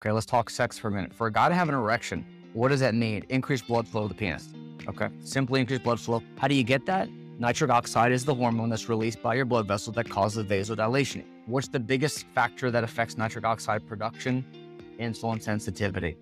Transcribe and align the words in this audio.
Okay, 0.00 0.12
let's 0.12 0.26
talk 0.26 0.48
sex 0.48 0.78
for 0.78 0.86
a 0.86 0.90
minute. 0.92 1.12
For 1.12 1.26
a 1.26 1.32
guy 1.32 1.48
to 1.48 1.54
have 1.56 1.68
an 1.68 1.74
erection, 1.74 2.24
what 2.52 2.68
does 2.68 2.78
that 2.78 2.94
mean? 2.94 3.24
Increased 3.30 3.66
blood 3.66 3.88
flow 3.88 4.02
to 4.02 4.08
the 4.08 4.14
penis. 4.14 4.54
Okay, 4.86 5.08
simply 5.24 5.58
increased 5.58 5.82
blood 5.82 5.98
flow. 5.98 6.22
How 6.36 6.46
do 6.46 6.54
you 6.54 6.62
get 6.62 6.86
that? 6.86 7.08
Nitric 7.40 7.68
oxide 7.68 8.12
is 8.12 8.24
the 8.24 8.32
hormone 8.32 8.68
that's 8.68 8.88
released 8.88 9.20
by 9.20 9.34
your 9.34 9.44
blood 9.44 9.66
vessel 9.66 9.92
that 9.94 10.08
causes 10.08 10.46
vasodilation. 10.46 11.24
What's 11.46 11.66
the 11.66 11.80
biggest 11.80 12.26
factor 12.32 12.70
that 12.70 12.84
affects 12.84 13.18
nitric 13.18 13.44
oxide 13.44 13.88
production? 13.88 14.44
Insulin 15.00 15.42
sensitivity. 15.42 16.16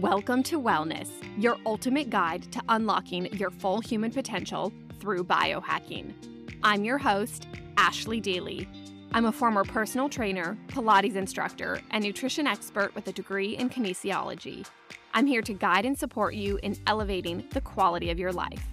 Welcome 0.00 0.42
to 0.44 0.58
Wellness, 0.58 1.10
your 1.36 1.58
ultimate 1.66 2.08
guide 2.08 2.50
to 2.52 2.62
unlocking 2.70 3.26
your 3.34 3.50
full 3.50 3.82
human 3.82 4.10
potential 4.10 4.72
through 4.98 5.24
biohacking. 5.24 6.14
I'm 6.62 6.84
your 6.84 6.96
host, 6.96 7.48
Ashley 7.76 8.18
Daly. 8.18 8.66
I'm 9.14 9.26
a 9.26 9.32
former 9.32 9.62
personal 9.62 10.08
trainer, 10.08 10.56
Pilates 10.68 11.16
instructor, 11.16 11.82
and 11.90 12.02
nutrition 12.02 12.46
expert 12.46 12.94
with 12.94 13.06
a 13.08 13.12
degree 13.12 13.58
in 13.58 13.68
kinesiology. 13.68 14.66
I'm 15.12 15.26
here 15.26 15.42
to 15.42 15.52
guide 15.52 15.84
and 15.84 15.98
support 15.98 16.32
you 16.34 16.58
in 16.62 16.78
elevating 16.86 17.46
the 17.50 17.60
quality 17.60 18.08
of 18.10 18.18
your 18.18 18.32
life. 18.32 18.66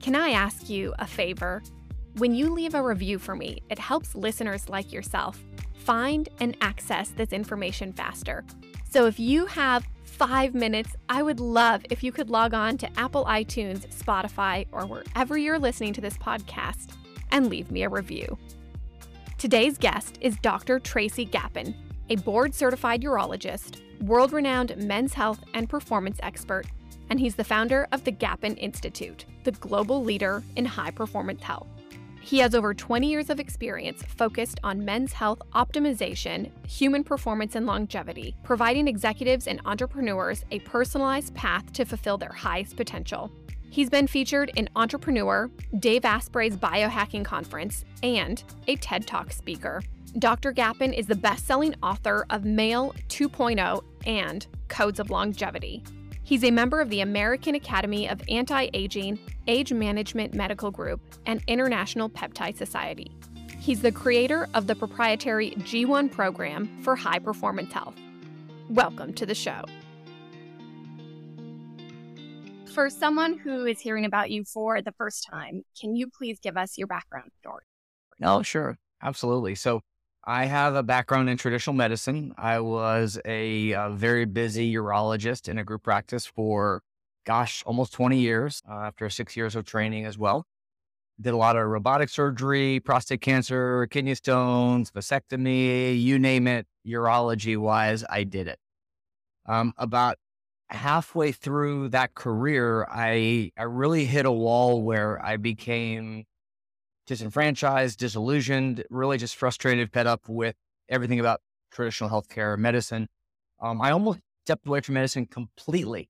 Can 0.00 0.14
I 0.14 0.30
ask 0.30 0.70
you 0.70 0.94
a 1.00 1.06
favor? 1.06 1.64
When 2.18 2.32
you 2.32 2.50
leave 2.50 2.74
a 2.74 2.82
review 2.82 3.18
for 3.18 3.34
me, 3.34 3.60
it 3.70 3.78
helps 3.80 4.14
listeners 4.14 4.68
like 4.68 4.92
yourself 4.92 5.42
find 5.74 6.28
and 6.38 6.56
access 6.60 7.08
this 7.08 7.32
information 7.32 7.92
faster. 7.92 8.44
So 8.88 9.06
if 9.06 9.18
you 9.18 9.46
have 9.46 9.84
five 10.04 10.54
minutes, 10.54 10.94
I 11.08 11.24
would 11.24 11.40
love 11.40 11.84
if 11.90 12.04
you 12.04 12.12
could 12.12 12.30
log 12.30 12.54
on 12.54 12.78
to 12.78 13.00
Apple 13.00 13.24
iTunes, 13.24 13.88
Spotify, 13.88 14.68
or 14.70 14.86
wherever 14.86 15.36
you're 15.36 15.58
listening 15.58 15.92
to 15.94 16.00
this 16.00 16.16
podcast 16.18 16.90
and 17.32 17.48
leave 17.48 17.72
me 17.72 17.82
a 17.82 17.88
review. 17.88 18.38
Today's 19.42 19.76
guest 19.76 20.18
is 20.20 20.36
Dr. 20.36 20.78
Tracy 20.78 21.24
Gapin, 21.24 21.74
a 22.10 22.14
board 22.14 22.54
certified 22.54 23.02
urologist, 23.02 23.80
world 24.00 24.32
renowned 24.32 24.76
men's 24.76 25.14
health 25.14 25.40
and 25.52 25.68
performance 25.68 26.20
expert, 26.22 26.64
and 27.10 27.18
he's 27.18 27.34
the 27.34 27.42
founder 27.42 27.88
of 27.90 28.04
the 28.04 28.12
Gapin 28.12 28.54
Institute, 28.54 29.24
the 29.42 29.50
global 29.50 30.04
leader 30.04 30.44
in 30.54 30.64
high 30.64 30.92
performance 30.92 31.42
health. 31.42 31.66
He 32.20 32.38
has 32.38 32.54
over 32.54 32.72
20 32.72 33.08
years 33.10 33.30
of 33.30 33.40
experience 33.40 34.04
focused 34.16 34.60
on 34.62 34.84
men's 34.84 35.12
health 35.12 35.42
optimization, 35.56 36.48
human 36.68 37.02
performance, 37.02 37.56
and 37.56 37.66
longevity, 37.66 38.36
providing 38.44 38.86
executives 38.86 39.48
and 39.48 39.60
entrepreneurs 39.64 40.44
a 40.52 40.60
personalized 40.60 41.34
path 41.34 41.72
to 41.72 41.84
fulfill 41.84 42.16
their 42.16 42.30
highest 42.30 42.76
potential. 42.76 43.28
He's 43.72 43.88
been 43.88 44.06
featured 44.06 44.52
in 44.54 44.68
Entrepreneur, 44.76 45.50
Dave 45.78 46.04
Asprey's 46.04 46.58
Biohacking 46.58 47.24
Conference, 47.24 47.86
and 48.02 48.44
a 48.68 48.76
TED 48.76 49.06
Talk 49.06 49.32
speaker. 49.32 49.82
Dr. 50.18 50.52
Gapin 50.52 50.92
is 50.92 51.06
the 51.06 51.14
best 51.14 51.46
selling 51.46 51.74
author 51.82 52.26
of 52.28 52.44
Male 52.44 52.94
2.0 53.08 53.82
and 54.06 54.46
Codes 54.68 55.00
of 55.00 55.08
Longevity. 55.08 55.82
He's 56.22 56.44
a 56.44 56.50
member 56.50 56.82
of 56.82 56.90
the 56.90 57.00
American 57.00 57.54
Academy 57.54 58.10
of 58.10 58.20
Anti 58.28 58.68
Aging, 58.74 59.18
Age 59.48 59.72
Management 59.72 60.34
Medical 60.34 60.70
Group, 60.70 61.00
and 61.24 61.42
International 61.46 62.10
Peptide 62.10 62.58
Society. 62.58 63.10
He's 63.58 63.80
the 63.80 63.90
creator 63.90 64.50
of 64.52 64.66
the 64.66 64.74
proprietary 64.74 65.52
G1 65.52 66.12
program 66.12 66.82
for 66.82 66.94
high 66.94 67.20
performance 67.20 67.72
health. 67.72 67.96
Welcome 68.68 69.14
to 69.14 69.24
the 69.24 69.34
show 69.34 69.64
for 72.72 72.88
someone 72.88 73.38
who 73.38 73.66
is 73.66 73.80
hearing 73.80 74.04
about 74.04 74.30
you 74.30 74.44
for 74.44 74.80
the 74.80 74.92
first 74.92 75.26
time, 75.30 75.62
can 75.78 75.94
you 75.94 76.08
please 76.08 76.38
give 76.40 76.56
us 76.56 76.78
your 76.78 76.86
background 76.86 77.30
story? 77.38 77.64
Oh, 78.22 78.42
sure. 78.42 78.78
Absolutely. 79.02 79.54
So, 79.54 79.80
I 80.24 80.44
have 80.44 80.76
a 80.76 80.84
background 80.84 81.28
in 81.28 81.36
traditional 81.36 81.74
medicine. 81.74 82.32
I 82.38 82.60
was 82.60 83.18
a, 83.24 83.72
a 83.72 83.90
very 83.90 84.24
busy 84.24 84.72
urologist 84.72 85.48
in 85.48 85.58
a 85.58 85.64
group 85.64 85.82
practice 85.82 86.24
for, 86.26 86.80
gosh, 87.26 87.64
almost 87.66 87.92
20 87.92 88.20
years 88.20 88.62
uh, 88.70 88.74
after 88.74 89.10
six 89.10 89.36
years 89.36 89.56
of 89.56 89.64
training 89.64 90.04
as 90.04 90.16
well. 90.16 90.46
Did 91.20 91.34
a 91.34 91.36
lot 91.36 91.56
of 91.56 91.66
robotic 91.66 92.08
surgery, 92.08 92.78
prostate 92.78 93.20
cancer, 93.20 93.88
kidney 93.88 94.14
stones, 94.14 94.92
vasectomy, 94.92 96.00
you 96.00 96.20
name 96.20 96.46
it, 96.46 96.68
urology 96.86 97.58
wise, 97.58 98.04
I 98.08 98.22
did 98.22 98.46
it. 98.46 98.60
Um, 99.46 99.74
about 99.76 100.18
halfway 100.72 101.32
through 101.32 101.90
that 101.90 102.14
career, 102.14 102.86
I 102.90 103.52
I 103.56 103.64
really 103.64 104.04
hit 104.04 104.26
a 104.26 104.32
wall 104.32 104.82
where 104.82 105.24
I 105.24 105.36
became 105.36 106.24
disenfranchised, 107.06 107.98
disillusioned, 107.98 108.84
really 108.90 109.18
just 109.18 109.36
frustrated, 109.36 109.92
fed 109.92 110.06
up 110.06 110.28
with 110.28 110.56
everything 110.88 111.20
about 111.20 111.40
traditional 111.70 112.10
healthcare, 112.10 112.56
medicine. 112.58 113.08
Um, 113.60 113.80
I 113.80 113.90
almost 113.90 114.20
stepped 114.44 114.66
away 114.66 114.80
from 114.80 114.94
medicine 114.94 115.26
completely. 115.26 116.08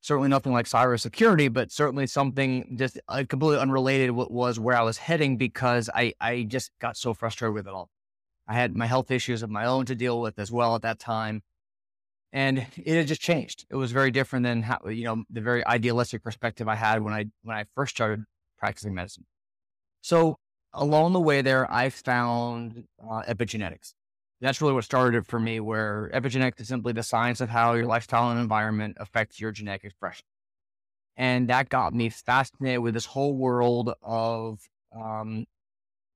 Certainly 0.00 0.30
nothing 0.30 0.52
like 0.52 0.66
cybersecurity, 0.66 1.52
but 1.52 1.70
certainly 1.70 2.06
something 2.08 2.76
just 2.76 2.98
uh, 3.08 3.22
completely 3.28 3.58
unrelated 3.60 4.10
what 4.10 4.32
was 4.32 4.58
where 4.58 4.76
I 4.76 4.82
was 4.82 4.98
heading 4.98 5.36
because 5.36 5.88
I, 5.94 6.12
I 6.20 6.42
just 6.42 6.72
got 6.80 6.96
so 6.96 7.14
frustrated 7.14 7.54
with 7.54 7.68
it 7.68 7.72
all. 7.72 7.88
I 8.48 8.54
had 8.54 8.76
my 8.76 8.86
health 8.86 9.12
issues 9.12 9.42
of 9.44 9.50
my 9.50 9.64
own 9.64 9.86
to 9.86 9.94
deal 9.94 10.20
with 10.20 10.38
as 10.40 10.50
well 10.50 10.74
at 10.74 10.82
that 10.82 10.98
time 10.98 11.42
and 12.32 12.66
it 12.76 12.96
had 12.96 13.06
just 13.06 13.20
changed. 13.20 13.66
It 13.70 13.76
was 13.76 13.92
very 13.92 14.10
different 14.10 14.44
than 14.44 14.62
how 14.62 14.88
you 14.88 15.04
know 15.04 15.24
the 15.30 15.40
very 15.40 15.64
idealistic 15.66 16.22
perspective 16.22 16.68
I 16.68 16.76
had 16.76 17.02
when 17.02 17.12
I 17.12 17.26
when 17.42 17.56
I 17.56 17.64
first 17.74 17.94
started 17.94 18.24
practicing 18.58 18.94
medicine. 18.94 19.26
So 20.00 20.36
along 20.72 21.12
the 21.12 21.20
way 21.20 21.42
there, 21.42 21.70
I 21.70 21.90
found 21.90 22.84
uh, 23.02 23.22
epigenetics. 23.28 23.94
That's 24.40 24.60
really 24.60 24.74
what 24.74 24.84
started 24.84 25.18
it 25.18 25.26
for 25.26 25.38
me. 25.38 25.60
Where 25.60 26.10
epigenetics 26.14 26.60
is 26.60 26.68
simply 26.68 26.92
the 26.92 27.02
science 27.02 27.40
of 27.40 27.50
how 27.50 27.74
your 27.74 27.86
lifestyle 27.86 28.30
and 28.30 28.40
environment 28.40 28.96
affects 28.98 29.40
your 29.40 29.52
genetic 29.52 29.84
expression, 29.84 30.24
and 31.16 31.48
that 31.48 31.68
got 31.68 31.94
me 31.94 32.08
fascinated 32.08 32.80
with 32.80 32.94
this 32.94 33.06
whole 33.06 33.34
world 33.34 33.92
of 34.02 34.60
um, 34.96 35.44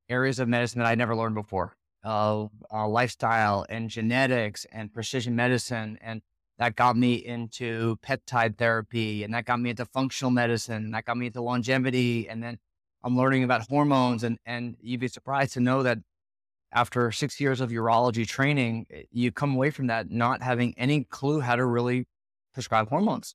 areas 0.09 0.39
of 0.39 0.49
medicine 0.49 0.81
that 0.81 0.89
I'd 0.89 0.99
never 0.99 1.15
learned 1.15 1.35
before 1.35 1.77
of 2.07 2.53
uh, 2.73 2.87
lifestyle 2.87 3.67
and 3.69 3.91
genetics 3.91 4.65
and 4.71 4.95
precision 4.95 5.35
medicine. 5.35 5.99
And 6.01 6.23
that 6.59 6.77
got 6.77 6.97
me 6.97 7.15
into 7.15 7.97
peptide 7.97 8.57
therapy 8.57 9.25
and 9.25 9.35
that 9.35 9.45
got 9.45 9.61
me 9.61 9.71
into 9.71 9.85
functional 9.85 10.31
medicine 10.31 10.85
and 10.85 10.95
that 10.95 11.05
got 11.05 11.19
me 11.19 11.27
into 11.27 11.43
longevity. 11.43 12.29
And 12.29 12.41
then 12.41 12.59
I'm 13.03 13.17
learning 13.17 13.43
about 13.43 13.67
hormones. 13.69 14.23
And, 14.23 14.39
and 14.47 14.77
you'd 14.81 15.01
be 15.01 15.09
surprised 15.09 15.55
to 15.55 15.61
know 15.61 15.83
that 15.83 15.99
after 16.73 17.11
six 17.11 17.41
years 17.41 17.61
of 17.61 17.71
urology 17.71 18.27
training, 18.27 18.87
eh, 18.91 19.03
you 19.11 19.33
come 19.33 19.57
away 19.57 19.71
from 19.71 19.89
that 19.89 20.09
not 20.09 20.43
having 20.43 20.75
any 20.79 21.05
clue 21.05 21.41
how 21.41 21.57
to 21.57 21.65
really 21.67 22.07
prescribe 22.55 22.89
hormones. 22.89 23.35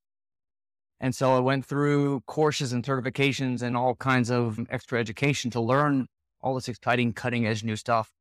And 1.02 1.14
so 1.14 1.36
I 1.36 1.40
went 1.40 1.66
through 1.66 2.22
courses 2.22 2.72
and 2.72 2.86
certifications 2.86 3.62
and 3.62 3.76
all 3.76 3.96
kinds 3.96 4.32
of 4.32 4.60
extra 4.70 4.98
education 4.98 5.52
to 5.52 5.60
learn 5.60 6.08
all 6.40 6.56
this 6.56 6.70
exciting, 6.70 7.12
cutting 7.12 7.46
edge 7.46 7.66
new 7.66 7.76
stuff. 7.76 8.12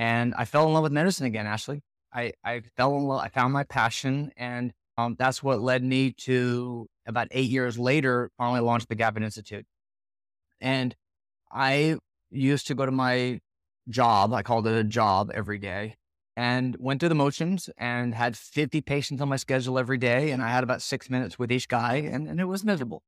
And 0.00 0.32
I 0.34 0.46
fell 0.46 0.66
in 0.66 0.72
love 0.72 0.84
with 0.84 0.92
medicine 0.92 1.26
again, 1.26 1.46
Ashley. 1.46 1.82
I, 2.10 2.32
I 2.42 2.62
fell 2.74 2.96
in 2.96 3.04
love, 3.04 3.20
I 3.20 3.28
found 3.28 3.52
my 3.52 3.64
passion. 3.64 4.32
And 4.34 4.72
um, 4.96 5.14
that's 5.18 5.42
what 5.42 5.60
led 5.60 5.84
me 5.84 6.12
to 6.20 6.86
about 7.06 7.28
eight 7.32 7.50
years 7.50 7.78
later, 7.78 8.30
finally 8.38 8.60
launched 8.60 8.88
the 8.88 8.94
Gapin 8.94 9.22
Institute. 9.22 9.66
And 10.58 10.96
I 11.52 11.98
used 12.30 12.66
to 12.68 12.74
go 12.74 12.86
to 12.86 12.92
my 12.92 13.40
job, 13.90 14.32
I 14.32 14.42
called 14.42 14.66
it 14.66 14.74
a 14.74 14.84
job 14.84 15.30
every 15.34 15.58
day, 15.58 15.96
and 16.34 16.78
went 16.80 17.00
through 17.00 17.10
the 17.10 17.14
motions 17.14 17.68
and 17.76 18.14
had 18.14 18.38
50 18.38 18.80
patients 18.80 19.20
on 19.20 19.28
my 19.28 19.36
schedule 19.36 19.78
every 19.78 19.98
day. 19.98 20.30
And 20.30 20.42
I 20.42 20.48
had 20.48 20.64
about 20.64 20.80
six 20.80 21.10
minutes 21.10 21.38
with 21.38 21.52
each 21.52 21.68
guy, 21.68 21.96
and, 21.96 22.26
and 22.26 22.40
it 22.40 22.46
was 22.46 22.64
miserable. 22.64 23.02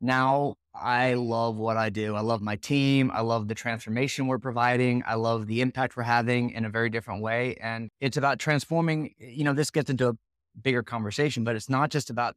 Now 0.00 0.56
I 0.74 1.14
love 1.14 1.56
what 1.56 1.76
I 1.76 1.88
do. 1.88 2.14
I 2.14 2.20
love 2.20 2.42
my 2.42 2.56
team. 2.56 3.10
I 3.12 3.22
love 3.22 3.48
the 3.48 3.54
transformation 3.54 4.26
we're 4.26 4.38
providing. 4.38 5.02
I 5.06 5.14
love 5.14 5.46
the 5.46 5.60
impact 5.60 5.96
we're 5.96 6.02
having 6.02 6.50
in 6.50 6.64
a 6.64 6.68
very 6.70 6.90
different 6.90 7.22
way. 7.22 7.56
And 7.60 7.90
it's 8.00 8.16
about 8.16 8.38
transforming, 8.38 9.14
you 9.18 9.44
know, 9.44 9.54
this 9.54 9.70
gets 9.70 9.88
into 9.88 10.08
a 10.08 10.12
bigger 10.60 10.82
conversation, 10.82 11.44
but 11.44 11.56
it's 11.56 11.70
not 11.70 11.90
just 11.90 12.10
about 12.10 12.36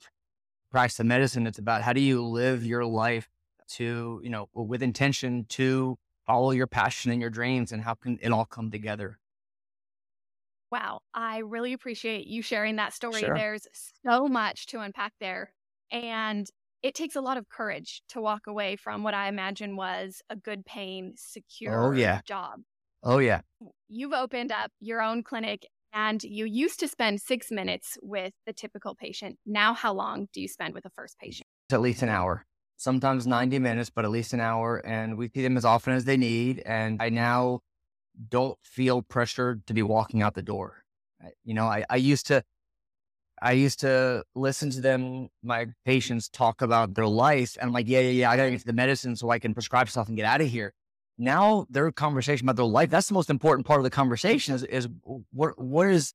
practice 0.71 0.99
of 0.99 1.05
medicine. 1.05 1.47
It's 1.47 1.59
about 1.59 1.81
how 1.81 1.93
do 1.93 2.01
you 2.01 2.23
live 2.25 2.65
your 2.65 2.85
life 2.85 3.27
to, 3.71 4.21
you 4.23 4.29
know, 4.29 4.47
with 4.53 4.81
intention 4.81 5.45
to 5.49 5.97
follow 6.25 6.51
your 6.51 6.67
passion 6.67 7.11
and 7.11 7.19
your 7.19 7.29
dreams 7.29 7.71
and 7.71 7.81
how 7.81 7.93
can 7.93 8.19
it 8.21 8.31
all 8.31 8.45
come 8.45 8.71
together? 8.71 9.19
Wow. 10.71 11.01
I 11.13 11.39
really 11.39 11.73
appreciate 11.73 12.27
you 12.27 12.41
sharing 12.41 12.75
that 12.75 12.93
story. 12.93 13.21
Sure. 13.21 13.35
There's 13.35 13.67
so 14.05 14.27
much 14.27 14.67
to 14.67 14.79
unpack 14.79 15.13
there. 15.19 15.51
And 15.91 16.47
it 16.81 16.95
takes 16.95 17.15
a 17.15 17.21
lot 17.21 17.37
of 17.37 17.49
courage 17.49 18.01
to 18.09 18.21
walk 18.21 18.47
away 18.47 18.75
from 18.75 19.03
what 19.03 19.13
I 19.13 19.27
imagine 19.27 19.75
was 19.75 20.21
a 20.29 20.35
good 20.35 20.65
paying, 20.65 21.11
oh, 21.13 21.17
secure 21.17 21.85
oh, 21.85 21.91
yeah. 21.91 22.21
job. 22.25 22.61
Oh, 23.03 23.19
yeah. 23.19 23.41
You've 23.87 24.13
opened 24.13 24.51
up 24.51 24.71
your 24.79 25.01
own 25.01 25.23
clinic 25.23 25.67
and 25.93 26.23
you 26.23 26.45
used 26.45 26.79
to 26.81 26.87
spend 26.87 27.21
six 27.21 27.51
minutes 27.51 27.97
with 28.01 28.33
the 28.45 28.53
typical 28.53 28.95
patient. 28.95 29.37
Now, 29.45 29.73
how 29.73 29.93
long 29.93 30.27
do 30.33 30.41
you 30.41 30.47
spend 30.47 30.73
with 30.73 30.83
the 30.83 30.89
first 30.91 31.17
patient? 31.19 31.47
It's 31.67 31.73
at 31.73 31.81
least 31.81 32.01
an 32.03 32.09
hour, 32.09 32.45
sometimes 32.77 33.25
90 33.25 33.59
minutes, 33.59 33.89
but 33.89 34.05
at 34.05 34.11
least 34.11 34.33
an 34.33 34.39
hour. 34.39 34.77
And 34.85 35.17
we 35.17 35.29
see 35.29 35.41
them 35.41 35.57
as 35.57 35.65
often 35.65 35.93
as 35.93 36.05
they 36.05 36.17
need. 36.17 36.61
And 36.65 37.01
I 37.01 37.09
now 37.09 37.61
don't 38.29 38.57
feel 38.63 39.01
pressured 39.01 39.65
to 39.67 39.73
be 39.73 39.81
walking 39.81 40.21
out 40.21 40.35
the 40.35 40.41
door. 40.41 40.83
You 41.43 41.53
know, 41.53 41.65
I, 41.65 41.83
I 41.89 41.95
used 41.97 42.27
to, 42.27 42.43
I 43.41 43.53
used 43.53 43.79
to 43.81 44.23
listen 44.35 44.69
to 44.71 44.81
them, 44.81 45.29
my 45.43 45.67
patients 45.85 46.29
talk 46.29 46.61
about 46.61 46.93
their 46.93 47.07
life, 47.07 47.57
and 47.59 47.67
I'm 47.67 47.73
like, 47.73 47.87
yeah, 47.87 47.99
yeah, 47.99 48.09
yeah, 48.09 48.31
I 48.31 48.37
gotta 48.37 48.51
get 48.51 48.59
to 48.61 48.65
the 48.65 48.73
medicine 48.73 49.15
so 49.15 49.29
I 49.29 49.39
can 49.39 49.53
prescribe 49.53 49.89
stuff 49.89 50.07
and 50.07 50.17
get 50.17 50.25
out 50.25 50.41
of 50.41 50.47
here. 50.47 50.73
Now 51.17 51.65
their 51.69 51.91
conversation 51.91 52.45
about 52.45 52.55
their 52.55 52.65
life, 52.65 52.89
that's 52.89 53.07
the 53.07 53.13
most 53.13 53.29
important 53.29 53.65
part 53.65 53.79
of 53.79 53.83
the 53.83 53.89
conversation 53.89 54.55
is, 54.55 54.63
is 54.63 54.87
what, 55.31 55.59
what 55.61 55.89
is, 55.89 56.13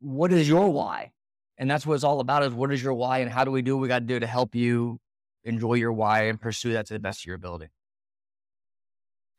what 0.00 0.32
is 0.32 0.48
your 0.48 0.70
why? 0.70 1.12
And 1.58 1.70
that's 1.70 1.86
what 1.86 1.94
it's 1.94 2.04
all 2.04 2.20
about 2.20 2.42
is 2.42 2.52
what 2.52 2.72
is 2.72 2.82
your 2.82 2.94
why 2.94 3.18
and 3.18 3.30
how 3.30 3.44
do 3.44 3.50
we 3.50 3.62
do 3.62 3.76
what 3.76 3.82
we 3.82 3.88
got 3.88 4.00
to 4.00 4.04
do 4.04 4.20
to 4.20 4.26
help 4.26 4.54
you 4.54 4.98
enjoy 5.44 5.74
your 5.74 5.92
why 5.92 6.24
and 6.24 6.40
pursue 6.40 6.72
that 6.72 6.86
to 6.86 6.94
the 6.94 6.98
best 6.98 7.22
of 7.22 7.26
your 7.26 7.36
ability. 7.36 7.68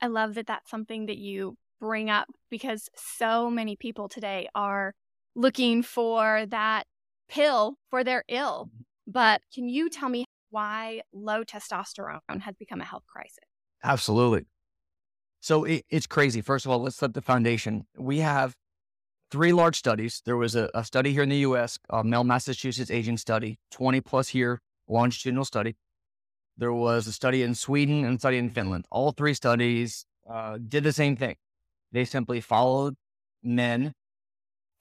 I 0.02 0.08
love 0.08 0.36
that 0.36 0.48
that's 0.48 0.70
something 0.70 1.08
that 1.08 1.18
you 1.18 1.58
bring 1.80 2.10
up 2.10 2.28
because 2.50 2.90
so 2.96 3.50
many 3.50 3.76
people 3.76 4.10
today 4.10 4.48
are 4.56 4.94
looking 5.38 5.84
for 5.84 6.46
that 6.48 6.86
pill 7.30 7.78
for 7.90 8.04
their 8.04 8.24
ill. 8.28 8.66
Mm-hmm. 8.66 8.82
But 9.10 9.42
can 9.54 9.70
you 9.70 9.90
tell 9.90 10.10
me 10.10 10.26
why 10.50 11.02
low 11.14 11.44
testosterone 11.44 12.42
has 12.42 12.56
become 12.58 12.82
a 12.82 12.86
health 12.86 13.04
crisis? 13.08 13.38
Absolutely. 13.84 14.48
So 15.40 15.64
it, 15.64 15.86
it's 15.90 16.08
crazy. 16.08 16.42
First 16.42 16.66
of 16.66 16.72
all, 16.72 16.80
let's 16.80 16.98
set 16.98 17.14
the 17.14 17.22
foundation. 17.22 17.86
We 17.98 18.20
have 18.20 18.56
three 19.32 19.54
large 19.54 19.78
studies. 19.78 20.22
There 20.26 20.36
was 20.36 20.56
a, 20.56 20.70
a 20.74 20.84
study 20.84 21.14
here 21.14 21.24
in 21.24 21.30
the 21.30 21.38
US, 21.38 21.78
a 21.90 22.04
Mel 22.04 22.24
Massachusetts 22.24 22.92
aging 22.92 23.18
study, 23.18 23.60
20 23.72 24.02
plus 24.02 24.34
year 24.34 24.62
longitudinal 24.90 25.46
study. 25.46 25.76
There 26.58 26.74
was 26.74 27.06
a 27.06 27.12
study 27.12 27.44
in 27.44 27.54
Sweden 27.54 28.04
and 28.04 28.16
a 28.16 28.20
study 28.20 28.38
in 28.38 28.50
Finland. 28.50 28.86
All 28.90 29.12
three 29.12 29.36
studies 29.36 30.06
uh, 30.30 30.58
did 30.68 30.84
the 30.84 30.94
same 30.94 31.16
thing. 31.16 31.36
They 31.92 32.04
simply 32.04 32.42
followed 32.42 32.96
men 33.44 33.94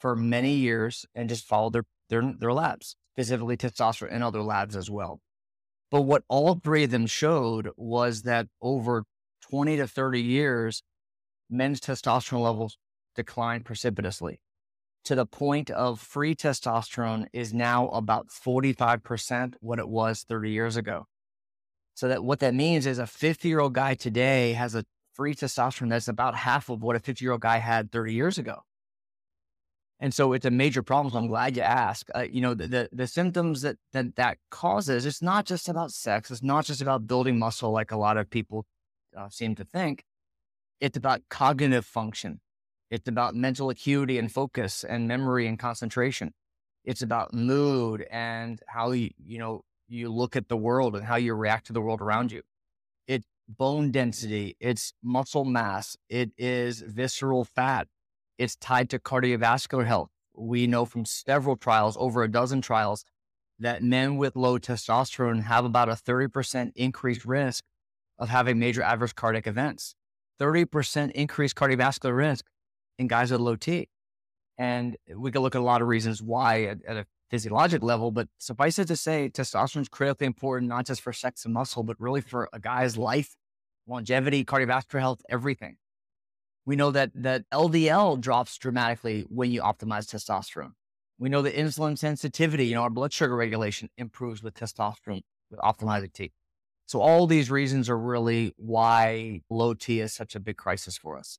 for 0.07 0.15
many 0.15 0.53
years 0.53 1.05
and 1.17 1.29
just 1.29 1.45
followed 1.45 1.73
their, 1.73 1.83
their, 2.11 2.33
their 2.39 2.53
labs, 2.53 2.95
specifically 3.17 3.57
testosterone 3.57 4.13
and 4.13 4.23
other 4.23 4.41
labs 4.41 4.77
as 4.77 4.89
well. 4.89 5.19
But 5.91 6.03
what 6.03 6.23
all 6.29 6.55
three 6.55 6.85
of 6.85 6.93
them 6.93 7.07
showed 7.09 7.71
was 7.77 8.23
that 8.23 8.47
over 8.63 9.03
20 9.51 9.77
to 9.79 9.89
30 9.89 10.23
years, 10.23 10.85
men's 11.51 11.81
testosterone 11.81 12.45
levels 12.45 12.79
declined 13.17 13.65
precipitously 13.65 14.39
to 15.03 15.17
the 15.17 15.27
point 15.27 15.73
of 15.73 15.99
free 15.99 16.37
testosterone 16.37 17.27
is 17.33 17.53
now 17.53 17.89
about 17.89 18.29
45% 18.29 19.55
what 19.59 19.81
it 19.81 19.89
was 19.89 20.25
30 20.29 20.53
years 20.53 20.77
ago. 20.77 21.07
So 21.95 22.07
that 22.07 22.23
what 22.23 22.39
that 22.39 22.55
means 22.55 22.87
is 22.87 23.01
a 23.01 23.09
50 23.09 23.49
year 23.49 23.59
old 23.59 23.75
guy 23.75 23.95
today 23.95 24.53
has 24.53 24.77
a 24.77 24.85
free 25.15 25.35
testosterone 25.35 25.91
that's 25.91 26.07
about 26.07 26.37
half 26.37 26.69
of 26.69 26.81
what 26.81 26.95
a 26.95 27.01
50 27.01 27.25
year 27.25 27.33
old 27.33 27.41
guy 27.41 27.59
had 27.59 27.91
30 27.91 28.15
years 28.15 28.39
ago. 28.39 28.63
And 29.99 30.13
so 30.13 30.35
it's 30.35 30.45
a 30.45 30.51
major 30.51 30.83
problem. 30.83 31.13
So 31.13 31.19
I'm 31.19 31.27
glad 31.27 31.57
you 31.57 31.63
asked. 31.63 32.11
Uh, 32.15 32.27
you 32.31 32.41
know, 32.41 32.55
the, 32.55 32.67
the, 32.67 32.89
the 32.93 33.07
symptoms 33.07 33.63
that, 33.63 33.77
that 33.93 34.17
that 34.17 34.39
causes, 34.51 35.07
it's 35.07 35.23
not 35.23 35.47
just 35.47 35.69
about 35.69 35.91
sex. 35.91 36.31
It's 36.31 36.43
not 36.43 36.67
just 36.67 36.83
about 36.83 37.07
building 37.07 37.39
muscle 37.39 37.71
like 37.71 37.93
a 37.93 37.97
lot 37.97 38.17
of 38.17 38.29
people 38.29 38.67
uh, 39.17 39.29
seem 39.31 39.55
to 39.55 39.65
think. 39.65 40.05
It's 40.81 40.99
about 40.99 41.23
cognitive 41.31 41.87
function. 41.87 42.41
It's 42.91 43.09
about 43.09 43.35
mental 43.35 43.71
acuity 43.71 44.19
and 44.19 44.31
focus 44.31 44.85
and 44.85 45.09
memory 45.09 45.47
and 45.47 45.59
concentration. 45.59 46.35
It's 46.85 47.03
about 47.03 47.33
mood 47.35 48.07
and 48.11 48.61
how 48.69 48.93
you, 48.93 49.11
you 49.25 49.39
know, 49.39 49.63
you 49.89 50.09
look 50.11 50.37
at 50.37 50.49
the 50.49 50.57
world 50.57 50.95
and 50.95 51.05
how 51.05 51.17
you 51.17 51.35
react 51.35 51.67
to 51.67 51.73
the 51.73 51.81
world 51.81 52.01
around 52.01 52.31
you. 52.31 52.43
It's 53.09 53.27
bone 53.49 53.91
density, 53.91 54.57
it's 54.61 54.93
muscle 55.03 55.45
mass, 55.45 55.97
it 56.09 56.31
is 56.37 56.81
visceral 56.81 57.45
fat, 57.45 57.89
it's 58.39 58.57
tied 58.57 58.91
to 58.91 58.99
cardiovascular 58.99 59.87
health. 59.87 60.11
We 60.35 60.67
know 60.67 60.85
from 60.85 61.05
several 61.05 61.57
trials, 61.57 61.97
over 61.99 62.23
a 62.23 62.31
dozen 62.31 62.61
trials, 62.61 63.05
that 63.59 63.83
men 63.83 64.17
with 64.17 64.37
low 64.37 64.59
testosterone 64.59 65.43
have 65.45 65.65
about 65.65 65.89
a 65.89 65.93
30% 65.93 66.73
increased 66.77 67.25
risk 67.25 67.65
of 68.19 68.29
having 68.29 68.59
major 68.59 68.83
adverse 68.83 69.13
cardiac 69.13 69.47
events. 69.47 69.95
30% 70.41 71.13
increased 71.13 71.57
cardiovascular 71.57 72.15
risk 72.15 72.45
in 72.99 73.07
guys 73.07 73.31
with 73.31 73.41
low 73.41 73.57
T. 73.57 73.89
And 74.59 74.97
we 75.15 75.31
can 75.31 75.43
look 75.43 75.55
at 75.55 75.61
a 75.61 75.65
lot 75.65 75.83
of 75.83 75.89
reasons 75.89 76.23
why 76.23 76.65
at, 76.65 76.85
at 76.87 76.97
a 76.97 77.07
physiologic 77.31 77.83
level, 77.83 78.11
but 78.11 78.29
suffice 78.39 78.79
it 78.79 78.89
to 78.89 78.97
say, 78.97 79.29
testosterone 79.29 79.83
is 79.83 79.89
critically 79.89 80.27
important, 80.27 80.69
not 80.69 80.87
just 80.87 81.01
for 81.01 81.13
sex 81.13 81.45
and 81.45 81.55
muscle, 81.55 81.83
but 81.83 81.97
really 81.99 82.21
for 82.21 82.49
a 82.53 82.61
guy's 82.61 82.97
life, 82.97 83.37
longevity, 83.87 84.45
cardiovascular 84.45 85.01
health, 85.01 85.23
everything. 85.29 85.77
We 86.67 86.77
know 86.77 86.91
that 86.91 87.13
that 87.15 87.49
LDL 87.51 88.21
drops 88.21 88.59
dramatically 88.59 89.25
when 89.29 89.51
you 89.53 89.63
optimize 89.63 90.07
testosterone. 90.07 90.73
We 91.19 91.29
know 91.31 91.41
that 91.43 91.55
insulin 91.55 91.97
sensitivity, 91.97 92.67
you 92.67 92.75
know, 92.75 92.83
our 92.83 92.91
blood 92.91 93.13
sugar 93.13 93.35
regulation 93.35 93.89
improves 93.97 94.43
with 94.43 94.55
testosterone 94.55 95.23
with 95.51 95.61
optimizing 95.61 96.13
T. 96.13 96.33
So 96.87 97.01
all 97.01 97.27
these 97.27 97.51
reasons 97.51 97.89
are 97.89 97.99
really 97.99 98.53
why 98.57 99.41
low 99.49 99.75
T 99.75 100.01
is 100.01 100.13
such 100.13 100.35
a 100.35 100.41
big 100.41 100.57
crisis 100.57 100.99
for 100.99 101.17
us. 101.17 101.39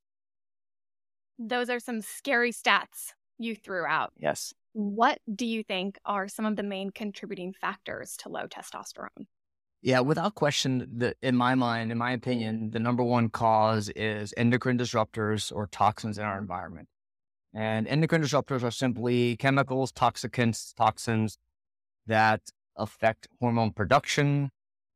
Those 1.37 1.69
are 1.69 1.79
some 1.79 2.01
scary 2.01 2.51
stats 2.51 3.13
you 3.37 3.55
threw 3.55 3.85
out. 3.85 4.13
Yes. 4.17 4.53
What 4.73 5.19
do 5.33 5.45
you 5.45 5.63
think 5.63 5.99
are 6.05 6.27
some 6.27 6.45
of 6.45 6.55
the 6.55 6.63
main 6.63 6.89
contributing 6.89 7.53
factors 7.53 8.15
to 8.17 8.29
low 8.29 8.47
testosterone? 8.47 9.27
Yeah, 9.87 10.01
without 10.01 10.35
question, 10.35 10.85
the, 10.97 11.15
in 11.21 11.37
my 11.37 11.55
mind, 11.55 11.93
in 11.93 11.97
my 11.97 12.11
opinion, 12.11 12.71
the 12.71 12.79
number 12.79 13.03
one 13.03 13.29
cause 13.29 13.87
is 13.95 14.33
endocrine 14.35 14.77
disruptors 14.77 15.49
or 15.49 15.65
toxins 15.67 16.17
in 16.17 16.25
our 16.25 16.37
environment. 16.37 16.89
And 17.53 17.87
endocrine 17.87 18.21
disruptors 18.21 18.63
are 18.63 18.71
simply 18.71 19.37
chemicals, 19.37 19.93
toxicants, 19.93 20.75
toxins 20.75 21.37
that 22.05 22.41
affect 22.75 23.29
hormone 23.39 23.71
production, 23.71 24.51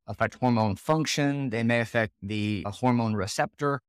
affect 0.06 0.34
hormone 0.34 0.76
function. 0.76 1.48
They 1.48 1.62
may 1.62 1.80
affect 1.80 2.12
the 2.20 2.62
hormone 2.66 3.14
receptor, 3.14 3.80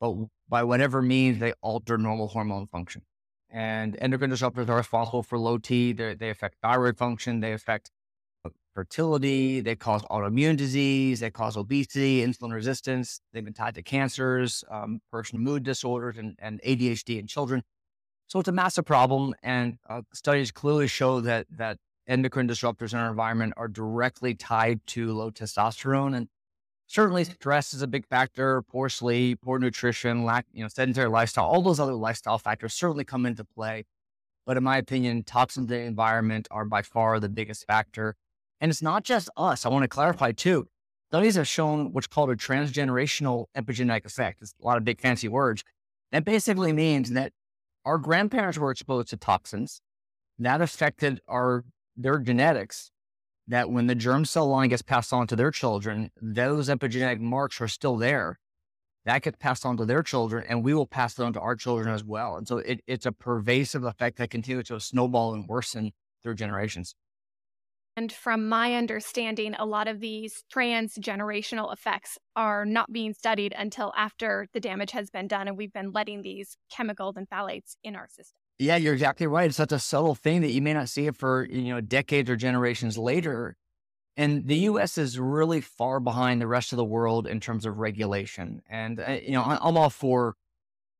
but 0.00 0.14
by 0.48 0.62
whatever 0.62 1.02
means, 1.02 1.40
they 1.40 1.54
alter 1.60 1.98
normal 1.98 2.28
hormone 2.28 2.68
function. 2.68 3.02
And 3.50 3.96
endocrine 4.00 4.30
disruptors 4.30 4.68
are 4.68 4.76
responsible 4.76 5.24
for 5.24 5.38
low 5.38 5.58
T. 5.58 5.92
They're, 5.92 6.14
they 6.14 6.30
affect 6.30 6.58
thyroid 6.62 6.98
function. 6.98 7.40
They 7.40 7.52
affect 7.52 7.90
uh, 7.90 7.95
fertility. 8.76 9.60
They 9.60 9.74
cause 9.74 10.02
autoimmune 10.02 10.56
disease. 10.56 11.20
They 11.20 11.30
cause 11.30 11.56
obesity, 11.56 12.24
insulin 12.24 12.52
resistance. 12.52 13.20
They've 13.32 13.44
been 13.44 13.54
tied 13.54 13.74
to 13.76 13.82
cancers, 13.82 14.62
um, 14.70 15.00
personal 15.10 15.42
mood 15.42 15.62
disorders, 15.62 16.18
and, 16.18 16.36
and 16.38 16.60
ADHD 16.64 17.18
in 17.18 17.26
children. 17.26 17.62
So 18.26 18.38
it's 18.38 18.48
a 18.48 18.52
massive 18.52 18.84
problem. 18.84 19.34
And 19.42 19.78
uh, 19.88 20.02
studies 20.12 20.50
clearly 20.50 20.88
show 20.88 21.20
that 21.22 21.46
that 21.56 21.78
endocrine 22.06 22.46
disruptors 22.46 22.92
in 22.92 22.98
our 22.98 23.08
environment 23.08 23.54
are 23.56 23.66
directly 23.66 24.34
tied 24.34 24.86
to 24.88 25.12
low 25.12 25.30
testosterone. 25.30 26.14
And 26.14 26.28
certainly 26.86 27.24
stress 27.24 27.72
is 27.72 27.80
a 27.80 27.86
big 27.86 28.06
factor, 28.06 28.60
poor 28.60 28.90
sleep, 28.90 29.40
poor 29.42 29.58
nutrition, 29.58 30.24
lack, 30.24 30.44
you 30.52 30.62
know, 30.62 30.68
sedentary 30.68 31.08
lifestyle, 31.08 31.46
all 31.46 31.62
those 31.62 31.80
other 31.80 31.94
lifestyle 31.94 32.38
factors 32.38 32.74
certainly 32.74 33.04
come 33.04 33.24
into 33.24 33.42
play. 33.42 33.84
But 34.44 34.58
in 34.58 34.62
my 34.62 34.76
opinion, 34.76 35.24
toxins 35.24 35.70
in 35.70 35.78
the 35.78 35.84
environment 35.84 36.46
are 36.50 36.66
by 36.66 36.82
far 36.82 37.18
the 37.18 37.30
biggest 37.30 37.66
factor. 37.66 38.14
And 38.60 38.70
it's 38.70 38.82
not 38.82 39.04
just 39.04 39.28
us. 39.36 39.66
I 39.66 39.68
want 39.68 39.82
to 39.84 39.88
clarify 39.88 40.32
too. 40.32 40.66
Studies 41.10 41.36
have 41.36 41.46
shown 41.46 41.92
what's 41.92 42.06
called 42.06 42.30
a 42.30 42.36
transgenerational 42.36 43.46
epigenetic 43.56 44.04
effect. 44.06 44.42
It's 44.42 44.54
a 44.60 44.66
lot 44.66 44.76
of 44.76 44.84
big 44.84 45.00
fancy 45.00 45.28
words. 45.28 45.62
That 46.12 46.24
basically 46.24 46.72
means 46.72 47.10
that 47.10 47.32
our 47.84 47.98
grandparents 47.98 48.58
were 48.58 48.70
exposed 48.70 49.08
to 49.08 49.16
toxins 49.16 49.80
that 50.38 50.60
affected 50.60 51.20
our 51.28 51.64
their 51.96 52.18
genetics 52.18 52.90
that 53.48 53.70
when 53.70 53.86
the 53.86 53.94
germ 53.94 54.24
cell 54.24 54.48
line 54.48 54.68
gets 54.68 54.82
passed 54.82 55.12
on 55.12 55.26
to 55.28 55.36
their 55.36 55.50
children, 55.50 56.10
those 56.20 56.68
epigenetic 56.68 57.20
marks 57.20 57.60
are 57.60 57.68
still 57.68 57.96
there. 57.96 58.38
That 59.04 59.22
gets 59.22 59.36
passed 59.38 59.64
on 59.64 59.76
to 59.76 59.84
their 59.84 60.02
children, 60.02 60.44
and 60.48 60.64
we 60.64 60.74
will 60.74 60.86
pass 60.86 61.16
it 61.18 61.22
on 61.22 61.32
to 61.34 61.40
our 61.40 61.54
children 61.54 61.94
as 61.94 62.02
well. 62.02 62.36
And 62.36 62.46
so 62.46 62.58
it, 62.58 62.80
it's 62.88 63.06
a 63.06 63.12
pervasive 63.12 63.84
effect 63.84 64.18
that 64.18 64.30
continues 64.30 64.66
to 64.66 64.80
snowball 64.80 65.32
and 65.32 65.48
worsen 65.48 65.92
through 66.22 66.34
generations. 66.34 66.94
And 67.96 68.12
from 68.12 68.48
my 68.48 68.74
understanding, 68.74 69.54
a 69.58 69.64
lot 69.64 69.88
of 69.88 70.00
these 70.00 70.44
transgenerational 70.54 71.72
effects 71.72 72.18
are 72.36 72.66
not 72.66 72.92
being 72.92 73.14
studied 73.14 73.54
until 73.56 73.90
after 73.96 74.48
the 74.52 74.60
damage 74.60 74.90
has 74.90 75.08
been 75.08 75.26
done 75.26 75.48
and 75.48 75.56
we've 75.56 75.72
been 75.72 75.92
letting 75.92 76.20
these 76.20 76.58
chemicals 76.70 77.16
and 77.16 77.28
phthalates 77.28 77.76
in 77.82 77.96
our 77.96 78.06
system. 78.08 78.38
Yeah, 78.58 78.76
you're 78.76 78.92
exactly 78.92 79.26
right. 79.26 79.48
It's 79.48 79.56
such 79.56 79.72
a 79.72 79.78
subtle 79.78 80.14
thing 80.14 80.42
that 80.42 80.50
you 80.50 80.60
may 80.60 80.74
not 80.74 80.90
see 80.90 81.06
it 81.06 81.16
for, 81.16 81.46
you 81.50 81.74
know, 81.74 81.80
decades 81.80 82.28
or 82.28 82.36
generations 82.36 82.98
later. 82.98 83.56
And 84.14 84.46
the 84.46 84.56
US 84.56 84.98
is 84.98 85.18
really 85.18 85.62
far 85.62 85.98
behind 85.98 86.42
the 86.42 86.46
rest 86.46 86.72
of 86.74 86.76
the 86.76 86.84
world 86.84 87.26
in 87.26 87.40
terms 87.40 87.64
of 87.64 87.78
regulation. 87.78 88.60
And, 88.68 89.00
uh, 89.00 89.18
you 89.22 89.32
know, 89.32 89.42
I'm 89.42 89.76
all 89.78 89.90
for 89.90 90.34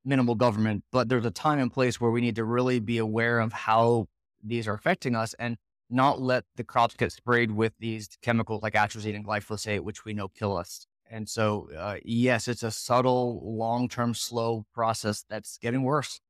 minimal 0.03 0.35
government, 0.35 0.85
but 0.93 1.11
there's 1.11 1.27
a 1.27 1.31
time 1.31 1.59
and 1.59 1.71
place 1.71 2.01
where 2.01 2.11
we 2.11 2.23
need 2.23 2.37
to 2.37 2.45
really 2.45 2.81
be 2.81 2.97
aware 2.97 3.41
of 3.41 3.53
how 3.53 4.07
these 4.43 4.67
are 4.67 4.75
affecting 4.75 5.15
us 5.15 5.35
and 5.39 5.57
not 5.91 6.21
let 6.21 6.45
the 6.57 6.65
crops 6.65 6.95
get 6.97 7.13
sprayed 7.13 7.51
with 7.53 7.73
these 7.79 8.09
chemicals 8.23 8.63
like 8.63 8.75
atrazine 8.75 9.15
and 9.15 9.27
glyphosate, 9.27 9.81
which 9.81 10.05
we 10.05 10.13
know 10.15 10.29
kill 10.29 10.57
us. 10.57 10.87
And 11.09 11.29
so, 11.29 11.69
uh, 11.77 11.97
yes, 12.05 12.49
it's 12.49 12.65
a 12.65 12.71
subtle, 12.71 13.41
long 13.45 13.89
term, 13.89 14.15
slow 14.15 14.67
process 14.75 15.25
that's 15.29 15.59
getting 15.59 15.83
worse. 15.83 16.21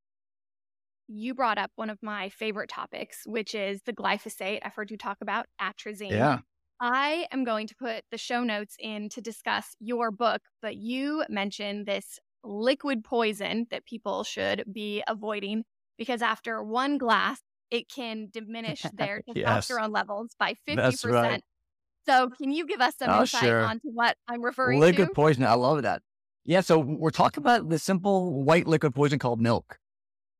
you 1.07 1.33
brought 1.33 1.57
up 1.57 1.71
one 1.75 1.89
of 1.89 1.97
my 2.01 2.29
favorite 2.29 2.69
topics, 2.69 3.23
which 3.25 3.55
is 3.55 3.81
the 3.83 3.93
glyphosate. 3.93 4.59
I've 4.63 4.75
heard 4.75 4.91
you 4.91 4.97
talk 4.97 5.17
about 5.21 5.45
atrazine. 5.61 6.11
Yeah. 6.11 6.39
I 6.79 7.27
am 7.31 7.43
going 7.43 7.67
to 7.67 7.75
put 7.75 8.03
the 8.11 8.17
show 8.17 8.43
notes 8.43 8.75
in 8.79 9.09
to 9.09 9.21
discuss 9.21 9.75
your 9.79 10.11
book, 10.11 10.41
but 10.61 10.75
you 10.75 11.23
mentioned 11.29 11.85
this 11.85 12.19
liquid 12.43 13.03
poison 13.03 13.65
that 13.71 13.85
people 13.85 14.23
should 14.23 14.63
be 14.71 15.03
avoiding 15.07 15.63
because 15.97 16.21
after 16.21 16.61
one 16.63 16.97
glass, 16.97 17.41
it 17.71 17.89
can 17.89 18.29
diminish 18.31 18.81
their 18.93 19.21
Yes. 19.33 19.67
testosterone 19.69 19.91
levels 19.91 20.35
by 20.39 20.55
50%. 20.67 20.75
That's 20.75 21.05
right. 21.05 21.43
So, 22.07 22.29
can 22.29 22.51
you 22.51 22.65
give 22.65 22.79
us 22.79 22.95
some 22.97 23.11
Oh, 23.11 23.21
insight 23.21 23.43
sure. 23.43 23.65
onto 23.65 23.89
what 23.89 24.15
I'm 24.27 24.41
referring 24.41 24.79
to? 24.79 24.85
Liquid 24.85 25.09
to? 25.09 25.13
poison. 25.13 25.43
I 25.43 25.53
love 25.55 25.81
that. 25.83 26.01
Yeah. 26.45 26.61
So 26.61 26.79
we're 26.79 27.09
talking 27.09 27.41
about 27.41 27.67
the 27.69 27.77
simple 27.77 28.43
white 28.43 28.65
liquid 28.67 28.95
poison 28.95 29.19
called 29.19 29.41
milk. 29.41 29.77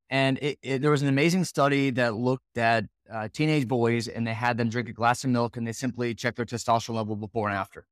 And 0.09 0.37
it, 0.37 0.57
it, 0.61 0.81
there 0.81 0.91
was 0.91 1.01
an 1.01 1.09
amazing 1.09 1.43
study 1.43 1.89
that 1.91 2.15
looked 2.15 2.57
at 2.57 2.85
uh, 3.11 3.27
teenage 3.33 3.67
boys 3.67 4.07
and 4.07 4.25
they 4.25 4.33
had 4.33 4.57
them 4.57 4.69
drink 4.69 4.87
a 4.87 4.93
glass 4.93 5.25
of 5.25 5.29
milk 5.31 5.57
and 5.57 5.67
they 5.67 5.73
simply 5.73 6.15
checked 6.15 6.37
their 6.37 6.45
testosterone 6.45 6.95
level 6.95 7.17
before 7.17 7.49
and 7.49 7.57
after. 7.57 7.85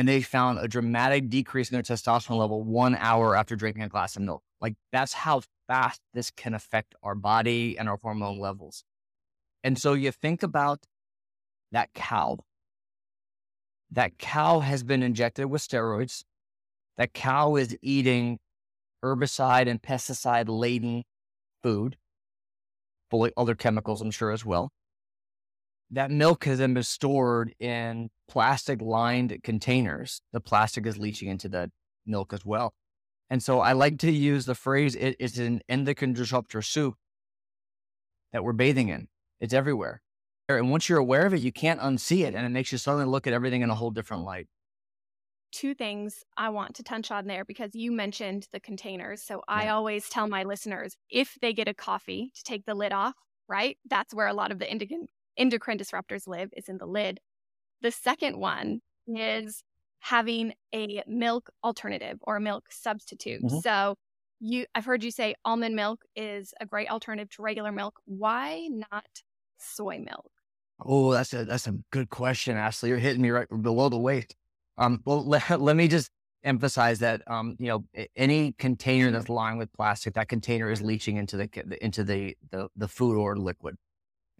And 0.00 0.08
they 0.08 0.22
found 0.22 0.58
a 0.58 0.66
dramatic 0.66 1.28
decrease 1.28 1.70
in 1.70 1.74
their 1.74 1.82
testosterone 1.82 2.38
level 2.38 2.62
one 2.62 2.94
hour 2.94 3.36
after 3.36 3.54
drinking 3.54 3.82
a 3.82 3.88
glass 3.90 4.16
of 4.16 4.22
milk. 4.22 4.42
Like 4.58 4.76
that's 4.92 5.12
how 5.12 5.42
fast 5.68 6.00
this 6.14 6.30
can 6.30 6.54
affect 6.54 6.94
our 7.02 7.14
body 7.14 7.76
and 7.78 7.86
our 7.86 7.98
hormone 8.02 8.38
levels. 8.38 8.82
And 9.62 9.78
so 9.78 9.92
you 9.92 10.10
think 10.10 10.42
about 10.42 10.86
that 11.70 11.92
cow. 11.92 12.38
That 13.90 14.16
cow 14.16 14.60
has 14.60 14.82
been 14.82 15.02
injected 15.02 15.50
with 15.50 15.60
steroids. 15.60 16.24
That 16.96 17.12
cow 17.12 17.56
is 17.56 17.76
eating 17.82 18.38
herbicide 19.04 19.68
and 19.68 19.82
pesticide 19.82 20.46
laden 20.48 21.04
food, 21.62 21.98
other 23.36 23.54
chemicals, 23.54 24.00
I'm 24.00 24.10
sure, 24.10 24.30
as 24.30 24.46
well. 24.46 24.72
That 25.90 26.10
milk 26.10 26.44
has 26.44 26.58
then 26.58 26.74
been 26.74 26.82
stored 26.84 27.54
in 27.58 28.10
plastic 28.28 28.80
lined 28.80 29.38
containers. 29.42 30.22
The 30.32 30.40
plastic 30.40 30.86
is 30.86 30.98
leaching 30.98 31.28
into 31.28 31.48
the 31.48 31.70
milk 32.06 32.32
as 32.32 32.44
well. 32.44 32.74
And 33.28 33.42
so 33.42 33.60
I 33.60 33.72
like 33.72 33.98
to 34.00 34.10
use 34.10 34.46
the 34.46 34.54
phrase 34.54 34.94
it 34.96 35.16
is 35.18 35.38
an 35.38 35.62
endocrine 35.68 36.12
disruptor 36.12 36.62
soup 36.62 36.94
that 38.32 38.44
we're 38.44 38.52
bathing 38.52 38.88
in. 38.88 39.08
It's 39.40 39.54
everywhere. 39.54 40.02
And 40.48 40.70
once 40.70 40.88
you're 40.88 40.98
aware 40.98 41.26
of 41.26 41.34
it, 41.34 41.40
you 41.40 41.52
can't 41.52 41.80
unsee 41.80 42.26
it. 42.26 42.34
And 42.34 42.44
it 42.44 42.50
makes 42.50 42.72
you 42.72 42.78
suddenly 42.78 43.06
look 43.06 43.26
at 43.26 43.32
everything 43.32 43.62
in 43.62 43.70
a 43.70 43.74
whole 43.74 43.90
different 43.90 44.24
light. 44.24 44.48
two 45.52 45.74
things 45.74 46.22
I 46.36 46.50
want 46.50 46.76
to 46.76 46.82
touch 46.84 47.10
on 47.10 47.26
there 47.26 47.44
because 47.44 47.70
you 47.74 47.90
mentioned 47.90 48.46
the 48.52 48.60
containers. 48.60 49.22
So 49.24 49.42
I 49.48 49.64
Yeah. 49.64 49.74
always 49.74 50.08
tell 50.08 50.28
my 50.28 50.44
listeners 50.44 50.96
if 51.10 51.36
they 51.42 51.52
get 51.52 51.66
a 51.68 51.74
coffee 51.74 52.30
to 52.36 52.42
take 52.44 52.66
the 52.66 52.74
lid 52.74 52.92
off, 52.92 53.14
right? 53.48 53.76
That's 53.88 54.14
where 54.14 54.28
a 54.28 54.32
lot 54.32 54.52
of 54.52 54.60
the 54.60 54.70
endocrine, 54.70 55.08
endocrine 55.36 55.78
disruptors 55.78 56.26
live, 56.26 56.50
is 56.56 56.68
in 56.68 56.78
the 56.78 56.86
lid. 56.86 57.20
The 57.82 57.90
second 57.90 58.38
one 58.38 58.80
is 59.06 59.62
having 60.00 60.54
a 60.74 61.02
milk 61.06 61.50
alternative 61.62 62.18
or 62.22 62.36
a 62.36 62.40
milk 62.40 62.66
substitute. 62.70 63.42
Mhm. 63.42 63.62
So 63.62 63.96
you 64.40 64.66
I've 64.74 64.86
heard 64.86 65.04
you 65.04 65.10
say 65.10 65.34
almond 65.44 65.76
milk 65.76 66.02
is 66.16 66.54
a 66.60 66.66
great 66.66 66.90
alternative 66.90 67.30
to 67.36 67.42
regular 67.42 67.72
milk. 67.72 68.00
Why 68.06 68.68
not 68.70 69.22
soy 69.58 69.98
milk? 69.98 70.30
Oh, 70.82 71.12
that's 71.12 71.32
a 71.34 71.44
that's 71.44 71.66
a 71.66 71.74
good 71.90 72.08
question, 72.10 72.56
Ashley. 72.56 72.88
You're 72.88 72.98
hitting 72.98 73.22
me 73.22 73.30
right 73.30 73.48
below 73.48 73.88
the 73.88 73.98
waist. 73.98 74.34
Um, 74.78 75.02
well, 75.04 75.24
let, 75.26 75.60
let 75.60 75.76
me 75.76 75.88
just 75.88 76.10
emphasize 76.42 77.00
that 77.00 77.22
um, 77.26 77.56
you 77.58 77.66
know, 77.66 77.84
any 78.16 78.52
container 78.52 79.10
that's 79.10 79.28
lined 79.28 79.58
with 79.58 79.70
plastic, 79.74 80.14
that 80.14 80.28
container 80.28 80.70
is 80.70 80.80
leaching 80.80 81.18
into 81.18 81.36
the 81.36 81.84
into 81.84 82.02
the 82.02 82.36
the, 82.50 82.68
the 82.76 82.88
food 82.88 83.16
or 83.16 83.36
liquid, 83.36 83.76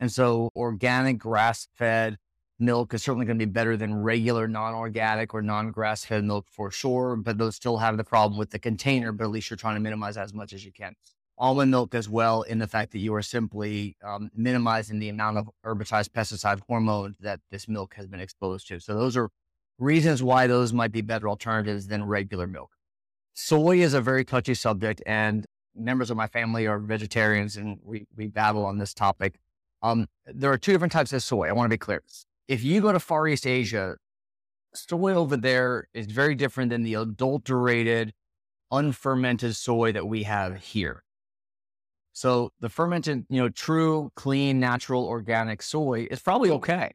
and 0.01 0.11
so 0.11 0.51
organic 0.57 1.19
grass 1.19 1.69
fed 1.77 2.19
milk 2.59 2.93
is 2.93 3.03
certainly 3.03 3.25
going 3.25 3.39
to 3.39 3.47
be 3.47 3.51
better 3.51 3.77
than 3.77 3.95
regular 3.95 4.49
non-organic 4.49 5.33
or 5.33 5.43
non-grass 5.43 6.05
fed 6.05 6.25
milk 6.25 6.47
for 6.51 6.71
sure. 6.71 7.15
But 7.17 7.39
those 7.39 7.55
still 7.55 7.79
have 7.79 7.97
the 7.97 8.05
problem 8.05 8.39
with 8.39 8.51
the 8.51 8.59
container. 8.59 9.13
But 9.13 9.25
at 9.25 9.31
least 9.31 9.49
you're 9.49 9.57
trying 9.57 9.77
to 9.77 9.81
minimize 9.81 10.17
as 10.17 10.35
much 10.35 10.53
as 10.53 10.65
you 10.65 10.73
can 10.73 10.95
almond 11.41 11.71
milk 11.71 11.95
as 11.95 12.09
well 12.09 12.43
in 12.43 12.59
the 12.59 12.67
fact 12.67 12.93
that 12.93 12.99
you 12.99 13.15
are 13.15 13.23
simply 13.23 13.97
um, 14.05 14.31
minimizing 14.35 14.99
the 14.99 15.09
amount 15.09 15.39
of 15.39 15.49
herbicides, 15.65 16.09
pesticide, 16.09 16.61
hormones 16.69 17.17
that 17.19 17.41
this 17.51 17.67
milk 17.67 17.95
has 17.95 18.07
been 18.07 18.21
exposed 18.21 18.69
to. 18.69 18.79
So 18.79 18.95
those 18.95 19.17
are 19.17 19.31
reasons 19.79 20.23
why 20.23 20.47
those 20.47 20.75
might 20.75 20.93
be 20.93 21.01
better 21.01 21.29
alternatives 21.29 21.87
than 21.87 22.05
regular 22.05 22.47
milk. 22.47 22.73
Soy 23.33 23.79
is 23.79 23.95
a 23.95 24.03
very 24.03 24.23
touchy 24.23 24.55
subject, 24.55 25.03
and 25.07 25.47
members 25.75 26.11
of 26.11 26.17
my 26.17 26.27
family 26.27 26.67
are 26.67 26.79
vegetarians, 26.79 27.57
and 27.57 27.79
we 27.83 28.07
we 28.15 28.27
battle 28.27 28.67
on 28.67 28.77
this 28.77 28.93
topic. 28.93 29.39
Um, 29.83 30.07
there 30.27 30.53
are 30.53 30.59
two 30.59 30.73
different 30.73 30.93
types 30.93 31.13
of 31.13 31.23
soy. 31.23 31.49
I 31.49 31.53
want 31.53 31.67
to 31.67 31.75
be 31.75 31.79
clear. 31.79 32.03
If 32.49 32.63
you 32.63 32.81
go 32.81 32.93
to 32.93 33.01
Far 33.01 33.29
East 33.29 33.47
Asia, 33.47 33.97
soy 34.75 35.15
over 35.15 35.37
there 35.37 35.89
is 35.95 36.07
very 36.07 36.35
different 36.35 36.71
than 36.71 36.83
the 36.83 36.95
adulterated, 36.95 38.13
unfermented 38.71 39.57
soy 39.57 39.93
that 39.93 40.07
we 40.07 40.25
have 40.25 40.57
here. 40.59 41.05
So 42.13 42.53
the 42.61 42.69
fermented, 42.69 43.27
you 43.31 43.41
know, 43.41 43.49
true, 43.49 44.11
clean, 44.17 44.61
natural, 44.61 45.07
organic 45.07 45.63
soy 45.63 46.07
is 46.11 46.21
probably 46.21 46.51
okay 46.51 46.93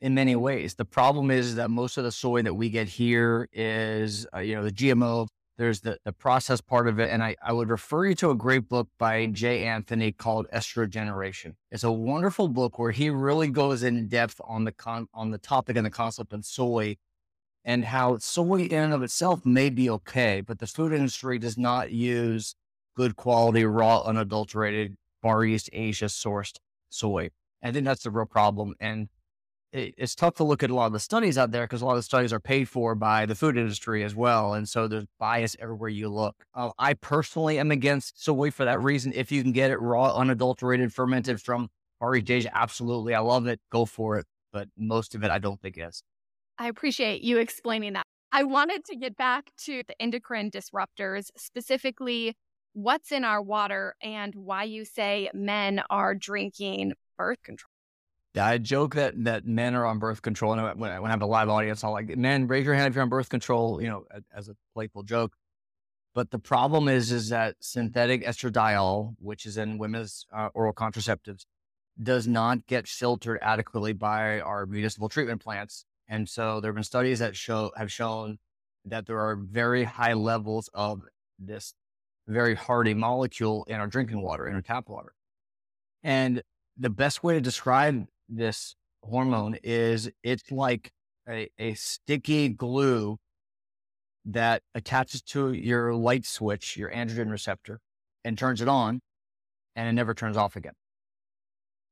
in 0.00 0.14
many 0.14 0.36
ways. 0.36 0.74
The 0.74 0.84
problem 0.84 1.30
is 1.30 1.56
that 1.56 1.70
most 1.70 1.98
of 1.98 2.04
the 2.04 2.12
soy 2.12 2.42
that 2.42 2.54
we 2.54 2.70
get 2.70 2.88
here 2.88 3.48
is, 3.52 4.26
uh, 4.34 4.40
you 4.40 4.54
know, 4.54 4.64
the 4.64 4.72
GMO. 4.72 5.28
There's 5.58 5.80
the, 5.80 5.98
the 6.04 6.12
process 6.12 6.60
part 6.60 6.86
of 6.86 6.98
it. 6.98 7.10
And 7.10 7.22
I, 7.22 7.36
I 7.42 7.52
would 7.52 7.70
refer 7.70 8.06
you 8.06 8.14
to 8.16 8.30
a 8.30 8.34
great 8.34 8.68
book 8.68 8.88
by 8.98 9.26
Jay 9.26 9.64
Anthony 9.64 10.12
called 10.12 10.46
Estrogeneration. 10.52 11.54
It's 11.70 11.84
a 11.84 11.92
wonderful 11.92 12.48
book 12.48 12.78
where 12.78 12.90
he 12.90 13.08
really 13.08 13.48
goes 13.48 13.82
in 13.82 14.08
depth 14.08 14.40
on 14.44 14.64
the 14.64 14.72
con, 14.72 15.08
on 15.14 15.30
the 15.30 15.38
topic 15.38 15.76
and 15.76 15.86
the 15.86 15.90
concept 15.90 16.32
of 16.32 16.44
soy 16.44 16.96
and 17.64 17.84
how 17.84 18.18
soy 18.18 18.60
in 18.60 18.84
and 18.84 18.92
of 18.92 19.02
itself 19.02 19.44
may 19.44 19.70
be 19.70 19.90
okay, 19.90 20.40
but 20.40 20.60
the 20.60 20.66
food 20.68 20.92
industry 20.92 21.38
does 21.38 21.58
not 21.58 21.90
use 21.90 22.54
good 22.96 23.16
quality, 23.16 23.64
raw, 23.64 24.02
unadulterated, 24.02 24.96
Far 25.20 25.44
East 25.44 25.68
Asia 25.72 26.04
sourced 26.04 26.58
soy. 26.88 27.30
I 27.62 27.72
think 27.72 27.84
that's 27.84 28.04
the 28.04 28.10
real 28.10 28.26
problem. 28.26 28.74
And 28.78 29.08
it, 29.72 29.94
it's 29.96 30.14
tough 30.14 30.34
to 30.34 30.44
look 30.44 30.62
at 30.62 30.70
a 30.70 30.74
lot 30.74 30.86
of 30.86 30.92
the 30.92 31.00
studies 31.00 31.36
out 31.36 31.50
there 31.50 31.64
because 31.64 31.82
a 31.82 31.84
lot 31.84 31.92
of 31.92 31.98
the 31.98 32.02
studies 32.02 32.32
are 32.32 32.40
paid 32.40 32.68
for 32.68 32.94
by 32.94 33.26
the 33.26 33.34
food 33.34 33.56
industry 33.56 34.04
as 34.04 34.14
well. 34.14 34.54
And 34.54 34.68
so 34.68 34.88
there's 34.88 35.06
bias 35.18 35.56
everywhere 35.58 35.90
you 35.90 36.08
look. 36.08 36.44
Uh, 36.54 36.70
I 36.78 36.94
personally 36.94 37.58
am 37.58 37.70
against 37.70 38.22
soy 38.22 38.50
for 38.50 38.64
that 38.64 38.80
reason. 38.82 39.12
If 39.14 39.30
you 39.30 39.42
can 39.42 39.52
get 39.52 39.70
it 39.70 39.80
raw, 39.80 40.14
unadulterated, 40.14 40.92
fermented 40.92 41.40
from 41.40 41.68
Far 41.98 42.14
absolutely. 42.52 43.14
I 43.14 43.20
love 43.20 43.46
it. 43.46 43.60
Go 43.70 43.86
for 43.86 44.18
it. 44.18 44.26
But 44.52 44.68
most 44.76 45.14
of 45.14 45.24
it, 45.24 45.30
I 45.30 45.38
don't 45.38 45.60
think 45.60 45.76
is. 45.78 46.02
I 46.58 46.68
appreciate 46.68 47.22
you 47.22 47.38
explaining 47.38 47.94
that. 47.94 48.04
I 48.32 48.42
wanted 48.44 48.84
to 48.86 48.96
get 48.96 49.16
back 49.16 49.50
to 49.64 49.82
the 49.86 50.00
endocrine 50.00 50.50
disruptors, 50.50 51.30
specifically 51.36 52.34
what's 52.72 53.12
in 53.12 53.24
our 53.24 53.40
water 53.40 53.94
and 54.02 54.34
why 54.34 54.64
you 54.64 54.84
say 54.84 55.30
men 55.32 55.82
are 55.88 56.14
drinking 56.14 56.92
birth 57.16 57.42
control. 57.42 57.70
I 58.38 58.58
joke 58.58 58.94
that 58.94 59.24
that 59.24 59.46
men 59.46 59.74
are 59.74 59.86
on 59.86 59.98
birth 59.98 60.22
control, 60.22 60.52
and 60.52 60.78
when 60.78 60.90
I, 60.90 61.00
when 61.00 61.10
I 61.10 61.14
have 61.14 61.22
a 61.22 61.26
live 61.26 61.48
audience, 61.48 61.82
I'll 61.84 61.92
like, 61.92 62.16
"Men, 62.16 62.46
raise 62.46 62.64
your 62.64 62.74
hand 62.74 62.88
if 62.88 62.94
you're 62.94 63.02
on 63.02 63.08
birth 63.08 63.28
control," 63.28 63.80
you 63.80 63.88
know, 63.88 64.04
as 64.34 64.48
a 64.48 64.56
playful 64.74 65.02
joke. 65.02 65.36
But 66.14 66.30
the 66.30 66.38
problem 66.38 66.88
is, 66.88 67.12
is 67.12 67.28
that 67.28 67.56
synthetic 67.60 68.24
estradiol, 68.24 69.16
which 69.18 69.44
is 69.46 69.56
in 69.56 69.78
women's 69.78 70.26
uh, 70.32 70.48
oral 70.54 70.72
contraceptives, 70.72 71.44
does 72.02 72.26
not 72.26 72.66
get 72.66 72.88
filtered 72.88 73.38
adequately 73.42 73.92
by 73.92 74.40
our 74.40 74.66
municipal 74.66 75.08
treatment 75.08 75.42
plants, 75.42 75.84
and 76.08 76.28
so 76.28 76.60
there 76.60 76.70
have 76.70 76.76
been 76.76 76.84
studies 76.84 77.18
that 77.18 77.36
show 77.36 77.70
have 77.76 77.92
shown 77.92 78.38
that 78.84 79.06
there 79.06 79.18
are 79.20 79.36
very 79.36 79.84
high 79.84 80.12
levels 80.14 80.70
of 80.74 81.02
this 81.38 81.74
very 82.28 82.54
hardy 82.54 82.94
molecule 82.94 83.64
in 83.68 83.76
our 83.76 83.86
drinking 83.86 84.22
water, 84.22 84.46
in 84.46 84.54
our 84.54 84.62
tap 84.62 84.88
water, 84.88 85.12
and 86.02 86.42
the 86.76 86.90
best 86.90 87.22
way 87.22 87.34
to 87.34 87.40
describe 87.40 88.06
this 88.28 88.74
hormone 89.02 89.56
is 89.62 90.10
it's 90.22 90.50
like 90.50 90.90
a, 91.28 91.48
a 91.58 91.74
sticky 91.74 92.48
glue 92.48 93.18
that 94.24 94.62
attaches 94.74 95.22
to 95.22 95.52
your 95.52 95.94
light 95.94 96.26
switch, 96.26 96.76
your 96.76 96.90
androgen 96.90 97.30
receptor, 97.30 97.78
and 98.24 98.36
turns 98.36 98.60
it 98.60 98.68
on, 98.68 99.00
and 99.76 99.88
it 99.88 99.92
never 99.92 100.14
turns 100.14 100.36
off 100.36 100.56
again. 100.56 100.72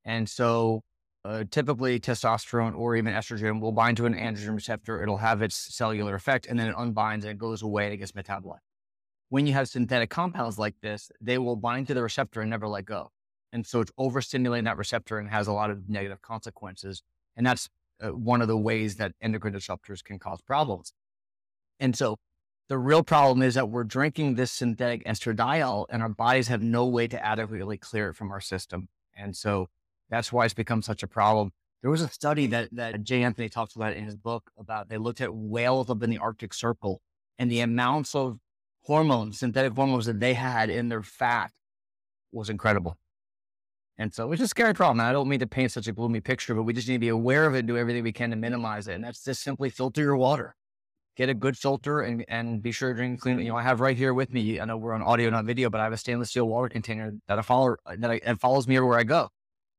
And 0.03 0.29
so, 0.29 0.81
uh, 1.23 1.45
typically, 1.49 1.99
testosterone 1.99 2.77
or 2.77 2.95
even 2.95 3.13
estrogen 3.13 3.59
will 3.59 3.71
bind 3.71 3.97
to 3.97 4.05
an 4.05 4.13
androgen 4.13 4.53
receptor. 4.53 5.01
It'll 5.01 5.17
have 5.17 5.41
its 5.41 5.55
cellular 5.55 6.13
effect, 6.13 6.45
and 6.45 6.59
then 6.59 6.67
it 6.67 6.75
unbinds 6.77 7.23
and 7.23 7.31
it 7.31 7.37
goes 7.37 7.61
away 7.61 7.85
and 7.85 7.93
it 7.93 7.97
gets 7.97 8.11
metabolized. 8.11 8.59
When 9.29 9.47
you 9.47 9.53
have 9.53 9.67
synthetic 9.67 10.09
compounds 10.09 10.59
like 10.59 10.75
this, 10.81 11.11
they 11.19 11.37
will 11.37 11.55
bind 11.55 11.87
to 11.87 11.93
the 11.93 12.03
receptor 12.03 12.41
and 12.41 12.49
never 12.49 12.67
let 12.67 12.85
go. 12.85 13.11
And 13.55 13.65
so 13.65 13.79
it's 13.79 13.91
overstimulating 13.97 14.65
that 14.65 14.75
receptor 14.75 15.17
and 15.17 15.29
has 15.29 15.47
a 15.47 15.53
lot 15.53 15.71
of 15.71 15.87
negative 15.87 16.21
consequences. 16.21 17.01
And 17.37 17.47
that's 17.47 17.69
uh, 18.03 18.09
one 18.09 18.41
of 18.41 18.49
the 18.49 18.57
ways 18.57 18.97
that 18.97 19.13
endocrine 19.21 19.53
disruptors 19.53 20.03
can 20.03 20.19
cause 20.19 20.41
problems. 20.41 20.91
And 21.79 21.95
so 21.95 22.17
The 22.67 22.77
real 22.79 23.03
problem 23.03 23.43
is 23.43 23.53
that 23.53 23.69
we're 23.69 23.83
drinking 23.83 24.35
this 24.35 24.51
synthetic 24.51 25.05
estradiol 25.05 25.85
and 25.89 26.01
our 26.01 26.09
bodies 26.09 26.47
have 26.47 26.63
no 26.63 26.85
way 26.87 27.07
to 27.07 27.23
adequately 27.23 27.77
clear 27.77 28.09
it 28.09 28.15
from 28.15 28.31
our 28.31 28.41
system. 28.41 28.87
And 29.15 29.35
so 29.35 29.67
that's 30.09 30.33
why 30.33 30.45
it's 30.45 30.55
become 30.55 30.81
such 30.81 31.03
a 31.03 31.07
problem. 31.07 31.51
There 31.83 31.91
was 31.91 32.01
a 32.01 32.09
study 32.09 32.47
that, 32.47 32.69
that 32.71 33.03
Jay 33.03 33.21
Anthony 33.21 33.49
talks 33.49 33.75
about 33.75 33.93
in 33.93 34.03
his 34.03 34.15
book 34.15 34.49
about 34.57 34.89
they 34.89 34.97
looked 34.97 35.21
at 35.21 35.35
whales 35.35 35.91
up 35.91 36.01
in 36.01 36.09
the 36.09 36.17
Arctic 36.17 36.55
Circle 36.55 37.01
and 37.37 37.51
the 37.51 37.59
amounts 37.59 38.15
of 38.15 38.39
hormones, 38.81 39.39
synthetic 39.39 39.73
hormones 39.73 40.07
that 40.07 40.19
they 40.19 40.33
had 40.33 40.71
in 40.71 40.89
their 40.89 41.03
fat 41.03 41.51
was 42.31 42.49
incredible. 42.49 42.97
And 43.97 44.13
so 44.13 44.31
it's 44.31 44.41
a 44.41 44.47
scary 44.47 44.73
problem. 44.73 45.05
I 45.05 45.13
don't 45.13 45.29
mean 45.29 45.39
to 45.39 45.47
paint 45.47 45.71
such 45.71 45.87
a 45.87 45.93
gloomy 45.93 46.19
picture, 46.19 46.53
but 46.53 46.63
we 46.63 46.73
just 46.73 46.87
need 46.87 46.95
to 46.95 46.99
be 46.99 47.09
aware 47.09 47.45
of 47.45 47.55
it 47.55 47.59
and 47.59 47.67
do 47.67 47.77
everything 47.77 48.03
we 48.03 48.11
can 48.11 48.29
to 48.31 48.35
minimize 48.35 48.87
it. 48.87 48.95
And 48.95 49.03
that's 49.03 49.23
just 49.23 49.41
simply 49.41 49.69
filter 49.69 50.01
your 50.01 50.17
water. 50.17 50.55
Get 51.15 51.29
a 51.29 51.33
good 51.33 51.57
filter 51.57 52.01
and, 52.01 52.25
and 52.27 52.61
be 52.61 52.73
sure 52.73 52.89
to 52.89 52.95
drink 52.95 53.21
clean. 53.21 53.39
You 53.39 53.49
know, 53.49 53.55
I 53.55 53.61
have 53.61 53.79
right 53.79 53.95
here 53.95 54.13
with 54.13 54.33
me, 54.33 54.59
I 54.59 54.65
know 54.65 54.75
we're 54.75 54.93
on 54.93 55.01
audio, 55.01 55.29
not 55.29 55.45
video, 55.45 55.69
but 55.69 55.79
I 55.79 55.85
have 55.85 55.93
a 55.93 55.97
stainless 55.97 56.29
steel 56.29 56.45
water 56.45 56.67
container 56.67 57.13
that 57.29 57.39
I 57.39 57.41
follow 57.41 57.77
that 57.85 58.11
I, 58.11 58.33
follows 58.33 58.67
me 58.67 58.75
everywhere 58.75 58.99
I 58.99 59.03
go. 59.03 59.29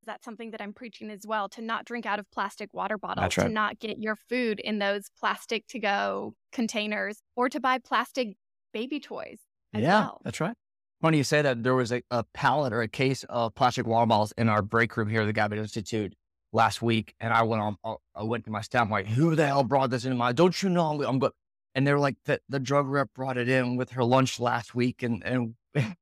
That's 0.07 0.25
something 0.25 0.53
that 0.53 0.63
I'm 0.63 0.73
preaching 0.73 1.11
as 1.11 1.27
well 1.27 1.49
to 1.51 1.61
not 1.61 1.85
drink 1.85 2.07
out 2.07 2.19
of 2.19 2.31
plastic 2.31 2.73
water 2.73 2.97
bottles, 2.97 3.37
right. 3.37 3.49
to 3.49 3.49
not 3.51 3.79
get 3.81 3.99
your 3.99 4.17
food 4.17 4.61
in 4.61 4.79
those 4.79 5.11
plastic 5.19 5.67
to 5.69 5.79
go 5.79 6.35
containers, 6.53 7.19
or 7.35 7.51
to 7.51 7.61
buy 7.61 7.79
plastic 7.79 8.37
baby 8.73 9.01
toys. 9.01 9.41
as 9.75 9.83
yeah, 9.83 10.01
well. 10.01 10.21
that's 10.25 10.41
right. 10.41 10.55
Funny 11.03 11.19
you 11.19 11.25
say 11.25 11.43
that. 11.43 11.63
There 11.63 11.75
was 11.75 11.93
a, 11.93 12.03
a 12.11 12.25
pallet 12.33 12.73
or 12.73 12.81
a 12.83 12.89
case 12.89 13.25
of 13.25 13.55
plastic 13.55 13.87
water 13.87 14.07
bottles 14.07 14.33
in 14.39 14.49
our 14.49 14.63
break 14.63 14.97
room 14.97 15.09
here 15.09 15.23
at 15.23 15.27
the 15.27 15.33
Gapin 15.33 15.59
Institute 15.59 16.15
last 16.53 16.81
week, 16.81 17.15
and 17.21 17.33
I 17.33 17.43
went 17.43 17.63
on. 17.63 17.77
uh, 17.85 17.97
I 18.15 18.23
went 18.23 18.45
to 18.47 18.51
my 18.51 18.63
staff, 18.63 18.83
I'm 18.83 18.91
like, 18.91 19.07
"Who 19.07 19.35
the 19.37 19.47
hell 19.47 19.63
brought 19.63 19.91
this 19.91 20.05
into 20.05 20.17
my? 20.17 20.33
Don't 20.33 20.61
you 20.63 20.71
know 20.71 20.87
I'm, 20.93 21.01
I'm 21.03 21.19
good?" 21.19 21.33
And 21.75 21.87
they're 21.87 21.99
like, 21.99 22.17
"The 22.25 22.41
the 22.49 22.59
drug 22.59 22.87
rep 22.89 23.11
brought 23.15 23.37
it 23.37 23.49
in 23.49 23.77
with 23.77 23.91
her 23.91 24.05
lunch 24.05 24.41
last 24.41 24.75
week," 24.75 25.03
and 25.03 25.23
and 25.25 25.55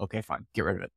okay, 0.00 0.20
fine, 0.20 0.46
get 0.54 0.64
rid 0.64 0.82
of 0.82 0.90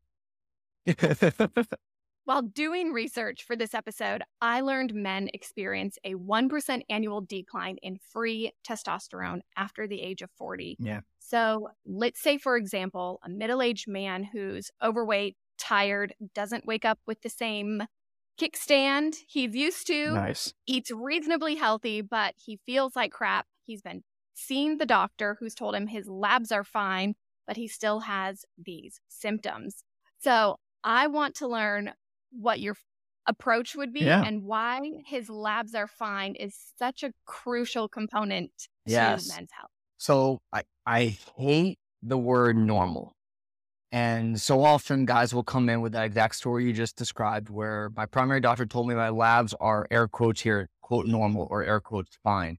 it. 0.85 1.67
While 2.29 2.43
doing 2.43 2.93
research 2.93 3.43
for 3.43 3.55
this 3.55 3.73
episode, 3.73 4.21
I 4.39 4.61
learned 4.61 4.93
men 4.93 5.31
experience 5.33 5.97
a 6.03 6.13
1% 6.13 6.81
annual 6.87 7.21
decline 7.21 7.77
in 7.81 7.97
free 7.97 8.51
testosterone 8.63 9.39
after 9.57 9.87
the 9.87 9.99
age 9.99 10.21
of 10.21 10.29
40. 10.37 10.77
Yeah. 10.79 10.99
So 11.17 11.69
let's 11.87 12.21
say, 12.21 12.37
for 12.37 12.55
example, 12.55 13.19
a 13.25 13.29
middle 13.29 13.63
aged 13.63 13.87
man 13.87 14.23
who's 14.25 14.69
overweight, 14.79 15.37
tired, 15.57 16.13
doesn't 16.35 16.67
wake 16.67 16.85
up 16.85 16.99
with 17.07 17.19
the 17.23 17.29
same 17.29 17.81
kickstand 18.39 19.15
he's 19.27 19.55
used 19.55 19.87
to, 19.87 20.13
nice. 20.13 20.53
eats 20.67 20.91
reasonably 20.91 21.55
healthy, 21.55 22.01
but 22.01 22.35
he 22.37 22.59
feels 22.63 22.95
like 22.95 23.11
crap. 23.11 23.47
He's 23.63 23.81
been 23.81 24.03
seeing 24.35 24.77
the 24.77 24.85
doctor 24.85 25.37
who's 25.39 25.55
told 25.55 25.73
him 25.73 25.87
his 25.87 26.07
labs 26.07 26.51
are 26.51 26.63
fine, 26.63 27.15
but 27.47 27.57
he 27.57 27.67
still 27.67 28.01
has 28.01 28.45
these 28.55 29.01
symptoms. 29.07 29.83
So 30.19 30.57
I 30.83 31.07
want 31.07 31.33
to 31.37 31.47
learn 31.47 31.93
what 32.31 32.59
your 32.59 32.75
approach 33.25 33.75
would 33.75 33.93
be 33.93 34.01
Yeah. 34.01 34.23
and 34.23 34.43
why 34.43 34.81
his 35.05 35.29
labs 35.29 35.75
are 35.75 35.87
fine 35.87 36.35
is 36.35 36.55
such 36.77 37.03
a 37.03 37.11
crucial 37.25 37.87
component 37.87 38.51
to 38.87 38.91
men's 39.27 39.51
health. 39.51 39.71
So 39.97 40.39
I, 40.53 40.63
I 40.85 41.17
hate 41.37 41.77
the 42.01 42.17
word 42.17 42.57
normal. 42.57 43.13
And 43.91 44.39
so 44.39 44.63
often 44.63 45.05
guys 45.05 45.33
will 45.33 45.43
come 45.43 45.67
in 45.67 45.81
with 45.81 45.93
that 45.93 46.05
exact 46.05 46.35
story 46.35 46.65
you 46.65 46.73
just 46.73 46.95
described, 46.95 47.49
where 47.49 47.89
my 47.95 48.05
primary 48.05 48.39
doctor 48.39 48.65
told 48.65 48.87
me 48.87 48.93
my 48.95 49.09
labs 49.09 49.53
are 49.59 49.87
air 49.89 50.07
quotes 50.07 50.41
here, 50.41 50.69
quote 50.81 51.07
normal 51.07 51.47
or 51.49 51.63
air 51.63 51.79
quotes 51.79 52.17
fine. 52.23 52.57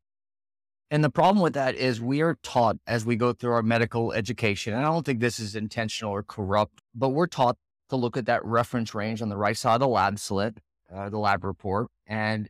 And 0.91 1.05
the 1.05 1.11
problem 1.11 1.41
with 1.41 1.55
that 1.55 1.77
is 1.77 2.01
we 2.01 2.21
are 2.21 2.37
taught 2.43 2.79
as 2.85 3.05
we 3.05 3.15
go 3.15 3.33
through 3.33 3.53
our 3.53 3.63
medical 3.63 4.13
education, 4.13 4.75
and 4.75 4.83
I 4.85 4.89
don't 4.89 5.07
think 5.07 5.21
this 5.21 5.39
is 5.39 5.55
intentional 5.55 6.13
or 6.13 6.25
corrupt, 6.25 6.81
but 6.97 7.11
we're 7.11 7.29
taught 7.29 7.57
to 7.91 7.97
look 7.97 8.17
at 8.17 8.27
that 8.27 8.45
reference 8.45 8.95
range 8.95 9.23
on 9.23 9.29
the 9.29 9.37
right 9.37 9.57
side 9.57 9.75
of 9.75 9.81
the 9.81 9.89
lab 9.89 10.19
slit, 10.19 10.59
uh, 10.93 11.09
the 11.09 11.19
lab 11.19 11.45
report. 11.45 11.89
And 12.07 12.49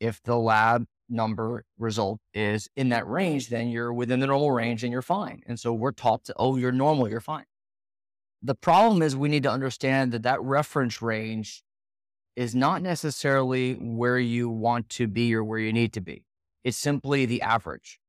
if 0.00 0.22
the 0.22 0.36
lab 0.36 0.86
number 1.08 1.64
result 1.78 2.20
is 2.32 2.68
in 2.76 2.88
that 2.88 3.06
range, 3.06 3.48
then 3.48 3.68
you're 3.68 3.92
within 3.92 4.20
the 4.20 4.26
normal 4.26 4.50
range 4.50 4.82
and 4.82 4.92
you're 4.92 5.02
fine. 5.02 5.42
And 5.46 5.60
so 5.60 5.72
we're 5.72 5.92
taught 5.92 6.24
to, 6.24 6.34
oh, 6.36 6.56
you're 6.56 6.72
normal, 6.72 7.08
you're 7.08 7.20
fine. 7.20 7.44
The 8.42 8.54
problem 8.54 9.02
is 9.02 9.14
we 9.14 9.28
need 9.28 9.44
to 9.44 9.50
understand 9.50 10.12
that 10.12 10.22
that 10.24 10.42
reference 10.42 11.00
range 11.00 11.62
is 12.34 12.54
not 12.54 12.82
necessarily 12.82 13.74
where 13.74 14.18
you 14.18 14.48
want 14.48 14.88
to 14.88 15.06
be 15.06 15.34
or 15.34 15.44
where 15.44 15.58
you 15.58 15.72
need 15.72 15.92
to 15.92 16.00
be. 16.00 16.24
It's 16.64 16.78
simply 16.78 17.26
the 17.26 17.42
average. 17.42 18.00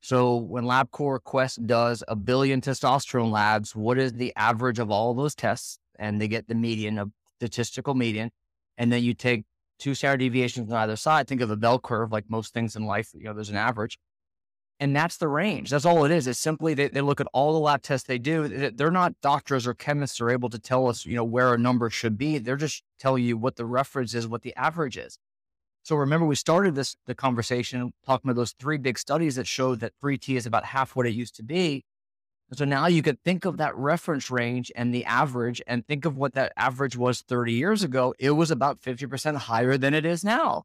So 0.00 0.36
when 0.36 0.64
LabCorp 0.64 1.24
Quest 1.24 1.66
does 1.66 2.04
a 2.06 2.14
billion 2.14 2.60
testosterone 2.60 3.32
labs, 3.32 3.74
what 3.74 3.98
is 3.98 4.12
the 4.12 4.32
average 4.36 4.78
of 4.78 4.90
all 4.90 5.14
those 5.14 5.34
tests? 5.34 5.78
And 5.98 6.20
they 6.20 6.28
get 6.28 6.48
the 6.48 6.54
median 6.54 6.98
of 6.98 7.10
statistical 7.36 7.94
median. 7.94 8.30
And 8.76 8.92
then 8.92 9.02
you 9.02 9.14
take 9.14 9.44
two 9.78 9.94
standard 9.94 10.18
deviations 10.18 10.70
on 10.70 10.76
either 10.78 10.96
side. 10.96 11.26
Think 11.28 11.40
of 11.40 11.50
a 11.50 11.56
bell 11.56 11.78
curve, 11.78 12.12
like 12.12 12.24
most 12.28 12.52
things 12.52 12.76
in 12.76 12.84
life, 12.84 13.10
you 13.14 13.24
know, 13.24 13.34
there's 13.34 13.50
an 13.50 13.56
average. 13.56 13.98
And 14.80 14.94
that's 14.94 15.16
the 15.16 15.26
range. 15.26 15.70
That's 15.70 15.84
all 15.84 16.04
it 16.04 16.12
is. 16.12 16.28
It's 16.28 16.38
simply 16.38 16.72
they, 16.72 16.86
they 16.88 17.00
look 17.00 17.20
at 17.20 17.26
all 17.32 17.52
the 17.52 17.58
lab 17.58 17.82
tests 17.82 18.06
they 18.06 18.18
do. 18.18 18.46
They- 18.46 18.70
They're 18.70 18.92
not 18.92 19.20
doctors 19.20 19.66
or 19.66 19.74
chemists 19.74 20.20
are 20.20 20.30
able 20.30 20.48
to 20.50 20.58
tell 20.58 20.86
us, 20.86 21.04
you 21.04 21.16
know, 21.16 21.24
where 21.24 21.52
a 21.52 21.58
number 21.58 21.90
should 21.90 22.16
be. 22.16 22.38
They're 22.38 22.56
just 22.56 22.84
telling 23.00 23.24
you 23.24 23.36
what 23.36 23.56
the 23.56 23.66
reference 23.66 24.14
is, 24.14 24.28
what 24.28 24.42
the 24.42 24.54
average 24.54 24.96
is. 24.96 25.18
So 25.82 25.96
remember, 25.96 26.26
we 26.26 26.36
started 26.36 26.74
this 26.74 26.96
the 27.06 27.14
conversation 27.14 27.92
talking 28.06 28.30
about 28.30 28.38
those 28.38 28.54
three 28.60 28.76
big 28.78 28.98
studies 28.98 29.36
that 29.36 29.46
showed 29.46 29.80
that 29.80 29.94
free 30.00 30.18
T 30.18 30.36
is 30.36 30.46
about 30.46 30.66
half 30.66 30.94
what 30.94 31.06
it 31.06 31.14
used 31.14 31.34
to 31.36 31.42
be. 31.42 31.84
So 32.54 32.64
now 32.64 32.86
you 32.86 33.02
could 33.02 33.22
think 33.24 33.44
of 33.44 33.58
that 33.58 33.76
reference 33.76 34.30
range 34.30 34.72
and 34.74 34.94
the 34.94 35.04
average 35.04 35.60
and 35.66 35.86
think 35.86 36.06
of 36.06 36.16
what 36.16 36.32
that 36.34 36.52
average 36.56 36.96
was 36.96 37.20
30 37.20 37.52
years 37.52 37.82
ago. 37.82 38.14
It 38.18 38.30
was 38.30 38.50
about 38.50 38.80
50% 38.80 39.36
higher 39.36 39.76
than 39.76 39.92
it 39.92 40.06
is 40.06 40.24
now. 40.24 40.64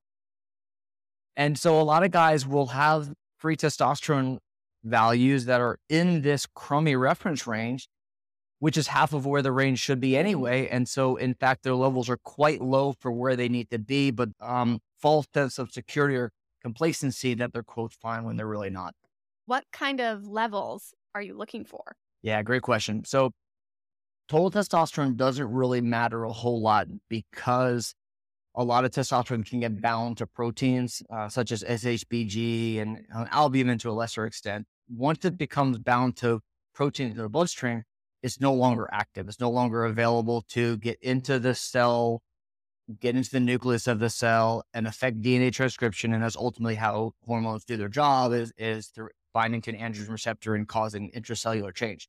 And 1.36 1.58
so 1.58 1.80
a 1.80 1.84
lot 1.84 2.04
of 2.04 2.12
guys 2.12 2.48
will 2.48 2.68
have 2.68 3.14
free 3.38 3.58
testosterone 3.58 4.38
values 4.84 5.46
that 5.46 5.60
are 5.60 5.78
in 5.90 6.22
this 6.22 6.46
crummy 6.46 6.96
reference 6.96 7.46
range, 7.46 7.90
which 8.60 8.78
is 8.78 8.88
half 8.88 9.12
of 9.12 9.26
where 9.26 9.42
the 9.42 9.52
range 9.52 9.80
should 9.80 10.00
be 10.00 10.16
anyway. 10.16 10.68
And 10.70 10.88
so, 10.88 11.18
in 11.18 11.34
fact, 11.34 11.64
their 11.64 11.76
levels 11.76 12.10
are 12.10 12.18
quite 12.18 12.62
low 12.62 12.94
for 13.00 13.12
where 13.12 13.36
they 13.36 13.50
need 13.50 13.70
to 13.72 13.80
be, 13.80 14.12
but 14.12 14.30
um, 14.40 14.80
false 15.02 15.28
sense 15.34 15.60
of 15.60 15.72
security 15.72 16.16
or 16.16 16.32
complacency 16.62 17.34
that 17.34 17.52
they're 17.52 17.64
quote 17.64 17.94
fine 17.94 18.24
when 18.24 18.38
they're 18.38 18.48
really 18.48 18.70
not. 18.70 18.94
What 19.46 19.66
kind 19.74 20.00
of 20.00 20.26
levels 20.26 20.94
are 21.16 21.22
you 21.22 21.36
looking 21.36 21.66
for? 21.66 21.96
Yeah, 22.22 22.42
great 22.42 22.62
question. 22.62 23.04
So, 23.06 23.32
total 24.28 24.52
testosterone 24.52 25.16
doesn't 25.16 25.52
really 25.52 25.82
matter 25.82 26.24
a 26.24 26.32
whole 26.32 26.62
lot 26.62 26.88
because 27.10 27.94
a 28.56 28.64
lot 28.64 28.86
of 28.86 28.92
testosterone 28.92 29.46
can 29.46 29.60
get 29.60 29.82
bound 29.82 30.18
to 30.18 30.28
proteins 30.28 31.02
uh, 31.12 31.28
such 31.28 31.52
as 31.52 31.64
SHBG 31.64 32.80
and 32.80 33.06
uh, 33.16 33.26
albumin 33.32 33.78
to 33.80 33.90
a 33.90 33.94
lesser 33.94 34.26
extent. 34.26 34.66
Once 34.90 35.26
it 35.26 35.38
becomes 35.38 35.80
bound 35.80 36.16
to 36.18 36.40
proteins 36.74 37.16
in 37.16 37.24
the 37.24 37.30
bloodstream, 37.30 37.84
it's 38.22 38.40
no 38.40 38.54
longer 38.54 38.88
active. 38.92 39.28
It's 39.28 39.40
no 39.40 39.50
longer 39.50 39.86
available 39.86 40.44
to 40.50 40.78
get 40.78 40.98
into 41.02 41.40
the 41.40 41.56
cell, 41.56 42.22
get 43.00 43.16
into 43.16 43.32
the 43.32 43.40
nucleus 43.40 43.88
of 43.88 44.00
the 44.00 44.10
cell, 44.10 44.64
and 44.74 44.88
affect 44.88 45.22
DNA 45.22 45.52
transcription. 45.52 46.14
And 46.14 46.24
that's 46.24 46.38
ultimately 46.38 46.76
how 46.76 47.14
hormones 47.26 47.66
do 47.66 47.76
their 47.76 47.90
job 47.90 48.34
is, 48.34 48.54
is 48.58 48.88
through 48.88 49.10
binding 49.34 49.62
to 49.62 49.76
an 49.76 49.78
androgen 49.78 50.10
receptor 50.10 50.56
and 50.56 50.68
causing 50.68 51.12
intracellular 51.12 51.74
change. 51.74 52.08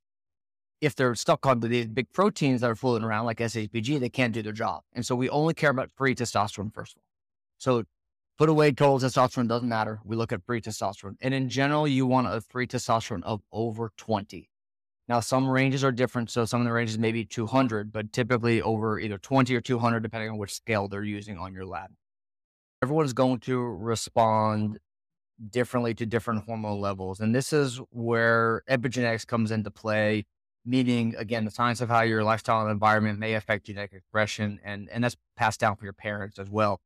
If 0.80 0.94
they're 0.94 1.14
stuck 1.14 1.46
on 1.46 1.60
these 1.60 1.86
big 1.86 2.12
proteins 2.12 2.60
that 2.60 2.70
are 2.70 2.74
floating 2.74 3.06
around 3.06 3.24
like 3.24 3.38
SHBG, 3.38 3.98
they 4.00 4.10
can't 4.10 4.34
do 4.34 4.42
their 4.42 4.52
job. 4.52 4.82
And 4.92 5.04
so 5.04 5.14
we 5.14 5.30
only 5.30 5.54
care 5.54 5.70
about 5.70 5.90
free 5.96 6.14
testosterone 6.14 6.72
first 6.74 6.96
of 6.96 7.00
all. 7.00 7.04
So 7.58 7.84
put 8.36 8.48
away 8.48 8.72
total 8.72 8.98
testosterone 8.98 9.48
doesn't 9.48 9.68
matter. 9.68 10.00
We 10.04 10.16
look 10.16 10.32
at 10.32 10.44
free 10.44 10.60
testosterone. 10.60 11.16
And 11.20 11.32
in 11.32 11.48
general, 11.48 11.88
you 11.88 12.06
want 12.06 12.26
a 12.26 12.40
free 12.40 12.66
testosterone 12.66 13.22
of 13.22 13.40
over 13.52 13.92
20. 13.96 14.50
Now, 15.06 15.20
some 15.20 15.48
ranges 15.48 15.84
are 15.84 15.92
different. 15.92 16.30
So 16.30 16.44
some 16.44 16.60
of 16.60 16.66
the 16.66 16.72
ranges 16.72 16.98
may 16.98 17.12
be 17.12 17.24
200, 17.24 17.92
but 17.92 18.12
typically 18.12 18.62
over 18.62 18.98
either 18.98 19.18
20 19.18 19.54
or 19.54 19.60
200, 19.60 20.02
depending 20.02 20.30
on 20.30 20.38
which 20.38 20.54
scale 20.54 20.88
they're 20.88 21.02
using 21.02 21.38
on 21.38 21.52
your 21.52 21.66
lab. 21.66 21.90
Everyone's 22.82 23.12
going 23.12 23.40
to 23.40 23.58
respond 23.58 24.78
differently 25.50 25.94
to 25.94 26.06
different 26.06 26.44
hormone 26.44 26.80
levels. 26.80 27.20
And 27.20 27.34
this 27.34 27.52
is 27.52 27.80
where 27.90 28.62
epigenetics 28.68 29.26
comes 29.26 29.50
into 29.50 29.70
play, 29.70 30.26
meaning, 30.64 31.14
again, 31.16 31.44
the 31.44 31.50
science 31.50 31.80
of 31.80 31.88
how 31.88 32.02
your 32.02 32.24
lifestyle 32.24 32.62
and 32.62 32.70
environment 32.70 33.18
may 33.18 33.34
affect 33.34 33.66
genetic 33.66 33.92
expression. 33.92 34.60
And, 34.64 34.88
and 34.90 35.04
that's 35.04 35.16
passed 35.36 35.60
down 35.60 35.76
from 35.76 35.86
your 35.86 35.92
parents 35.92 36.38
as 36.38 36.50
well. 36.50 36.80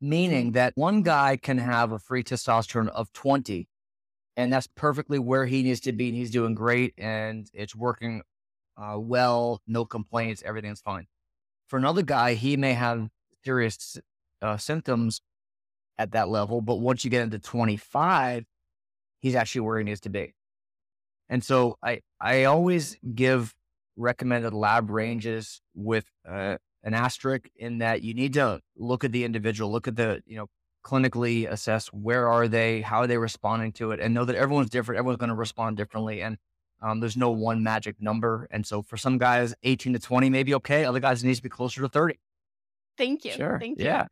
Meaning 0.00 0.52
that 0.52 0.72
one 0.76 1.02
guy 1.02 1.36
can 1.36 1.58
have 1.58 1.92
a 1.92 1.98
free 1.98 2.22
testosterone 2.22 2.88
of 2.88 3.12
20, 3.12 3.66
and 4.36 4.52
that's 4.52 4.66
perfectly 4.66 5.18
where 5.18 5.46
he 5.46 5.62
needs 5.62 5.80
to 5.80 5.92
be. 5.92 6.08
And 6.08 6.16
he's 6.16 6.30
doing 6.30 6.54
great 6.54 6.92
and 6.98 7.48
it's 7.54 7.74
working 7.74 8.22
uh, 8.76 8.98
well, 8.98 9.62
no 9.66 9.84
complaints, 9.84 10.42
everything's 10.44 10.80
fine. 10.80 11.06
For 11.68 11.78
another 11.78 12.02
guy, 12.02 12.34
he 12.34 12.56
may 12.56 12.74
have 12.74 13.08
serious 13.44 13.98
uh, 14.42 14.56
symptoms 14.56 15.20
at 15.98 16.12
that 16.12 16.28
level. 16.28 16.60
But 16.60 16.76
once 16.76 17.04
you 17.04 17.10
get 17.10 17.22
into 17.22 17.38
25, 17.38 18.44
he's 19.20 19.34
actually 19.34 19.62
where 19.62 19.78
he 19.78 19.84
needs 19.84 20.00
to 20.00 20.10
be. 20.10 20.34
And 21.28 21.42
so 21.42 21.76
I, 21.82 22.00
I 22.20 22.44
always 22.44 22.96
give 23.14 23.54
recommended 23.96 24.52
lab 24.52 24.90
ranges 24.90 25.60
with 25.74 26.04
uh, 26.28 26.56
an 26.84 26.94
asterisk 26.94 27.48
in 27.56 27.78
that 27.78 28.02
you 28.02 28.14
need 28.14 28.34
to 28.34 28.60
look 28.76 29.04
at 29.04 29.12
the 29.12 29.24
individual, 29.24 29.72
look 29.72 29.88
at 29.88 29.96
the, 29.96 30.22
you 30.26 30.36
know, 30.36 30.46
clinically 30.84 31.50
assess 31.50 31.88
where 31.88 32.28
are 32.28 32.46
they, 32.46 32.80
how 32.80 32.98
are 32.98 33.06
they 33.08 33.18
responding 33.18 33.72
to 33.72 33.90
it, 33.90 33.98
and 33.98 34.14
know 34.14 34.24
that 34.24 34.36
everyone's 34.36 34.70
different. 34.70 34.98
Everyone's 34.98 35.18
going 35.18 35.30
to 35.30 35.34
respond 35.34 35.76
differently. 35.76 36.22
And 36.22 36.38
um, 36.80 37.00
there's 37.00 37.16
no 37.16 37.30
one 37.30 37.62
magic 37.62 37.96
number. 38.00 38.46
And 38.50 38.64
so 38.64 38.82
for 38.82 38.96
some 38.96 39.18
guys, 39.18 39.54
18 39.64 39.94
to 39.94 39.98
20 39.98 40.30
may 40.30 40.44
be 40.44 40.54
okay. 40.54 40.84
Other 40.84 41.00
guys, 41.00 41.22
it 41.22 41.26
needs 41.26 41.40
to 41.40 41.42
be 41.42 41.48
closer 41.48 41.80
to 41.80 41.88
30. 41.88 42.20
Thank 42.96 43.24
you. 43.24 43.32
Sure. 43.32 43.58
Thank 43.58 43.80
you. 43.80 43.86
Yeah. 43.86 44.06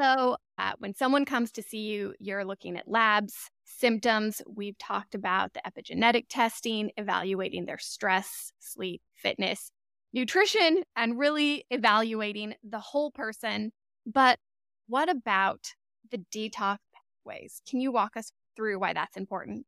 So, 0.00 0.38
uh, 0.56 0.72
when 0.78 0.94
someone 0.94 1.26
comes 1.26 1.52
to 1.52 1.62
see 1.62 1.80
you, 1.80 2.14
you're 2.18 2.44
looking 2.44 2.78
at 2.78 2.88
labs, 2.88 3.34
symptoms. 3.64 4.40
We've 4.48 4.78
talked 4.78 5.14
about 5.14 5.52
the 5.52 5.60
epigenetic 5.66 6.24
testing, 6.30 6.90
evaluating 6.96 7.66
their 7.66 7.76
stress, 7.76 8.50
sleep, 8.60 9.02
fitness, 9.14 9.70
nutrition, 10.14 10.84
and 10.96 11.18
really 11.18 11.66
evaluating 11.70 12.54
the 12.64 12.78
whole 12.78 13.10
person. 13.10 13.72
But 14.06 14.38
what 14.86 15.10
about 15.10 15.74
the 16.10 16.24
detox 16.32 16.78
pathways? 16.94 17.60
Can 17.68 17.82
you 17.82 17.92
walk 17.92 18.16
us 18.16 18.32
through 18.56 18.78
why 18.78 18.94
that's 18.94 19.18
important? 19.18 19.66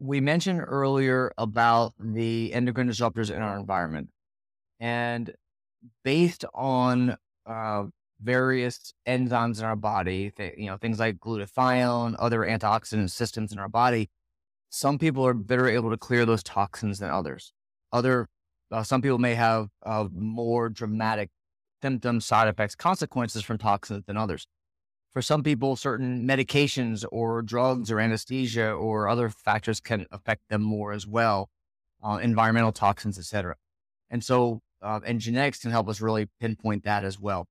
We 0.00 0.20
mentioned 0.20 0.64
earlier 0.66 1.32
about 1.38 1.92
the 2.00 2.52
endocrine 2.52 2.88
disruptors 2.88 3.30
in 3.30 3.40
our 3.40 3.56
environment. 3.56 4.08
And 4.80 5.32
based 6.02 6.44
on 6.54 7.16
uh, 7.46 7.84
various 8.20 8.92
enzymes 9.06 9.58
in 9.58 9.64
our 9.64 9.76
body, 9.76 10.32
th- 10.36 10.54
you 10.56 10.66
know, 10.66 10.76
things 10.76 10.98
like 10.98 11.18
glutathione, 11.18 12.16
other 12.18 12.40
antioxidant 12.40 13.10
systems 13.10 13.52
in 13.52 13.58
our 13.58 13.68
body, 13.68 14.10
some 14.70 14.98
people 14.98 15.26
are 15.26 15.34
better 15.34 15.68
able 15.68 15.90
to 15.90 15.96
clear 15.96 16.26
those 16.26 16.42
toxins 16.42 16.98
than 16.98 17.10
others. 17.10 17.52
Other, 17.92 18.28
uh, 18.70 18.82
some 18.82 19.00
people 19.00 19.18
may 19.18 19.34
have 19.34 19.68
uh, 19.84 20.08
more 20.12 20.68
dramatic 20.68 21.30
symptoms, 21.82 22.26
side 22.26 22.48
effects, 22.48 22.74
consequences 22.74 23.42
from 23.42 23.58
toxins 23.58 24.04
than 24.06 24.16
others. 24.16 24.46
For 25.12 25.22
some 25.22 25.42
people, 25.42 25.74
certain 25.76 26.26
medications 26.26 27.04
or 27.10 27.40
drugs 27.40 27.90
or 27.90 27.98
anesthesia 27.98 28.70
or 28.70 29.08
other 29.08 29.30
factors 29.30 29.80
can 29.80 30.06
affect 30.10 30.42
them 30.50 30.62
more 30.62 30.92
as 30.92 31.06
well, 31.06 31.48
uh, 32.02 32.18
environmental 32.22 32.72
toxins, 32.72 33.18
etc. 33.18 33.56
And 34.10 34.22
so, 34.22 34.60
uh, 34.82 35.00
and 35.06 35.18
genetics 35.18 35.60
can 35.60 35.70
help 35.70 35.88
us 35.88 36.00
really 36.00 36.28
pinpoint 36.40 36.84
that 36.84 37.04
as 37.04 37.18
well. 37.18 37.46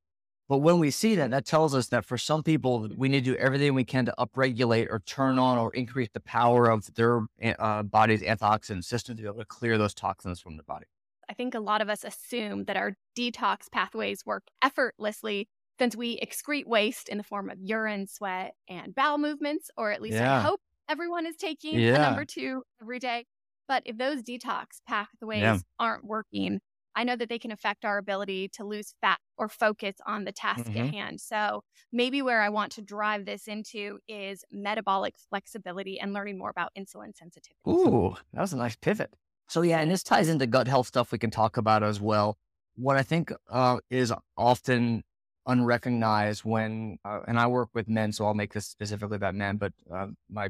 But 0.49 0.59
when 0.59 0.79
we 0.79 0.91
see 0.91 1.15
that, 1.15 1.31
that 1.31 1.45
tells 1.45 1.75
us 1.75 1.89
that 1.89 2.05
for 2.05 2.17
some 2.17 2.41
people, 2.41 2.87
we 2.95 3.09
need 3.09 3.25
to 3.25 3.31
do 3.33 3.37
everything 3.37 3.73
we 3.73 3.83
can 3.83 4.05
to 4.05 4.13
upregulate 4.17 4.87
or 4.89 4.99
turn 4.99 5.37
on 5.39 5.57
or 5.57 5.73
increase 5.73 6.09
the 6.13 6.21
power 6.21 6.69
of 6.69 6.93
their 6.95 7.21
uh, 7.59 7.83
body's 7.83 8.21
antioxidant 8.21 8.85
system 8.85 9.17
to 9.17 9.23
be 9.23 9.27
able 9.27 9.39
to 9.39 9.45
clear 9.45 9.77
those 9.77 9.93
toxins 9.93 10.39
from 10.39 10.55
the 10.55 10.63
body. 10.63 10.85
I 11.29 11.33
think 11.33 11.53
a 11.53 11.59
lot 11.59 11.81
of 11.81 11.89
us 11.89 12.03
assume 12.03 12.65
that 12.65 12.77
our 12.77 12.93
detox 13.17 13.69
pathways 13.71 14.25
work 14.25 14.43
effortlessly 14.61 15.49
since 15.79 15.95
we 15.95 16.19
excrete 16.19 16.65
waste 16.65 17.09
in 17.09 17.17
the 17.17 17.23
form 17.23 17.49
of 17.49 17.59
urine, 17.61 18.07
sweat, 18.07 18.55
and 18.69 18.95
bowel 18.95 19.17
movements, 19.17 19.69
or 19.77 19.91
at 19.91 20.01
least 20.01 20.21
Yeah. 20.21 20.23
I 20.41 20.47
hope 20.47 20.61
everyone 20.87 21.25
is 21.25 21.35
taking 21.35 21.85
a 21.93 21.99
number 21.99 22.23
two 22.25 22.63
every 22.81 22.99
day. 22.99 23.25
But 23.67 23.83
if 23.85 23.97
those 23.97 24.23
detox 24.23 24.79
pathways 24.87 25.41
Yeah. 25.41 25.59
aren't 25.77 26.05
working, 26.05 26.61
I 26.97 27.03
know 27.05 27.15
that 27.15 27.29
they 27.29 27.39
can 27.39 27.51
affect 27.51 27.85
our 27.85 27.97
ability 27.97 28.49
to 28.49 28.65
lose 28.65 28.93
fat 29.01 29.19
or 29.37 29.49
focus 29.49 29.95
on 30.05 30.25
the 30.25 30.31
task 30.33 30.65
Mhm. 30.65 30.75
at 30.75 30.87
hand. 30.87 31.21
So 31.21 31.63
maybe 31.91 32.21
where 32.21 32.41
I 32.41 32.49
want 32.49 32.71
to 32.73 32.81
drive 32.81 33.25
this 33.25 33.47
into 33.47 33.99
is 34.07 34.43
metabolic 34.51 35.15
flexibility 35.29 35.99
and 35.99 36.13
learning 36.13 36.37
more 36.39 36.49
about 36.49 36.71
insulin 36.77 37.15
sensitivity. 37.15 37.55
Ooh, 37.67 38.15
that 38.33 38.41
was 38.41 38.53
a 38.53 38.57
nice 38.57 38.75
pivot. 38.75 39.13
So 39.49 39.61
yeah, 39.61 39.79
and 39.79 39.91
this 39.91 40.03
ties 40.03 40.29
into 40.29 40.47
gut 40.47 40.67
health 40.67 40.87
stuff 40.87 41.11
we 41.11 41.17
can 41.17 41.31
talk 41.31 41.57
about 41.57 41.83
as 41.83 41.99
well. 42.01 42.37
What 42.75 42.97
I 42.97 43.03
think 43.03 43.31
uh, 43.49 43.79
is 43.89 44.13
often 44.37 45.03
unrecognized 45.45 46.43
when, 46.45 46.99
uh, 47.05 47.21
and 47.27 47.39
I 47.39 47.47
work 47.47 47.69
with 47.73 47.87
men, 47.87 48.11
so 48.11 48.25
I'll 48.25 48.33
make 48.33 48.53
this 48.53 48.67
specifically 48.67 49.15
about 49.15 49.35
men, 49.35 49.57
but 49.57 49.73
uh, 49.91 50.07
my 50.29 50.49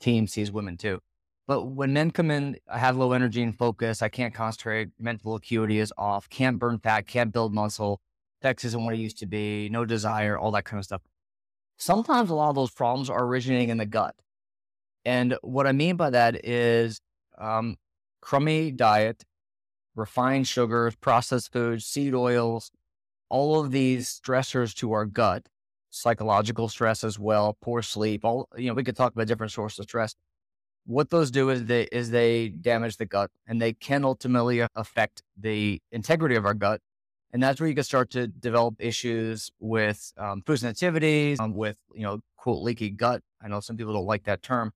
team 0.00 0.26
sees 0.26 0.52
women 0.52 0.76
too. 0.78 1.00
But 1.48 1.64
when 1.64 1.94
men 1.94 2.10
come 2.10 2.30
in, 2.30 2.58
I 2.70 2.76
have 2.78 2.98
low 2.98 3.12
energy 3.12 3.42
and 3.42 3.56
focus. 3.56 4.02
I 4.02 4.10
can't 4.10 4.34
concentrate. 4.34 4.90
Mental 5.00 5.34
acuity 5.34 5.78
is 5.78 5.94
off. 5.96 6.28
Can't 6.28 6.58
burn 6.58 6.78
fat. 6.78 7.06
Can't 7.06 7.32
build 7.32 7.54
muscle. 7.54 8.02
Sex 8.42 8.64
isn't 8.66 8.84
what 8.84 8.92
it 8.94 8.98
used 8.98 9.18
to 9.20 9.26
be. 9.26 9.70
No 9.70 9.86
desire. 9.86 10.38
All 10.38 10.50
that 10.50 10.66
kind 10.66 10.78
of 10.78 10.84
stuff. 10.84 11.00
Sometimes 11.78 12.28
a 12.28 12.34
lot 12.34 12.50
of 12.50 12.54
those 12.54 12.70
problems 12.70 13.08
are 13.08 13.24
originating 13.24 13.70
in 13.70 13.78
the 13.78 13.86
gut. 13.86 14.14
And 15.06 15.38
what 15.40 15.66
I 15.66 15.72
mean 15.72 15.96
by 15.96 16.10
that 16.10 16.44
is 16.44 17.00
um, 17.38 17.76
crummy 18.20 18.70
diet, 18.70 19.24
refined 19.96 20.46
sugars, 20.46 20.96
processed 20.96 21.50
foods, 21.50 21.86
seed 21.86 22.14
oils, 22.14 22.70
all 23.30 23.58
of 23.58 23.70
these 23.70 24.20
stressors 24.22 24.74
to 24.74 24.92
our 24.92 25.06
gut, 25.06 25.46
psychological 25.88 26.68
stress 26.68 27.02
as 27.04 27.18
well, 27.18 27.56
poor 27.62 27.80
sleep. 27.80 28.22
All 28.22 28.50
you 28.54 28.68
know, 28.68 28.74
we 28.74 28.84
could 28.84 28.96
talk 28.96 29.14
about 29.14 29.28
different 29.28 29.52
sources 29.52 29.78
of 29.78 29.84
stress. 29.84 30.14
What 30.88 31.10
those 31.10 31.30
do 31.30 31.50
is 31.50 31.66
they 31.66 31.82
is 31.92 32.12
they 32.12 32.48
damage 32.48 32.96
the 32.96 33.04
gut, 33.04 33.30
and 33.46 33.60
they 33.60 33.74
can 33.74 34.06
ultimately 34.06 34.66
affect 34.74 35.22
the 35.36 35.82
integrity 35.92 36.34
of 36.34 36.46
our 36.46 36.54
gut. 36.54 36.80
And 37.30 37.42
that's 37.42 37.60
where 37.60 37.68
you 37.68 37.74
can 37.74 37.84
start 37.84 38.08
to 38.12 38.26
develop 38.26 38.76
issues 38.78 39.50
with 39.60 40.14
um, 40.16 40.40
food 40.46 40.60
sensitivities, 40.60 41.40
um, 41.40 41.52
with 41.52 41.76
you 41.94 42.04
know, 42.04 42.20
quote 42.38 42.62
leaky 42.62 42.88
gut. 42.88 43.20
I 43.42 43.48
know 43.48 43.60
some 43.60 43.76
people 43.76 43.92
don't 43.92 44.06
like 44.06 44.24
that 44.24 44.42
term, 44.42 44.72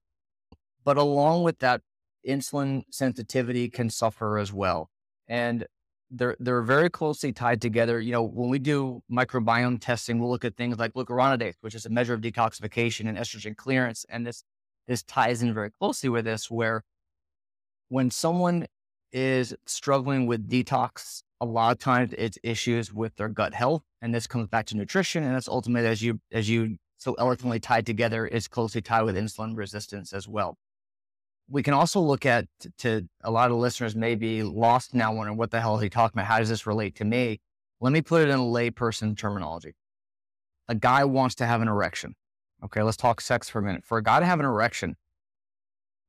but 0.83 0.97
along 0.97 1.41
with 1.41 1.57
that, 1.59 1.81
insulin 2.23 2.83
sensitivity 2.91 3.67
can 3.67 3.89
suffer 3.89 4.37
as 4.37 4.53
well. 4.53 4.91
And 5.27 5.65
they're 6.11 6.35
they're 6.39 6.61
very 6.61 6.91
closely 6.91 7.33
tied 7.33 7.59
together. 7.59 7.99
You 7.99 8.11
know, 8.11 8.21
when 8.21 8.51
we 8.51 8.59
do 8.59 9.01
microbiome 9.11 9.81
testing, 9.81 10.19
we'll 10.19 10.29
look 10.29 10.45
at 10.45 10.57
things 10.57 10.77
like 10.77 10.93
glucuronidase, 10.93 11.55
which 11.61 11.73
is 11.73 11.87
a 11.87 11.89
measure 11.89 12.13
of 12.13 12.21
detoxification 12.21 13.09
and 13.09 13.17
estrogen 13.17 13.57
clearance, 13.57 14.05
and 14.09 14.27
this 14.27 14.43
this 14.87 15.03
ties 15.03 15.41
in 15.41 15.53
very 15.53 15.71
closely 15.71 16.09
with 16.09 16.25
this, 16.25 16.49
where 16.51 16.83
when 17.89 18.11
someone 18.11 18.67
is 19.11 19.55
struggling 19.65 20.25
with 20.25 20.49
detox, 20.49 21.23
a 21.39 21.45
lot 21.45 21.71
of 21.71 21.79
times 21.79 22.13
it's 22.17 22.37
issues 22.43 22.93
with 22.93 23.15
their 23.15 23.29
gut 23.29 23.53
health, 23.53 23.83
and 24.01 24.13
this 24.13 24.27
comes 24.27 24.47
back 24.47 24.65
to 24.67 24.77
nutrition, 24.77 25.23
and 25.23 25.35
that's 25.35 25.47
ultimately 25.47 25.87
as 25.89 26.01
you 26.01 26.19
as 26.31 26.49
you 26.49 26.77
so 26.97 27.13
eloquently 27.15 27.59
tied 27.59 27.85
together 27.85 28.25
is 28.25 28.47
closely 28.47 28.81
tied 28.81 29.03
with 29.03 29.15
insulin 29.15 29.57
resistance 29.57 30.13
as 30.13 30.27
well 30.27 30.57
we 31.49 31.63
can 31.63 31.73
also 31.73 31.99
look 31.99 32.25
at 32.25 32.47
to 32.79 33.07
a 33.23 33.31
lot 33.31 33.51
of 33.51 33.57
listeners 33.57 33.95
may 33.95 34.15
be 34.15 34.43
lost 34.43 34.93
now 34.93 35.13
wondering 35.13 35.37
what 35.37 35.51
the 35.51 35.61
hell 35.61 35.75
is 35.75 35.83
he 35.83 35.89
talking 35.89 36.17
about? 36.17 36.27
How 36.27 36.39
does 36.39 36.49
this 36.49 36.65
relate 36.65 36.95
to 36.95 37.05
me? 37.05 37.41
Let 37.81 37.91
me 37.91 38.01
put 38.01 38.23
it 38.23 38.29
in 38.29 38.39
a 38.39 38.43
layperson 38.43 39.17
terminology. 39.17 39.73
A 40.69 40.75
guy 40.75 41.03
wants 41.03 41.35
to 41.35 41.45
have 41.45 41.61
an 41.61 41.67
erection. 41.67 42.15
Okay, 42.63 42.81
let's 42.81 42.97
talk 42.97 43.21
sex 43.21 43.49
for 43.49 43.59
a 43.59 43.61
minute. 43.61 43.83
For 43.83 43.97
a 43.97 44.03
guy 44.03 44.19
to 44.19 44.25
have 44.25 44.39
an 44.39 44.45
erection, 44.45 44.95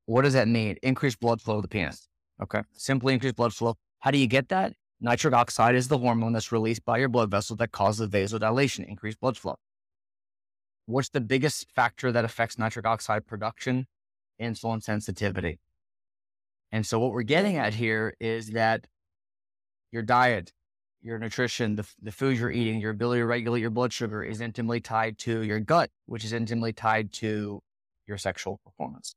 what 0.07 0.23
does 0.23 0.35
that 0.35 0.49
mean? 0.49 0.77
Increased 0.83 1.19
blood 1.21 1.41
flow 1.41 1.57
to 1.57 1.63
the 1.63 1.69
penis. 1.69 2.09
Okay, 2.43 2.63
simply 2.73 3.15
increased 3.15 3.37
blood 3.37 3.55
flow. 3.55 3.77
How 4.01 4.11
do 4.11 4.19
you 4.19 4.27
get 4.27 4.49
that? 4.49 4.75
Nitric 5.01 5.35
oxide 5.35 5.75
is 5.75 5.89
the 5.89 5.99
hormone 5.99 6.33
that's 6.33 6.53
released 6.53 6.85
by 6.85 6.99
your 6.99 7.09
blood 7.09 7.31
vessel 7.31 7.57
that 7.57 7.73
causes 7.73 8.09
vasodilation, 8.09 8.87
increased 8.89 9.21
blood 9.21 9.37
flow. 9.37 9.57
What's 10.87 11.09
the 11.09 11.21
biggest 11.21 11.67
factor 11.75 12.13
that 12.13 12.25
affects 12.25 12.59
nitric 12.59 12.87
oxide 12.87 13.27
production? 13.27 13.87
insulin 14.41 14.83
sensitivity. 14.83 15.59
And 16.73 16.85
so 16.87 16.99
what 16.99 17.13
we're 17.13 17.23
getting 17.23 17.57
at 17.57 17.75
here 17.75 18.15
is 18.21 18.51
that 18.51 18.87
your 19.93 20.03
diet, 20.03 20.53
your 21.05 21.19
nutrition, 21.19 21.77
the, 21.77 21.87
the 22.03 22.11
food 22.11 22.39
you're 22.39 22.51
eating, 22.51 22.81
your 22.81 22.91
ability 22.91 23.21
to 23.21 23.27
regulate 23.27 23.61
your 23.61 23.71
blood 23.71 23.93
sugar 23.93 24.25
is 24.25 24.41
intimately 24.41 24.81
tied 24.81 25.19
to 25.19 25.43
your 25.43 25.61
gut, 25.61 25.91
which 26.07 26.25
is 26.25 26.33
intimately 26.33 26.73
tied 26.73 27.13
to 27.13 27.63
your 28.07 28.17
sexual 28.17 28.59
performance. 28.65 29.15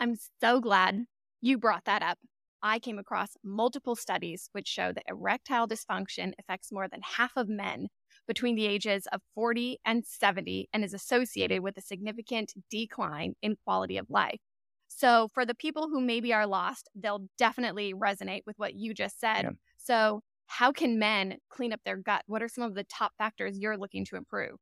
I'm 0.00 0.16
so 0.40 0.60
glad 0.60 1.04
you 1.42 1.58
brought 1.58 1.84
that 1.84 2.02
up. 2.02 2.18
I 2.62 2.78
came 2.78 2.98
across 2.98 3.36
multiple 3.44 3.96
studies 3.96 4.48
which 4.52 4.66
show 4.66 4.92
that 4.92 5.04
erectile 5.06 5.68
dysfunction 5.68 6.32
affects 6.40 6.72
more 6.72 6.88
than 6.88 7.00
half 7.02 7.32
of 7.36 7.48
men 7.48 7.88
between 8.26 8.56
the 8.56 8.66
ages 8.66 9.06
of 9.12 9.20
40 9.34 9.78
and 9.84 10.04
70 10.04 10.68
and 10.72 10.82
is 10.82 10.94
associated 10.94 11.60
with 11.62 11.76
a 11.76 11.82
significant 11.82 12.54
decline 12.70 13.34
in 13.42 13.56
quality 13.64 13.98
of 13.98 14.06
life. 14.08 14.40
So, 14.88 15.28
for 15.34 15.44
the 15.44 15.54
people 15.54 15.88
who 15.88 16.00
maybe 16.00 16.32
are 16.32 16.46
lost, 16.46 16.88
they'll 16.94 17.28
definitely 17.36 17.92
resonate 17.92 18.40
with 18.46 18.56
what 18.58 18.74
you 18.74 18.94
just 18.94 19.20
said. 19.20 19.42
Yeah. 19.42 19.50
So, 19.76 20.22
how 20.48 20.72
can 20.72 20.98
men 20.98 21.38
clean 21.48 21.72
up 21.72 21.80
their 21.84 21.96
gut? 21.96 22.24
What 22.26 22.42
are 22.42 22.48
some 22.48 22.64
of 22.64 22.74
the 22.74 22.84
top 22.84 23.12
factors 23.16 23.58
you're 23.58 23.76
looking 23.76 24.04
to 24.06 24.16
improve? 24.16 24.56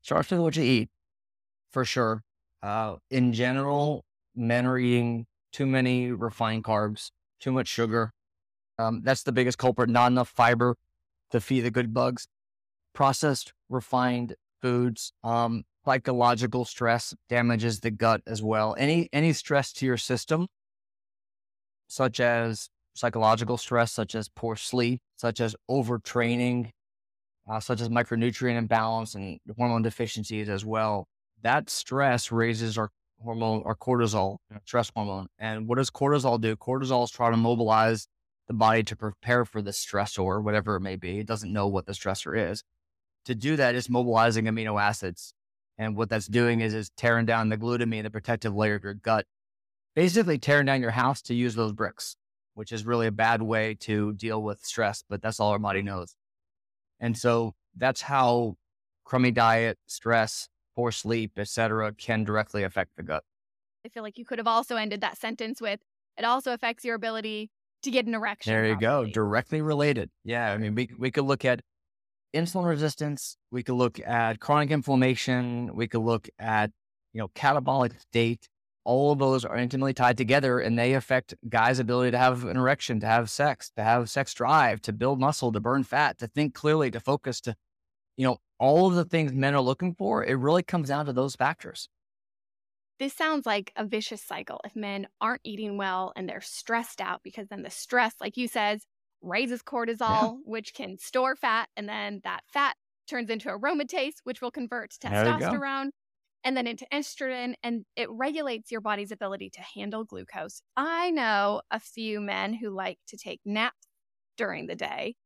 Starts 0.00 0.30
with 0.30 0.40
what 0.40 0.56
you 0.56 0.62
eat, 0.62 0.90
for 1.70 1.84
sure. 1.84 2.22
Uh, 2.62 2.96
in 3.10 3.32
general, 3.32 4.04
men 4.34 4.66
are 4.66 4.78
eating 4.78 5.26
too 5.52 5.66
many 5.66 6.10
refined 6.10 6.64
carbs, 6.64 7.10
too 7.40 7.52
much 7.52 7.68
sugar. 7.68 8.12
Um, 8.78 9.02
that's 9.02 9.22
the 9.22 9.32
biggest 9.32 9.58
culprit. 9.58 9.90
Not 9.90 10.12
enough 10.12 10.28
fiber 10.28 10.76
to 11.30 11.40
feed 11.40 11.60
the 11.60 11.70
good 11.70 11.92
bugs. 11.92 12.28
Processed, 12.94 13.52
refined 13.68 14.36
foods. 14.60 15.12
Um, 15.24 15.64
psychological 15.84 16.64
stress 16.64 17.14
damages 17.28 17.80
the 17.80 17.90
gut 17.90 18.22
as 18.26 18.42
well. 18.42 18.74
Any 18.78 19.08
any 19.12 19.32
stress 19.32 19.72
to 19.74 19.86
your 19.86 19.96
system 19.96 20.48
such 21.88 22.20
as 22.20 22.70
psychological 22.94 23.56
stress, 23.56 23.92
such 23.92 24.14
as 24.14 24.28
poor 24.28 24.56
sleep, 24.56 25.00
such 25.16 25.40
as 25.40 25.56
overtraining, 25.70 26.70
uh, 27.50 27.60
such 27.60 27.80
as 27.80 27.88
micronutrient 27.88 28.56
imbalance 28.56 29.14
and 29.14 29.38
hormone 29.56 29.82
deficiencies 29.82 30.48
as 30.48 30.64
well. 30.64 31.06
That 31.42 31.70
stress 31.70 32.30
raises 32.30 32.78
our 32.78 32.90
hormone, 33.22 33.62
our 33.64 33.74
cortisol, 33.74 34.38
stress 34.64 34.90
hormone. 34.94 35.28
And 35.38 35.68
what 35.68 35.78
does 35.78 35.90
cortisol 35.90 36.40
do? 36.40 36.56
Cortisol 36.56 37.04
is 37.04 37.10
trying 37.10 37.32
to 37.32 37.36
mobilize 37.36 38.06
the 38.48 38.54
body 38.54 38.82
to 38.82 38.96
prepare 38.96 39.44
for 39.44 39.62
the 39.62 39.70
stressor, 39.70 40.42
whatever 40.42 40.76
it 40.76 40.80
may 40.80 40.96
be. 40.96 41.20
It 41.20 41.26
doesn't 41.26 41.52
know 41.52 41.68
what 41.68 41.86
the 41.86 41.92
stressor 41.92 42.50
is. 42.50 42.62
To 43.26 43.34
do 43.34 43.56
that, 43.56 43.74
it's 43.74 43.88
mobilizing 43.88 44.46
amino 44.46 44.80
acids. 44.80 45.32
And 45.78 45.96
what 45.96 46.10
that's 46.10 46.26
doing 46.26 46.60
is, 46.60 46.74
is 46.74 46.90
tearing 46.96 47.26
down 47.26 47.48
the 47.48 47.56
glutamine, 47.56 48.02
the 48.02 48.10
protective 48.10 48.54
layer 48.54 48.74
of 48.74 48.84
your 48.84 48.94
gut, 48.94 49.26
basically 49.94 50.38
tearing 50.38 50.66
down 50.66 50.80
your 50.80 50.90
house 50.90 51.22
to 51.22 51.34
use 51.34 51.54
those 51.54 51.72
bricks, 51.72 52.16
which 52.54 52.72
is 52.72 52.84
really 52.84 53.06
a 53.06 53.12
bad 53.12 53.42
way 53.42 53.74
to 53.80 54.12
deal 54.12 54.42
with 54.42 54.60
stress, 54.64 55.02
but 55.08 55.22
that's 55.22 55.40
all 55.40 55.50
our 55.50 55.58
body 55.58 55.82
knows. 55.82 56.14
And 57.00 57.16
so 57.16 57.54
that's 57.76 58.02
how 58.02 58.56
crummy 59.04 59.30
diet, 59.30 59.78
stress, 59.86 60.48
poor 60.74 60.92
sleep, 60.92 61.32
etc., 61.38 61.92
can 61.92 62.24
directly 62.24 62.62
affect 62.62 62.96
the 62.96 63.02
gut. 63.02 63.24
I 63.84 63.88
feel 63.88 64.02
like 64.02 64.18
you 64.18 64.24
could 64.24 64.38
have 64.38 64.46
also 64.46 64.76
ended 64.76 65.00
that 65.00 65.18
sentence 65.18 65.60
with 65.60 65.80
it 66.18 66.24
also 66.24 66.52
affects 66.52 66.84
your 66.84 66.94
ability 66.94 67.50
to 67.82 67.90
get 67.90 68.06
an 68.06 68.14
erection. 68.14 68.52
There 68.52 68.66
you 68.66 68.76
probably. 68.76 69.08
go. 69.08 69.12
Directly 69.12 69.62
related. 69.62 70.10
Yeah. 70.24 70.52
I 70.52 70.58
mean, 70.58 70.74
we, 70.74 70.90
we 70.98 71.10
could 71.10 71.24
look 71.24 71.44
at 71.44 71.60
insulin 72.34 72.66
resistance. 72.66 73.36
We 73.50 73.62
could 73.62 73.74
look 73.74 73.98
at 74.00 74.40
chronic 74.40 74.70
inflammation. 74.70 75.74
We 75.74 75.88
could 75.88 76.02
look 76.02 76.28
at, 76.38 76.70
you 77.12 77.20
know, 77.20 77.28
catabolic 77.28 77.98
state. 78.00 78.48
All 78.84 79.12
of 79.12 79.18
those 79.18 79.44
are 79.44 79.56
intimately 79.56 79.94
tied 79.94 80.16
together 80.16 80.58
and 80.58 80.78
they 80.78 80.94
affect 80.94 81.34
guys' 81.48 81.78
ability 81.78 82.10
to 82.12 82.18
have 82.18 82.44
an 82.44 82.56
erection, 82.56 82.98
to 83.00 83.06
have 83.06 83.30
sex, 83.30 83.70
to 83.76 83.82
have 83.82 84.10
sex 84.10 84.34
drive, 84.34 84.80
to 84.82 84.92
build 84.92 85.20
muscle, 85.20 85.52
to 85.52 85.60
burn 85.60 85.84
fat, 85.84 86.18
to 86.18 86.26
think 86.26 86.54
clearly, 86.54 86.90
to 86.90 87.00
focus, 87.00 87.40
to, 87.42 87.54
you 88.16 88.26
know, 88.26 88.38
all 88.58 88.88
of 88.88 88.94
the 88.94 89.04
things 89.04 89.32
men 89.32 89.54
are 89.54 89.60
looking 89.60 89.94
for. 89.94 90.24
It 90.24 90.34
really 90.34 90.62
comes 90.62 90.88
down 90.88 91.06
to 91.06 91.12
those 91.12 91.36
factors. 91.36 91.88
This 92.98 93.12
sounds 93.12 93.46
like 93.46 93.72
a 93.76 93.84
vicious 93.84 94.22
cycle. 94.22 94.60
If 94.64 94.76
men 94.76 95.08
aren't 95.20 95.40
eating 95.44 95.76
well 95.76 96.12
and 96.14 96.28
they're 96.28 96.40
stressed 96.40 97.00
out, 97.00 97.20
because 97.22 97.48
then 97.48 97.62
the 97.62 97.70
stress, 97.70 98.14
like 98.20 98.36
you 98.36 98.46
said, 98.46 98.80
raises 99.20 99.62
cortisol, 99.62 100.00
yeah. 100.00 100.32
which 100.44 100.74
can 100.74 100.98
store 100.98 101.36
fat, 101.36 101.68
and 101.76 101.88
then 101.88 102.20
that 102.24 102.42
fat 102.52 102.76
turns 103.08 103.30
into 103.30 103.48
aromatase, 103.48 104.14
which 104.24 104.40
will 104.40 104.50
convert 104.50 104.90
to 104.90 105.08
testosterone, 105.08 105.90
and 106.44 106.56
then 106.56 106.66
into 106.66 106.86
estrogen, 106.92 107.54
and 107.62 107.84
it 107.96 108.10
regulates 108.10 108.70
your 108.70 108.80
body's 108.80 109.12
ability 109.12 109.50
to 109.50 109.62
handle 109.62 110.04
glucose. 110.04 110.62
I 110.76 111.10
know 111.10 111.62
a 111.70 111.80
few 111.80 112.20
men 112.20 112.54
who 112.54 112.70
like 112.70 112.98
to 113.08 113.16
take 113.16 113.40
naps 113.44 113.86
during 114.36 114.66
the 114.66 114.76
day. 114.76 115.16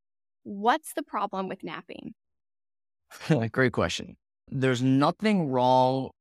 What's 0.43 0.93
the 0.93 1.03
problem 1.03 1.47
with 1.49 1.63
napping? 1.63 2.13
Great 3.51 3.73
question. 3.73 4.17
There's 4.49 4.81
nothing 4.81 5.49
wrong 5.49 6.11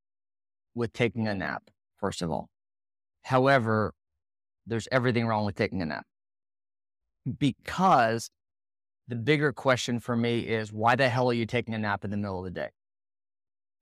with 0.75 0.93
taking 0.93 1.29
a 1.29 1.35
nap, 1.35 1.71
first 1.99 2.23
of 2.23 2.31
all. 2.31 2.49
However, 3.25 3.95
there's 4.67 4.89
everything 4.93 5.27
wrong 5.27 5.47
with 5.47 5.57
taking 5.57 5.83
a 5.83 5.87
nap. 5.87 6.07
Because 7.39 8.31
the 9.09 9.17
bigger 9.17 9.53
question 9.53 10.01
for 10.01 10.17
me 10.17 10.41
is 10.49 10.73
why 10.73 10.97
the 10.97 11.09
hell 11.09 11.31
are 11.31 11.35
you 11.35 11.47
taking 11.47 11.75
a 11.75 11.79
nap 11.79 12.05
in 12.05 12.11
the 12.11 12.17
middle 12.19 12.41
of 12.41 12.45
the 12.45 12.51
day? 12.53 12.71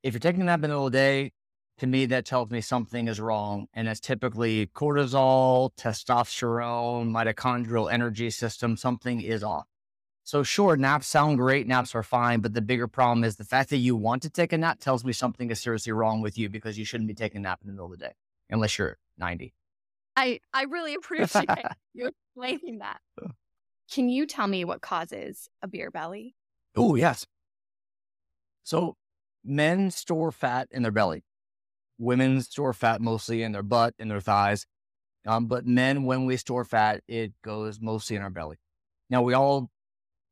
If 0.04 0.12
you're 0.12 0.20
taking 0.20 0.42
a 0.42 0.44
nap 0.44 0.58
in 0.58 0.60
the 0.60 0.68
middle 0.68 0.86
of 0.86 0.92
the 0.92 0.98
day, 0.98 1.32
to 1.78 1.86
me, 1.86 2.04
that 2.06 2.26
tells 2.26 2.50
me 2.50 2.60
something 2.60 3.08
is 3.08 3.18
wrong. 3.18 3.68
And 3.72 3.88
it's 3.88 4.00
typically 4.00 4.66
cortisol, 4.66 5.70
testosterone, 5.76 7.10
mitochondrial 7.10 7.90
energy 7.90 8.28
system, 8.28 8.76
something 8.76 9.22
is 9.22 9.42
off. 9.42 9.66
So 10.22 10.42
sure, 10.42 10.76
naps 10.76 11.06
sound 11.06 11.38
great, 11.38 11.66
naps 11.66 11.94
are 11.94 12.02
fine, 12.02 12.40
but 12.40 12.52
the 12.52 12.60
bigger 12.60 12.86
problem 12.86 13.24
is 13.24 13.36
the 13.36 13.44
fact 13.44 13.70
that 13.70 13.78
you 13.78 13.96
want 13.96 14.20
to 14.22 14.30
take 14.30 14.52
a 14.52 14.58
nap 14.58 14.78
tells 14.78 15.06
me 15.06 15.12
something 15.14 15.50
is 15.50 15.62
seriously 15.62 15.92
wrong 15.92 16.20
with 16.20 16.36
you 16.36 16.50
because 16.50 16.78
you 16.78 16.84
shouldn't 16.84 17.08
be 17.08 17.14
taking 17.14 17.38
a 17.38 17.42
nap 17.42 17.60
in 17.62 17.68
the 17.68 17.72
middle 17.72 17.86
of 17.86 17.98
the 17.98 18.04
day 18.04 18.12
unless 18.50 18.78
you're 18.78 18.98
90. 19.16 19.54
I 20.16 20.40
I 20.52 20.64
really 20.64 20.94
appreciate 20.96 21.48
you 21.94 22.08
explaining 22.08 22.80
that. 22.80 23.00
Can 23.90 24.10
you 24.10 24.26
tell 24.26 24.48
me 24.48 24.66
what 24.66 24.82
causes 24.82 25.48
a 25.62 25.68
beer 25.68 25.90
belly? 25.90 26.36
Oh, 26.76 26.94
yes. 26.94 27.26
So 28.64 28.96
men 29.44 29.90
store 29.90 30.32
fat 30.32 30.68
in 30.70 30.82
their 30.82 30.92
belly. 30.92 31.24
Women 31.98 32.40
store 32.42 32.72
fat 32.72 33.00
mostly 33.00 33.42
in 33.42 33.52
their 33.52 33.62
butt, 33.62 33.94
and 33.98 34.10
their 34.10 34.20
thighs. 34.20 34.66
Um, 35.26 35.46
but 35.46 35.66
men, 35.66 36.04
when 36.04 36.26
we 36.26 36.36
store 36.36 36.64
fat, 36.64 37.02
it 37.08 37.32
goes 37.42 37.80
mostly 37.80 38.16
in 38.16 38.22
our 38.22 38.30
belly. 38.30 38.56
Now, 39.08 39.22
we 39.22 39.34
all 39.34 39.70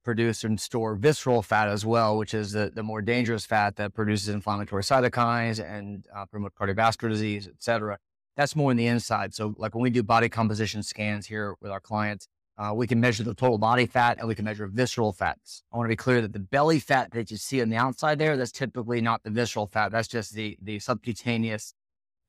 produce 0.04 0.42
and 0.42 0.60
store 0.60 0.96
visceral 0.96 1.42
fat 1.42 1.68
as 1.68 1.86
well, 1.86 2.18
which 2.18 2.34
is 2.34 2.52
the, 2.52 2.72
the 2.74 2.82
more 2.82 3.00
dangerous 3.00 3.46
fat 3.46 3.76
that 3.76 3.94
produces 3.94 4.28
inflammatory 4.28 4.82
cytokines 4.82 5.64
and 5.64 6.06
uh, 6.14 6.26
promote 6.26 6.54
cardiovascular 6.54 7.08
disease, 7.08 7.46
et 7.46 7.54
cetera. 7.62 7.98
That's 8.36 8.56
more 8.56 8.70
in 8.70 8.76
the 8.76 8.86
inside. 8.86 9.34
So, 9.34 9.54
like 9.58 9.74
when 9.74 9.82
we 9.82 9.90
do 9.90 10.02
body 10.02 10.28
composition 10.28 10.82
scans 10.82 11.26
here 11.26 11.54
with 11.60 11.70
our 11.70 11.80
clients, 11.80 12.26
uh, 12.58 12.72
we 12.74 12.86
can 12.86 13.00
measure 13.00 13.22
the 13.22 13.34
total 13.34 13.58
body 13.58 13.86
fat 13.86 14.18
and 14.18 14.28
we 14.28 14.34
can 14.34 14.44
measure 14.44 14.66
visceral 14.66 15.12
fats. 15.12 15.62
I 15.72 15.76
want 15.76 15.86
to 15.86 15.92
be 15.92 15.96
clear 15.96 16.20
that 16.20 16.32
the 16.32 16.38
belly 16.38 16.78
fat 16.78 17.10
that 17.12 17.30
you 17.30 17.36
see 17.36 17.62
on 17.62 17.70
the 17.70 17.76
outside 17.76 18.18
there, 18.18 18.36
that's 18.36 18.52
typically 18.52 19.00
not 19.00 19.22
the 19.22 19.30
visceral 19.30 19.66
fat. 19.66 19.90
That's 19.90 20.08
just 20.08 20.34
the, 20.34 20.58
the 20.60 20.78
subcutaneous 20.78 21.74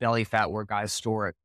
belly 0.00 0.24
fat 0.24 0.50
where 0.50 0.64
guys 0.64 0.92
store 0.92 1.28
it. 1.28 1.36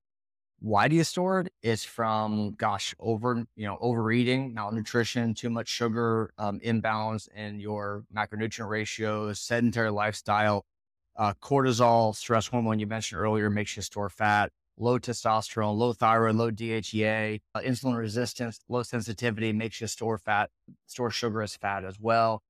Why 0.61 0.89
do 0.89 0.95
you 0.95 1.05
store 1.05 1.41
it? 1.41 1.53
It's 1.61 1.85
from, 1.85 2.55
gosh, 2.57 2.93
over, 2.99 3.45
you 3.55 3.65
know, 3.65 3.77
overeating, 3.79 4.53
malnutrition, 4.53 5.33
too 5.33 5.49
much 5.49 5.69
sugar, 5.69 6.33
um, 6.37 6.59
imbalance 6.61 7.29
in 7.33 7.61
your 7.61 8.03
macronutrient 8.13 8.67
ratios, 8.67 9.39
sedentary 9.39 9.89
lifestyle, 9.89 10.65
uh, 11.15 11.33
cortisol, 11.41 12.13
stress 12.13 12.47
hormone 12.47 12.79
you 12.79 12.87
mentioned 12.87 13.21
earlier, 13.21 13.49
makes 13.49 13.75
you 13.77 13.81
store 13.81 14.09
fat, 14.09 14.51
low 14.79 14.97
testosterone, 14.97 15.77
low 15.77 15.93
thyroid, 15.93 16.35
low 16.35 16.51
DHEA, 16.51 17.41
uh, 17.53 17.59
insulin 17.59 17.97
resistance, 17.97 18.59
low 18.69 18.83
sensitivity 18.83 19.53
makes 19.53 19.81
you 19.81 19.87
store 19.87 20.17
fat, 20.17 20.49
store 20.87 21.11
sugar 21.11 21.41
as 21.41 21.55
fat 21.55 21.83
as 21.83 21.99
well. 21.99 22.41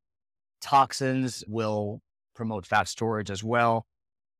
Toxins 0.61 1.43
will 1.47 2.01
promote 2.35 2.65
fat 2.65 2.87
storage 2.87 3.29
as 3.29 3.43
well 3.43 3.85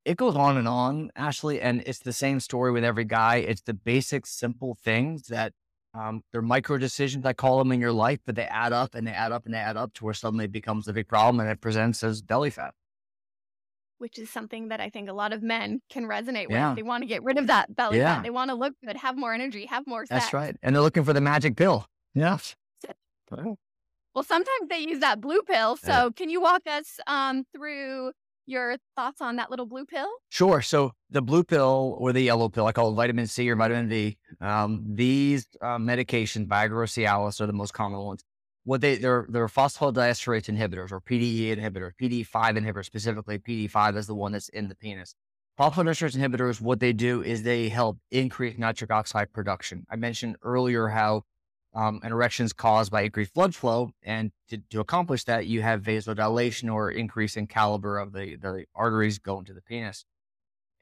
it 0.05 0.17
goes 0.17 0.35
on 0.35 0.57
and 0.57 0.67
on, 0.67 1.11
Ashley, 1.15 1.61
and 1.61 1.83
it's 1.85 1.99
the 1.99 2.13
same 2.13 2.39
story 2.39 2.71
with 2.71 2.83
every 2.83 3.05
guy. 3.05 3.37
It's 3.37 3.61
the 3.61 3.73
basic, 3.73 4.25
simple 4.25 4.77
things 4.81 5.27
that 5.27 5.53
um, 5.93 6.23
they're 6.31 6.41
micro 6.41 6.77
decisions, 6.77 7.25
I 7.25 7.33
call 7.33 7.57
them 7.59 7.71
in 7.71 7.79
your 7.79 7.91
life, 7.91 8.19
but 8.25 8.35
they 8.35 8.45
add 8.45 8.73
up 8.73 8.95
and 8.95 9.05
they 9.05 9.11
add 9.11 9.31
up 9.31 9.45
and 9.45 9.53
they 9.53 9.59
add 9.59 9.77
up 9.77 9.93
to 9.95 10.05
where 10.05 10.13
suddenly 10.13 10.45
it 10.45 10.51
becomes 10.51 10.87
a 10.87 10.93
big 10.93 11.07
problem 11.07 11.39
and 11.39 11.49
it 11.49 11.61
presents 11.61 12.03
as 12.03 12.21
belly 12.21 12.49
fat. 12.49 12.73
Which 13.99 14.17
is 14.17 14.29
something 14.29 14.69
that 14.69 14.81
I 14.81 14.89
think 14.89 15.09
a 15.09 15.13
lot 15.13 15.31
of 15.33 15.43
men 15.43 15.81
can 15.89 16.05
resonate 16.05 16.47
with. 16.47 16.57
Yeah. 16.57 16.73
They 16.73 16.83
want 16.83 17.03
to 17.03 17.07
get 17.07 17.21
rid 17.23 17.37
of 17.37 17.47
that 17.47 17.75
belly 17.75 17.97
yeah. 17.97 18.15
fat. 18.15 18.23
They 18.23 18.29
want 18.29 18.49
to 18.49 18.55
look 18.55 18.73
good, 18.83 18.97
have 18.97 19.17
more 19.17 19.33
energy, 19.33 19.65
have 19.67 19.85
more 19.85 20.05
sex. 20.05 20.23
That's 20.23 20.33
right. 20.33 20.55
And 20.63 20.75
they're 20.75 20.81
looking 20.81 21.03
for 21.03 21.13
the 21.13 21.21
magic 21.21 21.55
pill. 21.55 21.85
Yes. 22.15 22.55
Well, 24.15 24.23
sometimes 24.23 24.69
they 24.69 24.79
use 24.79 24.99
that 24.99 25.21
blue 25.21 25.41
pill. 25.43 25.77
So, 25.77 25.91
yeah. 25.91 26.09
can 26.15 26.29
you 26.29 26.41
walk 26.41 26.63
us 26.65 26.99
um, 27.05 27.45
through 27.55 28.11
your 28.47 28.77
thoughts 28.95 29.21
on 29.21 29.35
that 29.35 29.51
little 29.51 29.67
blue 29.67 29.85
pill? 29.85 30.09
Sure. 30.29 30.61
So 30.61 30.93
the 31.09 31.21
blue 31.21 31.43
pill 31.43 31.95
or 31.99 32.11
the 32.11 32.21
yellow 32.21 32.49
pill, 32.49 32.65
I 32.65 32.71
call 32.71 32.91
it 32.91 32.95
vitamin 32.95 33.27
C 33.27 33.49
or 33.49 33.55
vitamin 33.55 33.87
V. 33.87 34.17
Um, 34.41 34.83
these 34.87 35.47
uh, 35.61 35.77
medications, 35.77 36.47
Viagra 36.47 36.71
or 36.71 36.85
Cialis, 36.85 37.39
are 37.39 37.45
the 37.45 37.53
most 37.53 37.73
common 37.73 37.99
ones. 37.99 38.23
What 38.69 38.81
they 38.81 38.97
they're 38.97 39.25
they're 39.27 39.47
phosphodiesterase 39.47 40.47
inhibitors 40.55 40.91
or 40.91 41.01
PDE 41.01 41.57
inhibitors, 41.57 41.93
PDE5 41.99 42.55
inhibitors 42.55 42.85
specifically. 42.85 43.39
PDE5 43.39 43.97
is 43.97 44.05
the 44.05 44.13
one 44.13 44.31
that's 44.31 44.47
in 44.49 44.69
the 44.69 44.75
penis. 44.75 45.15
Phosphodiesterase 45.59 46.15
inhibitors, 46.15 46.61
what 46.61 46.79
they 46.79 46.93
do 46.93 47.23
is 47.23 47.41
they 47.41 47.69
help 47.69 47.97
increase 48.11 48.59
nitric 48.59 48.91
oxide 48.91 49.33
production. 49.33 49.87
I 49.89 49.95
mentioned 49.95 50.35
earlier 50.43 50.89
how 50.89 51.23
um, 51.73 51.99
an 52.03 52.11
erection 52.11 52.45
is 52.45 52.53
caused 52.53 52.91
by 52.91 53.01
increased 53.01 53.33
blood 53.33 53.55
flow. 53.55 53.89
And 54.03 54.31
to, 54.49 54.59
to, 54.69 54.81
accomplish 54.81 55.23
that, 55.23 55.47
you 55.47 55.63
have 55.63 55.81
vasodilation 55.81 56.71
or 56.71 56.91
increase 56.91 57.37
in 57.37 57.47
caliber 57.47 57.97
of 57.97 58.13
the, 58.13 58.35
the 58.35 58.65
arteries 58.75 59.17
going 59.17 59.45
to 59.45 59.53
the 59.55 59.63
penis. 59.63 60.05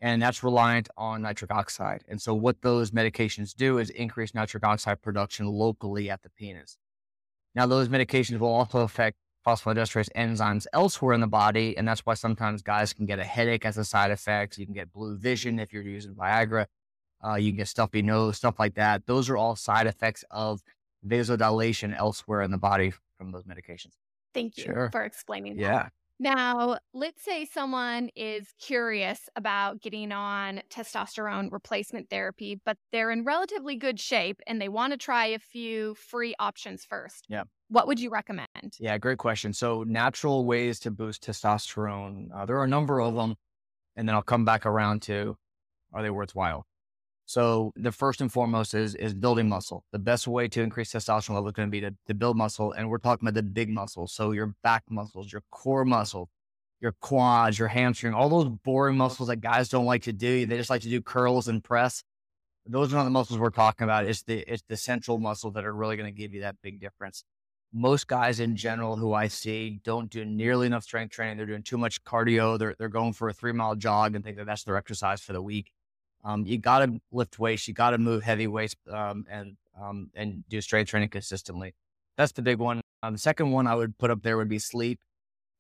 And 0.02 0.21
that's 0.21 0.43
reliant 0.43 0.89
on 0.97 1.21
nitric 1.21 1.52
oxide. 1.52 2.04
And 2.10 2.21
so, 2.21 2.36
what 2.36 2.63
those 2.63 2.91
medications 2.91 3.56
do 3.56 3.78
is 3.78 3.89
increase 3.91 4.34
nitric 4.34 4.65
oxide 4.65 5.02
production 5.02 5.45
locally 5.45 6.10
at 6.10 6.21
the 6.23 6.30
penis. 6.30 6.78
Now, 7.58 7.65
those 7.65 7.89
medications 7.89 8.38
will 8.38 8.54
also 8.54 8.82
affect 8.82 9.17
phosphodiesterase 9.43 10.10
enzymes 10.15 10.67
elsewhere 10.74 11.13
in 11.13 11.22
the 11.22 11.28
body. 11.28 11.76
And 11.76 11.88
that's 11.88 12.06
why 12.06 12.13
sometimes 12.13 12.62
guys 12.62 12.93
can 12.93 13.08
get 13.08 13.17
a 13.17 13.24
headache 13.24 13.65
as 13.65 13.80
a 13.80 13.84
side 13.84 14.12
effect. 14.12 14.60
You 14.60 14.65
can 14.67 14.76
get 14.76 14.93
blue 14.93 15.17
vision 15.17 15.58
if 15.58 15.74
you're 15.74 15.82
using 15.82 16.13
Viagra. 16.13 16.67
Uh, 17.26 17.34
you 17.34 17.50
can 17.50 17.58
get 17.58 17.67
stuffy 17.67 18.04
nose, 18.04 18.38
stuff 18.38 18.60
like 18.60 18.76
that. 18.76 19.08
Those 19.08 19.28
are 19.28 19.38
all 19.38 19.56
side 19.56 19.88
effects 19.88 20.24
of 20.30 20.62
vasodilation 21.04 21.98
elsewhere 21.98 22.43
in 22.43 22.52
the 22.52 22.60
body 22.60 22.93
from 23.17 23.32
those 23.32 23.46
medications. 23.46 23.93
Thank 24.36 24.58
you 24.58 24.65
sure. 24.65 24.89
for 24.91 25.04
explaining 25.04 25.58
yeah. 25.58 25.72
That. 25.72 25.93
Now, 26.19 26.80
let's 26.93 27.23
say 27.23 27.45
someone 27.45 28.10
is 28.15 28.47
curious 28.60 29.30
about 29.36 29.82
getting 29.82 30.12
on 30.12 30.62
testosterone 30.69 31.51
replacement 31.51 32.10
therapy, 32.10 32.60
but 32.65 32.77
they're 32.91 33.12
in 33.12 33.23
relatively 33.23 33.75
good 33.75 33.99
shape 33.99 34.41
and 34.47 34.60
they 34.60 34.69
want 34.69 34.93
to 34.93 34.97
try 34.97 35.27
a 35.27 35.39
few 35.39 35.93
free 35.95 36.34
options 36.39 36.86
first. 36.86 37.25
Yeah. 37.30 37.43
What 37.69 37.86
would 37.88 37.99
you 37.99 38.10
recommend? 38.10 38.77
Yeah, 38.80 38.97
great 38.97 39.19
question. 39.19 39.53
So, 39.53 39.84
natural 39.84 40.45
ways 40.45 40.80
to 40.82 40.91
boost 40.91 41.23
testosterone, 41.23 42.30
uh, 42.34 42.45
there 42.45 42.58
are 42.58 42.63
a 42.63 42.69
number 42.69 42.99
of 42.99 43.13
them. 43.13 43.36
And 43.95 44.08
then 44.08 44.15
I'll 44.15 44.21
come 44.21 44.45
back 44.45 44.65
around 44.65 45.01
to 45.03 45.38
are 45.93 46.01
they 46.01 46.10
worthwhile? 46.10 46.65
So, 47.29 47.73
the 47.75 47.91
first 47.91 48.21
and 48.21 48.31
foremost 48.31 48.73
is, 48.73 48.95
is 48.95 49.13
building 49.13 49.49
muscle. 49.49 49.83
The 49.91 49.99
best 49.99 50.29
way 50.29 50.47
to 50.47 50.61
increase 50.61 50.93
testosterone 50.93 51.35
level 51.35 51.49
is 51.49 51.53
going 51.53 51.67
to 51.67 51.71
be 51.71 51.81
to, 51.81 51.93
to 52.07 52.13
build 52.13 52.37
muscle. 52.37 52.71
And 52.71 52.89
we're 52.89 52.99
talking 52.99 53.27
about 53.27 53.35
the 53.35 53.43
big 53.43 53.69
muscles. 53.69 54.13
So, 54.13 54.31
your 54.31 54.55
back 54.63 54.83
muscles, 54.89 55.31
your 55.31 55.43
core 55.51 55.83
muscle, 55.83 56.29
your 56.79 56.93
quads, 57.01 57.59
your 57.59 57.67
hamstring, 57.67 58.13
all 58.13 58.29
those 58.29 58.49
boring 58.63 58.95
muscles 58.95 59.27
that 59.27 59.41
guys 59.41 59.67
don't 59.67 59.85
like 59.85 60.03
to 60.03 60.13
do. 60.13 60.45
They 60.45 60.55
just 60.55 60.69
like 60.69 60.83
to 60.83 60.89
do 60.89 61.01
curls 61.01 61.49
and 61.49 61.61
press. 61.61 62.01
Those 62.65 62.93
are 62.93 62.95
not 62.95 63.03
the 63.03 63.09
muscles 63.09 63.39
we're 63.39 63.49
talking 63.49 63.83
about. 63.83 64.05
It's 64.05 64.23
the 64.23 64.39
it's 64.51 64.63
the 64.69 64.77
central 64.77 65.17
muscles 65.19 65.53
that 65.55 65.65
are 65.65 65.73
really 65.73 65.97
going 65.97 66.13
to 66.13 66.17
give 66.17 66.33
you 66.33 66.41
that 66.41 66.55
big 66.61 66.79
difference 66.79 67.25
most 67.73 68.07
guys 68.07 68.39
in 68.39 68.55
general 68.55 68.95
who 68.95 69.13
I 69.13 69.27
see 69.27 69.79
don't 69.83 70.09
do 70.09 70.23
nearly 70.25 70.67
enough 70.67 70.83
strength 70.83 71.11
training. 71.11 71.37
They're 71.37 71.45
doing 71.45 71.63
too 71.63 71.77
much 71.77 72.03
cardio. 72.03 72.57
They're 72.57 72.75
they're 72.77 72.89
going 72.89 73.13
for 73.13 73.29
a 73.29 73.33
three 73.33 73.51
mile 73.51 73.75
jog 73.75 74.15
and 74.15 74.23
think 74.23 74.37
that 74.37 74.45
that's 74.45 74.63
their 74.63 74.77
exercise 74.77 75.21
for 75.21 75.33
the 75.33 75.41
week. 75.41 75.71
Um, 76.27 76.45
you 76.45 76.57
got 76.57 76.79
to 76.79 76.99
lift 77.13 77.39
weights. 77.39 77.69
You 77.69 77.73
got 77.73 77.91
to 77.91 77.97
move 77.97 78.21
heavy 78.21 78.47
weights 78.47 78.75
um, 78.91 79.25
and 79.31 79.55
um, 79.81 80.09
and 80.13 80.43
do 80.49 80.59
strength 80.59 80.89
training 80.89 81.09
consistently. 81.09 81.73
That's 82.17 82.33
the 82.33 82.41
big 82.41 82.57
one. 82.59 82.81
Um, 83.01 83.13
the 83.13 83.19
second 83.19 83.51
one 83.51 83.65
I 83.65 83.75
would 83.75 83.97
put 83.97 84.11
up 84.11 84.23
there 84.23 84.35
would 84.35 84.49
be 84.49 84.59
sleep. 84.59 84.99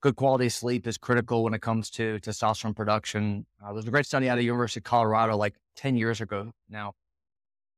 Good 0.01 0.17
quality 0.17 0.49
sleep 0.49 0.85
is 0.85 0.97
critical 0.97 1.43
when 1.43 1.53
it 1.53 1.61
comes 1.61 1.89
to 1.91 2.19
testosterone 2.19 2.75
production. 2.75 3.45
Uh, 3.63 3.71
there's 3.73 3.87
a 3.87 3.91
great 3.91 4.05
study 4.05 4.27
out 4.27 4.33
of 4.33 4.39
the 4.39 4.45
University 4.45 4.81
of 4.81 4.83
Colorado 4.83 5.37
like 5.37 5.55
10 5.77 5.95
years 5.95 6.19
ago 6.19 6.51
now 6.69 6.93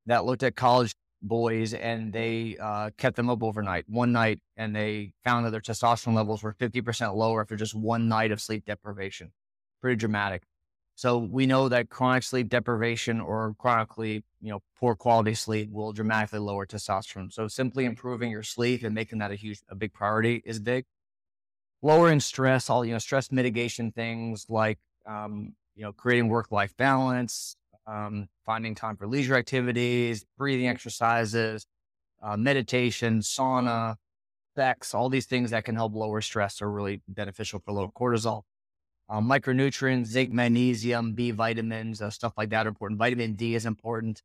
that 0.06 0.26
looked 0.26 0.44
at 0.44 0.56
college 0.56 0.94
boys 1.22 1.74
and 1.74 2.12
they 2.12 2.58
uh, 2.60 2.90
kept 2.98 3.16
them 3.18 3.30
up 3.30 3.44
overnight, 3.44 3.86
one 3.88 4.12
night, 4.12 4.40
and 4.58 4.76
they 4.76 5.12
found 5.24 5.46
that 5.46 5.52
their 5.52 5.62
testosterone 5.62 6.16
levels 6.16 6.42
were 6.42 6.54
50% 6.54 7.16
lower 7.16 7.42
after 7.42 7.56
just 7.56 7.76
one 7.76 8.08
night 8.08 8.32
of 8.32 8.42
sleep 8.42 8.66
deprivation. 8.66 9.32
Pretty 9.82 9.96
dramatic. 9.96 10.44
So 11.00 11.18
we 11.18 11.46
know 11.46 11.70
that 11.70 11.88
chronic 11.88 12.24
sleep 12.24 12.50
deprivation 12.50 13.22
or 13.22 13.56
chronically, 13.58 14.26
you 14.42 14.52
know, 14.52 14.60
poor 14.78 14.96
quality 14.96 15.34
sleep 15.34 15.72
will 15.72 15.94
dramatically 15.94 16.40
lower 16.40 16.66
testosterone. 16.66 17.32
So 17.32 17.48
simply 17.48 17.86
improving 17.86 18.32
your 18.32 18.44
sleep 18.44 18.84
and 18.84 18.94
making 18.94 19.20
that 19.20 19.32
a 19.32 19.36
huge, 19.36 19.62
a 19.70 19.76
big 19.76 19.94
priority 19.94 20.42
is 20.44 20.60
big. 20.60 20.84
Lowering 21.82 22.20
stress, 22.20 22.70
all 22.70 22.84
you 22.84 22.92
know, 22.92 22.98
stress 22.98 23.32
mitigation 23.32 23.94
things 23.94 24.48
like, 24.50 24.78
um, 25.06 25.54
you 25.74 25.84
know, 25.84 25.94
creating 25.94 26.28
work-life 26.28 26.76
balance, 26.76 27.56
um, 27.88 28.28
finding 28.46 28.76
time 28.76 28.98
for 28.98 29.08
leisure 29.08 29.38
activities, 29.38 30.26
breathing 30.38 30.68
exercises, 30.68 31.66
uh, 32.22 32.36
meditation, 32.36 33.22
sauna, 33.22 33.96
sex, 34.54 34.94
all 34.94 35.08
these 35.08 35.28
things 35.28 35.52
that 35.52 35.64
can 35.64 35.76
help 35.76 35.96
lower 35.96 36.20
stress 36.20 36.62
are 36.62 36.70
really 36.70 37.02
beneficial 37.08 37.62
for 37.64 37.72
low 37.72 37.90
cortisol. 37.98 38.42
Uh, 39.10 39.20
micronutrients, 39.20 40.06
zinc, 40.06 40.32
magnesium, 40.32 41.14
B 41.14 41.32
vitamins, 41.32 42.02
uh, 42.02 42.12
stuff 42.12 42.34
like 42.38 42.50
that 42.52 42.68
are 42.68 42.70
important. 42.70 43.00
Vitamin 43.00 43.34
D 43.34 43.56
is 43.56 43.66
important. 43.66 44.22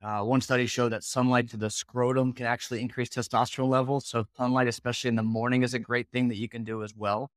Uh, 0.00 0.22
one 0.22 0.40
study 0.40 0.66
showed 0.66 0.90
that 0.90 1.04
sunlight 1.04 1.48
to 1.50 1.56
the 1.56 1.70
scrotum 1.70 2.32
can 2.32 2.46
actually 2.46 2.80
increase 2.80 3.08
testosterone 3.08 3.68
levels. 3.68 4.06
So 4.06 4.26
sunlight, 4.36 4.68
especially 4.68 5.08
in 5.08 5.16
the 5.16 5.22
morning, 5.22 5.62
is 5.62 5.74
a 5.74 5.78
great 5.78 6.08
thing 6.12 6.28
that 6.28 6.36
you 6.36 6.48
can 6.48 6.64
do 6.64 6.82
as 6.82 6.94
well. 6.94 7.30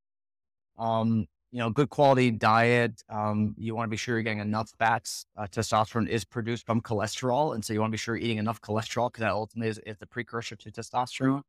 Um, 0.78 1.28
you 1.52 1.60
know, 1.60 1.70
good 1.70 1.90
quality 1.90 2.32
diet. 2.32 3.02
Um, 3.10 3.56
you 3.58 3.76
want 3.76 3.88
to 3.88 3.92
be 3.92 3.98
sure 3.98 4.16
you're 4.16 4.24
getting 4.24 4.40
enough 4.40 4.72
fats. 4.78 5.26
Uh, 5.38 5.48
testosterone 5.48 6.10
is 6.10 6.26
produced 6.26 6.66
from 6.66 6.82
cholesterol. 6.82 7.56
And 7.56 7.64
so 7.64 7.72
you 7.72 7.80
want 7.80 7.92
to 7.92 7.94
be 7.94 7.98
sure 7.98 8.16
you're 8.16 8.26
eating 8.26 8.40
enough 8.40 8.62
cholesterol 8.62 9.12
because 9.12 9.22
that 9.22 9.32
ultimately 9.32 9.70
is, 9.70 9.80
is, 9.86 9.98
the 9.98 10.06
precursor 10.06 10.56
to 10.56 10.72
testosterone. 10.72 11.44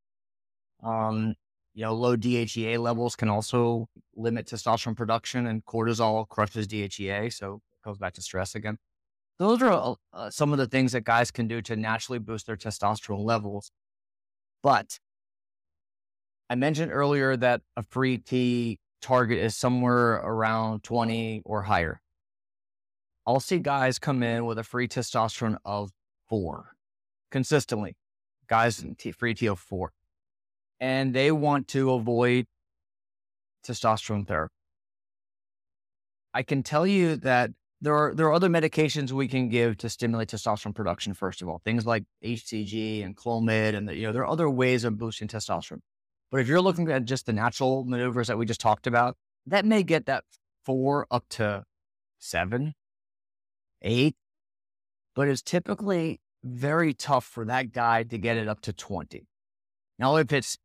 Um, 0.83 1.35
you 1.77 1.83
know, 1.83 1.93
low 1.93 2.17
DHEA 2.17 2.79
levels 2.79 3.15
can 3.17 3.29
also 3.29 3.87
limit 4.17 4.47
testosterone 4.47 4.97
production 4.97 5.47
and 5.47 5.63
cortisol 5.67 6.27
crushes 6.27 6.67
DHEA. 6.67 7.31
So 7.31 7.61
it 7.75 7.85
goes 7.85 7.99
back 7.99 8.15
to 8.15 8.23
stress 8.23 8.55
again. 8.55 8.79
Those 9.39 9.61
are 9.63 9.97
uh, 10.15 10.31
some 10.31 10.53
of 10.53 10.59
the 10.59 10.67
things 10.67 10.93
that 10.93 11.05
guys 11.05 11.31
can 11.31 11.47
do 11.47 11.61
to 11.61 11.77
naturally 11.77 12.19
boost 12.19 12.47
their 12.47 12.57
testosterone 12.57 13.23
levels. 13.23 13.71
But 14.63 14.99
I 16.49 16.55
mentioned 16.55 16.93
earlier 16.93 17.37
that 17.37 17.61
a 17.77 17.83
free 17.83 18.17
T 18.17 18.79
target 19.03 19.39
is 19.39 19.55
somewhere 19.55 20.15
around 20.15 20.83
20 20.83 21.43
or 21.45 21.65
higher. 21.65 22.01
I'll 23.27 23.39
see 23.39 23.59
guys 23.59 23.99
come 23.99 24.23
in 24.23 24.47
with 24.47 24.59
a 24.59 24.65
free 24.65 24.89
testosterone 24.89 25.59
of 25.63 25.91
four 26.27 26.71
consistently, 27.31 27.97
guys 28.47 28.83
free 29.19 29.35
T 29.35 29.47
of 29.47 29.59
four, 29.59 29.93
and 30.81 31.15
they 31.15 31.31
want 31.33 31.69
to 31.69 31.93
avoid 31.93 32.47
testosterone 33.67 34.27
therapy. 34.27 34.53
I 36.35 36.43
can 36.43 36.63
tell 36.63 36.87
you 36.87 37.17
that 37.17 37.51
there 37.81 37.95
are 37.95 38.15
there 38.15 38.27
are 38.27 38.33
other 38.33 38.49
medications 38.49 39.13
we 39.13 39.29
can 39.29 39.49
give 39.49 39.77
to 39.79 39.89
stimulate 39.89 40.29
testosterone 40.29 40.75
production. 40.75 41.15
First 41.15 41.43
of 41.43 41.49
all, 41.49 41.61
things 41.65 41.87
like 41.87 42.05
HCG 42.25 43.05
and 43.05 43.17
Clomid, 43.17 43.75
and 43.75 43.89
the, 43.89 43.97
you 43.97 44.07
know 44.07 44.13
there 44.13 44.23
are 44.23 44.31
other 44.31 44.49
ways 44.49 44.85
of 44.85 44.99
boosting 44.99 45.29
testosterone. 45.29 45.81
But 46.31 46.41
if 46.41 46.49
you're 46.49 46.61
looking 46.61 46.91
at 46.91 47.05
just 47.05 47.27
the 47.27 47.33
natural 47.33 47.85
maneuvers 47.85 48.29
that 48.29 48.39
we 48.39 48.47
just 48.47 48.61
talked 48.61 48.87
about, 48.87 49.17
that 49.47 49.65
may 49.65 49.83
get 49.83 50.07
that 50.07 50.25
four 50.65 51.07
up 51.11 51.25
to 51.31 51.65
seven, 52.19 52.75
eight. 53.83 54.17
But 55.15 55.29
it's 55.29 55.43
typically 55.43 56.21
very 56.45 56.93
tough 56.93 57.25
for 57.25 57.45
that 57.47 57.73
guy 57.73 58.03
to 58.05 58.19
get 58.19 58.37
it 58.37 58.49
up 58.49 58.61
to 58.63 58.73
20. 58.73 59.27
Now, 59.99 60.17
if 60.17 60.33
it's 60.33 60.59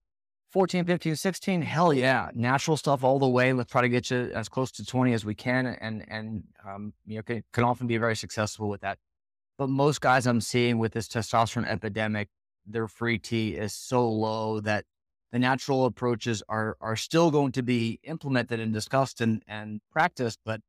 14, 0.52 0.86
15, 0.86 1.16
16, 1.16 1.62
hell 1.62 1.94
yeah, 1.94 2.30
natural 2.34 2.76
stuff 2.76 3.04
all 3.04 3.20
the 3.20 3.28
way. 3.28 3.54
Let's 3.54 3.72
try 3.72 3.82
to 3.82 3.90
get 3.90 4.12
you 4.12 4.32
as 4.36 4.50
close 4.50 4.72
to 4.74 4.86
20 4.86 5.14
as 5.14 5.24
we 5.24 5.34
can. 5.34 5.66
And, 5.66 6.06
and, 6.10 6.44
um, 6.68 6.94
you 7.06 7.18
know, 7.18 7.24
can, 7.24 7.44
can 7.54 7.64
often 7.64 7.88
be 7.88 7.98
very 7.98 8.16
successful 8.16 8.68
with 8.68 8.82
that. 8.82 8.98
But 9.58 9.70
most 9.70 10.02
guys 10.02 10.28
I'm 10.28 10.42
seeing 10.42 10.78
with 10.78 10.92
this 10.92 11.08
testosterone 11.08 11.68
epidemic, 11.68 12.30
their 12.66 12.88
free 12.88 13.18
T 13.18 13.56
is 13.56 13.74
so 13.74 14.10
low 14.10 14.60
that 14.62 14.86
the 15.32 15.40
natural 15.40 15.86
approaches 15.86 16.44
are 16.50 16.76
are 16.82 16.96
still 16.96 17.32
going 17.32 17.54
to 17.54 17.64
be 17.64 18.00
implemented 18.04 18.60
and 18.60 18.74
discussed 18.74 19.22
and, 19.22 19.42
and 19.48 19.80
practiced, 19.92 20.40
but 20.46 20.62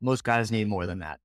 most 0.00 0.24
guys 0.24 0.52
need 0.52 0.68
more 0.68 0.86
than 0.86 0.98
that. 0.98 1.20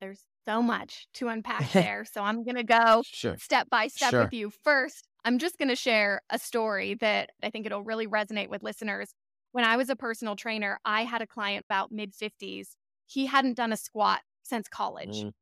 There's 0.00 0.20
so 0.44 0.62
much 0.62 1.08
to 1.14 1.28
unpack 1.28 1.70
there. 1.72 2.04
so 2.04 2.22
I'm 2.22 2.44
going 2.44 2.56
to 2.56 2.62
go 2.62 3.02
sure. 3.04 3.36
step 3.38 3.68
by 3.68 3.88
step 3.88 4.10
sure. 4.10 4.24
with 4.24 4.32
you. 4.32 4.50
First, 4.62 5.08
I'm 5.26 5.38
just 5.38 5.58
going 5.58 5.68
to 5.68 5.76
share 5.76 6.22
a 6.30 6.38
story 6.38 6.94
that 6.94 7.30
I 7.42 7.50
think 7.50 7.66
it'll 7.66 7.82
really 7.82 8.06
resonate 8.06 8.48
with 8.48 8.62
listeners. 8.62 9.12
When 9.52 9.64
I 9.64 9.76
was 9.76 9.90
a 9.90 9.96
personal 9.96 10.36
trainer, 10.36 10.78
I 10.84 11.04
had 11.04 11.20
a 11.20 11.26
client 11.26 11.66
about 11.68 11.92
mid 11.92 12.14
50s. 12.14 12.68
He 13.06 13.26
hadn't 13.26 13.58
done 13.58 13.72
a 13.72 13.76
squat 13.76 14.20
since 14.42 14.68
college. 14.68 15.24
Mm 15.24 15.32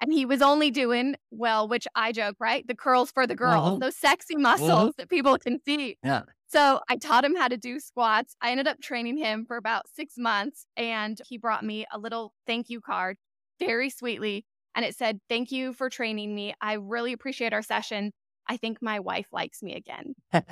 and 0.00 0.12
he 0.12 0.26
was 0.26 0.42
only 0.42 0.70
doing 0.70 1.16
well, 1.30 1.68
which 1.68 1.86
I 1.94 2.12
joke, 2.12 2.36
right? 2.38 2.66
The 2.66 2.74
curls 2.74 3.10
for 3.10 3.26
the 3.26 3.34
girls, 3.34 3.66
uh-huh. 3.68 3.78
those 3.78 3.96
sexy 3.96 4.36
muscles 4.36 4.70
uh-huh. 4.70 4.92
that 4.98 5.08
people 5.08 5.38
can 5.38 5.58
see. 5.64 5.96
Yeah. 6.02 6.22
So 6.48 6.80
I 6.88 6.96
taught 6.96 7.24
him 7.24 7.34
how 7.34 7.48
to 7.48 7.56
do 7.56 7.80
squats. 7.80 8.36
I 8.40 8.50
ended 8.50 8.68
up 8.68 8.80
training 8.80 9.16
him 9.16 9.44
for 9.46 9.56
about 9.56 9.88
six 9.88 10.14
months, 10.16 10.66
and 10.76 11.20
he 11.28 11.38
brought 11.38 11.64
me 11.64 11.86
a 11.92 11.98
little 11.98 12.32
thank 12.46 12.68
you 12.68 12.80
card 12.80 13.16
very 13.58 13.90
sweetly. 13.90 14.44
And 14.74 14.84
it 14.84 14.94
said, 14.94 15.20
Thank 15.28 15.50
you 15.50 15.72
for 15.72 15.88
training 15.88 16.34
me. 16.34 16.54
I 16.60 16.74
really 16.74 17.12
appreciate 17.12 17.52
our 17.52 17.62
session. 17.62 18.12
I 18.48 18.56
think 18.56 18.78
my 18.80 19.00
wife 19.00 19.28
likes 19.32 19.62
me 19.62 19.74
again. 19.74 20.14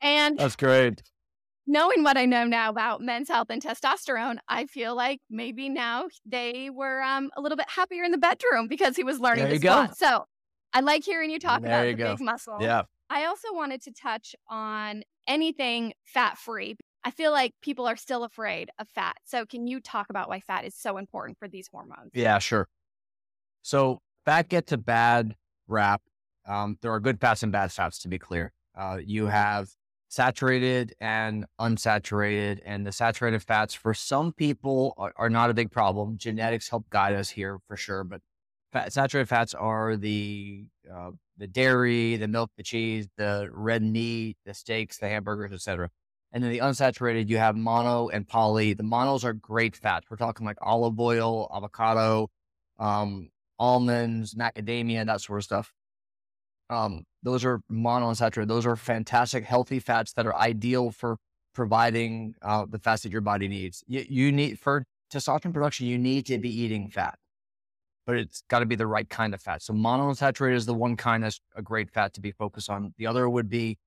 and 0.00 0.38
that's 0.38 0.56
great 0.56 1.02
knowing 1.66 2.02
what 2.02 2.16
I 2.16 2.26
know 2.26 2.44
now 2.44 2.70
about 2.70 3.00
men's 3.00 3.28
health 3.28 3.48
and 3.50 3.62
testosterone, 3.62 4.38
I 4.48 4.66
feel 4.66 4.94
like 4.94 5.20
maybe 5.28 5.68
now 5.68 6.08
they 6.24 6.70
were 6.70 7.02
um, 7.02 7.30
a 7.36 7.40
little 7.40 7.56
bit 7.56 7.68
happier 7.68 8.04
in 8.04 8.12
the 8.12 8.18
bedroom 8.18 8.68
because 8.68 8.96
he 8.96 9.04
was 9.04 9.18
learning 9.18 9.48
the 9.48 9.58
squat. 9.58 9.96
So 9.98 10.24
I 10.72 10.80
like 10.80 11.04
hearing 11.04 11.30
you 11.30 11.38
talk 11.38 11.62
there 11.62 11.70
about 11.70 11.86
you 11.86 11.96
the 11.96 12.02
go. 12.02 12.16
big 12.16 12.24
muscle. 12.24 12.58
Yeah. 12.60 12.82
I 13.10 13.24
also 13.26 13.48
wanted 13.52 13.82
to 13.82 13.92
touch 13.92 14.34
on 14.48 15.02
anything 15.26 15.92
fat 16.04 16.38
free. 16.38 16.76
I 17.04 17.10
feel 17.10 17.30
like 17.30 17.52
people 17.62 17.86
are 17.86 17.96
still 17.96 18.24
afraid 18.24 18.70
of 18.78 18.88
fat. 18.88 19.16
So 19.24 19.46
can 19.46 19.68
you 19.68 19.80
talk 19.80 20.06
about 20.10 20.28
why 20.28 20.40
fat 20.40 20.64
is 20.64 20.74
so 20.74 20.98
important 20.98 21.38
for 21.38 21.48
these 21.48 21.68
hormones? 21.68 22.10
Yeah, 22.14 22.38
sure. 22.38 22.68
So 23.62 24.00
fat 24.24 24.48
gets 24.48 24.72
a 24.72 24.76
bad 24.76 25.36
rap. 25.68 26.02
Um, 26.46 26.78
there 26.80 26.92
are 26.92 27.00
good 27.00 27.20
fats 27.20 27.42
and 27.42 27.52
bad 27.52 27.72
fats, 27.72 27.98
to 28.00 28.08
be 28.08 28.18
clear. 28.18 28.52
Uh, 28.76 28.98
you 29.04 29.26
have 29.26 29.68
saturated 30.08 30.94
and 31.00 31.44
unsaturated. 31.60 32.60
And 32.64 32.86
the 32.86 32.92
saturated 32.92 33.42
fats 33.42 33.74
for 33.74 33.94
some 33.94 34.32
people 34.32 34.94
are, 34.96 35.12
are, 35.16 35.30
not 35.30 35.50
a 35.50 35.54
big 35.54 35.70
problem. 35.70 36.16
Genetics 36.18 36.68
help 36.68 36.88
guide 36.90 37.14
us 37.14 37.30
here 37.30 37.58
for 37.66 37.76
sure. 37.76 38.04
But 38.04 38.20
fat, 38.72 38.92
saturated 38.92 39.28
fats 39.28 39.54
are 39.54 39.96
the 39.96 40.66
uh, 40.92 41.10
the 41.38 41.46
dairy, 41.46 42.16
the 42.16 42.28
milk, 42.28 42.50
the 42.56 42.62
cheese, 42.62 43.08
the 43.18 43.48
red 43.52 43.82
meat, 43.82 44.36
the 44.46 44.54
steaks, 44.54 44.98
the 44.98 45.08
hamburgers, 45.08 45.52
etc. 45.52 45.90
And 46.32 46.42
then 46.42 46.50
the 46.50 46.58
unsaturated, 46.58 47.28
you 47.28 47.38
have 47.38 47.56
mono 47.56 48.08
and 48.08 48.26
poly. 48.26 48.72
The 48.74 48.82
monos 48.82 49.24
are 49.24 49.32
great 49.32 49.76
fats. 49.76 50.06
We're 50.10 50.16
talking 50.16 50.46
like 50.46 50.58
olive 50.60 50.98
oil, 50.98 51.50
avocado, 51.54 52.30
um, 52.78 53.30
almonds, 53.58 54.34
macadamia, 54.34 55.04
that 55.06 55.20
sort 55.20 55.40
of 55.40 55.44
stuff. 55.44 55.72
Um, 56.68 57.04
those 57.22 57.44
are 57.44 57.60
monounsaturated. 57.70 58.48
Those 58.48 58.66
are 58.66 58.76
fantastic, 58.76 59.44
healthy 59.44 59.78
fats 59.80 60.12
that 60.14 60.26
are 60.26 60.34
ideal 60.34 60.90
for 60.90 61.16
providing 61.54 62.34
uh, 62.42 62.66
the 62.68 62.78
fats 62.78 63.02
that 63.02 63.12
your 63.12 63.20
body 63.20 63.48
needs. 63.48 63.82
You, 63.86 64.04
you 64.08 64.32
need 64.32 64.58
for 64.58 64.84
testosterone 65.12 65.54
production, 65.54 65.86
you 65.86 65.98
need 65.98 66.26
to 66.26 66.38
be 66.38 66.50
eating 66.50 66.90
fat, 66.90 67.18
but 68.06 68.16
it's 68.16 68.42
got 68.48 68.60
to 68.60 68.66
be 68.66 68.74
the 68.74 68.86
right 68.86 69.08
kind 69.08 69.32
of 69.32 69.40
fat. 69.40 69.62
So 69.62 69.72
monounsaturated 69.72 70.54
is 70.54 70.66
the 70.66 70.74
one 70.74 70.96
kind 70.96 71.22
that's 71.22 71.40
a 71.54 71.62
great 71.62 71.90
fat 71.90 72.12
to 72.14 72.20
be 72.20 72.32
focused 72.32 72.68
on. 72.68 72.92
The 72.98 73.06
other 73.06 73.28
would 73.28 73.48
be 73.48 73.78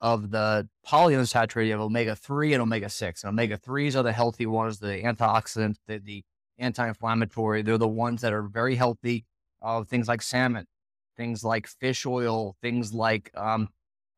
of 0.00 0.30
the 0.30 0.68
polyunsaturated, 0.86 1.70
have 1.70 1.80
omega 1.80 2.14
3 2.14 2.52
and 2.52 2.62
omega 2.62 2.88
6. 2.88 3.24
And 3.24 3.30
omega 3.30 3.58
3s 3.58 3.96
are 3.96 4.02
the 4.02 4.12
healthy 4.12 4.46
ones, 4.46 4.78
the 4.78 5.02
antioxidants, 5.02 5.76
the, 5.86 5.98
the 5.98 6.22
anti 6.58 6.86
inflammatory. 6.86 7.62
They're 7.62 7.78
the 7.78 7.88
ones 7.88 8.20
that 8.22 8.32
are 8.32 8.42
very 8.42 8.76
healthy. 8.76 9.24
Uh, 9.60 9.82
things 9.82 10.06
like 10.06 10.22
salmon, 10.22 10.66
things 11.18 11.44
like 11.44 11.66
fish 11.66 12.06
oil, 12.06 12.56
things 12.62 12.94
like 12.94 13.30
um, 13.34 13.68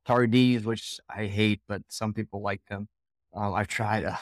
tardies, 0.06 0.64
which 0.64 1.00
I 1.08 1.26
hate, 1.26 1.60
but 1.66 1.82
some 1.88 2.12
people 2.14 2.40
like 2.42 2.60
them. 2.66 2.86
Uh, 3.34 3.52
I've 3.52 3.66
tried 3.66 4.04
uh, 4.04 4.16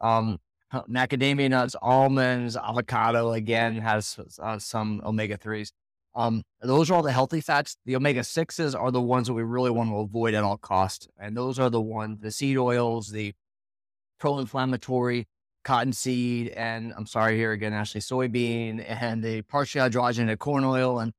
um, 0.00 0.38
macadamia 0.72 1.50
nuts, 1.50 1.76
almonds, 1.80 2.56
avocado. 2.56 3.32
Again, 3.32 3.76
has 3.78 4.18
uh, 4.42 4.58
some 4.58 5.00
omega 5.04 5.36
threes. 5.36 5.72
Um, 6.16 6.42
those 6.60 6.90
are 6.90 6.94
all 6.94 7.02
the 7.02 7.12
healthy 7.12 7.40
fats. 7.40 7.76
The 7.84 7.96
omega 7.96 8.24
sixes 8.24 8.74
are 8.74 8.90
the 8.90 9.00
ones 9.00 9.26
that 9.26 9.34
we 9.34 9.42
really 9.42 9.70
want 9.70 9.90
to 9.90 9.96
avoid 9.98 10.34
at 10.34 10.44
all 10.44 10.56
costs, 10.56 11.08
and 11.18 11.36
those 11.36 11.58
are 11.58 11.70
the 11.70 11.80
ones 11.80 12.20
the 12.20 12.30
seed 12.30 12.56
oils, 12.56 13.10
the 13.10 13.34
pro-inflammatory 14.18 15.26
cottonseed, 15.64 16.50
and 16.50 16.92
I'm 16.96 17.06
sorry 17.06 17.36
here 17.36 17.52
again, 17.52 17.72
Ashley, 17.72 18.00
soybean, 18.00 18.84
and 18.86 19.24
the 19.24 19.42
partially 19.42 19.80
hydrogenated 19.80 20.38
corn 20.38 20.62
oil, 20.62 21.00
and 21.00 21.12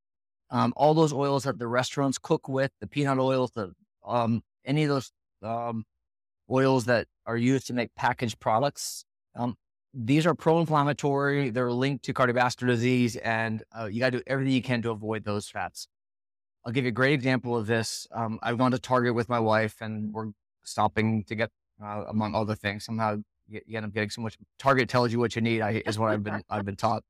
um, 0.50 0.74
all 0.76 0.94
those 0.94 1.14
oils 1.14 1.44
that 1.44 1.60
the 1.60 1.68
restaurants 1.68 2.18
cook 2.18 2.48
with, 2.48 2.72
the 2.80 2.88
peanut 2.88 3.20
oils, 3.20 3.52
the 3.52 3.74
um, 4.06 4.44
any 4.64 4.84
of 4.84 4.90
those 4.90 5.12
um, 5.42 5.86
oils 6.50 6.86
that 6.86 7.08
are 7.26 7.38
used 7.38 7.68
to 7.68 7.74
make 7.74 7.94
packaged 7.96 8.40
products. 8.40 9.06
Um, 9.36 9.56
these 9.94 10.26
are 10.26 10.36
pro-inflammatory. 10.36 11.50
They're 11.50 11.72
linked 11.72 12.06
to 12.06 12.14
cardiovascular 12.14 12.68
disease, 12.68 13.16
and 13.16 13.64
uh, 13.78 13.86
you 13.86 14.00
got 14.00 14.12
to 14.12 14.18
do 14.20 14.24
everything 14.28 14.54
you 14.54 14.62
can 14.62 14.82
to 14.84 14.92
avoid 14.92 15.24
those 15.24 15.48
fats. 15.48 15.88
I'll 16.66 16.74
give 16.74 16.84
you 16.84 16.90
a 16.90 16.92
great 16.92 17.14
example 17.14 17.56
of 17.56 17.68
this. 17.68 18.08
Um, 18.12 18.40
I've 18.44 18.58
gone 18.58 18.72
to 18.72 18.80
Target 18.80 19.16
with 19.16 19.30
my 19.30 19.40
wife, 19.40 19.76
and 19.82 20.14
we're 20.14 20.32
stopping 20.64 21.24
to 21.26 21.36
get, 21.36 21.52
uh, 21.84 22.06
among 22.10 22.36
other 22.36 22.56
things. 22.56 22.86
Somehow 22.86 23.18
you, 23.48 23.62
end 23.74 23.86
up 23.86 23.94
getting 23.94 24.10
so 24.10 24.22
much. 24.22 24.38
Target 24.60 24.90
tells 24.90 25.12
you 25.12 25.20
what 25.20 25.36
you 25.36 25.42
need. 25.42 25.62
I, 25.62 25.84
is 25.86 25.98
what 25.98 26.12
I've 26.12 26.24
been 26.24 26.42
I've 26.50 26.66
been 26.66 26.76
taught. 26.76 27.04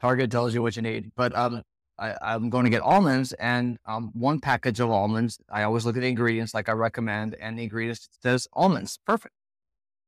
Target 0.00 0.30
tells 0.30 0.54
you 0.54 0.62
what 0.62 0.76
you 0.76 0.82
need, 0.82 1.12
but 1.16 1.34
um, 1.36 1.62
I, 1.98 2.34
am 2.34 2.50
going 2.50 2.64
to 2.64 2.70
get 2.70 2.82
almonds, 2.82 3.32
and 3.34 3.78
um, 3.86 4.10
one 4.14 4.40
package 4.40 4.80
of 4.80 4.90
almonds. 4.90 5.38
I 5.50 5.62
always 5.62 5.86
look 5.86 5.96
at 5.96 6.00
the 6.00 6.08
ingredients, 6.08 6.54
like 6.54 6.68
I 6.68 6.72
recommend, 6.72 7.34
and 7.34 7.58
the 7.58 7.62
ingredients 7.64 8.08
says 8.22 8.48
almonds. 8.52 8.98
Perfect. 9.06 9.34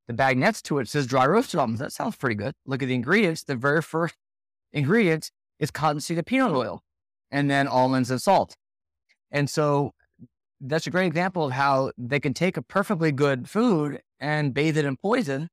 The 0.08 0.14
bag 0.14 0.38
next 0.38 0.62
to 0.66 0.78
it 0.78 0.88
says 0.88 1.06
dry 1.06 1.26
roasted 1.26 1.60
almonds. 1.60 1.80
That 1.80 1.92
sounds 1.92 2.16
pretty 2.16 2.36
good. 2.36 2.54
Look 2.64 2.82
at 2.82 2.86
the 2.86 2.94
ingredients. 2.94 3.44
The 3.44 3.56
very 3.56 3.82
first 3.82 4.14
ingredient 4.72 5.30
is 5.58 5.70
cottonseed 5.70 6.18
and 6.18 6.26
peanut 6.26 6.52
oil, 6.52 6.82
and 7.30 7.50
then 7.50 7.68
almonds 7.68 8.10
and 8.10 8.20
salt. 8.20 8.56
And 9.30 9.48
so 9.48 9.92
that's 10.60 10.86
a 10.86 10.90
great 10.90 11.06
example 11.06 11.46
of 11.46 11.52
how 11.52 11.92
they 11.98 12.20
can 12.20 12.34
take 12.34 12.56
a 12.56 12.62
perfectly 12.62 13.12
good 13.12 13.48
food 13.48 14.00
and 14.18 14.54
bathe 14.54 14.78
it 14.78 14.84
in 14.84 14.96
poison. 14.96 15.48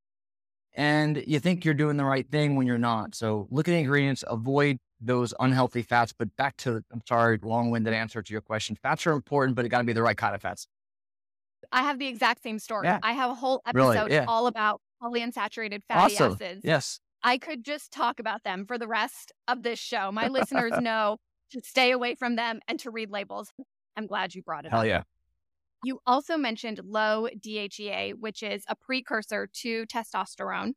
And 0.75 1.23
you 1.27 1.39
think 1.39 1.65
you're 1.65 1.73
doing 1.73 1.97
the 1.97 2.05
right 2.05 2.27
thing 2.29 2.55
when 2.55 2.65
you're 2.65 2.77
not. 2.77 3.13
So 3.13 3.47
look 3.51 3.67
at 3.67 3.71
the 3.71 3.77
ingredients, 3.77 4.23
avoid 4.27 4.79
those 5.01 5.33
unhealthy 5.39 5.81
fats. 5.81 6.13
But 6.17 6.35
back 6.35 6.57
to, 6.57 6.83
I'm 6.91 7.01
sorry, 7.07 7.39
long 7.41 7.71
winded 7.71 7.93
answer 7.93 8.21
to 8.21 8.31
your 8.31 8.41
question. 8.41 8.75
Fats 8.75 9.05
are 9.07 9.11
important, 9.11 9.55
but 9.55 9.65
it 9.65 9.69
got 9.69 9.79
to 9.79 9.83
be 9.83 9.93
the 9.93 10.03
right 10.03 10.17
kind 10.17 10.35
of 10.35 10.41
fats. 10.41 10.67
I 11.71 11.83
have 11.83 11.99
the 11.99 12.07
exact 12.07 12.43
same 12.43 12.59
story. 12.59 12.87
Yeah. 12.87 12.99
I 13.03 13.13
have 13.13 13.31
a 13.31 13.35
whole 13.35 13.61
episode 13.65 13.93
really? 13.93 14.13
yeah. 14.13 14.25
all 14.27 14.47
about 14.47 14.81
polyunsaturated 15.01 15.81
fatty 15.87 16.15
awesome. 16.15 16.33
acids. 16.33 16.61
Yes. 16.63 16.99
I 17.23 17.37
could 17.37 17.63
just 17.63 17.91
talk 17.91 18.19
about 18.19 18.43
them 18.43 18.65
for 18.65 18.77
the 18.77 18.87
rest 18.87 19.31
of 19.47 19.63
this 19.63 19.79
show. 19.79 20.11
My 20.11 20.27
listeners 20.27 20.73
know 20.81 21.17
to 21.51 21.61
stay 21.63 21.91
away 21.91 22.15
from 22.15 22.35
them 22.35 22.59
and 22.67 22.79
to 22.81 22.91
read 22.91 23.09
labels. 23.09 23.51
I'm 23.95 24.07
glad 24.07 24.35
you 24.35 24.41
brought 24.41 24.65
it 24.65 24.71
Hell 24.71 24.81
up. 24.81 24.87
yeah. 24.87 25.03
You 25.83 25.99
also 26.05 26.37
mentioned 26.37 26.79
low 26.83 27.27
DHEA, 27.37 28.13
which 28.19 28.41
is 28.41 28.63
a 28.67 28.75
precursor 28.75 29.49
to 29.61 29.85
testosterone. 29.85 30.73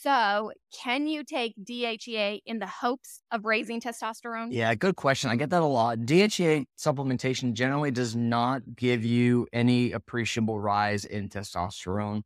So, 0.00 0.52
can 0.80 1.08
you 1.08 1.24
take 1.24 1.54
DHEA 1.60 2.38
in 2.46 2.60
the 2.60 2.68
hopes 2.68 3.20
of 3.32 3.44
raising 3.44 3.80
testosterone? 3.80 4.46
Yeah, 4.52 4.72
good 4.76 4.94
question. 4.94 5.28
I 5.28 5.34
get 5.34 5.50
that 5.50 5.60
a 5.60 5.66
lot. 5.66 5.98
DHEA 5.98 6.66
supplementation 6.78 7.52
generally 7.52 7.90
does 7.90 8.14
not 8.14 8.62
give 8.76 9.04
you 9.04 9.48
any 9.52 9.90
appreciable 9.90 10.60
rise 10.60 11.04
in 11.04 11.28
testosterone. 11.28 12.22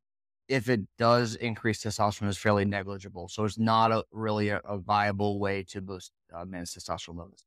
If 0.48 0.68
it 0.68 0.82
does 0.98 1.34
increase 1.34 1.82
testosterone, 1.82 2.28
it's 2.28 2.36
fairly 2.36 2.66
negligible. 2.66 3.30
So, 3.30 3.46
it's 3.46 3.58
not 3.58 3.90
a, 3.90 4.04
really 4.12 4.50
a, 4.50 4.60
a 4.66 4.76
viable 4.76 5.40
way 5.40 5.64
to 5.70 5.80
boost 5.80 6.12
uh, 6.30 6.44
men's 6.44 6.74
testosterone 6.74 7.16
levels 7.16 7.42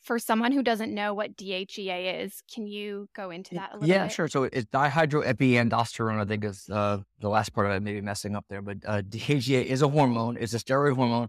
for 0.00 0.18
someone 0.18 0.52
who 0.52 0.62
doesn't 0.62 0.94
know 0.94 1.12
what 1.12 1.36
DHEA 1.36 2.24
is, 2.24 2.42
can 2.52 2.66
you 2.66 3.08
go 3.14 3.30
into 3.30 3.54
that 3.54 3.70
a 3.72 3.74
little 3.74 3.88
yeah, 3.88 4.04
bit? 4.04 4.12
sure. 4.12 4.28
So 4.28 4.44
it's 4.44 4.66
dihydroepiandrosterone, 4.66 6.20
I 6.20 6.24
think 6.24 6.44
is 6.44 6.68
uh, 6.70 6.98
the 7.20 7.28
last 7.28 7.52
part 7.52 7.66
of 7.66 7.72
it, 7.72 7.82
maybe 7.82 8.00
messing 8.00 8.34
up 8.34 8.46
there. 8.48 8.62
But 8.62 8.78
uh, 8.86 9.02
DHEA 9.02 9.64
is 9.64 9.82
a 9.82 9.88
hormone, 9.88 10.36
it's 10.40 10.54
a 10.54 10.58
steroid 10.58 10.94
hormone. 10.94 11.28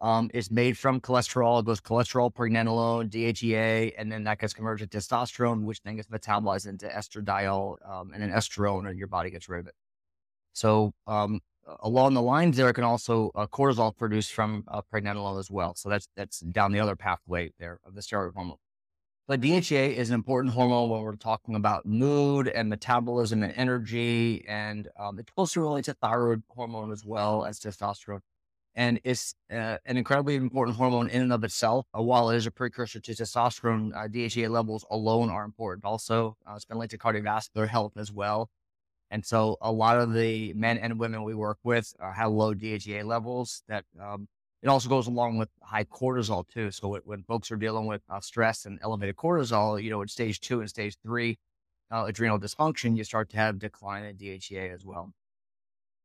Um, 0.00 0.30
it's 0.34 0.50
made 0.50 0.76
from 0.76 1.00
cholesterol. 1.00 1.60
It 1.60 1.66
goes 1.66 1.80
cholesterol, 1.80 2.34
pregnenolone, 2.34 3.08
DHEA, 3.08 3.92
and 3.96 4.10
then 4.10 4.24
that 4.24 4.40
gets 4.40 4.52
converted 4.52 4.90
to 4.90 4.98
testosterone, 4.98 5.62
which 5.62 5.80
then 5.82 5.94
gets 5.94 6.08
metabolized 6.08 6.66
into 6.66 6.88
estradiol 6.88 7.76
um, 7.88 8.10
and 8.12 8.20
then 8.20 8.30
estrone, 8.30 8.88
and 8.88 8.98
your 8.98 9.06
body 9.06 9.30
gets 9.30 9.48
rid 9.48 9.60
of 9.60 9.68
it. 9.68 9.74
So 10.54 10.92
um, 11.06 11.40
along 11.80 12.14
the 12.14 12.22
lines 12.22 12.56
there, 12.56 12.68
it 12.68 12.74
can 12.74 12.84
also 12.84 13.30
uh, 13.34 13.46
cortisol 13.46 13.96
produced 13.96 14.32
from 14.32 14.64
uh, 14.68 14.82
pregnenolone 14.92 15.38
as 15.38 15.50
well. 15.50 15.74
So 15.74 15.88
that's 15.88 16.08
that's 16.16 16.40
down 16.40 16.72
the 16.72 16.80
other 16.80 16.96
pathway 16.96 17.52
there 17.58 17.78
of 17.84 17.94
the 17.94 18.00
steroid 18.00 18.34
hormone. 18.34 18.56
But 19.28 19.40
DHEA 19.40 19.94
is 19.94 20.10
an 20.10 20.14
important 20.14 20.52
hormone 20.52 20.90
when 20.90 21.00
we're 21.02 21.14
talking 21.14 21.54
about 21.54 21.86
mood 21.86 22.48
and 22.48 22.68
metabolism 22.68 23.42
and 23.42 23.52
energy, 23.56 24.44
and 24.48 24.88
um, 24.98 25.18
it's 25.18 25.30
closely 25.30 25.62
related 25.62 25.92
to 25.92 25.94
thyroid 25.94 26.42
hormone 26.48 26.90
as 26.90 27.04
well 27.04 27.44
as 27.44 27.60
testosterone. 27.60 28.20
And 28.74 29.00
it's 29.04 29.34
uh, 29.50 29.76
an 29.84 29.96
incredibly 29.96 30.34
important 30.34 30.76
hormone 30.76 31.08
in 31.08 31.22
and 31.22 31.32
of 31.32 31.44
itself. 31.44 31.86
Uh, 31.96 32.02
while 32.02 32.30
it 32.30 32.36
is 32.36 32.46
a 32.46 32.50
precursor 32.50 33.00
to 33.00 33.12
testosterone, 33.12 33.94
uh, 33.94 34.08
DHEA 34.08 34.50
levels 34.50 34.84
alone 34.90 35.30
are 35.30 35.44
important. 35.44 35.84
Also, 35.84 36.36
uh, 36.46 36.54
it's 36.56 36.64
been 36.64 36.78
linked 36.78 36.90
to 36.90 36.98
cardiovascular 36.98 37.68
health 37.68 37.92
as 37.96 38.10
well. 38.10 38.50
And 39.12 39.26
so 39.26 39.58
a 39.60 39.70
lot 39.70 39.98
of 39.98 40.14
the 40.14 40.54
men 40.54 40.78
and 40.78 40.98
women 40.98 41.22
we 41.22 41.34
work 41.34 41.58
with 41.62 41.94
uh, 42.00 42.12
have 42.12 42.32
low 42.32 42.54
DHEA 42.54 43.04
levels 43.04 43.62
that 43.68 43.84
um, 44.00 44.26
it 44.62 44.68
also 44.68 44.88
goes 44.88 45.06
along 45.06 45.36
with 45.36 45.50
high 45.62 45.84
cortisol 45.84 46.48
too. 46.48 46.70
So 46.70 46.98
when 47.04 47.22
folks 47.22 47.50
are 47.52 47.56
dealing 47.56 47.84
with 47.84 48.00
uh, 48.08 48.20
stress 48.20 48.64
and 48.64 48.78
elevated 48.82 49.16
cortisol, 49.16 49.80
you 49.80 49.90
know, 49.90 50.00
at 50.00 50.08
stage 50.08 50.40
two 50.40 50.60
and 50.60 50.68
stage 50.70 50.96
three 51.04 51.38
uh, 51.90 52.06
adrenal 52.08 52.38
dysfunction, 52.38 52.96
you 52.96 53.04
start 53.04 53.28
to 53.30 53.36
have 53.36 53.58
decline 53.58 54.04
in 54.04 54.16
DHEA 54.16 54.72
as 54.72 54.82
well. 54.82 55.12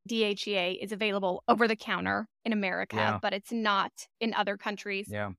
DHEA 0.10 0.78
is 0.84 0.92
available 0.92 1.44
over 1.48 1.66
the 1.66 1.78
counter 1.78 2.28
in 2.44 2.52
America, 2.52 2.98
yeah. 2.98 3.20
but 3.22 3.32
it's 3.32 3.54
not 3.54 3.92
in 4.20 4.34
other 4.34 4.58
countries. 4.58 5.08
Yeah. 5.10 5.32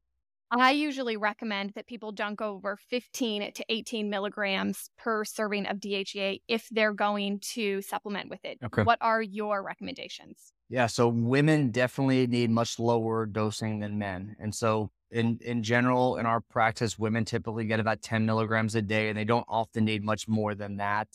I 0.51 0.70
usually 0.70 1.16
recommend 1.16 1.72
that 1.74 1.86
people 1.86 2.12
don't 2.12 2.34
go 2.34 2.55
over 2.55 2.76
15 2.76 3.53
to 3.53 3.64
18 3.68 4.09
milligrams 4.09 4.90
per 4.96 5.24
serving 5.24 5.66
of 5.66 5.78
DHEA 5.78 6.40
if 6.49 6.68
they're 6.70 6.94
going 6.94 7.40
to 7.55 7.82
supplement 7.82 8.30
with 8.30 8.44
it. 8.44 8.59
Okay. 8.64 8.82
What 8.82 8.99
are 9.01 9.20
your 9.20 9.62
recommendations? 9.62 10.53
Yeah, 10.70 10.86
so 10.86 11.09
women 11.09 11.70
definitely 11.70 12.26
need 12.26 12.51
much 12.51 12.78
lower 12.78 13.26
dosing 13.26 13.80
than 13.80 13.99
men. 13.99 14.36
And 14.38 14.55
so 14.55 14.90
in 15.11 15.38
in 15.42 15.62
general, 15.62 16.16
in 16.16 16.26
our 16.26 16.40
practice, 16.40 16.99
women 16.99 17.24
typically 17.24 17.64
get 17.64 17.80
about 17.80 18.03
10 18.03 18.26
milligrams 18.26 18.74
a 18.74 18.82
day, 18.82 19.09
and 19.09 19.18
they 19.18 19.24
don't 19.24 19.46
often 19.49 19.84
need 19.84 20.05
much 20.05 20.28
more 20.28 20.55
than 20.55 20.76
that. 20.76 21.09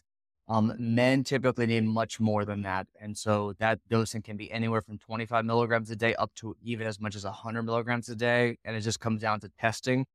Um, 0.48 0.74
men 0.78 1.24
typically 1.24 1.66
need 1.66 1.86
much 1.86 2.20
more 2.20 2.44
than 2.44 2.64
that. 2.64 2.88
And 3.00 3.18
so 3.18 3.54
that 3.60 3.80
dosing 3.89 4.22
can 4.22 4.36
be 4.36 4.52
anywhere 4.52 4.82
from 4.82 4.98
25 4.98 5.46
milligrams 5.46 5.89
a 5.89 5.96
day 5.96 6.16
up 6.16 6.34
to 6.36 6.56
even 6.62 6.86
as 6.86 7.00
much 7.00 7.16
as 7.16 7.24
100 7.24 7.64
milligrams 7.64 8.10
a 8.10 8.16
day. 8.16 8.58
And 8.66 8.76
it 8.76 8.82
just 8.82 9.00
comes 9.00 9.22
down 9.22 9.39
to 9.39 9.50
testing. 9.60 10.06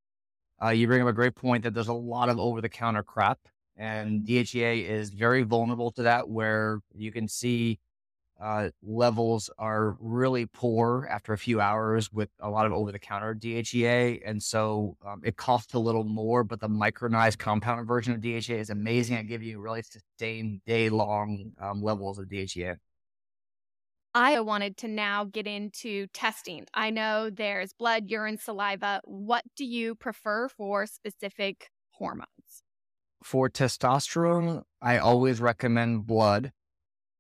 Uh, 0.63 0.71
you 0.71 0.87
bring 0.87 1.03
up 1.03 1.09
a 1.09 1.13
great 1.13 1.35
point 1.35 1.63
that 1.63 1.73
there's 1.73 1.89
a 1.89 1.93
lot 1.93 2.29
of 2.29 2.39
over 2.39 2.61
the 2.61 2.69
counter 2.69 3.03
crap, 3.03 3.39
and 3.77 4.27
DHEA 4.27 4.89
is 4.89 5.11
very 5.11 5.45
vulnerable 5.45 5.93
to 5.93 6.03
that, 6.03 6.29
where 6.29 6.81
you 6.95 7.13
can 7.13 7.29
see 7.29 7.79
uh, 8.41 8.69
levels 8.83 9.51
are 9.59 9.97
really 10.01 10.47
poor 10.47 11.09
after 11.11 11.33
a 11.33 11.39
few 11.39 11.61
hours 11.61 12.13
with 12.13 12.29
a 12.41 12.49
lot 12.49 12.67
of 12.67 12.73
over 12.73 12.93
the 12.93 12.99
counter 12.99 13.35
DHEA. 13.35 14.21
And 14.25 14.41
so 14.43 14.97
um, 15.05 15.21
it 15.25 15.37
costs 15.37 15.75
a 15.75 15.79
little 15.79 16.05
more, 16.05 16.45
but 16.45 16.61
the 16.61 16.69
micronized 16.69 17.39
compounded 17.39 17.87
version 17.87 18.15
of 18.15 18.21
DHEA 18.21 18.59
is 18.59 18.71
amazing 18.71 19.17
at 19.17 19.27
giving 19.27 19.49
you 19.49 19.61
really 19.61 19.83
sustained 19.83 20.61
day 20.67 20.89
long 20.89 21.53
um, 21.61 21.83
levels 21.83 22.19
of 22.19 22.27
DHEA. 22.27 22.77
I 24.15 24.41
wanted 24.41 24.77
to 24.79 24.89
now 24.89 25.25
get 25.25 25.47
into 25.47 26.07
testing. 26.09 26.67
I 26.75 26.91
know 26.91 27.31
there's 27.31 27.73
blood, 27.73 28.05
urine, 28.09 28.39
saliva. 28.39 29.01
What 29.05 29.45
do 29.57 29.65
you 29.65 29.95
prefer 29.95 30.49
for 30.49 30.87
specific 30.87 31.71
hormones? 31.91 32.63
For 33.23 33.51
testosterone, 33.51 34.63
I 34.81 34.99
always 34.99 35.41
recommend 35.41 36.07
blood. 36.07 36.53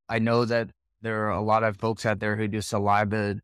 I 0.09 0.19
know 0.19 0.45
that 0.45 0.71
there 1.03 1.27
are 1.27 1.31
a 1.31 1.41
lot 1.41 1.63
of 1.63 1.77
folks 1.77 2.05
out 2.05 2.21
there 2.21 2.37
who 2.37 2.49
do 2.49 2.61
saliva 2.61 3.41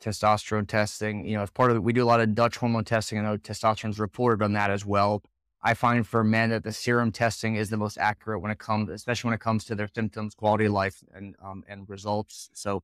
testosterone 0.00 0.68
testing. 0.68 1.26
You 1.26 1.36
know, 1.36 1.42
as 1.42 1.50
part 1.50 1.70
of 1.70 1.76
it, 1.76 1.80
we 1.82 1.92
do 1.92 2.04
a 2.04 2.06
lot 2.06 2.20
of 2.20 2.34
Dutch 2.34 2.56
hormone 2.56 2.84
testing. 2.84 3.18
I 3.18 3.22
know 3.22 3.36
testosterone's 3.36 3.98
reported 3.98 4.44
on 4.44 4.52
that 4.52 4.70
as 4.70 4.84
well. 4.84 5.22
I 5.62 5.72
find 5.72 6.06
for 6.06 6.22
men 6.22 6.50
that 6.50 6.62
the 6.62 6.72
serum 6.72 7.10
testing 7.10 7.56
is 7.56 7.70
the 7.70 7.78
most 7.78 7.96
accurate 7.96 8.42
when 8.42 8.50
it 8.50 8.58
comes, 8.58 8.90
especially 8.90 9.28
when 9.28 9.34
it 9.34 9.40
comes 9.40 9.64
to 9.64 9.74
their 9.74 9.88
symptoms, 9.94 10.34
quality 10.34 10.66
of 10.66 10.72
life, 10.72 11.02
and 11.14 11.34
um, 11.42 11.64
and 11.66 11.88
results. 11.88 12.50
So, 12.52 12.82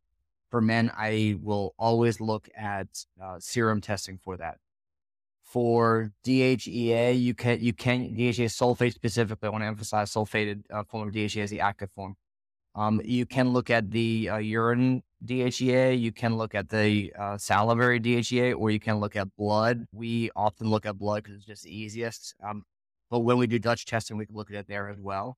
for 0.50 0.62
men, 0.62 0.90
I 0.96 1.36
will 1.42 1.74
always 1.78 2.20
look 2.22 2.48
at 2.56 3.04
uh, 3.22 3.36
serum 3.38 3.82
testing 3.82 4.18
for 4.18 4.38
that. 4.38 4.56
For 5.42 6.12
DHEA, 6.24 7.20
you 7.20 7.34
can 7.34 7.60
you 7.60 7.74
can 7.74 8.16
DHEA 8.16 8.46
sulfate 8.46 8.94
specifically. 8.94 9.48
I 9.48 9.50
want 9.50 9.62
to 9.62 9.68
emphasize 9.68 10.10
sulfated 10.10 10.62
uh, 10.70 10.84
form 10.84 11.08
of 11.08 11.14
DHEA 11.14 11.42
is 11.42 11.50
the 11.50 11.60
active 11.60 11.90
form. 11.90 12.16
Um, 12.74 13.00
you 13.04 13.26
can 13.26 13.52
look 13.52 13.70
at 13.70 13.90
the 13.90 14.30
uh, 14.30 14.36
urine 14.38 15.02
DHEA, 15.24 16.00
you 16.00 16.12
can 16.12 16.36
look 16.36 16.54
at 16.54 16.68
the 16.68 17.12
uh, 17.18 17.36
salivary 17.36 18.00
DHEA, 18.00 18.56
or 18.56 18.70
you 18.70 18.80
can 18.80 19.00
look 19.00 19.16
at 19.16 19.34
blood. 19.36 19.86
We 19.92 20.30
often 20.34 20.70
look 20.70 20.86
at 20.86 20.98
blood 20.98 21.24
because 21.24 21.36
it's 21.36 21.46
just 21.46 21.64
the 21.64 21.76
easiest. 21.76 22.34
Um, 22.42 22.64
but 23.10 23.20
when 23.20 23.36
we 23.38 23.46
do 23.46 23.58
Dutch 23.58 23.86
testing, 23.86 24.16
we 24.16 24.26
can 24.26 24.36
look 24.36 24.50
at 24.50 24.56
it 24.56 24.68
there 24.68 24.88
as 24.88 25.00
well. 25.00 25.36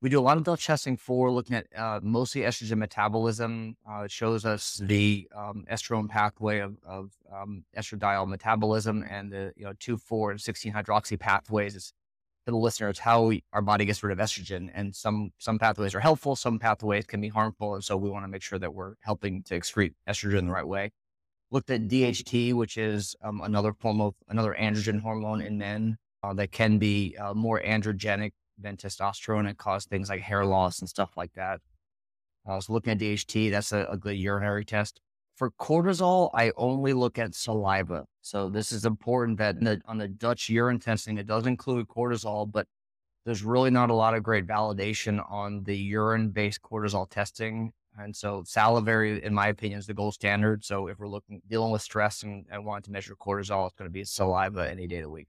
We 0.00 0.08
do 0.08 0.20
a 0.20 0.22
lot 0.22 0.36
of 0.36 0.44
Dutch 0.44 0.64
testing 0.64 0.96
for 0.96 1.28
looking 1.32 1.56
at 1.56 1.66
uh, 1.76 1.98
mostly 2.02 2.42
estrogen 2.42 2.78
metabolism. 2.78 3.76
Uh, 3.90 4.02
it 4.02 4.12
shows 4.12 4.44
us 4.44 4.80
the 4.84 5.26
um, 5.34 5.64
estrone 5.72 6.08
pathway 6.08 6.60
of, 6.60 6.76
of 6.86 7.10
um, 7.34 7.64
estradiol 7.76 8.28
metabolism 8.28 9.04
and 9.10 9.32
the 9.32 9.52
you 9.56 9.64
know 9.64 9.72
two, 9.80 9.96
four, 9.96 10.30
and 10.30 10.40
sixteen 10.40 10.72
hydroxy 10.72 11.18
pathways. 11.18 11.74
It's 11.74 11.92
to 12.48 12.52
the 12.52 12.56
listeners 12.56 12.98
how 12.98 13.30
our 13.52 13.60
body 13.60 13.84
gets 13.84 14.02
rid 14.02 14.10
of 14.10 14.24
estrogen. 14.24 14.70
And 14.72 14.96
some 14.96 15.32
some 15.38 15.58
pathways 15.58 15.94
are 15.94 16.00
helpful, 16.00 16.34
some 16.34 16.58
pathways 16.58 17.04
can 17.04 17.20
be 17.20 17.28
harmful, 17.28 17.74
and 17.74 17.84
so 17.84 17.96
we 17.96 18.08
want 18.08 18.24
to 18.24 18.28
make 18.28 18.42
sure 18.42 18.58
that 18.58 18.72
we're 18.72 18.94
helping 19.00 19.42
to 19.44 19.58
excrete 19.58 19.92
estrogen 20.08 20.46
the 20.46 20.52
right 20.52 20.66
way. 20.66 20.90
Looked 21.50 21.70
at 21.70 21.88
DHT, 21.88 22.54
which 22.54 22.78
is 22.78 23.14
um, 23.22 23.42
another 23.42 23.74
form 23.74 24.00
of 24.00 24.14
another 24.28 24.56
androgen 24.58 25.00
hormone 25.00 25.42
in 25.42 25.58
men 25.58 25.98
uh, 26.22 26.32
that 26.34 26.50
can 26.50 26.78
be 26.78 27.16
uh, 27.20 27.34
more 27.34 27.60
androgenic 27.60 28.32
than 28.58 28.76
testosterone 28.76 29.46
and 29.46 29.56
cause 29.58 29.84
things 29.84 30.08
like 30.08 30.22
hair 30.22 30.44
loss 30.44 30.80
and 30.80 30.88
stuff 30.88 31.10
like 31.16 31.32
that. 31.34 31.60
Uh, 32.48 32.60
so 32.60 32.72
looking 32.72 32.92
at 32.92 32.98
DHT, 32.98 33.50
that's 33.50 33.72
a, 33.72 33.86
a 33.90 33.96
good 33.98 34.16
urinary 34.16 34.64
test. 34.64 35.00
For 35.38 35.52
cortisol, 35.52 36.30
I 36.34 36.50
only 36.56 36.92
look 36.92 37.16
at 37.16 37.32
saliva. 37.32 38.06
So 38.22 38.48
this 38.48 38.72
is 38.72 38.84
important 38.84 39.38
that 39.38 39.60
the, 39.60 39.80
on 39.86 39.98
the 39.98 40.08
Dutch 40.08 40.48
urine 40.48 40.80
testing, 40.80 41.16
it 41.16 41.28
does 41.28 41.46
include 41.46 41.86
cortisol, 41.86 42.50
but 42.50 42.66
there's 43.24 43.44
really 43.44 43.70
not 43.70 43.88
a 43.88 43.94
lot 43.94 44.14
of 44.14 44.24
great 44.24 44.48
validation 44.48 45.24
on 45.30 45.62
the 45.62 45.76
urine 45.76 46.30
based 46.30 46.60
cortisol 46.62 47.08
testing. 47.08 47.70
And 47.96 48.16
so 48.16 48.42
salivary, 48.46 49.22
in 49.22 49.32
my 49.32 49.46
opinion, 49.46 49.78
is 49.78 49.86
the 49.86 49.94
gold 49.94 50.14
standard. 50.14 50.64
So 50.64 50.88
if 50.88 50.98
we're 50.98 51.06
looking 51.06 51.40
dealing 51.48 51.70
with 51.70 51.82
stress 51.82 52.24
and, 52.24 52.44
and 52.50 52.64
wanting 52.64 52.86
to 52.86 52.90
measure 52.90 53.14
cortisol, 53.14 53.68
it's 53.68 53.76
going 53.76 53.88
to 53.88 53.92
be 53.92 54.02
saliva 54.02 54.68
any 54.68 54.88
day 54.88 54.96
of 54.96 55.02
the 55.02 55.10
week. 55.10 55.28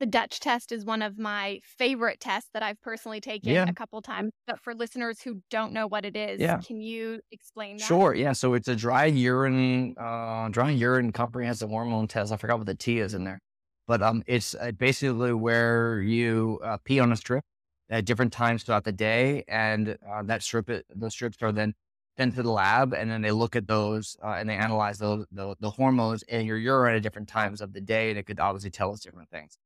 The 0.00 0.06
Dutch 0.06 0.40
test 0.40 0.72
is 0.72 0.84
one 0.84 1.02
of 1.02 1.18
my 1.18 1.60
favorite 1.62 2.18
tests 2.20 2.50
that 2.52 2.62
I've 2.62 2.80
personally 2.82 3.20
taken 3.20 3.52
yeah. 3.52 3.66
a 3.68 3.72
couple 3.72 4.02
times. 4.02 4.32
But 4.46 4.60
for 4.60 4.74
listeners 4.74 5.20
who 5.22 5.40
don't 5.50 5.72
know 5.72 5.86
what 5.86 6.04
it 6.04 6.16
is, 6.16 6.40
yeah. 6.40 6.58
can 6.58 6.80
you 6.80 7.20
explain 7.30 7.76
that? 7.76 7.84
Sure. 7.84 8.12
Yeah. 8.12 8.32
So 8.32 8.54
it's 8.54 8.68
a 8.68 8.74
dry 8.74 9.06
urine, 9.06 9.94
uh, 9.96 10.48
dry 10.48 10.70
urine 10.70 11.12
comprehensive 11.12 11.68
hormone 11.68 12.08
test. 12.08 12.32
I 12.32 12.36
forgot 12.36 12.58
what 12.58 12.66
the 12.66 12.74
T 12.74 12.98
is 12.98 13.14
in 13.14 13.24
there, 13.24 13.38
but 13.86 14.02
um, 14.02 14.24
it's 14.26 14.56
uh, 14.56 14.72
basically 14.72 15.32
where 15.32 16.00
you 16.00 16.60
uh, 16.64 16.78
pee 16.84 16.98
on 16.98 17.12
a 17.12 17.16
strip 17.16 17.44
at 17.88 18.04
different 18.04 18.32
times 18.32 18.64
throughout 18.64 18.84
the 18.84 18.92
day, 18.92 19.44
and 19.46 19.96
uh, 20.10 20.22
that 20.24 20.42
strip, 20.42 20.70
it, 20.70 20.86
those 20.94 21.12
strips 21.12 21.38
are 21.40 21.52
then 21.52 21.72
sent 22.16 22.34
to 22.34 22.42
the 22.42 22.50
lab, 22.50 22.94
and 22.94 23.10
then 23.10 23.22
they 23.22 23.30
look 23.30 23.54
at 23.54 23.68
those 23.68 24.16
uh, 24.24 24.34
and 24.38 24.48
they 24.48 24.56
analyze 24.56 24.98
those 24.98 25.24
the, 25.30 25.54
the 25.60 25.70
hormones 25.70 26.22
in 26.24 26.46
your 26.46 26.58
urine 26.58 26.96
at 26.96 27.02
different 27.02 27.28
times 27.28 27.60
of 27.60 27.72
the 27.72 27.80
day, 27.80 28.10
and 28.10 28.18
it 28.18 28.24
could 28.24 28.40
obviously 28.40 28.70
tell 28.70 28.92
us 28.92 29.00
different 29.00 29.30
things. 29.30 29.56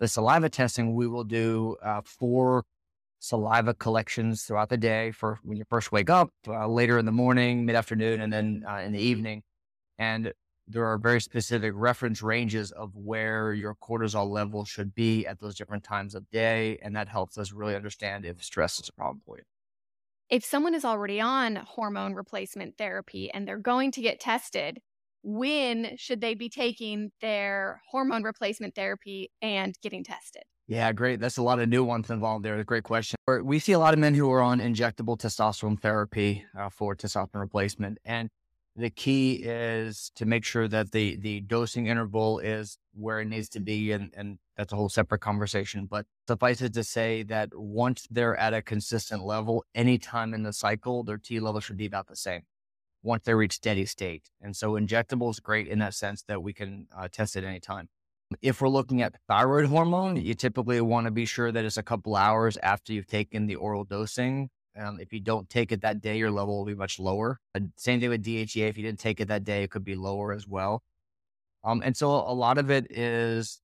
The 0.00 0.08
saliva 0.08 0.48
testing, 0.48 0.94
we 0.94 1.08
will 1.08 1.24
do 1.24 1.76
uh, 1.82 2.02
four 2.04 2.64
saliva 3.18 3.74
collections 3.74 4.44
throughout 4.44 4.68
the 4.68 4.76
day 4.76 5.10
for 5.10 5.40
when 5.42 5.56
you 5.58 5.64
first 5.68 5.90
wake 5.90 6.08
up, 6.08 6.30
uh, 6.46 6.68
later 6.68 6.98
in 6.98 7.04
the 7.04 7.12
morning, 7.12 7.66
mid 7.66 7.74
afternoon, 7.74 8.20
and 8.20 8.32
then 8.32 8.64
uh, 8.68 8.76
in 8.76 8.92
the 8.92 9.00
evening. 9.00 9.42
And 9.98 10.32
there 10.68 10.86
are 10.86 10.98
very 10.98 11.20
specific 11.20 11.72
reference 11.74 12.22
ranges 12.22 12.70
of 12.72 12.94
where 12.94 13.52
your 13.52 13.74
cortisol 13.74 14.28
level 14.28 14.64
should 14.64 14.94
be 14.94 15.26
at 15.26 15.40
those 15.40 15.56
different 15.56 15.82
times 15.82 16.14
of 16.14 16.30
day. 16.30 16.78
And 16.82 16.94
that 16.94 17.08
helps 17.08 17.38
us 17.38 17.52
really 17.52 17.74
understand 17.74 18.24
if 18.24 18.42
stress 18.44 18.78
is 18.78 18.88
a 18.88 18.92
problem 18.92 19.22
for 19.24 19.38
you. 19.38 19.44
If 20.28 20.44
someone 20.44 20.74
is 20.74 20.84
already 20.84 21.20
on 21.20 21.56
hormone 21.56 22.14
replacement 22.14 22.76
therapy 22.76 23.30
and 23.30 23.48
they're 23.48 23.56
going 23.56 23.92
to 23.92 24.02
get 24.02 24.20
tested, 24.20 24.80
when 25.22 25.96
should 25.96 26.20
they 26.20 26.34
be 26.34 26.48
taking 26.48 27.10
their 27.20 27.80
hormone 27.90 28.22
replacement 28.22 28.74
therapy 28.74 29.30
and 29.42 29.74
getting 29.82 30.04
tested? 30.04 30.42
Yeah, 30.66 30.92
great. 30.92 31.18
That's 31.18 31.38
a 31.38 31.42
lot 31.42 31.60
of 31.60 31.68
nuance 31.68 32.10
involved 32.10 32.44
there. 32.44 32.62
Great 32.62 32.84
question. 32.84 33.16
We 33.42 33.58
see 33.58 33.72
a 33.72 33.78
lot 33.78 33.94
of 33.94 34.00
men 34.00 34.14
who 34.14 34.30
are 34.30 34.42
on 34.42 34.60
injectable 34.60 35.18
testosterone 35.18 35.80
therapy 35.80 36.44
uh, 36.56 36.68
for 36.68 36.94
testosterone 36.94 37.40
replacement. 37.40 37.98
And 38.04 38.28
the 38.76 38.90
key 38.90 39.40
is 39.42 40.12
to 40.16 40.26
make 40.26 40.44
sure 40.44 40.68
that 40.68 40.92
the 40.92 41.16
the 41.16 41.40
dosing 41.40 41.86
interval 41.86 42.38
is 42.38 42.78
where 42.92 43.20
it 43.20 43.24
needs 43.24 43.48
to 43.50 43.60
be. 43.60 43.92
And, 43.92 44.12
and 44.14 44.38
that's 44.58 44.72
a 44.72 44.76
whole 44.76 44.90
separate 44.90 45.20
conversation. 45.20 45.86
But 45.86 46.04
suffice 46.28 46.60
it 46.60 46.74
to 46.74 46.84
say 46.84 47.22
that 47.24 47.48
once 47.54 48.06
they're 48.10 48.36
at 48.36 48.52
a 48.52 48.60
consistent 48.60 49.24
level, 49.24 49.64
anytime 49.74 50.34
in 50.34 50.42
the 50.42 50.52
cycle, 50.52 51.02
their 51.02 51.18
T 51.18 51.40
level 51.40 51.60
should 51.60 51.78
be 51.78 51.86
about 51.86 52.08
the 52.08 52.16
same 52.16 52.42
once 53.02 53.24
they 53.24 53.34
reach 53.34 53.52
steady 53.52 53.86
state. 53.86 54.30
And 54.40 54.56
so 54.56 54.72
injectable 54.72 55.30
is 55.30 55.40
great 55.40 55.68
in 55.68 55.78
that 55.80 55.94
sense 55.94 56.22
that 56.28 56.42
we 56.42 56.52
can 56.52 56.86
uh, 56.96 57.08
test 57.10 57.36
at 57.36 57.44
any 57.44 57.60
time. 57.60 57.88
If 58.42 58.60
we're 58.60 58.68
looking 58.68 59.00
at 59.00 59.14
thyroid 59.26 59.66
hormone, 59.66 60.16
you 60.16 60.34
typically 60.34 60.80
want 60.80 61.06
to 61.06 61.10
be 61.10 61.24
sure 61.24 61.50
that 61.50 61.64
it's 61.64 61.78
a 61.78 61.82
couple 61.82 62.14
hours 62.14 62.58
after 62.62 62.92
you've 62.92 63.06
taken 63.06 63.46
the 63.46 63.56
oral 63.56 63.84
dosing. 63.84 64.50
Um, 64.78 65.00
if 65.00 65.12
you 65.12 65.20
don't 65.20 65.48
take 65.48 65.72
it 65.72 65.80
that 65.80 66.00
day, 66.00 66.18
your 66.18 66.30
level 66.30 66.58
will 66.58 66.66
be 66.66 66.74
much 66.74 66.98
lower. 66.98 67.40
Uh, 67.54 67.60
same 67.76 68.00
thing 68.00 68.10
with 68.10 68.24
DHEA. 68.24 68.68
If 68.68 68.76
you 68.76 68.84
didn't 68.84 69.00
take 69.00 69.20
it 69.20 69.28
that 69.28 69.44
day, 69.44 69.62
it 69.62 69.70
could 69.70 69.84
be 69.84 69.96
lower 69.96 70.32
as 70.32 70.46
well. 70.46 70.82
Um, 71.64 71.82
and 71.84 71.96
so 71.96 72.10
a 72.10 72.34
lot 72.34 72.58
of 72.58 72.70
it 72.70 72.86
is 72.90 73.60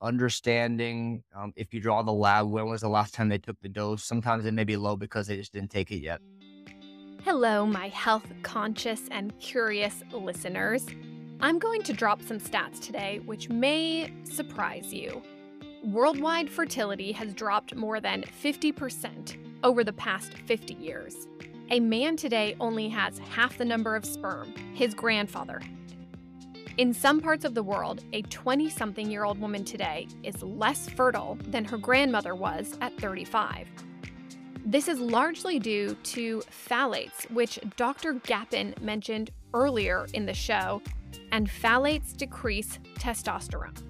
understanding 0.00 1.22
um, 1.34 1.52
if 1.56 1.74
you 1.74 1.80
draw 1.80 2.02
the 2.02 2.12
lab, 2.12 2.48
when 2.48 2.66
was 2.66 2.80
the 2.80 2.88
last 2.88 3.14
time 3.14 3.28
they 3.28 3.38
took 3.38 3.60
the 3.60 3.68
dose? 3.68 4.04
Sometimes 4.04 4.46
it 4.46 4.54
may 4.54 4.64
be 4.64 4.76
low 4.76 4.96
because 4.96 5.26
they 5.26 5.36
just 5.36 5.52
didn't 5.52 5.70
take 5.70 5.90
it 5.90 5.98
yet. 5.98 6.20
Hello, 7.30 7.66
my 7.66 7.88
health 7.88 8.24
conscious 8.42 9.02
and 9.10 9.38
curious 9.38 10.02
listeners. 10.12 10.86
I'm 11.40 11.58
going 11.58 11.82
to 11.82 11.92
drop 11.92 12.22
some 12.22 12.40
stats 12.40 12.80
today 12.80 13.20
which 13.26 13.50
may 13.50 14.10
surprise 14.24 14.94
you. 14.94 15.22
Worldwide 15.84 16.48
fertility 16.48 17.12
has 17.12 17.34
dropped 17.34 17.74
more 17.74 18.00
than 18.00 18.22
50% 18.22 19.36
over 19.62 19.84
the 19.84 19.92
past 19.92 20.38
50 20.46 20.72
years. 20.72 21.28
A 21.68 21.80
man 21.80 22.16
today 22.16 22.56
only 22.60 22.88
has 22.88 23.18
half 23.18 23.58
the 23.58 23.64
number 23.66 23.94
of 23.94 24.06
sperm 24.06 24.54
his 24.72 24.94
grandfather 24.94 25.58
had. 25.58 25.70
In 26.78 26.94
some 26.94 27.20
parts 27.20 27.44
of 27.44 27.52
the 27.52 27.62
world, 27.62 28.04
a 28.14 28.22
20 28.22 28.70
something 28.70 29.10
year 29.10 29.24
old 29.24 29.38
woman 29.38 29.66
today 29.66 30.08
is 30.22 30.42
less 30.42 30.88
fertile 30.88 31.36
than 31.42 31.66
her 31.66 31.76
grandmother 31.76 32.34
was 32.34 32.78
at 32.80 32.96
35. 32.98 33.68
This 34.68 34.86
is 34.86 35.00
largely 35.00 35.58
due 35.58 35.94
to 35.94 36.42
phthalates, 36.68 37.30
which 37.30 37.58
Dr. 37.78 38.12
Gapin 38.12 38.74
mentioned 38.82 39.30
earlier 39.54 40.06
in 40.12 40.26
the 40.26 40.34
show, 40.34 40.82
and 41.32 41.48
phthalates 41.48 42.14
decrease 42.14 42.78
testosterone. 42.98 43.82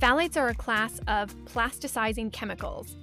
Phthalates 0.00 0.36
are 0.36 0.48
a 0.48 0.54
class 0.54 0.98
of 1.06 1.32
plasticizing 1.44 2.32
chemicals. 2.32 2.96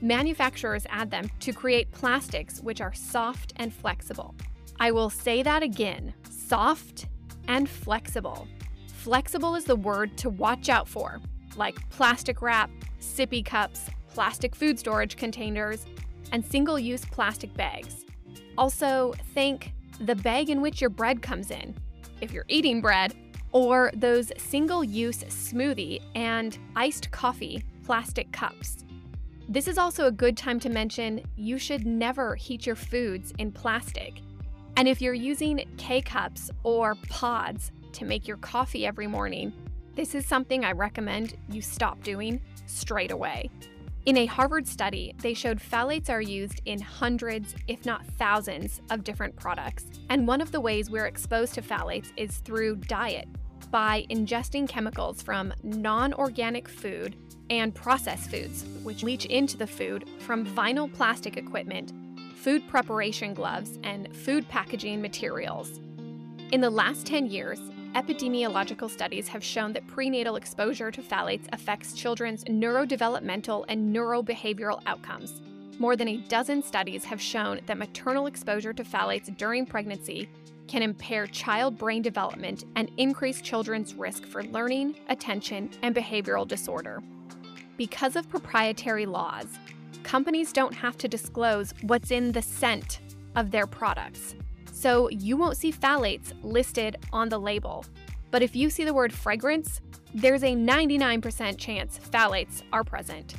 Manufacturers 0.00 0.86
add 0.88 1.10
them 1.10 1.28
to 1.40 1.52
create 1.52 1.92
plastics 1.92 2.62
which 2.62 2.80
are 2.80 2.94
soft 2.94 3.52
and 3.56 3.70
flexible. 3.70 4.34
I 4.80 4.90
will 4.90 5.10
say 5.10 5.42
that 5.42 5.62
again 5.62 6.14
soft 6.30 7.08
and 7.46 7.68
flexible. 7.68 8.48
Flexible 8.88 9.54
is 9.54 9.64
the 9.64 9.76
word 9.76 10.16
to 10.16 10.30
watch 10.30 10.70
out 10.70 10.88
for, 10.88 11.20
like 11.58 11.90
plastic 11.90 12.40
wrap, 12.40 12.70
sippy 13.02 13.44
cups, 13.44 13.90
plastic 14.08 14.54
food 14.54 14.78
storage 14.78 15.16
containers, 15.16 15.84
and 16.32 16.44
single 16.44 16.78
use 16.78 17.04
plastic 17.04 17.52
bags. 17.54 18.04
Also, 18.56 19.14
think 19.34 19.72
the 20.00 20.16
bag 20.16 20.50
in 20.50 20.60
which 20.60 20.80
your 20.80 20.90
bread 20.90 21.22
comes 21.22 21.50
in, 21.50 21.74
if 22.20 22.32
you're 22.32 22.46
eating 22.48 22.80
bread, 22.80 23.14
or 23.52 23.90
those 23.94 24.32
single 24.36 24.82
use 24.82 25.24
smoothie 25.24 26.00
and 26.14 26.58
iced 26.74 27.10
coffee 27.10 27.62
plastic 27.84 28.30
cups. 28.32 28.84
This 29.48 29.68
is 29.68 29.78
also 29.78 30.06
a 30.06 30.12
good 30.12 30.36
time 30.36 30.58
to 30.60 30.70
mention 30.70 31.22
you 31.36 31.58
should 31.58 31.86
never 31.86 32.34
heat 32.34 32.66
your 32.66 32.76
foods 32.76 33.32
in 33.38 33.52
plastic. 33.52 34.20
And 34.76 34.88
if 34.88 35.00
you're 35.00 35.14
using 35.14 35.64
K 35.76 36.00
cups 36.00 36.50
or 36.62 36.96
pods 37.08 37.70
to 37.92 38.04
make 38.04 38.26
your 38.26 38.38
coffee 38.38 38.86
every 38.86 39.06
morning, 39.06 39.52
this 39.94 40.16
is 40.16 40.26
something 40.26 40.64
I 40.64 40.72
recommend 40.72 41.36
you 41.48 41.62
stop 41.62 42.02
doing 42.02 42.40
straight 42.66 43.12
away. 43.12 43.50
In 44.06 44.18
a 44.18 44.26
Harvard 44.26 44.68
study, 44.68 45.14
they 45.22 45.32
showed 45.32 45.58
phthalates 45.58 46.10
are 46.10 46.20
used 46.20 46.60
in 46.66 46.78
hundreds, 46.78 47.54
if 47.68 47.86
not 47.86 48.04
thousands, 48.04 48.82
of 48.90 49.02
different 49.02 49.34
products. 49.34 49.86
And 50.10 50.28
one 50.28 50.42
of 50.42 50.52
the 50.52 50.60
ways 50.60 50.90
we're 50.90 51.06
exposed 51.06 51.54
to 51.54 51.62
phthalates 51.62 52.12
is 52.18 52.36
through 52.38 52.76
diet, 52.76 53.26
by 53.70 54.04
ingesting 54.10 54.68
chemicals 54.68 55.22
from 55.22 55.54
non 55.62 56.12
organic 56.12 56.68
food 56.68 57.16
and 57.48 57.74
processed 57.74 58.30
foods, 58.30 58.66
which 58.82 59.02
leach 59.02 59.24
into 59.24 59.56
the 59.56 59.66
food 59.66 60.06
from 60.18 60.44
vinyl 60.44 60.92
plastic 60.92 61.38
equipment, 61.38 61.94
food 62.36 62.68
preparation 62.68 63.32
gloves, 63.32 63.78
and 63.84 64.14
food 64.14 64.46
packaging 64.50 65.00
materials. 65.00 65.80
In 66.52 66.60
the 66.60 66.68
last 66.68 67.06
10 67.06 67.26
years, 67.28 67.58
epidemiological 67.94 68.90
studies 68.90 69.28
have 69.28 69.42
shown 69.42 69.72
that 69.72 69.86
prenatal 69.86 70.36
exposure 70.36 70.90
to 70.90 71.00
phthalates 71.00 71.46
affects 71.52 71.92
children's 71.92 72.42
neurodevelopmental 72.44 73.64
and 73.68 73.94
neurobehavioral 73.94 74.82
outcomes. 74.86 75.40
More 75.78 75.96
than 75.96 76.08
a 76.08 76.16
dozen 76.16 76.62
studies 76.62 77.04
have 77.04 77.20
shown 77.20 77.60
that 77.66 77.78
maternal 77.78 78.26
exposure 78.26 78.72
to 78.72 78.82
phthalates 78.82 79.36
during 79.36 79.64
pregnancy 79.64 80.28
can 80.66 80.82
impair 80.82 81.26
child 81.26 81.78
brain 81.78 82.02
development 82.02 82.64
and 82.74 82.90
increase 82.96 83.40
children's 83.40 83.94
risk 83.94 84.24
for 84.26 84.42
learning, 84.44 84.96
attention, 85.08 85.70
and 85.82 85.94
behavioral 85.94 86.48
disorder. 86.48 87.02
Because 87.76 88.16
of 88.16 88.28
proprietary 88.28 89.06
laws, 89.06 89.46
companies 90.02 90.52
don't 90.52 90.74
have 90.74 90.96
to 90.98 91.08
disclose 91.08 91.72
what's 91.82 92.10
in 92.10 92.32
the 92.32 92.42
scent 92.42 93.00
of 93.36 93.50
their 93.50 93.66
products. 93.66 94.34
So 94.84 95.08
you 95.08 95.38
won't 95.38 95.56
see 95.56 95.72
phthalates 95.72 96.34
listed 96.42 96.98
on 97.10 97.30
the 97.30 97.38
label. 97.38 97.86
But 98.30 98.42
if 98.42 98.54
you 98.54 98.68
see 98.68 98.84
the 98.84 98.92
word 98.92 99.14
fragrance, 99.14 99.80
there's 100.12 100.42
a 100.42 100.54
99% 100.54 101.56
chance 101.56 101.98
phthalates 101.98 102.60
are 102.70 102.84
present. 102.84 103.36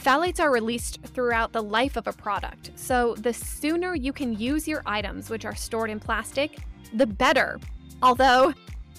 Phthalates 0.00 0.38
are 0.38 0.52
released 0.52 1.00
throughout 1.06 1.52
the 1.52 1.60
life 1.60 1.96
of 1.96 2.06
a 2.06 2.12
product, 2.12 2.70
so 2.76 3.16
the 3.16 3.32
sooner 3.32 3.96
you 3.96 4.12
can 4.12 4.38
use 4.38 4.68
your 4.68 4.84
items 4.86 5.28
which 5.28 5.44
are 5.44 5.56
stored 5.56 5.90
in 5.90 5.98
plastic, 5.98 6.58
the 6.94 7.04
better. 7.04 7.58
Although, 8.00 8.54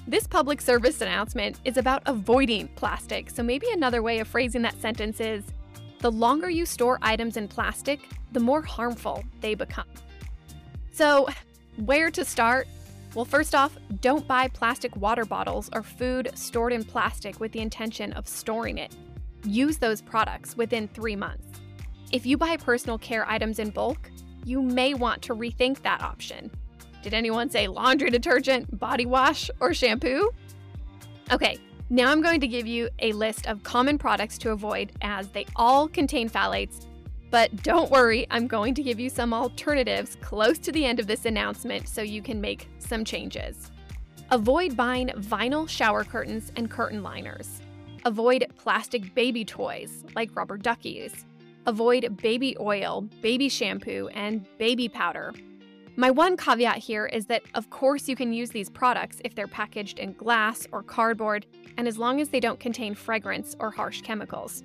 this 0.05 0.27
public 0.27 0.59
service 0.59 0.99
announcement 0.99 1.61
is 1.63 1.77
about 1.77 2.03
avoiding 2.05 2.67
plastic, 2.75 3.29
so 3.29 3.43
maybe 3.43 3.67
another 3.71 4.03
way 4.03 4.19
of 4.19 4.27
phrasing 4.27 4.61
that 4.63 4.81
sentence 4.81 5.21
is 5.21 5.45
the 5.99 6.11
longer 6.11 6.49
you 6.49 6.65
store 6.65 6.99
items 7.01 7.37
in 7.37 7.47
plastic, 7.47 8.01
the 8.33 8.41
more 8.41 8.61
harmful 8.61 9.23
they 9.39 9.55
become. 9.55 9.87
So, 10.91 11.29
where 11.85 12.11
to 12.11 12.25
start? 12.25 12.67
Well, 13.13 13.25
first 13.25 13.53
off, 13.55 13.77
don't 13.99 14.27
buy 14.27 14.47
plastic 14.47 14.95
water 14.95 15.25
bottles 15.25 15.69
or 15.73 15.83
food 15.83 16.31
stored 16.35 16.73
in 16.73 16.83
plastic 16.83 17.39
with 17.39 17.51
the 17.51 17.59
intention 17.59 18.13
of 18.13 18.27
storing 18.27 18.77
it 18.77 18.95
use 19.45 19.77
those 19.77 20.01
products 20.01 20.55
within 20.55 20.87
three 20.87 21.15
months. 21.15 21.59
If 22.11 22.25
you 22.25 22.37
buy 22.37 22.57
personal 22.57 22.97
care 22.97 23.27
items 23.29 23.59
in 23.59 23.69
bulk, 23.69 24.11
you 24.43 24.61
may 24.61 24.93
want 24.93 25.21
to 25.23 25.35
rethink 25.35 25.81
that 25.81 26.01
option. 26.01 26.51
Did 27.03 27.13
anyone 27.13 27.49
say 27.49 27.67
laundry 27.67 28.09
detergent, 28.09 28.77
body 28.79 29.05
wash, 29.05 29.49
or 29.59 29.73
shampoo? 29.73 30.29
Okay, 31.31 31.57
now 31.89 32.11
I'm 32.11 32.21
going 32.21 32.41
to 32.41 32.47
give 32.47 32.67
you 32.67 32.89
a 32.99 33.11
list 33.13 33.47
of 33.47 33.63
common 33.63 33.97
products 33.97 34.37
to 34.39 34.51
avoid 34.51 34.91
as 35.01 35.29
they 35.29 35.45
all 35.55 35.87
contain 35.87 36.29
phthalates. 36.29 36.85
But 37.31 37.63
don't 37.63 37.89
worry, 37.89 38.27
I'm 38.29 38.45
going 38.45 38.73
to 38.75 38.83
give 38.83 38.99
you 38.99 39.09
some 39.09 39.33
alternatives 39.33 40.17
close 40.19 40.59
to 40.59 40.71
the 40.71 40.85
end 40.85 40.99
of 40.99 41.07
this 41.07 41.23
announcement 41.25 41.87
so 41.87 42.01
you 42.01 42.21
can 42.21 42.41
make 42.41 42.67
some 42.79 43.05
changes. 43.05 43.71
Avoid 44.31 44.75
buying 44.75 45.07
vinyl 45.07 45.67
shower 45.67 46.03
curtains 46.03 46.51
and 46.57 46.69
curtain 46.69 47.01
liners. 47.01 47.61
Avoid 48.03 48.45
plastic 48.57 49.15
baby 49.15 49.45
toys 49.45 50.03
like 50.13 50.35
rubber 50.35 50.57
duckies. 50.57 51.25
Avoid 51.67 52.17
baby 52.21 52.57
oil, 52.59 53.07
baby 53.21 53.47
shampoo, 53.47 54.09
and 54.13 54.45
baby 54.57 54.89
powder. 54.89 55.33
My 55.95 56.11
one 56.11 56.35
caveat 56.35 56.77
here 56.77 57.05
is 57.05 57.27
that, 57.27 57.43
of 57.53 57.69
course, 57.69 58.09
you 58.09 58.15
can 58.15 58.33
use 58.33 58.49
these 58.49 58.69
products 58.69 59.21
if 59.23 59.35
they're 59.35 59.47
packaged 59.47 59.99
in 59.99 60.13
glass 60.13 60.67
or 60.71 60.83
cardboard, 60.83 61.45
and 61.77 61.87
as 61.87 61.97
long 61.97 62.19
as 62.19 62.29
they 62.29 62.39
don't 62.39 62.59
contain 62.59 62.95
fragrance 62.95 63.55
or 63.59 63.71
harsh 63.71 64.01
chemicals. 64.01 64.63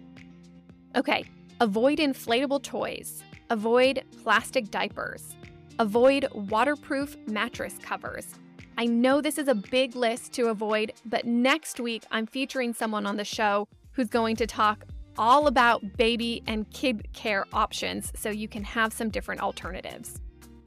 Okay, 0.95 1.25
avoid 1.61 1.99
inflatable 1.99 2.63
toys. 2.63 3.23
Avoid 3.51 4.03
plastic 4.23 4.71
diapers. 4.71 5.37
Avoid 5.79 6.29
waterproof 6.33 7.17
mattress 7.27 7.79
covers. 7.83 8.35
I 8.79 8.87
know 8.87 9.21
this 9.21 9.39
is 9.39 9.49
a 9.49 9.55
big 9.55 9.97
list 9.97 10.33
to 10.35 10.49
avoid, 10.49 10.93
but 11.07 11.25
next 11.25 11.81
week 11.81 12.05
I'm 12.11 12.27
featuring 12.27 12.75
someone 12.75 13.07
on 13.07 13.17
the 13.17 13.25
show 13.25 13.69
who's 13.93 14.09
going 14.09 14.37
to 14.37 14.47
talk 14.47 14.85
all 15.17 15.47
about 15.47 15.97
baby 15.97 16.43
and 16.47 16.71
kid 16.71 17.09
care 17.15 17.47
options 17.55 18.13
so 18.15 18.29
you 18.29 18.49
can 18.49 18.65
have 18.65 18.93
some 18.93 19.09
different 19.09 19.41
alternatives. 19.41 20.21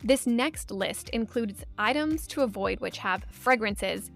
This 0.03 0.25
next 0.25 0.71
list 0.71 1.09
includes 1.09 1.63
items 1.77 2.25
to 2.27 2.41
avoid 2.41 2.79
which 2.79 2.97
have 2.97 3.25
fragrances, 3.29 4.09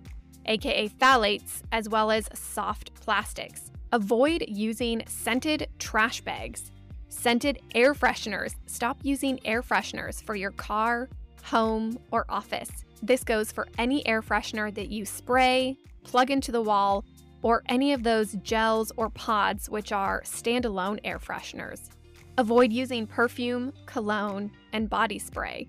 aka 0.48 0.90
phthalates, 0.90 1.62
as 1.72 1.88
well 1.88 2.10
as 2.10 2.30
soft 2.34 2.96
plastics. 2.96 3.70
Avoid 3.94 4.46
using 4.48 5.04
scented 5.06 5.68
trash 5.78 6.20
bags, 6.22 6.72
scented 7.10 7.60
air 7.76 7.94
fresheners. 7.94 8.56
Stop 8.66 8.98
using 9.04 9.40
air 9.46 9.62
fresheners 9.62 10.24
for 10.24 10.34
your 10.34 10.50
car, 10.50 11.10
home, 11.44 12.00
or 12.10 12.26
office. 12.28 12.72
This 13.04 13.24
goes 13.24 13.52
for 13.52 13.68
any 13.78 14.06
air 14.08 14.24
freshener 14.24 14.74
that 14.74 14.90
you 14.90 15.06
spray, 15.06 15.78
plug 16.04 16.32
into 16.32 16.52
the 16.52 16.64
wall, 16.64 17.06
or 17.44 17.62
any 17.70 17.94
of 17.94 18.02
those 18.02 18.34
gels 18.42 18.92
or 18.98 19.12
pods, 19.12 19.70
which 19.70 19.92
are 19.92 20.24
standalone 20.24 21.00
air 21.04 21.20
fresheners. 21.20 21.92
Avoid 22.40 22.74
using 22.74 23.06
perfume, 23.06 23.72
cologne, 23.86 24.50
and 24.72 24.90
body 24.90 25.20
spray. 25.20 25.68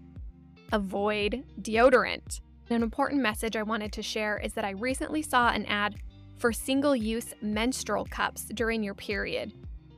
Avoid 0.73 1.45
deodorant. 1.61 2.41
An 2.71 2.83
important 2.83 3.21
message 3.21 3.55
I 3.55 3.63
wanted 3.65 3.93
to 3.93 4.03
share 4.03 4.39
is 4.39 4.55
that 4.55 4.65
I 4.65 4.71
recently 4.71 5.21
saw 5.21 5.51
an 5.51 5.67
ad 5.67 5.97
for 6.39 6.53
single 6.53 6.95
use 6.95 7.35
menstrual 7.41 8.05
cups 8.07 8.45
during 8.55 8.83
your 8.83 8.95
period. 8.95 9.53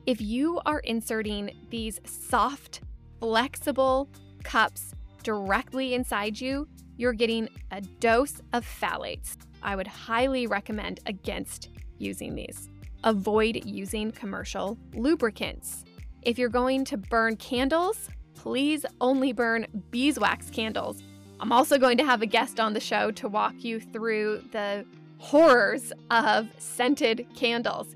If 0.05 0.21
you 0.21 0.61
are 0.65 0.79
inserting 0.79 1.51
these 1.69 1.99
soft, 2.05 2.81
flexible 3.19 4.09
cups 4.43 4.93
directly 5.23 5.93
inside 5.93 6.39
you, 6.39 6.67
you're 6.95 7.13
getting 7.13 7.49
a 7.71 7.81
dose 7.81 8.41
of 8.53 8.65
phthalates. 8.65 9.35
I 9.61 9.75
would 9.75 9.87
highly 9.87 10.47
recommend 10.47 11.01
against 11.05 11.69
using 11.97 12.35
these. 12.35 12.69
Avoid 13.03 13.65
using 13.65 14.11
commercial 14.11 14.77
lubricants. 14.93 15.83
If 16.21 16.37
you're 16.37 16.49
going 16.49 16.85
to 16.85 16.97
burn 16.97 17.35
candles, 17.35 18.09
please 18.33 18.85
only 19.01 19.33
burn 19.33 19.67
beeswax 19.91 20.49
candles. 20.49 21.01
I'm 21.39 21.51
also 21.51 21.77
going 21.77 21.97
to 21.97 22.05
have 22.05 22.21
a 22.21 22.25
guest 22.25 22.59
on 22.59 22.73
the 22.73 22.79
show 22.79 23.11
to 23.11 23.27
walk 23.27 23.63
you 23.63 23.79
through 23.79 24.43
the 24.51 24.85
horrors 25.19 25.91
of 26.11 26.47
scented 26.57 27.27
candles. 27.35 27.95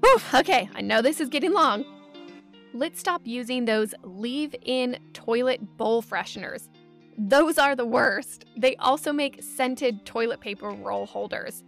Whew, 0.00 0.18
okay, 0.34 0.68
I 0.74 0.80
know 0.80 1.02
this 1.02 1.20
is 1.20 1.28
getting 1.28 1.52
long. 1.52 1.84
Let's 2.74 2.98
stop 2.98 3.22
using 3.24 3.64
those 3.64 3.94
leave 4.02 4.54
in 4.62 4.98
toilet 5.12 5.76
bowl 5.76 6.02
fresheners. 6.02 6.68
Those 7.18 7.58
are 7.58 7.76
the 7.76 7.84
worst. 7.84 8.46
They 8.56 8.74
also 8.76 9.12
make 9.12 9.42
scented 9.42 10.06
toilet 10.06 10.40
paper 10.40 10.70
roll 10.70 11.06
holders. 11.06 11.62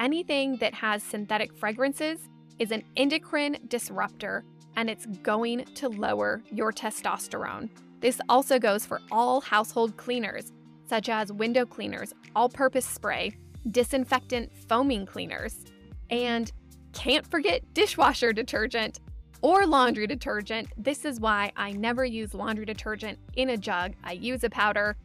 Anything 0.00 0.56
that 0.56 0.74
has 0.74 1.02
synthetic 1.02 1.56
fragrances 1.56 2.28
is 2.58 2.72
an 2.72 2.82
endocrine 2.96 3.58
disruptor 3.68 4.44
and 4.76 4.90
it's 4.90 5.06
going 5.22 5.64
to 5.74 5.88
lower 5.88 6.42
your 6.52 6.72
testosterone. 6.72 7.68
This 8.00 8.20
also 8.28 8.58
goes 8.58 8.86
for 8.86 9.00
all 9.10 9.40
household 9.40 9.96
cleaners, 9.96 10.52
such 10.88 11.08
as 11.08 11.32
window 11.32 11.66
cleaners, 11.66 12.12
all 12.36 12.48
purpose 12.48 12.86
spray, 12.86 13.36
disinfectant 13.70 14.52
foaming 14.68 15.06
cleaners, 15.06 15.64
and 16.10 16.52
can't 16.92 17.26
forget 17.26 17.62
dishwasher 17.74 18.32
detergent 18.32 19.00
or 19.40 19.66
laundry 19.66 20.06
detergent. 20.06 20.68
This 20.76 21.04
is 21.04 21.20
why 21.20 21.52
I 21.56 21.72
never 21.72 22.04
use 22.04 22.34
laundry 22.34 22.64
detergent 22.64 23.18
in 23.34 23.50
a 23.50 23.56
jug. 23.56 23.94
I 24.02 24.12
use 24.12 24.42
a 24.42 24.50
powder. 24.50 24.96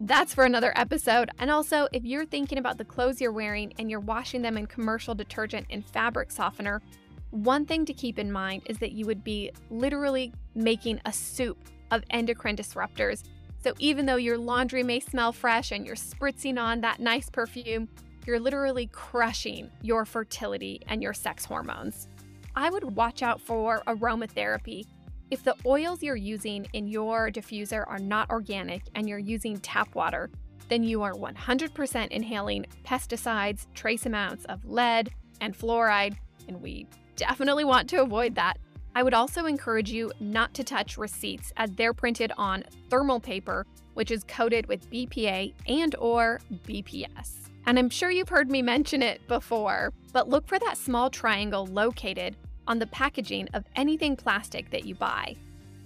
That's 0.00 0.34
for 0.34 0.44
another 0.44 0.72
episode. 0.76 1.30
And 1.38 1.50
also, 1.50 1.88
if 1.92 2.04
you're 2.04 2.24
thinking 2.24 2.58
about 2.58 2.78
the 2.78 2.84
clothes 2.84 3.20
you're 3.20 3.32
wearing 3.32 3.72
and 3.78 3.90
you're 3.90 4.00
washing 4.00 4.42
them 4.42 4.56
in 4.56 4.66
commercial 4.66 5.14
detergent 5.14 5.66
and 5.70 5.84
fabric 5.84 6.30
softener, 6.30 6.80
one 7.30 7.64
thing 7.64 7.84
to 7.84 7.92
keep 7.92 8.18
in 8.18 8.32
mind 8.32 8.62
is 8.66 8.78
that 8.78 8.92
you 8.92 9.06
would 9.06 9.22
be 9.22 9.50
literally 9.70 10.32
making 10.54 11.00
a 11.04 11.12
soup 11.12 11.58
of 11.90 12.02
endocrine 12.10 12.56
disruptors. 12.56 13.24
So 13.62 13.74
even 13.78 14.06
though 14.06 14.16
your 14.16 14.38
laundry 14.38 14.82
may 14.82 15.00
smell 15.00 15.32
fresh 15.32 15.70
and 15.70 15.86
you're 15.86 15.96
spritzing 15.96 16.58
on 16.58 16.80
that 16.80 17.00
nice 17.00 17.28
perfume, 17.28 17.88
you're 18.26 18.40
literally 18.40 18.88
crushing 18.92 19.70
your 19.82 20.04
fertility 20.04 20.80
and 20.86 21.02
your 21.02 21.12
sex 21.12 21.44
hormones. 21.44 22.08
I 22.56 22.70
would 22.70 22.96
watch 22.96 23.22
out 23.22 23.40
for 23.40 23.82
aromatherapy. 23.86 24.84
If 25.30 25.44
the 25.44 25.56
oils 25.64 26.02
you're 26.02 26.16
using 26.16 26.66
in 26.72 26.88
your 26.88 27.30
diffuser 27.30 27.86
are 27.86 27.98
not 27.98 28.30
organic 28.30 28.82
and 28.94 29.08
you're 29.08 29.18
using 29.18 29.58
tap 29.58 29.94
water, 29.94 30.30
then 30.68 30.82
you 30.82 31.02
are 31.02 31.12
100% 31.12 32.08
inhaling 32.08 32.66
pesticides, 32.84 33.66
trace 33.74 34.06
amounts 34.06 34.44
of 34.46 34.64
lead 34.64 35.10
and 35.40 35.56
fluoride, 35.56 36.16
and 36.48 36.60
we 36.60 36.86
definitely 37.16 37.64
want 37.64 37.88
to 37.90 38.02
avoid 38.02 38.34
that. 38.36 38.58
I 38.94 39.02
would 39.02 39.14
also 39.14 39.46
encourage 39.46 39.90
you 39.90 40.12
not 40.18 40.52
to 40.54 40.64
touch 40.64 40.98
receipts 40.98 41.52
as 41.56 41.70
they're 41.72 41.94
printed 41.94 42.32
on 42.36 42.64
thermal 42.88 43.20
paper, 43.20 43.66
which 43.94 44.10
is 44.10 44.24
coated 44.24 44.66
with 44.66 44.90
BPA 44.90 45.52
and 45.68 45.94
or 45.96 46.40
BPS. 46.66 47.48
And 47.66 47.78
I'm 47.78 47.90
sure 47.90 48.10
you've 48.10 48.28
heard 48.28 48.50
me 48.50 48.62
mention 48.62 49.02
it 49.02 49.26
before, 49.28 49.92
but 50.12 50.28
look 50.28 50.46
for 50.48 50.58
that 50.58 50.76
small 50.76 51.08
triangle 51.10 51.66
located 51.66 52.36
on 52.66 52.78
the 52.78 52.86
packaging 52.86 53.48
of 53.54 53.64
anything 53.76 54.16
plastic 54.16 54.70
that 54.70 54.84
you 54.84 54.94
buy. 54.94 55.36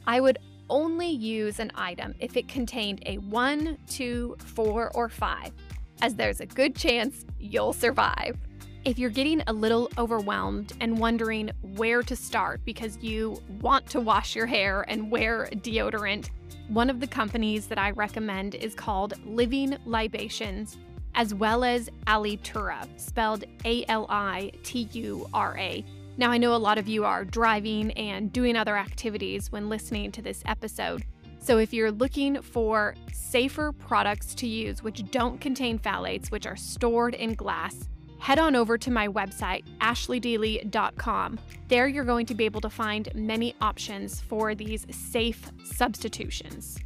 I 0.07 0.20
would 0.20 0.38
only 0.70 1.09
use 1.09 1.61
an 1.61 1.72
item 1.74 2.14
if 2.20 2.36
it 2.36 2.48
contained 2.48 3.02
a 3.07 3.16
1, 3.18 3.76
2, 3.88 4.36
4, 4.38 4.92
or 4.94 5.09
5, 5.09 5.52
as 6.00 6.14
there's 6.14 6.40
a 6.40 6.46
good 6.46 6.74
chance 6.74 7.24
you'll 7.38 7.72
survive. 7.72 8.38
If 8.85 8.99
you're 8.99 9.09
getting 9.09 9.43
a 9.47 9.53
little 9.55 9.91
overwhelmed 9.97 10.74
and 10.78 10.99
wondering 10.99 11.51
where 11.62 12.03
to 12.03 12.14
start 12.14 12.61
because 12.66 12.99
you 12.99 13.41
want 13.62 13.87
to 13.87 14.01
wash 14.01 14.37
your 14.37 14.45
hair 14.45 14.85
and 14.89 15.11
wear 15.11 15.49
deodorant, 15.55 16.28
one 16.68 16.91
of 16.91 17.01
the 17.01 17.07
companies 17.07 17.66
that 17.68 17.78
I 17.78 17.93
recommend 17.93 18.55
is 18.55 18.74
called 18.74 19.14
Living 19.24 19.78
Libations, 19.87 20.76
as 21.14 21.32
well 21.32 21.64
as 21.64 21.89
Alitura, 22.07 22.87
spelled 23.01 23.45
A 23.64 23.87
L 23.87 24.05
I 24.11 24.53
T 24.64 24.87
U 24.93 25.30
R 25.32 25.57
A. 25.57 25.82
Now, 26.18 26.30
I 26.30 26.37
know 26.37 26.55
a 26.55 26.57
lot 26.59 26.76
of 26.76 26.87
you 26.87 27.07
are 27.07 27.24
driving 27.24 27.91
and 27.93 28.30
doing 28.30 28.55
other 28.55 28.76
activities 28.76 29.51
when 29.51 29.70
listening 29.70 30.12
to 30.12 30.20
this 30.20 30.43
episode. 30.45 31.07
So, 31.39 31.57
if 31.57 31.72
you're 31.72 31.91
looking 31.91 32.43
for 32.43 32.97
safer 33.14 33.72
products 33.72 34.35
to 34.35 34.47
use 34.47 34.82
which 34.82 35.11
don't 35.11 35.41
contain 35.41 35.78
phthalates, 35.78 36.30
which 36.30 36.47
are 36.47 36.57
stored 36.57 37.14
in 37.14 37.32
glass, 37.32 37.89
head 38.18 38.38
on 38.38 38.56
over 38.56 38.78
to 38.78 38.90
my 38.90 39.08
website, 39.08 39.64
ashleydeely.com. 39.80 41.38
There, 41.68 41.88
you're 41.88 42.04
going 42.04 42.26
to 42.26 42.34
be 42.34 42.44
able 42.44 42.60
to 42.62 42.70
find 42.70 43.08
many 43.14 43.54
options 43.60 44.20
for 44.20 44.54
these 44.54 44.86
safe 44.90 45.50
substitutions. 45.64 46.78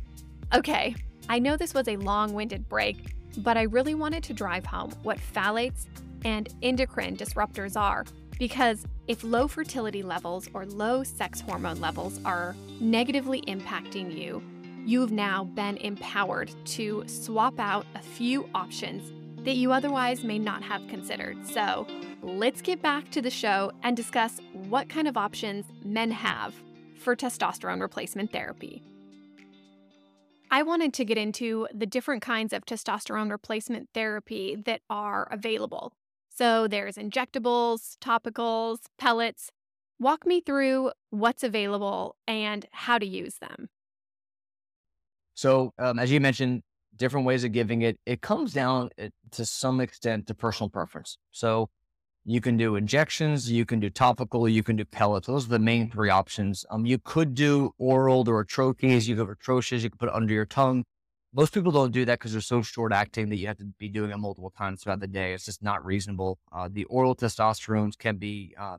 Okay, 0.54 0.94
I 1.28 1.38
know 1.38 1.56
this 1.56 1.74
was 1.74 1.88
a 1.88 1.96
long 1.96 2.32
winded 2.32 2.68
break, 2.68 3.14
but 3.38 3.56
I 3.56 3.62
really 3.62 3.94
wanted 3.94 4.22
to 4.24 4.32
drive 4.32 4.64
home 4.64 4.92
what 5.02 5.18
phthalates 5.18 5.86
and 6.24 6.48
endocrine 6.62 7.16
disruptors 7.16 7.76
are. 7.76 8.04
Because 8.38 8.86
if 9.08 9.24
low 9.24 9.48
fertility 9.48 10.02
levels 10.02 10.48
or 10.54 10.64
low 10.64 11.02
sex 11.02 11.40
hormone 11.40 11.80
levels 11.80 12.20
are 12.24 12.54
negatively 12.80 13.42
impacting 13.42 14.16
you, 14.16 14.42
you've 14.86 15.12
now 15.12 15.44
been 15.44 15.76
empowered 15.78 16.50
to 16.64 17.04
swap 17.06 17.58
out 17.58 17.84
a 17.94 18.00
few 18.00 18.48
options 18.54 19.12
that 19.44 19.56
you 19.56 19.72
otherwise 19.72 20.24
may 20.24 20.38
not 20.38 20.62
have 20.62 20.86
considered. 20.88 21.46
So 21.46 21.86
let's 22.22 22.62
get 22.62 22.82
back 22.82 23.10
to 23.10 23.22
the 23.22 23.30
show 23.30 23.72
and 23.82 23.96
discuss 23.96 24.40
what 24.52 24.88
kind 24.88 25.08
of 25.08 25.16
options 25.16 25.66
men 25.84 26.10
have 26.10 26.54
for 26.98 27.14
testosterone 27.14 27.80
replacement 27.80 28.32
therapy. 28.32 28.82
I 30.50 30.62
wanted 30.62 30.94
to 30.94 31.04
get 31.04 31.18
into 31.18 31.68
the 31.74 31.86
different 31.86 32.22
kinds 32.22 32.52
of 32.52 32.64
testosterone 32.64 33.30
replacement 33.30 33.90
therapy 33.92 34.56
that 34.64 34.80
are 34.88 35.28
available. 35.30 35.92
So 36.30 36.66
there's 36.68 36.96
injectables, 36.96 37.96
topicals, 37.98 38.78
pellets. 38.98 39.50
Walk 40.00 40.24
me 40.24 40.40
through 40.40 40.92
what's 41.10 41.42
available 41.42 42.16
and 42.26 42.64
how 42.70 42.98
to 42.98 43.06
use 43.06 43.36
them. 43.40 43.68
So, 45.34 45.72
um, 45.78 45.98
as 45.98 46.10
you 46.10 46.20
mentioned, 46.20 46.62
different 46.98 47.26
ways 47.26 47.44
of 47.44 47.52
giving 47.52 47.82
it. 47.82 47.98
It 48.06 48.20
comes 48.20 48.52
down 48.52 48.90
eh, 48.98 49.08
to 49.32 49.44
some 49.44 49.80
extent 49.80 50.26
to 50.26 50.34
personal 50.34 50.68
preference. 50.68 51.18
So 51.30 51.70
you 52.24 52.40
can 52.40 52.56
do 52.56 52.76
injections, 52.76 53.50
you 53.50 53.64
can 53.64 53.80
do 53.80 53.88
topical, 53.88 54.48
you 54.48 54.62
can 54.62 54.76
do 54.76 54.84
pellets. 54.84 55.26
Those 55.26 55.46
are 55.46 55.50
the 55.50 55.58
main 55.58 55.90
three 55.90 56.10
options. 56.10 56.66
Um, 56.70 56.84
you 56.84 56.98
could 56.98 57.34
do 57.34 57.72
oral 57.78 58.28
or 58.28 58.44
troches. 58.44 59.08
You 59.08 59.16
could 59.16 59.28
have 59.28 59.38
troches. 59.38 59.82
You 59.82 59.90
could 59.90 59.98
put 59.98 60.10
it 60.10 60.14
under 60.14 60.34
your 60.34 60.44
tongue. 60.44 60.84
Most 61.32 61.54
people 61.54 61.72
don't 61.72 61.92
do 61.92 62.04
that 62.04 62.18
because 62.18 62.32
they're 62.32 62.40
so 62.40 62.62
short 62.62 62.92
acting 62.92 63.28
that 63.28 63.36
you 63.36 63.46
have 63.46 63.58
to 63.58 63.66
be 63.78 63.88
doing 63.88 64.10
it 64.10 64.18
multiple 64.18 64.50
times 64.50 64.82
throughout 64.82 65.00
the 65.00 65.06
day. 65.06 65.32
It's 65.34 65.44
just 65.44 65.62
not 65.62 65.84
reasonable. 65.84 66.38
Uh, 66.52 66.68
the 66.70 66.84
oral 66.84 67.14
testosterones 67.14 67.96
can 67.96 68.16
be 68.16 68.54
uh, 68.58 68.78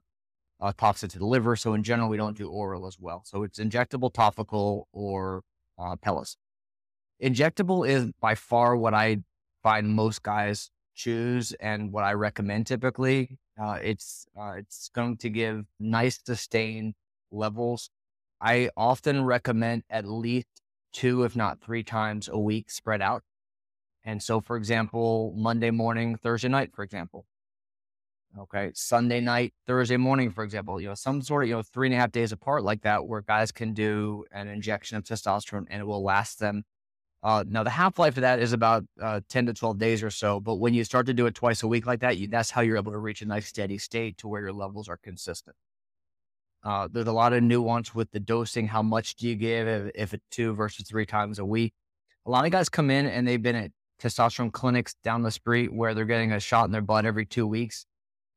uh, 0.60 0.74
toxic 0.78 1.12
to 1.12 1.20
the 1.20 1.26
liver. 1.26 1.56
So 1.56 1.74
in 1.74 1.84
general, 1.84 2.10
we 2.10 2.18
don't 2.18 2.38
do 2.38 2.50
oral 2.50 2.86
as 2.86 2.98
well. 3.00 3.24
So 3.26 3.44
it's 3.44 3.60
injectable, 3.60 4.14
topical, 4.14 4.88
or 4.92 5.42
uh, 5.78 5.96
pellets. 5.96 6.38
Injectable 7.22 7.88
is 7.88 8.12
by 8.22 8.36
far 8.36 8.78
what 8.78 8.94
I 8.94 9.18
find 9.62 9.90
most 9.90 10.24
guys 10.24 10.72
choose 10.96 11.54
and 11.60 11.92
what 11.92 12.04
I 12.04 12.14
recommend 12.14 12.68
typically. 12.68 13.38
Uh, 13.62 13.78
it's 13.82 14.26
uh, 14.40 14.54
it's 14.58 14.90
going 14.94 15.18
to 15.18 15.30
give 15.30 15.66
nice 15.80 16.20
sustained 16.26 16.94
levels. 17.32 17.90
I 18.40 18.70
often 18.78 19.26
recommend 19.26 19.84
at 19.90 20.06
least 20.06 20.48
two, 20.94 21.24
if 21.24 21.36
not 21.36 21.60
three 21.62 21.84
times 21.84 22.30
a 22.30 22.40
week 22.40 22.72
spread 22.72 23.02
out. 23.02 23.24
And 24.06 24.24
so, 24.24 24.40
for 24.40 24.56
example, 24.56 25.34
Monday 25.36 25.72
morning, 25.72 26.16
Thursday 26.16 26.48
night, 26.48 26.72
for 26.74 26.84
example. 26.84 27.26
Okay. 28.38 28.72
Sunday 28.74 29.20
night, 29.20 29.54
Thursday 29.68 29.98
morning, 29.98 30.32
for 30.32 30.44
example, 30.44 30.80
you 30.80 30.88
know, 30.88 30.94
some 30.94 31.22
sort 31.22 31.44
of, 31.44 31.50
you 31.50 31.56
know, 31.56 31.64
three 31.64 31.88
and 31.88 31.96
a 31.96 31.98
half 31.98 32.12
days 32.12 32.32
apart 32.32 32.64
like 32.64 32.84
that, 32.84 33.06
where 33.06 33.22
guys 33.22 33.52
can 33.52 33.74
do 33.74 34.24
an 34.32 34.48
injection 34.48 34.98
of 34.98 35.04
testosterone 35.04 35.66
and 35.70 35.82
it 35.82 35.86
will 35.86 36.04
last 36.04 36.40
them 36.40 36.64
uh, 37.22 37.44
now, 37.48 37.64
the 37.64 37.70
half 37.70 38.00
life 38.00 38.16
of 38.16 38.22
that 38.22 38.40
is 38.40 38.54
about 38.54 38.86
uh, 39.02 39.20
10 39.28 39.48
to 39.48 39.54
12 39.54 39.78
days 39.78 40.04
or 40.04 40.10
so. 40.10 40.40
But 40.40 40.56
when 40.56 40.74
you 40.74 40.86
start 40.86 41.06
to 41.08 41.14
do 41.14 41.26
it 41.26 41.36
twice 41.36 41.64
a 41.64 41.68
week 41.68 41.86
like 41.86 42.00
that, 42.00 42.18
you, 42.18 42.28
that's 42.28 42.50
how 42.50 42.62
you're 42.62 42.78
able 42.78 42.94
to 42.94 42.98
reach 42.98 43.22
a 43.22 43.26
nice 43.26 43.48
steady 43.48 43.78
state 43.78 44.18
to 44.20 44.28
where 44.28 44.42
your 44.42 44.54
levels 44.54 44.88
are 44.88 44.98
consistent. 44.98 45.56
Uh, 46.64 46.88
there's 46.92 47.08
a 47.08 47.12
lot 47.12 47.34
of 47.34 47.44
nuance 47.44 47.94
with 47.94 48.10
the 48.12 48.20
dosing. 48.20 48.68
How 48.68 48.82
much 48.82 49.16
do 49.16 49.28
you 49.28 49.36
give 49.36 49.68
if, 49.68 49.92
if 49.96 50.14
it's 50.14 50.26
two 50.32 50.54
versus 50.54 50.88
three 50.88 51.06
times 51.06 51.40
a 51.40 51.46
week? 51.46 51.74
A 52.26 52.30
lot 52.30 52.46
of 52.46 52.52
guys 52.52 52.70
come 52.70 52.90
in 52.90 53.06
and 53.06 53.28
they've 53.28 53.42
been 53.42 53.56
at 53.56 53.72
testosterone 54.02 54.52
clinics 54.52 54.96
down 55.04 55.22
the 55.22 55.32
street 55.32 55.74
where 55.74 55.94
they're 55.94 56.06
getting 56.06 56.32
a 56.32 56.40
shot 56.40 56.66
in 56.66 56.72
their 56.72 56.82
butt 56.82 57.06
every 57.06 57.26
two 57.26 57.48
weeks. 57.48 57.86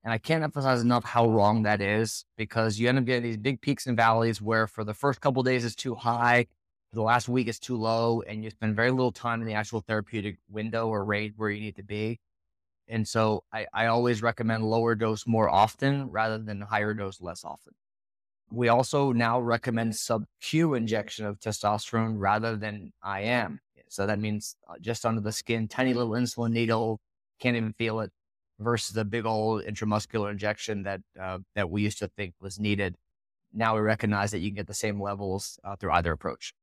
And 0.02 0.12
I 0.12 0.18
can't 0.18 0.42
emphasize 0.42 0.82
enough 0.82 1.04
how 1.04 1.28
wrong 1.28 1.62
that 1.62 1.80
is 1.80 2.24
because 2.36 2.80
you 2.80 2.88
end 2.88 2.98
up 2.98 3.04
getting 3.04 3.22
these 3.22 3.36
big 3.36 3.60
peaks 3.60 3.86
and 3.86 3.96
valleys 3.96 4.42
where 4.42 4.66
for 4.66 4.82
the 4.82 4.94
first 4.94 5.20
couple 5.20 5.44
days 5.44 5.64
it's 5.64 5.76
too 5.76 5.94
high 5.94 6.46
the 6.92 7.02
last 7.02 7.28
week 7.28 7.48
is 7.48 7.58
too 7.58 7.76
low 7.76 8.22
and 8.22 8.44
you 8.44 8.50
spend 8.50 8.76
very 8.76 8.90
little 8.90 9.12
time 9.12 9.40
in 9.40 9.46
the 9.46 9.54
actual 9.54 9.80
therapeutic 9.80 10.36
window 10.50 10.88
or 10.88 11.04
rate 11.04 11.32
where 11.36 11.50
you 11.50 11.60
need 11.60 11.76
to 11.76 11.82
be. 11.82 12.18
And 12.88 13.08
so 13.08 13.44
I, 13.52 13.66
I 13.72 13.86
always 13.86 14.20
recommend 14.22 14.64
lower 14.64 14.94
dose 14.94 15.26
more 15.26 15.48
often 15.48 16.10
rather 16.10 16.38
than 16.38 16.60
higher 16.60 16.92
dose 16.92 17.20
less 17.20 17.44
often. 17.44 17.72
We 18.50 18.68
also 18.68 19.12
now 19.12 19.40
recommend 19.40 19.96
sub 19.96 20.24
Q 20.42 20.74
injection 20.74 21.24
of 21.24 21.40
testosterone 21.40 22.16
rather 22.18 22.56
than 22.56 22.92
IM. 23.02 23.60
So 23.88 24.06
that 24.06 24.18
means 24.18 24.56
uh, 24.68 24.74
just 24.80 25.06
under 25.06 25.22
the 25.22 25.32
skin, 25.32 25.68
tiny 25.68 25.94
little 25.94 26.12
insulin 26.12 26.52
needle, 26.52 27.00
can't 27.40 27.56
even 27.56 27.72
feel 27.72 28.00
it, 28.00 28.10
versus 28.58 28.94
the 28.94 29.04
big 29.04 29.24
old 29.24 29.64
intramuscular 29.64 30.30
injection 30.30 30.82
that 30.82 31.00
uh, 31.20 31.38
that 31.54 31.70
we 31.70 31.82
used 31.82 31.98
to 31.98 32.08
think 32.08 32.34
was 32.40 32.58
needed. 32.58 32.94
Now 33.54 33.74
we 33.74 33.80
recognize 33.80 34.30
that 34.32 34.40
you 34.40 34.48
can 34.48 34.56
get 34.56 34.66
the 34.66 34.74
same 34.74 35.00
levels 35.00 35.58
uh, 35.64 35.76
through 35.76 35.92
either 35.92 36.12
approach. 36.12 36.54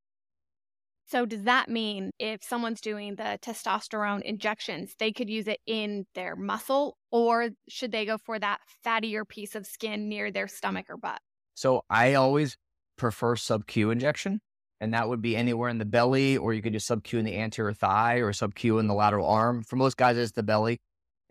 So, 1.09 1.25
does 1.25 1.41
that 1.43 1.69
mean 1.69 2.11
if 2.19 2.43
someone's 2.43 2.81
doing 2.81 3.15
the 3.15 3.39
testosterone 3.41 4.21
injections, 4.21 4.93
they 4.99 5.11
could 5.11 5.27
use 5.27 5.47
it 5.47 5.59
in 5.65 6.05
their 6.13 6.35
muscle, 6.35 6.97
or 7.09 7.49
should 7.67 7.91
they 7.91 8.05
go 8.05 8.19
for 8.19 8.37
that 8.37 8.59
fattier 8.85 9.27
piece 9.27 9.55
of 9.55 9.65
skin 9.65 10.07
near 10.07 10.29
their 10.29 10.47
stomach 10.47 10.85
or 10.87 10.97
butt? 10.97 11.19
So, 11.55 11.83
I 11.89 12.13
always 12.13 12.57
prefer 12.95 13.35
sub 13.35 13.65
Q 13.65 13.89
injection, 13.89 14.39
and 14.79 14.93
that 14.93 15.09
would 15.09 15.19
be 15.19 15.35
anywhere 15.35 15.69
in 15.69 15.79
the 15.79 15.85
belly, 15.85 16.37
or 16.37 16.53
you 16.53 16.61
could 16.61 16.73
do 16.73 16.79
sub 16.79 17.03
Q 17.03 17.17
in 17.17 17.25
the 17.25 17.37
anterior 17.37 17.73
thigh 17.73 18.17
or 18.17 18.31
sub 18.31 18.53
Q 18.53 18.77
in 18.77 18.85
the 18.85 18.93
lateral 18.93 19.27
arm. 19.27 19.63
For 19.63 19.77
most 19.77 19.97
guys, 19.97 20.15
it's 20.15 20.33
the 20.33 20.43
belly, 20.43 20.79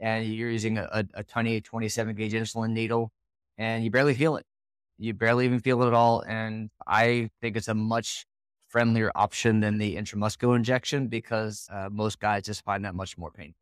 and 0.00 0.26
you're 0.26 0.50
using 0.50 0.78
a, 0.78 0.88
a, 0.90 1.04
a 1.14 1.22
tiny 1.22 1.60
27 1.60 2.16
gauge 2.16 2.32
insulin 2.32 2.70
needle, 2.70 3.12
and 3.56 3.84
you 3.84 3.92
barely 3.92 4.14
feel 4.14 4.34
it. 4.34 4.44
You 4.98 5.14
barely 5.14 5.44
even 5.44 5.60
feel 5.60 5.84
it 5.84 5.86
at 5.86 5.94
all. 5.94 6.24
And 6.26 6.70
I 6.84 7.30
think 7.40 7.56
it's 7.56 7.68
a 7.68 7.74
much 7.74 8.26
friendlier 8.68 9.10
option 9.14 9.60
than 9.60 9.78
the 9.78 9.96
intramuscular 9.96 10.56
injection 10.56 11.08
because 11.08 11.68
uh, 11.72 11.88
most 11.90 12.20
guys 12.20 12.44
just 12.44 12.64
find 12.64 12.84
that 12.84 12.94
much 12.94 13.18
more 13.18 13.30
painful. 13.30 13.56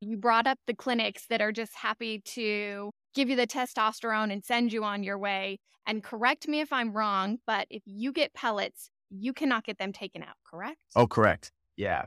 You 0.00 0.16
brought 0.16 0.46
up 0.46 0.58
the 0.66 0.74
clinics 0.74 1.26
that 1.30 1.40
are 1.40 1.52
just 1.52 1.74
happy 1.74 2.20
to 2.26 2.90
give 3.14 3.30
you 3.30 3.36
the 3.36 3.46
testosterone 3.46 4.32
and 4.32 4.44
send 4.44 4.72
you 4.72 4.84
on 4.84 5.02
your 5.02 5.18
way. 5.18 5.58
And 5.86 6.02
correct 6.02 6.46
me 6.48 6.60
if 6.60 6.72
I'm 6.72 6.92
wrong, 6.92 7.38
but 7.46 7.66
if 7.70 7.82
you 7.86 8.12
get 8.12 8.34
pellets, 8.34 8.90
you 9.10 9.32
cannot 9.32 9.64
get 9.64 9.78
them 9.78 9.92
taken 9.92 10.22
out, 10.22 10.36
correct? 10.50 10.78
Oh, 10.96 11.06
correct. 11.06 11.52
Yeah. 11.76 12.06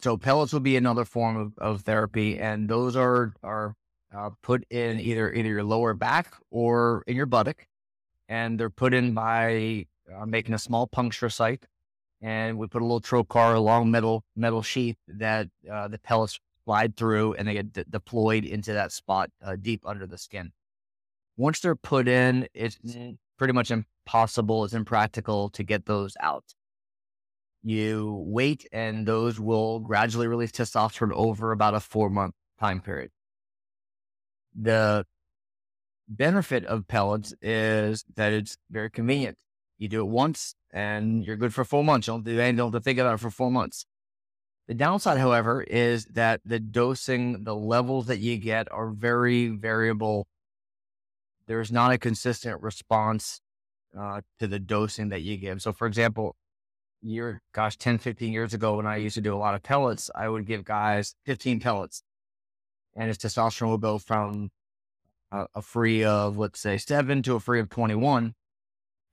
So 0.00 0.16
pellets 0.16 0.52
would 0.52 0.62
be 0.62 0.76
another 0.76 1.04
form 1.04 1.36
of, 1.36 1.52
of 1.58 1.82
therapy, 1.82 2.38
and 2.38 2.68
those 2.68 2.96
are 2.96 3.32
are 3.42 3.74
uh, 4.14 4.30
put 4.42 4.64
in 4.70 5.00
either 5.00 5.32
either 5.32 5.48
your 5.48 5.64
lower 5.64 5.94
back 5.94 6.34
or 6.50 7.04
in 7.06 7.16
your 7.16 7.26
buttock, 7.26 7.66
and 8.28 8.58
they're 8.58 8.70
put 8.70 8.92
in 8.92 9.14
by 9.14 9.86
uh, 10.12 10.26
making 10.26 10.54
a 10.54 10.58
small 10.58 10.86
puncture 10.86 11.28
site, 11.28 11.64
and 12.20 12.58
we 12.58 12.66
put 12.66 12.82
a 12.82 12.84
little 12.84 13.00
trocar, 13.00 13.54
a 13.54 13.60
long 13.60 13.90
metal 13.90 14.24
metal 14.36 14.62
sheath 14.62 14.96
that 15.08 15.48
uh, 15.70 15.88
the 15.88 15.98
pellets 15.98 16.38
slide 16.64 16.96
through, 16.96 17.34
and 17.34 17.46
they 17.46 17.54
get 17.54 17.72
de- 17.72 17.84
deployed 17.84 18.44
into 18.44 18.72
that 18.72 18.92
spot 18.92 19.30
uh, 19.44 19.56
deep 19.56 19.82
under 19.86 20.06
the 20.06 20.18
skin. 20.18 20.52
Once 21.36 21.60
they're 21.60 21.76
put 21.76 22.08
in, 22.08 22.48
it's 22.54 22.78
pretty 23.38 23.52
much 23.52 23.70
impossible. 23.70 24.64
It's 24.64 24.74
impractical 24.74 25.50
to 25.50 25.62
get 25.62 25.86
those 25.86 26.16
out. 26.20 26.44
You 27.62 28.22
wait, 28.26 28.66
and 28.72 29.06
those 29.06 29.40
will 29.40 29.80
gradually 29.80 30.26
release 30.26 30.52
testosterone 30.52 31.12
over 31.12 31.50
about 31.52 31.74
a 31.74 31.80
four 31.80 32.10
month 32.10 32.34
time 32.60 32.80
period. 32.80 33.10
The 34.54 35.06
benefit 36.08 36.64
of 36.66 36.86
pellets 36.86 37.34
is 37.40 38.04
that 38.16 38.32
it's 38.32 38.56
very 38.70 38.90
convenient. 38.90 39.38
You 39.78 39.88
do 39.88 40.00
it 40.00 40.08
once 40.08 40.54
and 40.72 41.24
you're 41.24 41.36
good 41.36 41.54
for 41.54 41.64
four 41.64 41.84
months. 41.84 42.06
You 42.06 42.14
don't 42.14 42.24
do 42.24 42.38
anything, 42.38 42.56
don't 42.56 42.72
have 42.72 42.82
to 42.82 42.84
think 42.84 42.98
about 42.98 43.14
it 43.14 43.20
for 43.20 43.30
four 43.30 43.50
months. 43.50 43.86
The 44.66 44.74
downside, 44.74 45.18
however, 45.18 45.62
is 45.62 46.06
that 46.06 46.40
the 46.44 46.58
dosing, 46.58 47.44
the 47.44 47.54
levels 47.54 48.06
that 48.06 48.18
you 48.18 48.38
get 48.38 48.70
are 48.72 48.88
very 48.88 49.48
variable. 49.48 50.26
There's 51.46 51.70
not 51.70 51.92
a 51.92 51.98
consistent 51.98 52.62
response 52.62 53.40
uh, 53.98 54.22
to 54.38 54.46
the 54.46 54.58
dosing 54.58 55.10
that 55.10 55.20
you 55.20 55.36
give. 55.36 55.60
So, 55.60 55.72
for 55.72 55.86
example, 55.86 56.34
year, 57.02 57.42
gosh, 57.52 57.76
10, 57.76 57.98
15 57.98 58.32
years 58.32 58.54
ago, 58.54 58.76
when 58.76 58.86
I 58.86 58.96
used 58.96 59.16
to 59.16 59.20
do 59.20 59.34
a 59.34 59.36
lot 59.36 59.54
of 59.54 59.62
pellets, 59.62 60.10
I 60.14 60.28
would 60.28 60.46
give 60.46 60.64
guys 60.64 61.14
15 61.26 61.60
pellets 61.60 62.02
and 62.96 63.08
his 63.08 63.18
testosterone 63.18 63.68
will 63.68 63.78
go 63.78 63.98
from 63.98 64.50
a, 65.32 65.46
a 65.54 65.62
free 65.62 66.04
of, 66.04 66.38
let's 66.38 66.60
say, 66.60 66.78
seven 66.78 67.22
to 67.22 67.34
a 67.34 67.40
free 67.40 67.60
of 67.60 67.68
21. 67.68 68.34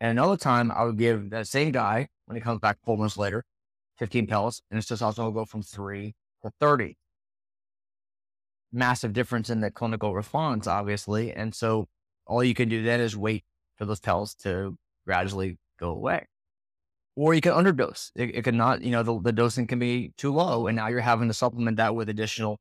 And 0.02 0.10
another 0.10 0.36
time, 0.36 0.72
I 0.72 0.84
would 0.84 0.98
give 0.98 1.30
that 1.30 1.48
same 1.48 1.72
guy, 1.72 2.08
when 2.26 2.36
he 2.36 2.42
comes 2.42 2.60
back 2.60 2.80
four 2.84 2.98
months 2.98 3.18
later, 3.18 3.44
15 4.00 4.26
pellets, 4.26 4.64
and 4.72 4.78
his 4.78 4.88
testosterone 4.88 5.26
will 5.26 5.32
go 5.32 5.46
from 5.46 5.62
three 5.62 6.16
to 6.42 6.52
30. 6.60 6.98
Massive 8.74 9.14
difference 9.14 9.52
in 9.52 9.62
the 9.62 9.70
clinical 9.70 10.16
response, 10.16 10.66
obviously. 10.66 11.32
And 11.32 11.54
so 11.54 11.88
all 12.26 12.44
you 12.44 12.56
can 12.56 12.68
do 12.68 12.82
then 12.82 13.00
is 13.00 13.16
wait 13.16 13.44
for 13.78 13.86
those 13.86 14.00
pellets 14.00 14.34
to 14.38 14.76
gradually 15.06 15.60
go 15.80 15.92
away. 15.92 16.26
Or 17.16 17.36
you 17.36 17.42
can 17.42 17.54
underdose. 17.54 18.10
It, 18.16 18.36
it 18.36 18.44
can 18.44 18.58
not, 18.58 18.82
you 18.82 18.90
know, 18.90 19.04
the, 19.04 19.22
the 19.22 19.32
dosing 19.32 19.68
can 19.68 19.78
be 19.78 20.14
too 20.18 20.34
low, 20.34 20.66
and 20.66 20.76
now 20.76 20.88
you're 20.88 21.02
having 21.02 21.28
to 21.28 21.34
supplement 21.36 21.78
that 21.78 21.94
with 21.94 22.10
additional 22.10 22.58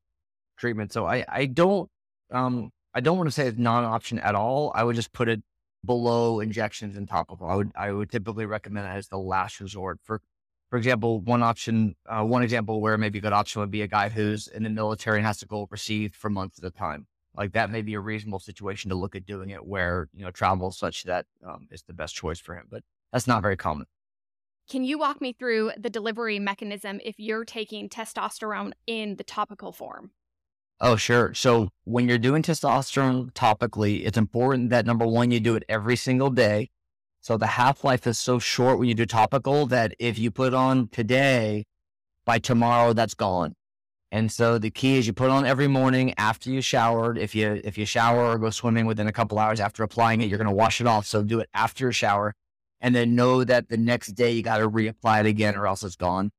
treatment. 0.57 0.93
So 0.93 1.07
I, 1.07 1.25
I 1.27 1.45
don't, 1.47 1.89
um, 2.29 2.69
I 2.93 2.99
don't 2.99 3.17
want 3.17 3.29
to 3.29 3.31
say 3.31 3.47
it's 3.47 3.57
not 3.57 3.79
an 3.79 3.89
option 3.89 4.19
at 4.19 4.35
all. 4.35 4.71
I 4.75 4.83
would 4.83 4.95
just 4.95 5.11
put 5.11 5.27
it 5.27 5.41
below 5.85 6.39
injections 6.39 6.97
and 6.97 7.07
topical. 7.07 7.47
I 7.47 7.55
would, 7.55 7.71
I 7.75 7.91
would 7.91 8.11
typically 8.11 8.45
recommend 8.45 8.87
it 8.87 8.89
as 8.89 9.07
the 9.07 9.17
last 9.17 9.59
resort. 9.59 9.99
For, 10.03 10.21
for 10.69 10.77
example, 10.77 11.19
one 11.21 11.43
option, 11.43 11.95
uh, 12.07 12.23
one 12.23 12.43
example 12.43 12.81
where 12.81 12.97
maybe 12.97 13.19
a 13.19 13.21
good 13.21 13.33
option 13.33 13.61
would 13.61 13.71
be 13.71 13.81
a 13.81 13.87
guy 13.87 14.09
who's 14.09 14.47
in 14.47 14.63
the 14.63 14.69
military 14.69 15.17
and 15.17 15.25
has 15.25 15.39
to 15.39 15.45
go 15.45 15.57
overseas 15.57 16.11
for 16.13 16.29
months 16.29 16.59
at 16.59 16.65
a 16.65 16.71
time. 16.71 17.07
Like 17.35 17.53
that 17.53 17.69
may 17.69 17.81
be 17.81 17.93
a 17.93 17.99
reasonable 17.99 18.39
situation 18.39 18.89
to 18.89 18.95
look 18.95 19.15
at 19.15 19.25
doing 19.25 19.49
it 19.49 19.65
where, 19.65 20.09
you 20.13 20.23
know, 20.23 20.31
travel 20.31 20.71
such 20.71 21.03
that 21.03 21.25
um, 21.45 21.67
is 21.71 21.83
the 21.83 21.93
best 21.93 22.15
choice 22.15 22.39
for 22.39 22.55
him. 22.55 22.67
But 22.69 22.83
that's 23.11 23.27
not 23.27 23.41
very 23.41 23.57
common. 23.57 23.87
Can 24.69 24.83
you 24.83 24.97
walk 24.97 25.19
me 25.19 25.33
through 25.33 25.71
the 25.77 25.89
delivery 25.89 26.39
mechanism 26.39 26.99
if 27.03 27.15
you're 27.19 27.43
taking 27.43 27.89
testosterone 27.89 28.71
in 28.87 29.15
the 29.15 29.23
topical 29.23 29.71
form? 29.71 30.11
Oh, 30.83 30.95
sure. 30.95 31.31
So 31.35 31.69
when 31.83 32.09
you're 32.09 32.17
doing 32.17 32.41
testosterone 32.41 33.31
topically, 33.33 34.03
it's 34.03 34.17
important 34.17 34.71
that 34.71 34.87
number 34.87 35.05
one, 35.05 35.29
you 35.29 35.39
do 35.39 35.55
it 35.55 35.63
every 35.69 35.95
single 35.95 36.31
day. 36.31 36.69
So 37.21 37.37
the 37.37 37.45
half 37.45 37.83
life 37.83 38.07
is 38.07 38.17
so 38.17 38.39
short 38.39 38.79
when 38.79 38.87
you 38.87 38.95
do 38.95 39.05
topical 39.05 39.67
that 39.67 39.93
if 39.99 40.17
you 40.17 40.31
put 40.31 40.55
on 40.55 40.87
today, 40.87 41.65
by 42.25 42.39
tomorrow, 42.39 42.93
that's 42.93 43.13
gone. 43.13 43.53
And 44.11 44.31
so 44.31 44.57
the 44.57 44.71
key 44.71 44.97
is 44.97 45.05
you 45.05 45.13
put 45.13 45.29
on 45.29 45.45
every 45.45 45.67
morning 45.67 46.15
after 46.17 46.49
you 46.49 46.61
showered. 46.61 47.17
If 47.19 47.35
you 47.35 47.61
if 47.63 47.77
you 47.77 47.85
shower 47.85 48.31
or 48.31 48.39
go 48.39 48.49
swimming 48.49 48.87
within 48.87 49.07
a 49.07 49.11
couple 49.11 49.37
hours 49.37 49.59
after 49.59 49.83
applying 49.83 50.21
it, 50.21 50.29
you're 50.29 50.39
going 50.39 50.49
to 50.49 50.53
wash 50.53 50.81
it 50.81 50.87
off. 50.87 51.05
So 51.05 51.23
do 51.23 51.39
it 51.39 51.49
after 51.53 51.85
your 51.85 51.93
shower, 51.93 52.33
and 52.81 52.95
then 52.95 53.15
know 53.15 53.43
that 53.43 53.69
the 53.69 53.77
next 53.77 54.13
day 54.13 54.31
you 54.31 54.41
got 54.41 54.57
to 54.57 54.69
reapply 54.69 55.21
it 55.21 55.25
again, 55.27 55.55
or 55.55 55.67
else 55.67 55.83
it's 55.83 55.95
gone. 55.95 56.31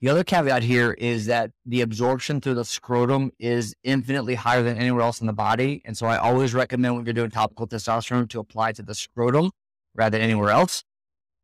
The 0.00 0.08
other 0.08 0.22
caveat 0.22 0.62
here 0.62 0.92
is 0.92 1.26
that 1.26 1.50
the 1.66 1.80
absorption 1.80 2.40
through 2.40 2.54
the 2.54 2.64
scrotum 2.64 3.32
is 3.40 3.74
infinitely 3.82 4.36
higher 4.36 4.62
than 4.62 4.76
anywhere 4.76 5.02
else 5.02 5.20
in 5.20 5.26
the 5.26 5.32
body. 5.32 5.82
And 5.84 5.96
so 5.96 6.06
I 6.06 6.16
always 6.18 6.54
recommend 6.54 6.94
when 6.94 7.04
you're 7.04 7.14
doing 7.14 7.30
topical 7.30 7.66
testosterone 7.66 8.28
to 8.28 8.38
apply 8.38 8.72
to 8.72 8.82
the 8.82 8.94
scrotum 8.94 9.50
rather 9.96 10.16
than 10.16 10.20
anywhere 10.20 10.50
else. 10.50 10.84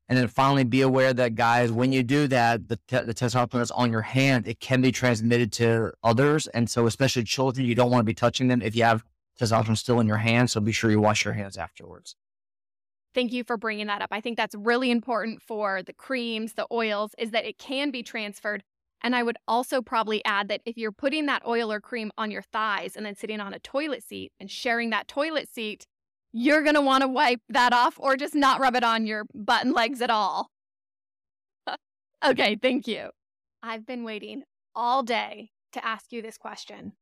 And 0.08 0.16
then 0.16 0.28
finally, 0.28 0.62
be 0.62 0.82
aware 0.82 1.12
that 1.14 1.34
guys, 1.34 1.72
when 1.72 1.90
you 1.92 2.04
do 2.04 2.28
that, 2.28 2.68
the, 2.68 2.76
te- 2.86 3.00
the 3.00 3.14
testosterone 3.14 3.50
that's 3.58 3.70
on 3.72 3.90
your 3.90 4.02
hand. 4.02 4.46
It 4.46 4.60
can 4.60 4.82
be 4.82 4.92
transmitted 4.92 5.50
to 5.54 5.92
others. 6.04 6.46
And 6.48 6.70
so, 6.70 6.86
especially 6.86 7.24
children, 7.24 7.66
you 7.66 7.74
don't 7.74 7.90
want 7.90 8.00
to 8.00 8.04
be 8.04 8.14
touching 8.14 8.46
them 8.48 8.62
if 8.62 8.76
you 8.76 8.84
have 8.84 9.02
testosterone 9.40 9.78
still 9.78 9.98
in 9.98 10.06
your 10.06 10.18
hand. 10.18 10.50
So 10.50 10.60
be 10.60 10.72
sure 10.72 10.90
you 10.90 11.00
wash 11.00 11.24
your 11.24 11.34
hands 11.34 11.56
afterwards. 11.56 12.14
Thank 13.14 13.32
you 13.32 13.44
for 13.44 13.56
bringing 13.56 13.86
that 13.86 14.02
up. 14.02 14.08
I 14.10 14.20
think 14.20 14.36
that's 14.36 14.56
really 14.56 14.90
important 14.90 15.40
for 15.40 15.82
the 15.82 15.92
creams, 15.92 16.54
the 16.54 16.66
oils, 16.72 17.12
is 17.16 17.30
that 17.30 17.44
it 17.44 17.58
can 17.58 17.90
be 17.90 18.02
transferred. 18.02 18.64
And 19.02 19.14
I 19.14 19.22
would 19.22 19.36
also 19.46 19.82
probably 19.82 20.24
add 20.24 20.48
that 20.48 20.62
if 20.64 20.76
you're 20.76 20.90
putting 20.90 21.26
that 21.26 21.46
oil 21.46 21.70
or 21.70 21.80
cream 21.80 22.10
on 22.18 22.30
your 22.30 22.42
thighs 22.42 22.96
and 22.96 23.06
then 23.06 23.14
sitting 23.14 23.38
on 23.38 23.54
a 23.54 23.58
toilet 23.60 24.02
seat 24.02 24.32
and 24.40 24.50
sharing 24.50 24.90
that 24.90 25.06
toilet 25.06 25.48
seat, 25.48 25.86
you're 26.32 26.62
going 26.62 26.74
to 26.74 26.80
want 26.80 27.02
to 27.02 27.08
wipe 27.08 27.40
that 27.48 27.72
off 27.72 27.94
or 28.00 28.16
just 28.16 28.34
not 28.34 28.60
rub 28.60 28.74
it 28.74 28.82
on 28.82 29.06
your 29.06 29.24
butt 29.32 29.64
and 29.64 29.74
legs 29.74 30.00
at 30.00 30.10
all. 30.10 30.50
okay, 32.24 32.56
thank 32.60 32.88
you. 32.88 33.10
I've 33.62 33.86
been 33.86 34.02
waiting 34.04 34.42
all 34.74 35.04
day 35.04 35.50
to 35.72 35.84
ask 35.84 36.10
you 36.10 36.22
this 36.22 36.36
question. 36.36 36.92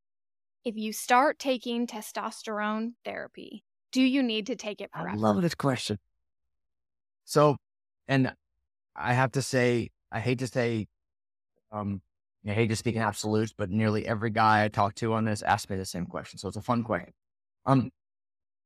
If 0.65 0.77
you 0.77 0.93
start 0.93 1.39
taking 1.39 1.87
testosterone 1.87 2.93
therapy, 3.05 3.65
do 3.93 4.03
you 4.03 4.23
need 4.23 4.47
to 4.47 4.57
take 4.57 4.81
it 4.81 4.91
forever? 4.93 5.11
I 5.11 5.15
love 5.15 5.41
this 5.43 5.55
question. 5.55 5.99
So, 7.25 7.57
and 8.09 8.33
I 8.97 9.13
have 9.13 9.33
to 9.33 9.43
say, 9.43 9.91
I 10.11 10.21
hate 10.21 10.41
to 10.41 10.47
say, 10.47 10.87
um, 11.71 12.01
I 12.47 12.53
hate 12.53 12.69
to 12.69 12.77
speak 12.77 12.97
in 12.97 13.03
absolutes, 13.03 13.55
but 13.57 13.71
nearly 13.71 14.07
every 14.07 14.31
guy 14.31 14.65
I 14.65 14.69
talk 14.69 14.95
to 14.97 15.13
on 15.13 15.25
this 15.25 15.43
asks 15.43 15.71
me 15.71 15.77
the 15.77 15.85
same 15.85 16.07
question. 16.07 16.39
So 16.39 16.49
it's 16.49 16.57
a 16.57 16.63
fun 16.63 16.83
question. 16.83 17.13
Um, 17.65 17.91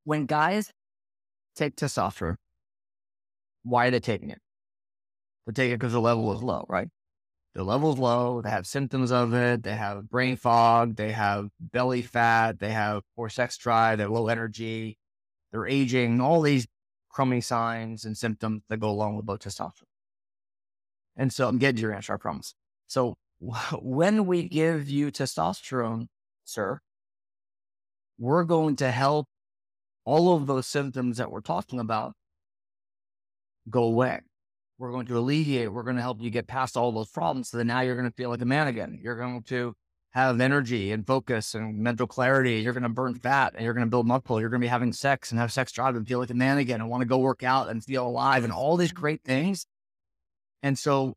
when 0.04 0.26
guys 0.26 0.72
take 1.54 1.76
testosterone, 1.76 2.36
why 3.64 3.86
are 3.86 3.90
they 3.90 4.00
taking 4.00 4.30
it? 4.30 4.38
They 5.46 5.52
take 5.52 5.72
it 5.72 5.78
because 5.78 5.92
the 5.92 6.00
level 6.00 6.32
is 6.32 6.42
low, 6.42 6.64
right? 6.68 6.88
The 7.54 7.64
level 7.64 7.92
is 7.92 7.98
low. 7.98 8.42
They 8.42 8.50
have 8.50 8.66
symptoms 8.66 9.10
of 9.10 9.34
it. 9.34 9.62
They 9.62 9.74
have 9.74 10.08
brain 10.08 10.36
fog. 10.36 10.96
They 10.96 11.12
have 11.12 11.48
belly 11.60 12.02
fat. 12.02 12.58
They 12.58 12.70
have 12.70 13.02
poor 13.16 13.28
sex 13.28 13.56
drive. 13.56 13.98
They're 13.98 14.08
low 14.08 14.28
energy 14.28 14.98
they're 15.56 15.66
aging, 15.66 16.20
all 16.20 16.42
these 16.42 16.66
crummy 17.08 17.40
signs 17.40 18.04
and 18.04 18.16
symptoms 18.16 18.62
that 18.68 18.78
go 18.78 18.90
along 18.90 19.16
with 19.16 19.26
low 19.26 19.38
testosterone. 19.38 19.84
And 21.16 21.32
so 21.32 21.48
I'm 21.48 21.56
getting 21.56 21.76
to 21.76 21.82
your 21.82 21.94
answer, 21.94 22.12
I 22.12 22.18
promise. 22.18 22.54
So 22.86 23.16
when 23.80 24.26
we 24.26 24.48
give 24.48 24.90
you 24.90 25.10
testosterone, 25.10 26.08
sir, 26.44 26.80
we're 28.18 28.44
going 28.44 28.76
to 28.76 28.90
help 28.90 29.28
all 30.04 30.36
of 30.36 30.46
those 30.46 30.66
symptoms 30.66 31.16
that 31.16 31.30
we're 31.30 31.40
talking 31.40 31.80
about 31.80 32.12
go 33.70 33.84
away. 33.84 34.20
We're 34.78 34.92
going 34.92 35.06
to 35.06 35.16
alleviate, 35.16 35.72
we're 35.72 35.84
going 35.84 35.96
to 35.96 36.02
help 36.02 36.20
you 36.20 36.28
get 36.28 36.46
past 36.46 36.76
all 36.76 36.92
those 36.92 37.08
problems. 37.08 37.48
So 37.48 37.56
that 37.56 37.64
now 37.64 37.80
you're 37.80 37.96
going 37.96 38.10
to 38.10 38.14
feel 38.14 38.28
like 38.28 38.42
a 38.42 38.46
man 38.46 38.66
again. 38.66 38.98
You're 39.02 39.16
going 39.16 39.42
to 39.44 39.74
have 40.16 40.40
energy 40.40 40.92
and 40.92 41.06
focus 41.06 41.54
and 41.54 41.78
mental 41.78 42.06
clarity. 42.06 42.54
You're 42.54 42.72
going 42.72 42.84
to 42.84 42.88
burn 42.88 43.12
mm-hmm. 43.12 43.20
fat 43.20 43.52
and 43.54 43.62
you're 43.62 43.74
going 43.74 43.86
to 43.86 43.90
build 43.90 44.06
muscle. 44.06 44.40
You're 44.40 44.48
going 44.48 44.62
to 44.62 44.64
be 44.64 44.70
having 44.70 44.94
sex 44.94 45.30
and 45.30 45.38
have 45.38 45.52
sex 45.52 45.72
drive 45.72 45.94
and 45.94 46.08
feel 46.08 46.18
like 46.18 46.30
a 46.30 46.34
man 46.34 46.56
again 46.56 46.80
and 46.80 46.88
want 46.88 47.02
to 47.02 47.06
go 47.06 47.18
work 47.18 47.42
out 47.42 47.68
and 47.68 47.84
feel 47.84 48.06
alive 48.06 48.42
and 48.42 48.50
all 48.52 48.78
these 48.78 48.92
mm-hmm. 48.92 49.00
great 49.00 49.22
things. 49.24 49.66
And 50.62 50.78
so 50.78 51.16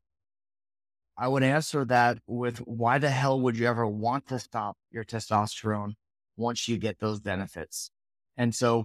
I 1.17 1.29
would 1.29 1.43
answer 1.43 1.85
that 1.85 2.17
with 2.27 2.57
why 2.57 2.97
the 2.97 3.09
hell 3.09 3.39
would 3.39 3.57
you 3.57 3.67
ever 3.67 3.87
want 3.87 4.27
to 4.27 4.37
stop 4.37 4.75
your 4.91 5.05
testosterone 5.05 5.93
once 6.35 6.67
you 6.67 6.77
get 6.77 6.99
those 6.99 7.21
benefits? 7.21 7.91
And 8.35 8.53
so 8.53 8.83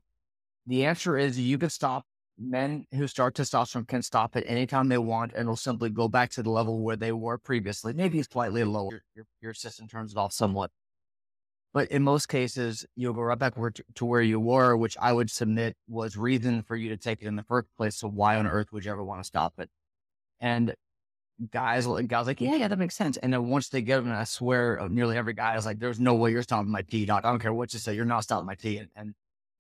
the 0.64 0.84
answer 0.84 1.18
is 1.18 1.40
you 1.40 1.58
could 1.58 1.72
stop 1.72 2.04
men 2.38 2.86
who 2.92 3.06
start 3.06 3.34
testosterone 3.34 3.86
can 3.86 4.02
stop 4.02 4.36
it 4.36 4.44
anytime 4.46 4.88
they 4.88 4.98
want 4.98 5.32
and 5.34 5.48
will 5.48 5.56
simply 5.56 5.88
go 5.88 6.08
back 6.08 6.30
to 6.30 6.42
the 6.42 6.50
level 6.50 6.80
where 6.80 6.96
they 6.96 7.12
were 7.12 7.38
previously. 7.38 7.92
Maybe 7.92 8.18
it's 8.18 8.28
slightly 8.32 8.64
lower. 8.64 9.02
Your, 9.14 9.26
your 9.40 9.54
system 9.54 9.88
turns 9.88 10.12
it 10.12 10.18
off 10.18 10.32
somewhat. 10.32 10.70
But 11.72 11.90
in 11.90 12.02
most 12.02 12.28
cases, 12.28 12.86
you'll 12.94 13.14
go 13.14 13.22
right 13.22 13.38
back 13.38 13.54
to 13.96 14.04
where 14.04 14.22
you 14.22 14.38
were, 14.38 14.76
which 14.76 14.96
I 15.00 15.12
would 15.12 15.28
submit 15.28 15.76
was 15.88 16.16
reason 16.16 16.62
for 16.62 16.76
you 16.76 16.88
to 16.90 16.96
take 16.96 17.20
it 17.20 17.26
in 17.26 17.34
the 17.34 17.42
first 17.42 17.66
place. 17.76 17.96
So 17.96 18.08
why 18.08 18.36
on 18.36 18.46
earth 18.46 18.68
would 18.72 18.84
you 18.84 18.92
ever 18.92 19.02
want 19.02 19.20
to 19.20 19.24
stop 19.26 19.54
it? 19.58 19.68
And 20.40 20.74
guys, 21.50 21.86
guys 22.06 22.26
like, 22.28 22.40
yeah, 22.40 22.54
yeah, 22.54 22.68
that 22.68 22.78
makes 22.78 22.94
sense. 22.94 23.16
And 23.16 23.32
then 23.32 23.48
once 23.48 23.68
they 23.68 23.82
get 23.82 24.04
them, 24.04 24.12
I 24.12 24.22
swear 24.22 24.80
uh, 24.80 24.88
nearly 24.88 25.16
every 25.16 25.32
guy 25.32 25.56
is 25.56 25.66
like, 25.66 25.80
there's 25.80 25.98
no 25.98 26.14
way 26.14 26.30
you're 26.30 26.42
stopping 26.42 26.70
my 26.70 26.82
T. 26.82 27.10
I 27.10 27.20
don't 27.20 27.40
care 27.40 27.52
what 27.52 27.72
you 27.72 27.80
say. 27.80 27.94
You're 27.94 28.04
not 28.04 28.22
stopping 28.22 28.46
my 28.46 28.54
T. 28.54 28.78
And, 28.78 28.88
and, 28.94 29.14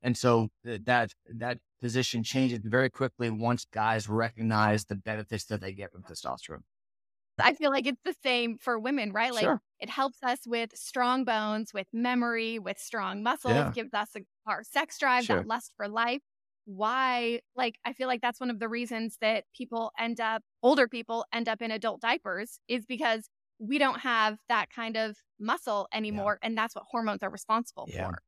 and 0.04 0.16
so 0.16 0.50
that, 0.64 1.12
that 1.34 1.58
position 1.80 2.22
changes 2.22 2.60
very 2.62 2.90
quickly 2.90 3.30
once 3.30 3.64
guys 3.64 4.08
recognize 4.08 4.84
the 4.84 4.94
benefits 4.94 5.46
that 5.46 5.60
they 5.60 5.72
get 5.72 5.90
from 5.90 6.02
testosterone. 6.04 6.62
I 7.40 7.54
feel 7.54 7.70
like 7.72 7.86
it's 7.86 8.00
the 8.04 8.14
same 8.22 8.58
for 8.58 8.78
women, 8.78 9.12
right? 9.12 9.34
Like 9.34 9.42
sure. 9.44 9.60
it 9.80 9.90
helps 9.90 10.22
us 10.22 10.40
with 10.46 10.70
strong 10.76 11.24
bones, 11.24 11.74
with 11.74 11.88
memory, 11.92 12.60
with 12.60 12.78
strong 12.78 13.24
muscles, 13.24 13.54
Yeah. 13.54 13.72
gives 13.74 13.92
us 13.92 14.10
a, 14.16 14.20
our 14.46 14.62
sex 14.62 14.98
drive, 14.98 15.24
Sure. 15.24 15.38
that 15.38 15.46
lust 15.48 15.72
for 15.76 15.88
life. 15.88 16.22
Why? 16.66 17.40
Like, 17.56 17.78
I 17.84 17.92
feel 17.92 18.06
like 18.06 18.20
that's 18.20 18.38
one 18.40 18.50
of 18.50 18.60
the 18.60 18.68
reasons 18.68 19.18
that 19.20 19.44
people 19.56 19.90
end 19.98 20.20
up, 20.20 20.42
older 20.62 20.86
people 20.86 21.26
end 21.32 21.48
up 21.48 21.60
in 21.60 21.70
adult 21.70 22.00
diapers 22.00 22.60
is 22.68 22.86
because 22.86 23.28
we 23.58 23.78
don't 23.78 24.00
have 24.00 24.38
that 24.48 24.70
kind 24.70 24.96
of 24.96 25.16
muscle 25.40 25.88
anymore. 25.92 26.38
And 26.42 26.56
that's 26.56 26.74
what 26.74 26.84
hormones 26.90 27.22
are 27.22 27.30
responsible 27.30 27.88
Yeah. 27.88 28.06
for. 28.06 28.22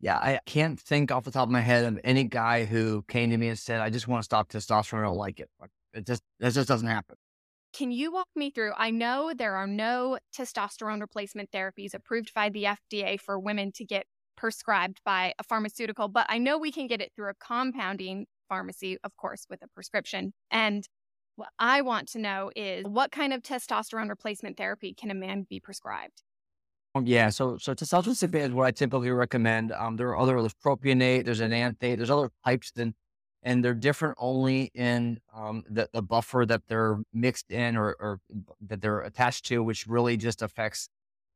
Yeah, 0.00 0.16
I 0.18 0.40
can't 0.46 0.80
think 0.80 1.12
off 1.12 1.24
the 1.24 1.30
top 1.30 1.44
of 1.48 1.50
my 1.50 1.60
head 1.60 1.84
of 1.84 2.00
any 2.04 2.24
guy 2.24 2.64
who 2.64 3.02
came 3.08 3.30
to 3.30 3.36
me 3.36 3.48
and 3.48 3.58
said, 3.58 3.80
"I 3.80 3.90
just 3.90 4.08
want 4.08 4.22
to 4.22 4.24
stop 4.24 4.48
testosterone. 4.48 5.00
I 5.00 5.02
don't 5.04 5.16
like 5.16 5.40
it." 5.40 5.50
It 5.92 6.06
just 6.06 6.22
it 6.40 6.50
just 6.52 6.68
doesn't 6.68 6.88
happen. 6.88 7.16
Can 7.72 7.92
you 7.92 8.12
walk 8.12 8.28
me 8.34 8.50
through? 8.50 8.72
I 8.76 8.90
know 8.90 9.32
there 9.32 9.56
are 9.56 9.66
no 9.66 10.18
testosterone 10.36 11.00
replacement 11.00 11.50
therapies 11.52 11.94
approved 11.94 12.34
by 12.34 12.48
the 12.48 12.66
FDA 12.66 13.16
for 13.16 13.38
women 13.38 13.70
to 13.72 13.84
get 13.84 14.06
prescribed 14.36 15.00
by 15.04 15.34
a 15.38 15.44
pharmaceutical, 15.44 16.08
but 16.08 16.26
I 16.28 16.38
know 16.38 16.58
we 16.58 16.72
can 16.72 16.86
get 16.88 17.00
it 17.00 17.12
through 17.14 17.30
a 17.30 17.34
compounding 17.34 18.26
pharmacy, 18.48 18.98
of 19.04 19.16
course, 19.16 19.46
with 19.48 19.62
a 19.62 19.68
prescription. 19.68 20.32
And 20.50 20.88
what 21.36 21.50
I 21.58 21.82
want 21.82 22.08
to 22.10 22.18
know 22.18 22.50
is 22.56 22.84
what 22.84 23.12
kind 23.12 23.32
of 23.32 23.42
testosterone 23.42 24.08
replacement 24.08 24.56
therapy 24.56 24.92
can 24.92 25.10
a 25.10 25.14
man 25.14 25.46
be 25.48 25.60
prescribed? 25.60 26.22
Um, 26.94 27.06
Yeah, 27.06 27.28
so 27.30 27.56
so 27.58 27.74
testosterone 27.74 28.46
is 28.46 28.52
what 28.52 28.66
I 28.66 28.70
typically 28.72 29.10
recommend. 29.10 29.72
Um, 29.72 29.96
there 29.96 30.08
are 30.08 30.18
other 30.18 30.40
there's 30.40 30.54
propionate, 30.54 31.24
there's 31.24 31.40
enanthate, 31.40 31.98
there's 31.98 32.10
other 32.10 32.30
types, 32.44 32.72
and 32.76 32.94
and 33.42 33.64
they're 33.64 33.74
different 33.74 34.16
only 34.18 34.70
in 34.74 35.20
um 35.34 35.62
the, 35.68 35.88
the 35.92 36.02
buffer 36.02 36.44
that 36.46 36.62
they're 36.68 36.98
mixed 37.12 37.50
in 37.50 37.76
or, 37.76 37.96
or 38.00 38.20
that 38.60 38.80
they're 38.80 39.00
attached 39.00 39.46
to, 39.46 39.62
which 39.62 39.86
really 39.86 40.16
just 40.16 40.42
affects 40.42 40.88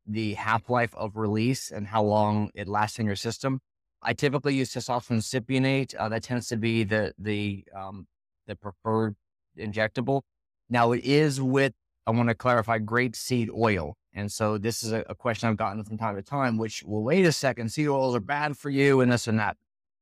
the 0.06 0.34
half 0.34 0.68
life 0.68 0.94
of 0.96 1.16
release 1.16 1.70
and 1.70 1.86
how 1.88 2.02
long 2.02 2.50
it 2.54 2.68
lasts 2.68 2.98
in 2.98 3.06
your 3.06 3.16
system. 3.16 3.60
I 4.02 4.12
typically 4.12 4.54
use 4.54 4.72
testosterone 4.74 5.22
cypionate. 5.22 5.94
Uh, 5.98 6.08
that 6.10 6.24
tends 6.24 6.48
to 6.48 6.56
be 6.56 6.84
the 6.84 7.14
the 7.18 7.64
um 7.74 8.06
the 8.46 8.56
preferred 8.56 9.14
injectable. 9.56 10.22
Now 10.68 10.92
it 10.92 11.04
is 11.04 11.40
with 11.40 11.72
I 12.06 12.10
want 12.10 12.28
to 12.28 12.34
clarify 12.34 12.78
grape 12.78 13.14
seed 13.16 13.50
oil. 13.50 13.96
And 14.14 14.30
so 14.30 14.58
this 14.58 14.82
is 14.82 14.92
a, 14.92 15.04
a 15.08 15.14
question 15.14 15.48
I've 15.48 15.56
gotten 15.56 15.82
from 15.82 15.98
time 15.98 16.14
to 16.14 16.22
time, 16.22 16.56
which, 16.56 16.84
well, 16.86 17.02
wait 17.02 17.26
a 17.26 17.32
second, 17.32 17.70
seed 17.70 17.88
oils 17.88 18.14
are 18.14 18.20
bad 18.20 18.56
for 18.56 18.70
you 18.70 19.00
and 19.00 19.10
this 19.10 19.26
and 19.26 19.38
that. 19.40 19.56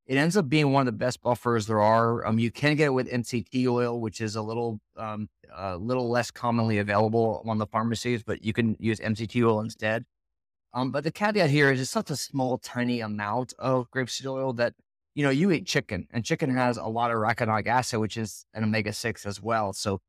It 0.07 0.17
ends 0.17 0.37
up 0.37 0.49
being 0.49 0.73
one 0.73 0.83
of 0.83 0.87
the 0.87 0.99
best 0.99 1.23
buffers 1.23 1.67
there 1.67 1.81
are. 1.81 2.27
Um, 2.27 2.39
you 2.39 2.51
can 2.51 2.77
get 2.77 2.87
it 2.87 2.95
with 2.95 3.11
MCT 3.11 3.67
oil, 3.67 4.01
which 4.01 4.21
is 4.21 4.37
a 4.37 4.43
little, 4.43 4.81
um, 4.97 5.29
a 5.57 5.77
little 5.77 6.11
less 6.11 6.31
commonly 6.31 6.79
available 6.79 7.43
on 7.47 7.59
the 7.59 7.67
pharmacies, 7.67 8.23
but 8.23 8.45
you 8.45 8.53
can 8.53 8.77
use 8.79 9.01
MCT 9.01 9.43
oil 9.47 9.61
instead. 9.61 10.05
Um, 10.75 10.91
but 10.91 11.05
the 11.05 11.13
caveat 11.13 11.51
here 11.51 11.71
is 11.71 11.81
it's 11.81 11.91
such 11.91 12.11
a 12.11 12.17
small, 12.17 12.59
tiny 12.59 13.01
amount 13.01 13.55
of 13.59 13.91
grapeseed 13.91 14.27
oil 14.27 14.53
that, 14.55 14.75
you 15.15 15.23
know, 15.23 15.31
you 15.31 15.51
eat 15.53 15.67
chicken 15.67 16.09
and 16.11 16.25
chicken 16.25 16.55
has 16.55 16.77
a 16.79 16.85
lot 16.87 17.11
of 17.11 17.17
arachidonic 17.19 17.67
acid, 17.67 18.01
which 18.01 18.17
is 18.17 18.45
an 18.55 18.65
omega 18.65 18.93
6 18.93 19.25
as 19.27 19.41
well. 19.41 19.73
So, 19.73 20.01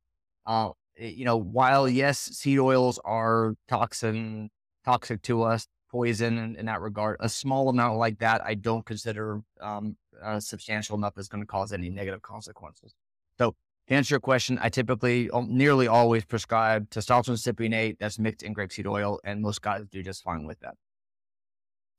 uh, 0.46 0.70
you 0.98 1.26
know, 1.26 1.38
while 1.38 1.88
yes, 1.90 2.20
seed 2.20 2.60
oils 2.60 3.00
are 3.06 3.56
toxin 3.68 4.50
toxic 4.86 5.22
to 5.24 5.44
us, 5.44 5.68
poison 5.90 6.38
in, 6.38 6.56
in 6.56 6.66
that 6.66 6.82
regard, 6.82 7.18
a 7.20 7.30
small 7.30 7.70
amount 7.70 7.98
like 7.98 8.20
that, 8.20 8.42
I 8.44 8.56
don't 8.56 8.86
consider 8.86 9.42
um, 9.62 9.98
uh, 10.22 10.40
substantial 10.40 10.98
enough 10.98 11.18
is 11.18 11.28
going 11.28 11.42
to 11.42 11.48
cause 11.48 11.72
any 11.74 11.90
negative 11.90 12.22
consequences. 12.22 12.94
So, 13.38 13.56
to 13.88 13.94
answer 13.96 14.14
your 14.16 14.20
question, 14.22 14.58
I 14.62 14.70
typically 14.70 15.30
nearly 15.48 15.88
always 15.88 16.26
prescribe 16.26 16.90
testosterone 16.90 17.38
cypionate 17.38 17.98
that's 18.00 18.20
mixed 18.20 18.44
in 18.44 18.54
grapeseed 18.54 18.86
oil, 18.88 19.20
and 19.24 19.42
most 19.42 19.62
guys 19.62 19.86
do 19.90 20.02
just 20.04 20.24
fine 20.24 20.46
with 20.46 20.60
that. 20.60 20.76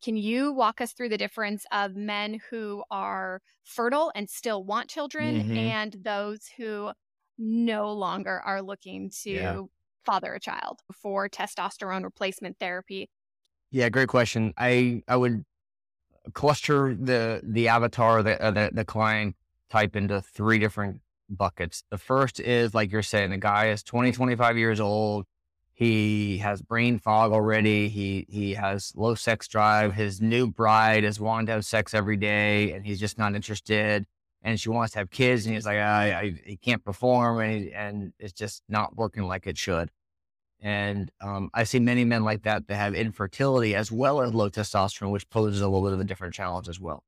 Can 0.02 0.16
you 0.16 0.52
walk 0.52 0.80
us 0.80 0.92
through 0.92 1.08
the 1.08 1.16
difference 1.18 1.64
of 1.72 1.96
men 1.96 2.40
who 2.50 2.84
are 2.90 3.40
fertile 3.62 4.12
and 4.14 4.28
still 4.28 4.62
want 4.62 4.90
children 4.90 5.40
Mhm. 5.40 5.56
and 5.56 5.92
those 5.94 6.46
who 6.56 6.92
no 7.38 7.92
longer 7.92 8.40
are 8.44 8.62
looking 8.62 9.10
to 9.22 9.30
Yeah. 9.30 9.60
father 10.04 10.34
a 10.34 10.40
child 10.40 10.80
for 10.92 11.28
testosterone 11.28 12.04
replacement 12.04 12.58
therapy? 12.58 13.10
Yeah, 13.70 13.88
great 13.88 14.08
question. 14.08 14.54
I 14.56 15.02
I 15.08 15.16
would 15.16 15.44
cluster 16.32 16.94
the 16.94 17.40
the 17.44 17.68
avatar 17.68 18.22
the 18.22 18.40
uh, 18.42 18.50
the, 18.50 18.70
the 18.72 18.84
client 18.84 19.36
type 19.70 19.96
into 19.96 20.20
three 20.22 20.58
different 20.58 21.00
buckets. 21.28 21.82
The 21.90 21.98
first 21.98 22.40
is 22.40 22.74
like 22.74 22.92
you're 22.92 23.02
saying, 23.02 23.30
the 23.30 23.38
guy 23.38 23.68
is 23.70 23.82
20, 23.82 24.12
25 24.12 24.56
years 24.56 24.80
old. 24.80 25.24
He 25.72 26.38
has 26.38 26.62
brain 26.62 26.98
fog 27.00 27.32
already. 27.32 27.88
He 27.88 28.26
he 28.28 28.54
has 28.54 28.92
low 28.94 29.14
sex 29.16 29.48
drive. 29.48 29.94
His 29.94 30.20
new 30.20 30.46
bride 30.46 31.02
is 31.04 31.18
wanting 31.18 31.46
to 31.46 31.52
have 31.52 31.64
sex 31.64 31.94
every 31.94 32.16
day, 32.16 32.72
and 32.72 32.86
he's 32.86 33.00
just 33.00 33.18
not 33.18 33.34
interested. 33.34 34.06
And 34.44 34.60
she 34.60 34.68
wants 34.68 34.92
to 34.92 35.00
have 35.00 35.10
kids, 35.10 35.46
and 35.46 35.54
he's 35.54 35.66
like, 35.66 35.78
I, 35.78 36.20
I 36.20 36.34
he 36.44 36.56
can't 36.56 36.84
perform, 36.84 37.40
and 37.40 37.64
he, 37.64 37.72
and 37.72 38.12
it's 38.18 38.32
just 38.32 38.62
not 38.68 38.94
working 38.96 39.24
like 39.24 39.46
it 39.46 39.58
should. 39.58 39.90
And 40.60 41.10
um, 41.20 41.50
I 41.54 41.64
see 41.64 41.78
many 41.78 42.04
men 42.04 42.24
like 42.24 42.42
that 42.42 42.68
that 42.68 42.76
have 42.76 42.94
infertility 42.94 43.74
as 43.74 43.90
well 43.90 44.20
as 44.22 44.32
low 44.32 44.50
testosterone, 44.50 45.10
which 45.12 45.28
poses 45.30 45.60
a 45.60 45.68
little 45.68 45.86
bit 45.86 45.94
of 45.94 46.00
a 46.00 46.04
different 46.04 46.34
challenge 46.34 46.68
as 46.68 46.78
well. 46.78 47.02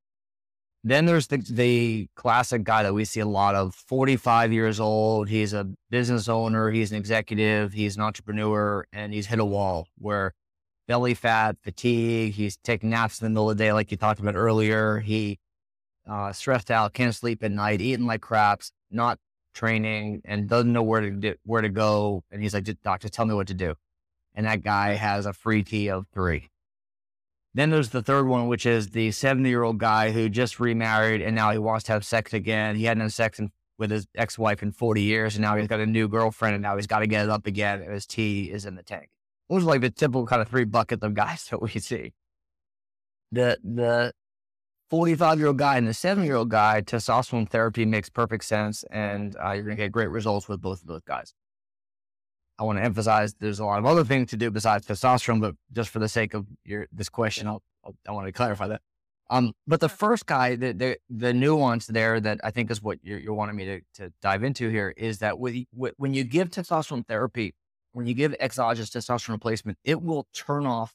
Then 0.85 1.07
there's 1.07 1.27
the, 1.27 1.39
the 1.39 2.09
classic 2.15 2.65
guy 2.65 2.83
that 2.85 2.95
we 2.95 3.05
see 3.05 3.21
a 3.21 3.27
lot 3.27 3.55
of 3.55 3.75
45 3.75 4.53
years 4.53 4.79
old. 4.79 5.29
He's 5.29 5.53
a 5.53 5.69
business 5.91 6.29
owner, 6.29 6.71
he's 6.71 6.93
an 6.93 6.99
executive, 6.99 7.73
he's 7.73 7.97
an 7.97 8.03
entrepreneur, 8.03 8.87
and 8.93 9.13
he's 9.13 9.27
hit 9.27 9.41
a 9.41 9.45
wall 9.45 9.89
where 9.99 10.33
belly 10.87 11.15
fat, 11.15 11.57
fatigue, 11.63 12.35
he's 12.35 12.57
taking 12.59 12.91
naps 12.91 13.21
in 13.21 13.25
the 13.25 13.31
middle 13.31 13.51
of 13.51 13.57
the 13.57 13.65
day, 13.65 13.73
like 13.73 13.91
you 13.91 13.97
talked 13.97 14.21
about 14.21 14.37
earlier. 14.37 15.01
He 15.01 15.39
uh, 16.09 16.33
stressed 16.33 16.71
out, 16.71 16.93
can't 16.95 17.15
sleep 17.15 17.43
at 17.43 17.51
night, 17.51 17.81
eating 17.81 18.07
like 18.07 18.21
craps, 18.21 18.73
not 18.91 19.19
training, 19.55 20.23
and 20.25 20.49
doesn't 20.49 20.73
know 20.73 20.83
where 20.83 21.01
to 21.01 21.11
do, 21.11 21.35
where 21.45 21.63
to 21.63 21.69
go. 21.69 22.23
And 22.31 22.43
he's 22.43 22.55
like, 22.55 22.65
"Just- 22.65 22.83
"Doctor, 22.83 23.09
tell 23.09 23.27
me 23.27 23.35
what 23.35 23.49
to 23.49 23.55
do." 23.55 23.75
And 24.35 24.47
that 24.47 24.63
guy 24.63 24.95
has 24.95 25.27
a 25.27 25.33
free 25.33 25.63
T 25.63 25.89
of 25.89 26.07
three. 26.13 26.51
Then 27.55 27.71
there's 27.71 27.89
the 27.89 28.03
third 28.03 28.27
one, 28.27 28.49
which 28.49 28.67
is 28.67 28.91
the 28.91 29.11
70 29.11 29.49
year 29.49 29.63
old 29.63 29.79
guy 29.79 30.13
who 30.13 30.29
just 30.29 30.61
remarried 30.61 31.23
and 31.23 31.35
now 31.35 31.53
he 31.53 31.59
wants 31.59 31.85
to 31.87 31.93
have 31.93 32.05
sex 32.05 32.35
again. 32.35 32.77
He 32.77 32.85
hadn't 32.85 33.01
had 33.01 33.15
sex 33.15 33.39
in, 33.39 33.51
with 33.79 33.91
his 33.91 34.07
ex 34.15 34.39
wife 34.39 34.63
in 34.63 34.73
40 34.73 35.01
years, 35.01 35.37
and 35.37 35.43
now 35.43 35.57
he's 35.57 35.67
got 35.67 35.81
a 35.81 35.87
new 35.87 36.07
girlfriend, 36.07 36.55
and 36.55 36.63
now 36.63 36.77
he's 36.77 36.87
got 36.87 36.99
to 36.99 37.07
get 37.07 37.25
it 37.25 37.31
up 37.31 37.47
again, 37.47 37.81
and 37.81 37.93
his 37.93 38.07
T 38.07 38.51
is 38.51 38.67
in 38.67 38.75
the 38.75 38.83
tank. 38.83 39.09
Those 39.49 39.63
are 39.63 39.67
like 39.67 39.81
the 39.81 39.89
typical 39.91 40.27
kind 40.27 40.43
of 40.43 40.49
three 40.49 40.65
buckets 40.65 41.03
of 41.03 41.15
guys 41.15 41.47
that 41.51 41.63
we 41.63 41.71
see. 41.71 42.13
The 43.33 43.59
the 43.65 44.13
45 44.91 45.39
year 45.39 45.49
old 45.49 45.59
guy 45.59 45.77
and 45.77 45.87
the 45.87 45.95
seven 45.95 46.25
year 46.25 46.37
old 46.37 46.49
guy, 46.49 46.83
testosterone 46.83 47.49
therapy 47.49 47.85
makes 47.85 48.09
perfect 48.09 48.45
sense, 48.45 48.85
and 48.91 49.37
uh, 49.37 49.53
you're 49.53 49.65
going 49.65 49.77
to 49.77 49.83
get 49.83 49.93
great 49.93 50.11
results 50.11 50.49
with 50.49 50.61
both 50.61 50.83
of 50.83 50.89
those 50.89 51.03
guys. 51.03 51.35
I 52.59 52.63
want 52.63 52.79
to 52.79 52.85
emphasize 52.85 53.35
there's 53.35 53.59
a 53.59 53.65
lot 53.65 53.79
of 53.79 53.87
other 53.87 54.05
things 54.05 54.31
to 54.31 54.37
do 54.37 54.51
besides 54.51 54.87
testosterone, 54.87 55.41
but 55.41 55.55
just 55.73 55.91
for 55.91 55.99
the 55.99 56.09
sake 56.09 56.35
of 56.35 56.47
your 56.65 56.87
this 56.93 57.09
question, 57.09 57.47
I'll, 57.47 57.63
I'll 57.85 57.95
I 58.09 58.13
want 58.13 58.27
to 58.27 58.33
clarify 58.33 58.69
that. 58.69 58.81
Um, 59.29 59.53
but 59.67 59.81
the 59.81 59.89
first 59.89 60.27
guy, 60.27 60.55
the, 60.55 60.73
the 60.73 60.97
the 61.11 61.35
nuance 61.35 61.87
there 61.87 62.21
that 62.21 62.41
I 62.45 62.51
think 62.51 62.71
is 62.71 62.81
what 62.81 62.99
you're, 63.03 63.19
you're 63.19 63.35
wanting 63.35 63.57
me 63.57 63.65
to, 63.65 63.81
to 63.95 64.13
dive 64.23 64.45
into 64.45 64.69
here 64.69 64.95
is 64.97 65.19
that 65.19 65.39
with, 65.39 65.57
with 65.75 65.95
when 65.97 66.15
you 66.15 66.23
give 66.25 66.51
testosterone 66.51 67.07
therapy, 67.07 67.55
when 67.93 68.07
you 68.07 68.15
give 68.15 68.35
exogenous 68.39 68.91
testosterone 68.91 69.33
replacement, 69.33 69.79
it 69.85 70.01
will 70.01 70.29
turn 70.33 70.65
off 70.65 70.95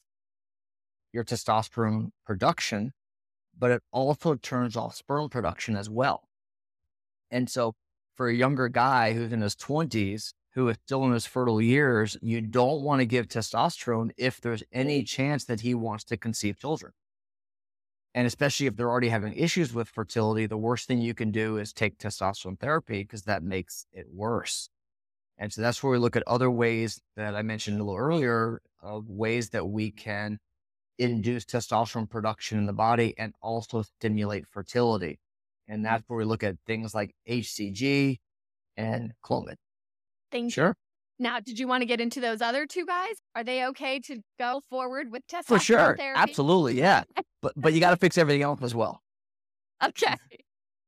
your 1.12 1.24
testosterone 1.24 2.10
production, 2.24 2.92
but 3.58 3.70
it 3.70 3.82
also 3.92 4.34
turns 4.34 4.76
off 4.76 4.94
sperm 4.94 5.28
production 5.28 5.76
as 5.76 5.88
well. 5.88 6.28
And 7.30 7.48
so, 7.48 7.74
for 8.14 8.28
a 8.28 8.34
younger 8.34 8.68
guy 8.68 9.14
who's 9.14 9.32
in 9.32 9.40
his 9.40 9.56
20s, 9.56 10.34
who 10.54 10.68
is 10.68 10.76
still 10.84 11.04
in 11.04 11.12
his 11.12 11.26
fertile 11.26 11.62
years, 11.62 12.16
you 12.20 12.40
don't 12.40 12.82
want 12.82 13.00
to 13.00 13.06
give 13.06 13.26
testosterone 13.26 14.10
if 14.18 14.40
there's 14.40 14.62
any 14.70 15.02
chance 15.02 15.44
that 15.44 15.60
he 15.60 15.74
wants 15.74 16.04
to 16.04 16.16
conceive 16.16 16.58
children. 16.58 16.92
And 18.14 18.26
especially 18.26 18.66
if 18.66 18.76
they're 18.76 18.90
already 18.90 19.08
having 19.08 19.32
issues 19.32 19.72
with 19.72 19.88
fertility, 19.88 20.44
the 20.44 20.58
worst 20.58 20.86
thing 20.86 21.00
you 21.00 21.14
can 21.14 21.30
do 21.30 21.56
is 21.56 21.72
take 21.72 21.96
testosterone 21.96 22.60
therapy 22.60 23.02
because 23.02 23.22
that 23.22 23.42
makes 23.42 23.86
it 23.92 24.06
worse. 24.12 24.68
And 25.38 25.50
so 25.50 25.62
that's 25.62 25.82
where 25.82 25.92
we 25.92 25.98
look 25.98 26.16
at 26.16 26.22
other 26.26 26.50
ways 26.50 27.00
that 27.16 27.34
I 27.34 27.40
mentioned 27.40 27.80
a 27.80 27.84
little 27.84 27.98
earlier 27.98 28.60
of 28.82 29.08
ways 29.08 29.50
that 29.50 29.66
we 29.66 29.90
can 29.90 30.38
induce 30.98 31.44
testosterone 31.44 32.08
production 32.08 32.58
in 32.58 32.66
the 32.66 32.72
body 32.72 33.14
and 33.18 33.34
also 33.42 33.82
stimulate 33.82 34.46
fertility. 34.46 35.18
And 35.68 35.80
mm. 35.80 35.84
that's 35.84 36.04
where 36.06 36.18
we 36.18 36.24
look 36.24 36.42
at 36.42 36.56
things 36.66 36.94
like 36.94 37.14
HCG 37.28 38.18
and 38.76 39.12
Clomid. 39.24 39.56
Thank 40.30 40.44
you. 40.44 40.50
Sure. 40.50 40.76
Now, 41.18 41.40
did 41.40 41.58
you 41.58 41.68
want 41.68 41.82
to 41.82 41.86
get 41.86 42.00
into 42.00 42.20
those 42.20 42.40
other 42.40 42.66
two 42.66 42.84
guys? 42.84 43.14
Are 43.36 43.44
they 43.44 43.66
okay 43.66 44.00
to 44.00 44.18
go 44.38 44.60
forward 44.68 45.12
with 45.12 45.22
testosterone 45.26 45.46
For 45.46 45.58
sure. 45.58 45.96
therapy? 45.96 46.20
Absolutely. 46.20 46.78
Yeah. 46.78 47.04
But 47.40 47.52
but 47.56 47.72
you 47.72 47.80
got 47.80 47.90
to 47.90 47.96
fix 47.96 48.18
everything 48.18 48.42
else 48.42 48.60
as 48.62 48.74
well. 48.74 49.00
Okay. 49.84 50.14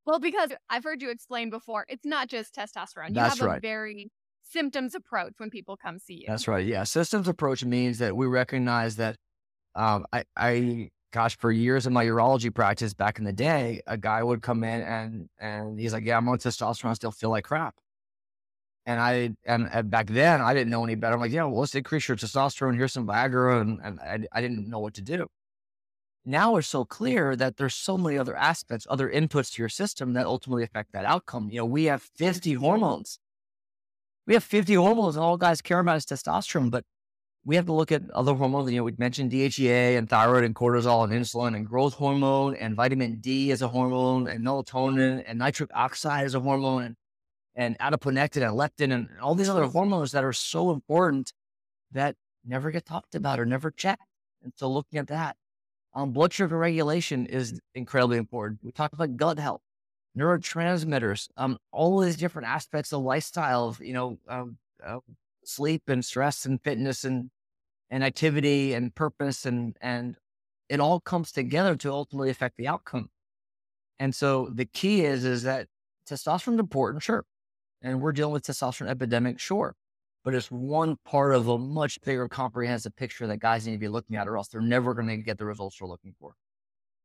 Well, 0.06 0.20
because 0.20 0.50
I've 0.70 0.84
heard 0.84 1.02
you 1.02 1.10
explain 1.10 1.50
before, 1.50 1.84
it's 1.88 2.04
not 2.04 2.28
just 2.28 2.54
testosterone. 2.54 3.08
You 3.08 3.14
That's 3.14 3.40
have 3.40 3.44
a 3.44 3.50
right. 3.50 3.60
very 3.60 4.12
symptoms 4.42 4.94
approach 4.94 5.32
when 5.38 5.50
people 5.50 5.76
come 5.76 5.98
see 5.98 6.14
you. 6.14 6.26
That's 6.28 6.46
right. 6.46 6.64
Yeah. 6.64 6.84
Systems 6.84 7.26
approach 7.26 7.64
means 7.64 7.98
that 7.98 8.16
we 8.16 8.26
recognize 8.26 8.94
that 8.96 9.16
um, 9.74 10.06
I, 10.12 10.24
I, 10.36 10.90
gosh, 11.12 11.36
for 11.36 11.50
years 11.50 11.86
in 11.86 11.92
my 11.92 12.04
urology 12.04 12.52
practice 12.54 12.94
back 12.94 13.18
in 13.18 13.24
the 13.24 13.32
day, 13.32 13.80
a 13.86 13.96
guy 13.96 14.22
would 14.22 14.42
come 14.42 14.64
in 14.64 14.82
and, 14.82 15.28
and 15.38 15.78
he's 15.78 15.92
like, 15.92 16.04
yeah, 16.04 16.16
I'm 16.16 16.28
on 16.28 16.38
testosterone. 16.38 16.90
I 16.90 16.94
still 16.94 17.10
feel 17.10 17.30
like 17.30 17.44
crap. 17.44 17.74
And 18.86 19.00
I, 19.00 19.34
and, 19.46 19.68
and 19.72 19.90
back 19.90 20.08
then 20.08 20.40
I 20.40 20.52
didn't 20.52 20.70
know 20.70 20.84
any 20.84 20.94
better. 20.94 21.14
I'm 21.14 21.20
like, 21.20 21.32
yeah, 21.32 21.44
well, 21.44 21.60
let's 21.60 21.74
increase 21.74 22.06
your 22.06 22.16
testosterone. 22.16 22.76
Here's 22.76 22.92
some 22.92 23.06
Viagra. 23.06 23.60
And, 23.60 23.80
and 23.82 24.00
I, 24.00 24.38
I 24.38 24.40
didn't 24.40 24.68
know 24.68 24.78
what 24.78 24.94
to 24.94 25.02
do. 25.02 25.26
Now 26.26 26.56
it's 26.56 26.68
so 26.68 26.84
clear 26.84 27.36
that 27.36 27.56
there's 27.58 27.74
so 27.74 27.98
many 27.98 28.16
other 28.16 28.34
aspects, 28.34 28.86
other 28.88 29.10
inputs 29.10 29.52
to 29.54 29.62
your 29.62 29.68
system 29.68 30.14
that 30.14 30.26
ultimately 30.26 30.62
affect 30.62 30.92
that 30.92 31.04
outcome. 31.04 31.48
You 31.50 31.58
know, 31.58 31.66
we 31.66 31.84
have 31.84 32.02
50 32.02 32.54
hormones. 32.54 33.18
We 34.26 34.34
have 34.34 34.44
50 34.44 34.74
hormones 34.74 35.16
and 35.16 35.24
all 35.24 35.36
guys 35.36 35.60
care 35.60 35.80
about 35.80 35.98
is 35.98 36.06
testosterone, 36.06 36.70
but 36.70 36.84
we 37.44 37.56
have 37.56 37.66
to 37.66 37.72
look 37.72 37.92
at 37.92 38.10
other 38.10 38.34
hormones. 38.34 38.70
You 38.70 38.78
know, 38.78 38.84
we 38.84 38.94
mentioned 38.96 39.30
DHEA 39.30 39.98
and 39.98 40.08
thyroid 40.08 40.44
and 40.44 40.54
cortisol 40.54 41.04
and 41.04 41.12
insulin 41.12 41.54
and 41.54 41.66
growth 41.66 41.94
hormone 41.94 42.54
and 42.56 42.74
vitamin 42.74 43.16
D 43.20 43.50
as 43.52 43.60
a 43.60 43.68
hormone 43.68 44.28
and 44.28 44.44
melatonin 44.44 45.22
and 45.26 45.38
nitric 45.38 45.70
oxide 45.74 46.24
as 46.24 46.34
a 46.34 46.40
hormone 46.40 46.84
and, 46.84 46.96
and 47.54 47.78
adiponectin 47.78 48.46
and 48.46 48.58
leptin 48.58 48.94
and 48.94 49.08
all 49.20 49.34
these 49.34 49.48
other 49.48 49.66
hormones 49.66 50.12
that 50.12 50.24
are 50.24 50.32
so 50.32 50.70
important 50.70 51.32
that 51.92 52.16
never 52.46 52.70
get 52.70 52.86
talked 52.86 53.14
about 53.14 53.38
or 53.38 53.44
never 53.44 53.70
checked. 53.70 54.02
And 54.42 54.52
so 54.56 54.70
looking 54.70 54.98
at 54.98 55.08
that, 55.08 55.36
um, 55.94 56.12
blood 56.12 56.32
sugar 56.32 56.56
regulation 56.56 57.26
is 57.26 57.60
incredibly 57.74 58.16
important. 58.16 58.60
We 58.62 58.72
talked 58.72 58.94
about 58.94 59.16
gut 59.16 59.38
health, 59.38 59.60
neurotransmitters, 60.18 61.28
um, 61.36 61.58
all 61.72 62.00
these 62.00 62.16
different 62.16 62.48
aspects 62.48 62.92
of 62.92 63.02
lifestyle, 63.02 63.68
of, 63.68 63.80
you 63.80 63.92
know, 63.92 64.18
um, 64.28 64.58
uh, 64.84 64.98
sleep 65.44 65.82
and 65.88 66.04
stress 66.04 66.46
and 66.46 66.60
fitness 66.62 67.04
and 67.04 67.30
and 67.90 68.04
activity 68.04 68.74
and 68.74 68.94
purpose 68.94 69.46
and 69.46 69.76
and 69.80 70.16
it 70.68 70.80
all 70.80 71.00
comes 71.00 71.30
together 71.30 71.76
to 71.76 71.92
ultimately 71.92 72.30
affect 72.30 72.56
the 72.56 72.66
outcome. 72.66 73.10
And 73.98 74.14
so 74.14 74.50
the 74.52 74.64
key 74.64 75.04
is 75.04 75.24
is 75.24 75.42
that 75.44 75.68
testosterone 76.08 76.54
is 76.54 76.60
important, 76.60 77.02
sure, 77.02 77.24
and 77.82 78.00
we're 78.00 78.12
dealing 78.12 78.32
with 78.32 78.44
testosterone 78.44 78.88
epidemic, 78.88 79.38
sure, 79.38 79.74
but 80.24 80.34
it's 80.34 80.50
one 80.50 80.96
part 81.04 81.34
of 81.34 81.48
a 81.48 81.58
much 81.58 82.00
bigger 82.00 82.28
comprehensive 82.28 82.96
picture 82.96 83.26
that 83.26 83.38
guys 83.38 83.66
need 83.66 83.72
to 83.72 83.78
be 83.78 83.88
looking 83.88 84.16
at, 84.16 84.26
or 84.26 84.36
else 84.36 84.48
they're 84.48 84.60
never 84.60 84.94
going 84.94 85.08
to 85.08 85.16
get 85.18 85.38
the 85.38 85.44
results 85.44 85.78
they're 85.78 85.88
looking 85.88 86.14
for. 86.18 86.34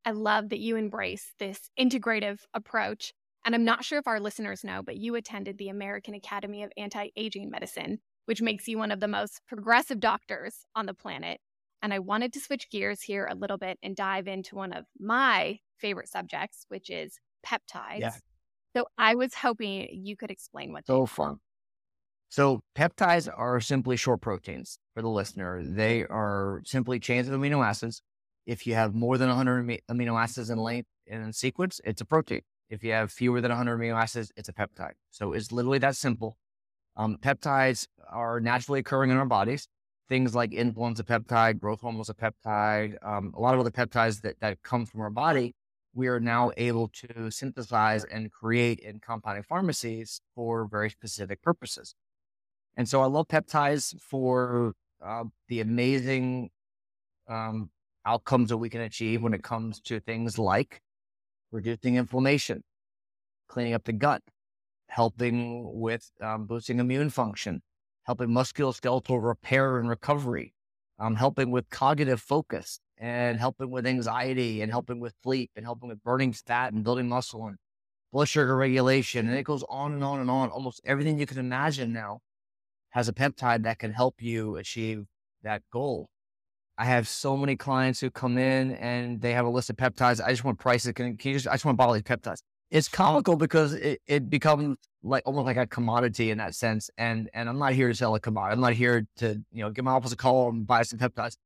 I 0.04 0.12
love 0.12 0.48
that 0.48 0.58
you 0.58 0.76
embrace 0.76 1.34
this 1.38 1.70
integrative 1.78 2.40
approach. 2.54 3.12
And 3.44 3.54
I'm 3.54 3.64
not 3.64 3.84
sure 3.84 3.98
if 3.98 4.06
our 4.06 4.20
listeners 4.20 4.64
know, 4.64 4.82
but 4.82 4.96
you 4.96 5.14
attended 5.14 5.58
the 5.58 5.68
American 5.68 6.14
Academy 6.14 6.62
of 6.62 6.72
Anti 6.76 7.08
Aging 7.16 7.50
Medicine, 7.50 7.98
which 8.26 8.42
makes 8.42 8.68
you 8.68 8.78
one 8.78 8.90
of 8.90 9.00
the 9.00 9.08
most 9.08 9.40
progressive 9.48 10.00
doctors 10.00 10.66
on 10.74 10.86
the 10.86 10.94
planet. 10.94 11.40
And 11.82 11.94
I 11.94 11.98
wanted 11.98 12.32
to 12.34 12.40
switch 12.40 12.68
gears 12.70 13.02
here 13.02 13.26
a 13.26 13.34
little 13.34 13.58
bit 13.58 13.78
and 13.82 13.96
dive 13.96 14.28
into 14.28 14.54
one 14.54 14.72
of 14.72 14.84
my 14.98 15.58
favorite 15.78 16.08
subjects, 16.08 16.66
which 16.68 16.90
is 16.90 17.18
peptides. 17.46 18.00
Yeah. 18.00 18.12
So 18.76 18.86
I 18.98 19.14
was 19.14 19.34
hoping 19.34 19.88
you 19.90 20.16
could 20.16 20.30
explain 20.30 20.72
what 20.72 20.86
So 20.86 21.06
fun. 21.06 21.38
So 22.28 22.60
peptides 22.76 23.28
are 23.34 23.60
simply 23.60 23.96
short 23.96 24.20
proteins 24.20 24.78
for 24.94 25.02
the 25.02 25.08
listener. 25.08 25.62
They 25.64 26.04
are 26.04 26.62
simply 26.64 27.00
chains 27.00 27.28
of 27.28 27.34
amino 27.34 27.64
acids. 27.66 28.02
If 28.46 28.66
you 28.66 28.74
have 28.74 28.94
more 28.94 29.18
than 29.18 29.28
100 29.28 29.80
amino 29.90 30.20
acids 30.20 30.50
in 30.50 30.58
length 30.58 30.88
and 31.08 31.24
in 31.24 31.32
sequence, 31.32 31.80
it's 31.84 32.00
a 32.00 32.04
protein. 32.04 32.42
If 32.68 32.84
you 32.84 32.92
have 32.92 33.10
fewer 33.10 33.40
than 33.40 33.50
100 33.50 33.78
amino 33.80 34.00
acids, 34.00 34.30
it's 34.36 34.48
a 34.48 34.52
peptide. 34.52 34.92
So 35.10 35.32
it's 35.32 35.50
literally 35.50 35.78
that 35.78 35.96
simple. 35.96 36.36
Um, 36.96 37.16
peptides 37.16 37.86
are 38.08 38.40
naturally 38.40 38.80
occurring 38.80 39.10
in 39.10 39.16
our 39.16 39.26
bodies. 39.26 39.68
Things 40.08 40.34
like 40.34 40.50
insulin's 40.50 41.00
a 41.00 41.04
peptide, 41.04 41.60
growth 41.60 41.80
hormone's 41.80 42.10
a 42.10 42.14
peptide, 42.14 42.96
um, 43.02 43.32
a 43.36 43.40
lot 43.40 43.54
of 43.54 43.60
other 43.60 43.70
peptides 43.70 44.22
that, 44.22 44.40
that 44.40 44.62
come 44.62 44.84
from 44.84 45.00
our 45.00 45.10
body, 45.10 45.54
we 45.94 46.08
are 46.08 46.20
now 46.20 46.50
able 46.56 46.88
to 46.88 47.30
synthesize 47.30 48.04
and 48.04 48.30
create 48.30 48.78
in 48.80 49.00
compounding 49.00 49.42
pharmacies 49.42 50.20
for 50.34 50.66
very 50.66 50.90
specific 50.90 51.42
purposes. 51.42 51.94
And 52.76 52.88
so 52.88 53.02
I 53.02 53.06
love 53.06 53.28
peptides 53.28 53.98
for 54.00 54.74
uh, 55.04 55.24
the 55.48 55.60
amazing 55.60 56.50
um, 57.28 57.70
outcomes 58.06 58.50
that 58.50 58.58
we 58.58 58.70
can 58.70 58.80
achieve 58.80 59.22
when 59.22 59.34
it 59.34 59.42
comes 59.42 59.80
to 59.82 60.00
things 60.00 60.38
like 60.38 60.80
reducing 61.50 61.96
inflammation, 61.96 62.62
cleaning 63.48 63.74
up 63.74 63.84
the 63.84 63.92
gut, 63.92 64.22
helping 64.90 65.80
with 65.80 66.10
um, 66.20 66.46
boosting 66.46 66.80
immune 66.80 67.10
function, 67.10 67.62
helping 68.04 68.28
musculoskeletal 68.28 69.22
repair 69.22 69.78
and 69.78 69.88
recovery, 69.88 70.52
um, 70.98 71.14
helping 71.14 71.50
with 71.50 71.70
cognitive 71.70 72.20
focus, 72.20 72.80
and 72.98 73.38
helping 73.38 73.70
with 73.70 73.86
anxiety, 73.86 74.60
and 74.60 74.70
helping 74.70 75.00
with 75.00 75.14
sleep, 75.22 75.50
and 75.56 75.64
helping 75.64 75.88
with 75.88 76.02
burning 76.02 76.32
fat 76.32 76.72
and 76.72 76.84
building 76.84 77.08
muscle 77.08 77.46
and 77.46 77.56
blood 78.12 78.28
sugar 78.28 78.56
regulation. 78.56 79.28
And 79.28 79.38
it 79.38 79.44
goes 79.44 79.64
on 79.68 79.92
and 79.92 80.04
on 80.04 80.20
and 80.20 80.30
on. 80.30 80.50
Almost 80.50 80.80
everything 80.84 81.18
you 81.18 81.26
can 81.26 81.38
imagine 81.38 81.92
now 81.92 82.18
has 82.90 83.08
a 83.08 83.12
peptide 83.12 83.62
that 83.62 83.78
can 83.78 83.92
help 83.92 84.16
you 84.20 84.56
achieve 84.56 85.04
that 85.42 85.62
goal. 85.72 86.08
I 86.76 86.84
have 86.86 87.06
so 87.06 87.36
many 87.36 87.56
clients 87.56 88.00
who 88.00 88.10
come 88.10 88.38
in 88.38 88.72
and 88.72 89.20
they 89.20 89.34
have 89.34 89.46
a 89.46 89.50
list 89.50 89.70
of 89.70 89.76
peptides. 89.76 90.20
I 90.20 90.30
just 90.30 90.42
want 90.42 90.58
prices. 90.58 90.92
Can, 90.94 91.16
can 91.16 91.30
you 91.30 91.36
just, 91.36 91.46
I 91.46 91.52
just 91.52 91.64
want 91.64 91.78
buy 91.78 91.84
all 91.84 91.92
these 91.92 92.02
peptides. 92.02 92.40
It's 92.70 92.88
comical 92.88 93.36
because 93.36 93.72
it, 93.74 94.00
it 94.06 94.30
becomes 94.30 94.76
like 95.02 95.24
almost 95.26 95.46
like 95.46 95.56
a 95.56 95.66
commodity 95.66 96.30
in 96.30 96.38
that 96.38 96.54
sense. 96.54 96.90
And 96.96 97.28
and 97.34 97.48
I'm 97.48 97.58
not 97.58 97.72
here 97.72 97.88
to 97.88 97.94
sell 97.94 98.14
a 98.14 98.20
commodity. 98.20 98.54
I'm 98.54 98.60
not 98.60 98.74
here 98.74 99.06
to, 99.16 99.42
you 99.52 99.62
know, 99.62 99.70
give 99.70 99.84
my 99.84 99.92
office 99.92 100.12
a 100.12 100.16
call 100.16 100.48
and 100.50 100.66
buy 100.66 100.82
some 100.82 100.98
peptides. 100.98 101.36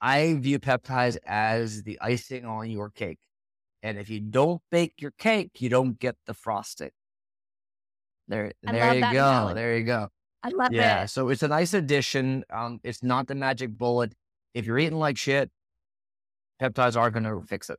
I 0.00 0.34
view 0.34 0.58
peptides 0.58 1.18
as 1.26 1.82
the 1.82 1.98
icing 2.00 2.44
on 2.44 2.70
your 2.70 2.90
cake. 2.90 3.18
And 3.82 3.98
if 3.98 4.10
you 4.10 4.20
don't 4.20 4.60
bake 4.70 4.94
your 4.98 5.12
cake, 5.12 5.60
you 5.60 5.68
don't 5.68 5.98
get 5.98 6.16
the 6.26 6.34
frosting. 6.34 6.90
There, 8.26 8.52
I 8.66 8.72
there 8.72 8.94
you 8.94 9.12
go. 9.12 9.52
There 9.54 9.78
you 9.78 9.84
go. 9.84 10.08
I 10.42 10.48
love 10.48 10.72
Yeah, 10.72 11.04
it. 11.04 11.08
so 11.08 11.28
it's 11.28 11.42
a 11.42 11.48
nice 11.48 11.74
addition. 11.74 12.44
Um, 12.50 12.80
it's 12.82 13.02
not 13.02 13.26
the 13.26 13.34
magic 13.34 13.76
bullet. 13.76 14.14
If 14.54 14.66
you're 14.66 14.78
eating 14.78 14.98
like 14.98 15.16
shit, 15.16 15.50
peptides 16.60 16.96
are 16.96 17.10
going 17.10 17.24
to 17.24 17.40
fix 17.46 17.70
it. 17.70 17.78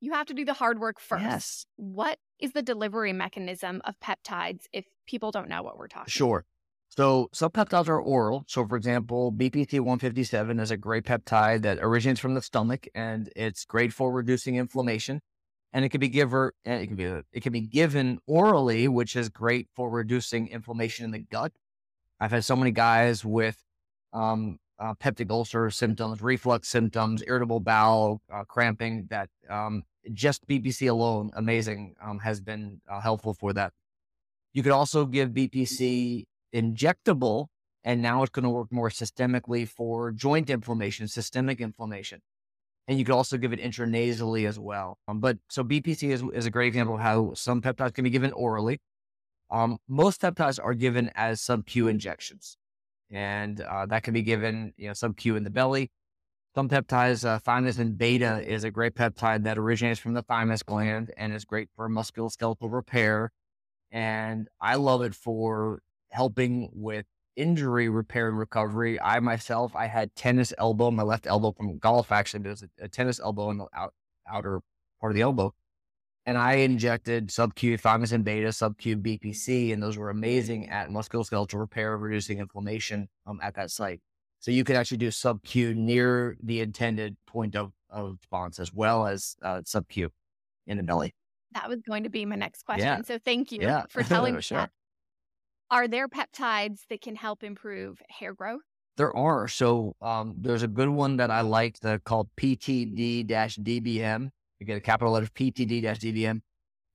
You 0.00 0.12
have 0.12 0.26
to 0.26 0.34
do 0.34 0.44
the 0.44 0.52
hard 0.52 0.78
work 0.78 1.00
first. 1.00 1.22
Yes, 1.24 1.66
What 1.76 2.18
is 2.38 2.52
the 2.52 2.62
delivery 2.62 3.12
mechanism 3.12 3.80
of 3.84 3.98
peptides 4.00 4.64
if 4.72 4.84
people 5.06 5.30
don't 5.30 5.48
know 5.48 5.62
what 5.62 5.78
we're 5.78 5.88
talking 5.88 6.10
sure. 6.10 6.44
So 6.88 7.28
some 7.32 7.50
peptides 7.50 7.88
are 7.88 8.00
oral. 8.00 8.44
So 8.46 8.66
for 8.66 8.76
example, 8.76 9.32
BPC 9.32 9.80
157 9.80 10.60
is 10.60 10.70
a 10.70 10.76
great 10.76 11.04
peptide 11.04 11.62
that 11.62 11.78
originates 11.80 12.20
from 12.20 12.34
the 12.34 12.42
stomach, 12.42 12.86
and 12.94 13.30
it's 13.34 13.64
great 13.64 13.92
for 13.92 14.12
reducing 14.12 14.56
inflammation. 14.56 15.20
And 15.72 15.84
it 15.84 15.90
can 15.90 16.00
be 16.00 16.08
given, 16.08 16.50
it 16.64 16.86
can 16.86 16.96
be 16.96 17.04
it 17.04 17.42
can 17.42 17.52
be 17.52 17.60
given 17.60 18.18
orally, 18.26 18.88
which 18.88 19.14
is 19.14 19.28
great 19.28 19.68
for 19.74 19.90
reducing 19.90 20.48
inflammation 20.48 21.04
in 21.04 21.10
the 21.10 21.18
gut. 21.18 21.52
I've 22.18 22.30
had 22.30 22.44
so 22.44 22.56
many 22.56 22.70
guys 22.70 23.24
with 23.24 23.58
um, 24.14 24.58
uh, 24.78 24.94
peptic 24.94 25.30
ulcer 25.30 25.70
symptoms, 25.70 26.20
reflux 26.20 26.68
symptoms, 26.68 27.22
irritable 27.26 27.60
bowel 27.60 28.20
uh, 28.32 28.44
cramping. 28.44 29.06
That 29.10 29.28
um, 29.48 29.82
just 30.12 30.46
BPC 30.46 30.90
alone, 30.90 31.30
amazing, 31.34 31.94
um, 32.02 32.18
has 32.20 32.40
been 32.40 32.80
uh, 32.88 33.00
helpful 33.00 33.34
for 33.34 33.52
that. 33.52 33.72
You 34.52 34.62
could 34.62 34.72
also 34.72 35.04
give 35.04 35.30
BPC 35.30 36.24
injectable, 36.54 37.46
and 37.84 38.00
now 38.00 38.22
it's 38.22 38.30
going 38.30 38.44
to 38.44 38.50
work 38.50 38.72
more 38.72 38.88
systemically 38.88 39.68
for 39.68 40.12
joint 40.12 40.48
inflammation, 40.50 41.08
systemic 41.08 41.60
inflammation. 41.60 42.20
And 42.88 42.98
you 42.98 43.04
could 43.04 43.14
also 43.14 43.36
give 43.36 43.52
it 43.52 43.60
intranasally 43.60 44.46
as 44.46 44.58
well. 44.58 44.98
Um, 45.08 45.20
but 45.20 45.38
so 45.50 45.64
BPC 45.64 46.10
is, 46.10 46.22
is 46.32 46.46
a 46.46 46.50
great 46.50 46.68
example 46.68 46.94
of 46.94 47.00
how 47.00 47.34
some 47.34 47.60
peptides 47.60 47.94
can 47.94 48.04
be 48.04 48.10
given 48.10 48.32
orally. 48.32 48.78
Um, 49.50 49.78
most 49.88 50.20
peptides 50.20 50.58
are 50.62 50.74
given 50.74 51.10
as 51.14 51.40
sub-Q 51.40 51.88
injections, 51.88 52.56
and 53.10 53.60
uh, 53.60 53.86
that 53.86 54.02
can 54.02 54.14
be 54.14 54.22
given, 54.22 54.72
you 54.76 54.88
know, 54.88 54.92
sub-Q 54.92 55.36
in 55.36 55.44
the 55.44 55.50
belly. 55.50 55.90
Some 56.54 56.68
peptides, 56.68 57.26
uh, 57.26 57.38
thymosin 57.38 57.98
beta 57.98 58.42
is 58.46 58.64
a 58.64 58.70
great 58.70 58.94
peptide 58.94 59.44
that 59.44 59.58
originates 59.58 60.00
from 60.00 60.14
the 60.14 60.22
thymus 60.22 60.62
gland 60.62 61.12
and 61.16 61.34
is 61.34 61.44
great 61.44 61.68
for 61.76 61.88
musculoskeletal 61.88 62.72
repair. 62.72 63.30
And 63.90 64.48
I 64.60 64.76
love 64.76 65.02
it 65.02 65.14
for 65.14 65.80
helping 66.10 66.70
with 66.72 67.04
injury 67.36 67.90
repair 67.90 68.28
and 68.28 68.38
recovery. 68.38 68.98
I 69.00 69.20
myself, 69.20 69.76
I 69.76 69.86
had 69.86 70.14
tennis 70.14 70.54
elbow, 70.56 70.90
my 70.90 71.02
left 71.02 71.26
elbow 71.26 71.52
from 71.52 71.78
golf 71.78 72.10
actually, 72.10 72.40
but 72.40 72.48
it 72.48 72.52
was 72.52 72.62
a, 72.62 72.84
a 72.84 72.88
tennis 72.88 73.20
elbow 73.20 73.50
in 73.50 73.58
the 73.58 73.66
out, 73.74 73.92
outer 74.26 74.60
part 75.00 75.12
of 75.12 75.14
the 75.14 75.22
elbow. 75.22 75.52
And 76.26 76.36
I 76.36 76.54
injected 76.54 77.30
sub-Q 77.30 77.78
thymosin 77.78 78.24
beta, 78.24 78.52
sub-Q 78.52 78.96
BPC, 78.98 79.72
and 79.72 79.80
those 79.80 79.96
were 79.96 80.10
amazing 80.10 80.68
at 80.68 80.88
musculoskeletal 80.90 81.58
repair, 81.58 81.96
reducing 81.96 82.40
inflammation 82.40 83.08
um, 83.26 83.38
at 83.42 83.54
that 83.54 83.70
site. 83.70 84.00
So 84.40 84.50
you 84.50 84.64
could 84.64 84.74
actually 84.74 84.98
do 84.98 85.10
sub-Q 85.12 85.74
near 85.74 86.36
the 86.42 86.60
intended 86.60 87.16
point 87.26 87.54
of, 87.54 87.72
of 87.88 88.16
response 88.20 88.58
as 88.58 88.72
well 88.72 89.06
as 89.06 89.36
uh, 89.40 89.62
sub-Q 89.64 90.10
in 90.66 90.76
the 90.78 90.82
belly. 90.82 91.14
That 91.52 91.68
was 91.68 91.80
going 91.82 92.02
to 92.02 92.10
be 92.10 92.24
my 92.24 92.34
next 92.36 92.64
question. 92.64 92.84
Yeah. 92.86 93.02
So 93.02 93.18
thank 93.18 93.52
you 93.52 93.60
Yeah. 93.62 93.84
for 93.88 94.02
telling 94.04 94.34
me 94.34 94.40
Sure. 94.42 94.58
that. 94.58 94.70
Are 95.70 95.86
there 95.88 96.08
peptides 96.08 96.80
that 96.90 97.00
can 97.02 97.14
help 97.16 97.44
improve 97.44 98.02
hair 98.08 98.34
growth? 98.34 98.62
There 98.96 99.14
are. 99.16 99.46
So 99.46 99.94
um, 100.00 100.34
there's 100.38 100.62
a 100.62 100.68
good 100.68 100.88
one 100.88 101.18
that 101.18 101.30
I 101.30 101.42
like 101.42 101.76
uh, 101.84 101.98
called 102.04 102.28
PTD-DBM. 102.36 104.22
You 104.22 104.30
get 104.64 104.76
a 104.76 104.80
capital 104.80 105.12
letter 105.12 105.26
PTD-DBM. 105.26 106.40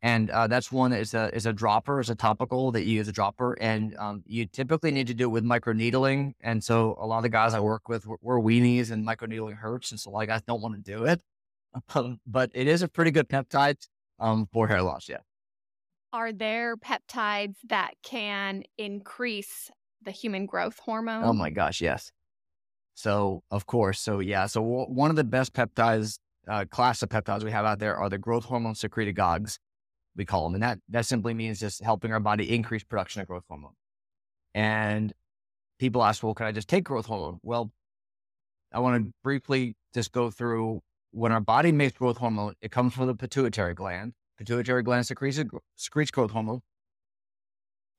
And 0.04 0.32
uh, 0.32 0.48
that's 0.48 0.72
one 0.72 0.92
that 0.92 1.00
is 1.00 1.14
a, 1.14 1.30
is 1.36 1.46
a 1.46 1.54
dropper, 1.54 2.00
is 2.00 2.10
a 2.10 2.16
topical 2.16 2.72
that 2.72 2.86
you 2.86 2.96
use 2.96 3.08
a 3.08 3.12
dropper. 3.12 3.54
And 3.62 3.96
um, 3.98 4.24
you 4.26 4.48
typically 4.48 4.90
need 4.90 5.08
to 5.08 5.14
do 5.14 5.26
it 5.26 5.32
with 5.32 5.44
microneedling. 5.44 6.34
And 6.42 6.64
so 6.64 6.98
a 7.00 7.06
lot 7.06 7.18
of 7.18 7.24
the 7.24 7.30
guys 7.30 7.54
I 7.54 7.60
work 7.60 7.88
with, 7.88 8.08
we're, 8.08 8.18
we're 8.22 8.40
weenies 8.40 8.90
and 8.90 9.06
microneedling 9.06 9.58
hurts. 9.58 9.92
And 9.92 10.00
so 10.00 10.10
a 10.10 10.12
lot 10.12 10.22
of 10.24 10.28
guys 10.30 10.42
don't 10.42 10.62
want 10.62 10.74
to 10.74 10.82
do 10.82 11.06
it. 11.06 11.22
Um, 11.94 12.20
but 12.28 12.50
it 12.54 12.68
is 12.68 12.82
a 12.82 12.88
pretty 12.88 13.12
good 13.12 13.30
peptide 13.30 13.78
um, 14.20 14.48
for 14.52 14.68
hair 14.68 14.82
loss. 14.82 15.08
Yeah. 15.08 15.18
Are 16.14 16.34
there 16.34 16.76
peptides 16.76 17.56
that 17.70 17.94
can 18.04 18.64
increase 18.78 19.70
the 20.02 20.12
human 20.12 20.46
growth 20.46 20.80
hormone? 20.80 21.24
Oh 21.24 21.34
my 21.34 21.50
gosh, 21.50 21.80
yes. 21.80 22.12
So 22.96 23.44
of 23.50 23.66
course, 23.66 24.00
so 24.00 24.20
yeah, 24.20 24.46
so 24.46 24.62
w- 24.62 24.86
one 24.86 25.10
of 25.10 25.16
the 25.16 25.24
best 25.24 25.54
peptides, 25.54 26.20
uh, 26.48 26.66
class 26.66 27.02
of 27.02 27.10
peptides 27.10 27.44
we 27.44 27.52
have 27.52 27.66
out 27.66 27.80
there 27.80 27.96
are 27.96 28.10
the 28.10 28.18
growth 28.18 28.46
hormone 28.46 28.74
secretagogues, 28.74 29.58
we 30.16 30.26
call 30.26 30.44
them, 30.44 30.56
and 30.56 30.64
that 30.64 30.80
that 30.90 31.06
simply 31.06 31.34
means 31.34 31.60
just 31.60 31.84
helping 31.84 32.12
our 32.12 32.20
body 32.20 32.54
increase 32.54 32.84
production 32.84 33.22
of 33.22 33.28
growth 33.28 33.44
hormone. 33.48 33.74
And 34.54 35.14
people 35.80 36.04
ask, 36.04 36.24
well, 36.24 36.34
can 36.34 36.46
I 36.46 36.52
just 36.52 36.68
take 36.68 36.84
growth 36.84 37.06
hormone? 37.06 37.40
Well, 37.44 37.72
I 38.74 38.80
want 38.80 39.04
to 39.04 39.12
briefly 39.24 39.76
just 39.94 40.12
go 40.12 40.30
through 40.30 40.82
when 41.12 41.32
our 41.32 41.42
body 41.42 41.72
makes 41.72 41.98
growth 41.98 42.18
hormone, 42.18 42.56
it 42.62 42.72
comes 42.72 42.94
from 42.94 43.08
the 43.08 43.16
pituitary 43.16 43.74
gland. 43.74 44.14
Pituitary 44.38 44.82
gland 44.82 45.06
secretes, 45.06 45.40
secretes 45.76 46.12
growth 46.12 46.32
hormone. 46.32 46.62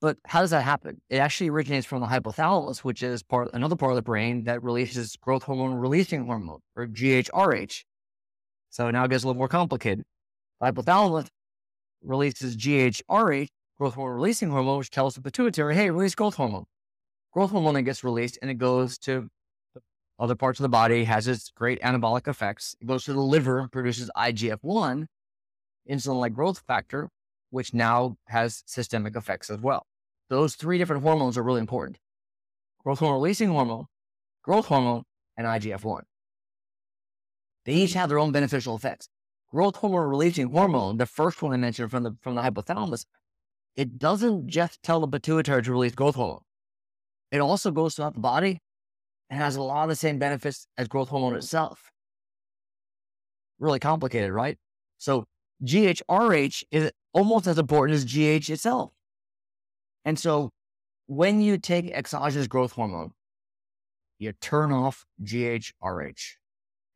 But 0.00 0.16
how 0.26 0.40
does 0.40 0.50
that 0.50 0.62
happen? 0.62 1.00
It 1.08 1.18
actually 1.18 1.50
originates 1.50 1.86
from 1.86 2.00
the 2.00 2.08
hypothalamus, 2.08 2.78
which 2.78 3.04
is 3.04 3.22
part 3.22 3.50
another 3.52 3.76
part 3.76 3.92
of 3.92 3.96
the 3.96 4.02
brain 4.02 4.44
that 4.44 4.60
releases 4.62 5.14
growth 5.16 5.44
hormone 5.44 5.74
releasing 5.74 6.26
hormone 6.26 6.58
or 6.74 6.88
GHRH. 6.88 7.84
So 8.72 8.90
now 8.90 9.04
it 9.04 9.10
gets 9.10 9.22
a 9.22 9.26
little 9.26 9.38
more 9.38 9.48
complicated. 9.48 10.04
Hypothalamus 10.62 11.28
releases 12.02 12.56
GHRH, 12.56 13.48
growth 13.78 13.94
hormone 13.94 14.16
releasing 14.16 14.48
hormone, 14.48 14.78
which 14.78 14.90
tells 14.90 15.14
the 15.14 15.20
pituitary, 15.20 15.74
hey, 15.74 15.90
release 15.90 16.14
growth 16.14 16.36
hormone. 16.36 16.64
Growth 17.32 17.50
hormone 17.50 17.74
then 17.74 17.84
gets 17.84 18.02
released 18.02 18.38
and 18.40 18.50
it 18.50 18.54
goes 18.54 18.96
to 18.98 19.28
other 20.18 20.34
parts 20.34 20.58
of 20.58 20.62
the 20.62 20.70
body, 20.70 21.04
has 21.04 21.28
its 21.28 21.50
great 21.50 21.82
anabolic 21.82 22.26
effects. 22.26 22.74
It 22.80 22.86
goes 22.86 23.04
to 23.04 23.12
the 23.12 23.20
liver 23.20 23.68
produces 23.70 24.10
IGF 24.16 24.58
1, 24.62 25.06
insulin 25.90 26.20
like 26.20 26.32
growth 26.32 26.62
factor, 26.66 27.10
which 27.50 27.74
now 27.74 28.16
has 28.28 28.62
systemic 28.64 29.16
effects 29.16 29.50
as 29.50 29.58
well. 29.58 29.84
Those 30.30 30.54
three 30.54 30.78
different 30.78 31.02
hormones 31.02 31.36
are 31.36 31.42
really 31.42 31.60
important 31.60 31.98
growth 32.82 33.00
hormone 33.00 33.16
releasing 33.16 33.50
hormone, 33.50 33.84
growth 34.42 34.66
hormone, 34.66 35.02
and 35.36 35.46
IGF 35.46 35.84
1. 35.84 36.04
They 37.64 37.74
each 37.74 37.94
have 37.94 38.08
their 38.08 38.18
own 38.18 38.32
beneficial 38.32 38.76
effects. 38.76 39.08
Growth 39.50 39.76
hormone 39.76 40.08
releasing 40.08 40.50
hormone, 40.50 40.96
the 40.96 41.06
first 41.06 41.42
one 41.42 41.52
I 41.52 41.56
mentioned 41.56 41.90
from 41.90 42.02
the, 42.02 42.16
from 42.20 42.34
the 42.34 42.42
hypothalamus, 42.42 43.04
it 43.76 43.98
doesn't 43.98 44.48
just 44.48 44.82
tell 44.82 45.00
the 45.00 45.08
pituitary 45.08 45.62
to 45.62 45.72
release 45.72 45.94
growth 45.94 46.14
hormone. 46.14 46.40
It 47.30 47.40
also 47.40 47.70
goes 47.70 47.94
throughout 47.94 48.14
the 48.14 48.20
body 48.20 48.60
and 49.30 49.40
has 49.40 49.56
a 49.56 49.62
lot 49.62 49.84
of 49.84 49.88
the 49.88 49.96
same 49.96 50.18
benefits 50.18 50.66
as 50.76 50.88
growth 50.88 51.08
hormone 51.08 51.36
itself. 51.36 51.90
Really 53.58 53.78
complicated, 53.78 54.32
right? 54.32 54.58
So 54.98 55.24
GHRH 55.64 56.64
is 56.70 56.90
almost 57.12 57.46
as 57.46 57.58
important 57.58 57.96
as 57.96 58.04
GH 58.04 58.50
itself. 58.50 58.92
And 60.04 60.18
so 60.18 60.50
when 61.06 61.40
you 61.40 61.58
take 61.58 61.90
exogenous 61.90 62.46
growth 62.46 62.72
hormone, 62.72 63.12
you 64.18 64.32
turn 64.32 64.72
off 64.72 65.04
GHRH. 65.22 66.36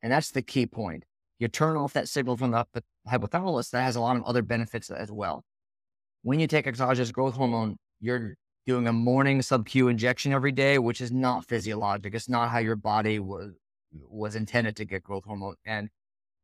And 0.02 0.12
that's 0.12 0.30
the 0.30 0.42
key 0.42 0.66
point. 0.66 1.04
You 1.38 1.48
turn 1.48 1.76
off 1.76 1.92
that 1.92 2.08
signal 2.08 2.36
from 2.36 2.50
the 2.52 2.66
hypothalamus 3.08 3.70
that 3.70 3.82
has 3.82 3.96
a 3.96 4.00
lot 4.00 4.16
of 4.16 4.22
other 4.24 4.42
benefits 4.42 4.90
as 4.90 5.10
well. 5.10 5.44
When 6.22 6.40
you 6.40 6.46
take 6.46 6.66
exogenous 6.66 7.12
growth 7.12 7.34
hormone, 7.34 7.76
you're 8.00 8.34
doing 8.66 8.86
a 8.88 8.92
morning 8.92 9.42
sub-Q 9.42 9.88
injection 9.88 10.32
every 10.32 10.52
day, 10.52 10.78
which 10.78 11.00
is 11.00 11.12
not 11.12 11.46
physiologic. 11.46 12.14
It's 12.14 12.28
not 12.28 12.50
how 12.50 12.58
your 12.58 12.76
body 12.76 13.18
was 13.18 13.52
was 13.92 14.34
intended 14.34 14.76
to 14.76 14.84
get 14.84 15.02
growth 15.02 15.24
hormone. 15.24 15.54
And 15.64 15.88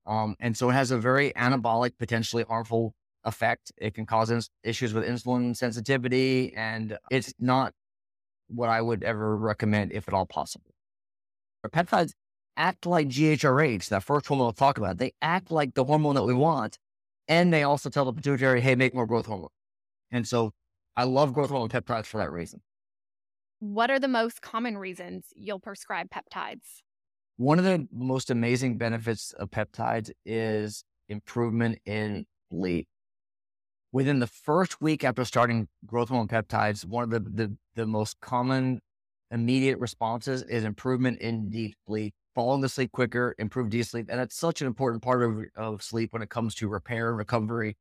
um, 0.07 0.37
and 0.41 0.57
so 0.57 0.71
it 0.71 0.75
has 0.75 0.91
a 0.91 0.99
very 0.99 1.33
anabolic, 1.33 1.93
potentially 1.99 2.45
harmful 2.45 2.95
effect. 3.25 3.73
It 3.77 3.95
can 3.95 4.07
cause 4.07 4.31
ins- 4.31 4.51
issues 4.63 4.93
with 4.93 5.05
insulin 5.05 5.57
sensitivity, 5.57 6.55
and 6.57 6.99
it's 7.11 7.33
not 7.39 7.73
what 8.49 8.69
I 8.69 8.81
would 8.81 9.03
ever 9.03 9.37
recommend 9.37 9.93
if 9.93 10.09
at 10.09 10.15
all 10.15 10.27
possible. 10.27 10.73
Peptides 11.67 12.13
act 12.57 12.87
like 12.87 13.09
GHRH, 13.09 13.89
that 13.89 14.03
first 14.03 14.27
hormone 14.27 14.47
we'll 14.47 14.53
talk 14.53 14.79
about. 14.79 14.99
They 14.99 15.13
act 15.23 15.51
like 15.51 15.75
the 15.75 15.85
hormone 15.85 16.15
that 16.15 16.25
we 16.25 16.35
want, 16.35 16.79
and 17.29 17.53
they 17.53 17.63
also 17.63 17.91
tell 17.91 18.05
the 18.05 18.13
pituitary, 18.13 18.61
hey, 18.61 18.75
make 18.75 18.95
more 18.95 19.07
growth 19.07 19.27
hormone. 19.27 19.49
And 20.11 20.27
so 20.27 20.53
I 20.97 21.05
love 21.05 21.33
growth 21.33 21.51
hormone 21.51 21.69
peptides 21.69 22.07
for 22.07 22.19
that 22.19 22.31
reason. 22.31 22.61
What 23.61 23.91
are 23.91 23.99
the 23.99 24.09
most 24.09 24.43
common 24.43 24.77
reasons 24.77 25.27
you'll 25.35 25.61
prescribe 25.61 26.09
peptides? 26.11 26.83
One 27.37 27.59
of 27.59 27.65
the 27.65 27.87
most 27.93 28.31
amazing 28.31 28.77
benefits 28.77 29.33
of 29.33 29.51
peptides 29.51 30.11
is 30.25 30.85
improvement 31.09 31.79
in 31.87 32.27
sleep. 32.51 32.89
Within 33.93 34.19
the 34.19 34.27
first 34.27 34.81
week 34.81 35.05
after 35.05 35.25
starting 35.25 35.69
growth 35.87 36.09
hormone 36.09 36.29
peptides, 36.29 36.85
one 36.85 37.05
of 37.05 37.11
the, 37.11 37.21
the, 37.21 37.57
the 37.75 37.87
most 37.87 38.21
common 38.21 38.81
immediate 39.31 39.79
responses 39.79 40.43
is 40.43 40.65
improvement 40.65 41.21
in 41.21 41.51
deep 41.51 41.75
sleep, 41.87 42.15
falling 42.35 42.65
asleep 42.65 42.93
quicker, 42.93 43.35
improve 43.39 43.71
deep 43.71 43.87
sleep. 43.87 44.07
And 44.09 44.19
that's 44.19 44.37
such 44.37 44.61
an 44.61 44.67
important 44.67 45.03
part 45.03 45.23
of, 45.23 45.45
of 45.57 45.83
sleep 45.83 46.13
when 46.13 46.23
it 46.23 46.31
comes 46.31 46.55
to 46.57 46.69
repair 46.69 47.09
and 47.09 47.19
recovery. 47.19 47.77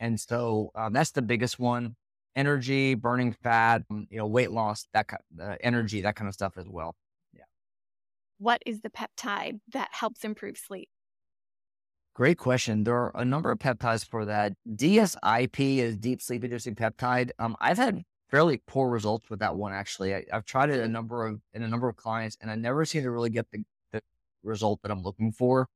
And 0.00 0.18
so 0.18 0.70
um, 0.74 0.92
that's 0.92 1.12
the 1.12 1.22
biggest 1.22 1.58
one. 1.58 1.96
Energy, 2.36 2.94
burning 2.94 3.32
fat, 3.32 3.82
um, 3.90 4.06
you 4.10 4.18
know, 4.18 4.26
weight 4.26 4.50
loss, 4.50 4.86
that 4.92 5.06
kind 5.06 5.22
uh, 5.40 5.56
energy, 5.60 6.00
that 6.00 6.16
kind 6.16 6.28
of 6.28 6.34
stuff 6.34 6.58
as 6.58 6.66
well. 6.68 6.96
Yeah. 7.32 7.44
What 8.38 8.60
is 8.66 8.80
the 8.80 8.90
peptide 8.90 9.60
that 9.72 9.88
helps 9.92 10.24
improve 10.24 10.58
sleep? 10.58 10.88
Great 12.14 12.38
question. 12.38 12.84
There 12.84 12.94
are 12.94 13.12
a 13.14 13.24
number 13.24 13.50
of 13.50 13.58
peptides 13.58 14.08
for 14.08 14.24
that. 14.24 14.54
DSIP 14.68 15.78
is 15.78 15.96
deep 15.96 16.22
sleep 16.22 16.44
inducing 16.44 16.74
peptide. 16.74 17.30
Um, 17.38 17.56
I've 17.60 17.76
had 17.76 18.02
fairly 18.30 18.60
poor 18.66 18.88
results 18.88 19.30
with 19.30 19.40
that 19.40 19.56
one 19.56 19.72
actually. 19.72 20.14
I, 20.14 20.24
I've 20.32 20.44
tried 20.44 20.70
it 20.70 20.80
a 20.80 20.88
number 20.88 21.26
of 21.26 21.40
in 21.52 21.62
a 21.62 21.68
number 21.68 21.88
of 21.88 21.96
clients, 21.96 22.36
and 22.40 22.50
I 22.50 22.56
never 22.56 22.84
seem 22.84 23.02
to 23.02 23.10
really 23.10 23.30
get 23.30 23.50
the 23.52 23.64
result 24.44 24.80
that 24.82 24.90
I'm 24.90 25.02
looking 25.02 25.32
for. 25.32 25.68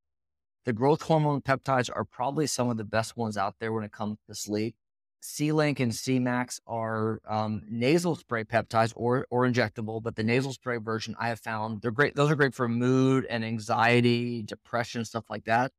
The 0.64 0.72
growth 0.72 1.02
hormone 1.02 1.40
peptides 1.40 1.90
are 1.94 2.04
probably 2.04 2.46
some 2.46 2.68
of 2.68 2.76
the 2.76 2.84
best 2.84 3.16
ones 3.16 3.36
out 3.36 3.56
there 3.58 3.72
when 3.72 3.84
it 3.84 3.92
comes 3.92 4.18
to 4.28 4.34
sleep. 4.34 4.76
Selank 5.22 5.80
and 5.80 5.90
Semax 5.90 6.60
are 6.66 7.20
um, 7.28 7.62
nasal 7.68 8.14
spray 8.14 8.44
peptides 8.44 8.92
or 8.94 9.26
or 9.30 9.48
injectable, 9.48 10.02
but 10.02 10.14
the 10.14 10.22
nasal 10.22 10.52
spray 10.52 10.76
version 10.76 11.16
I 11.18 11.28
have 11.28 11.40
found 11.40 11.82
they're 11.82 11.90
great. 11.90 12.14
Those 12.14 12.30
are 12.30 12.36
great 12.36 12.54
for 12.54 12.68
mood 12.68 13.26
and 13.28 13.44
anxiety, 13.44 14.42
depression, 14.42 15.04
stuff 15.04 15.24
like 15.28 15.44
that. 15.46 15.72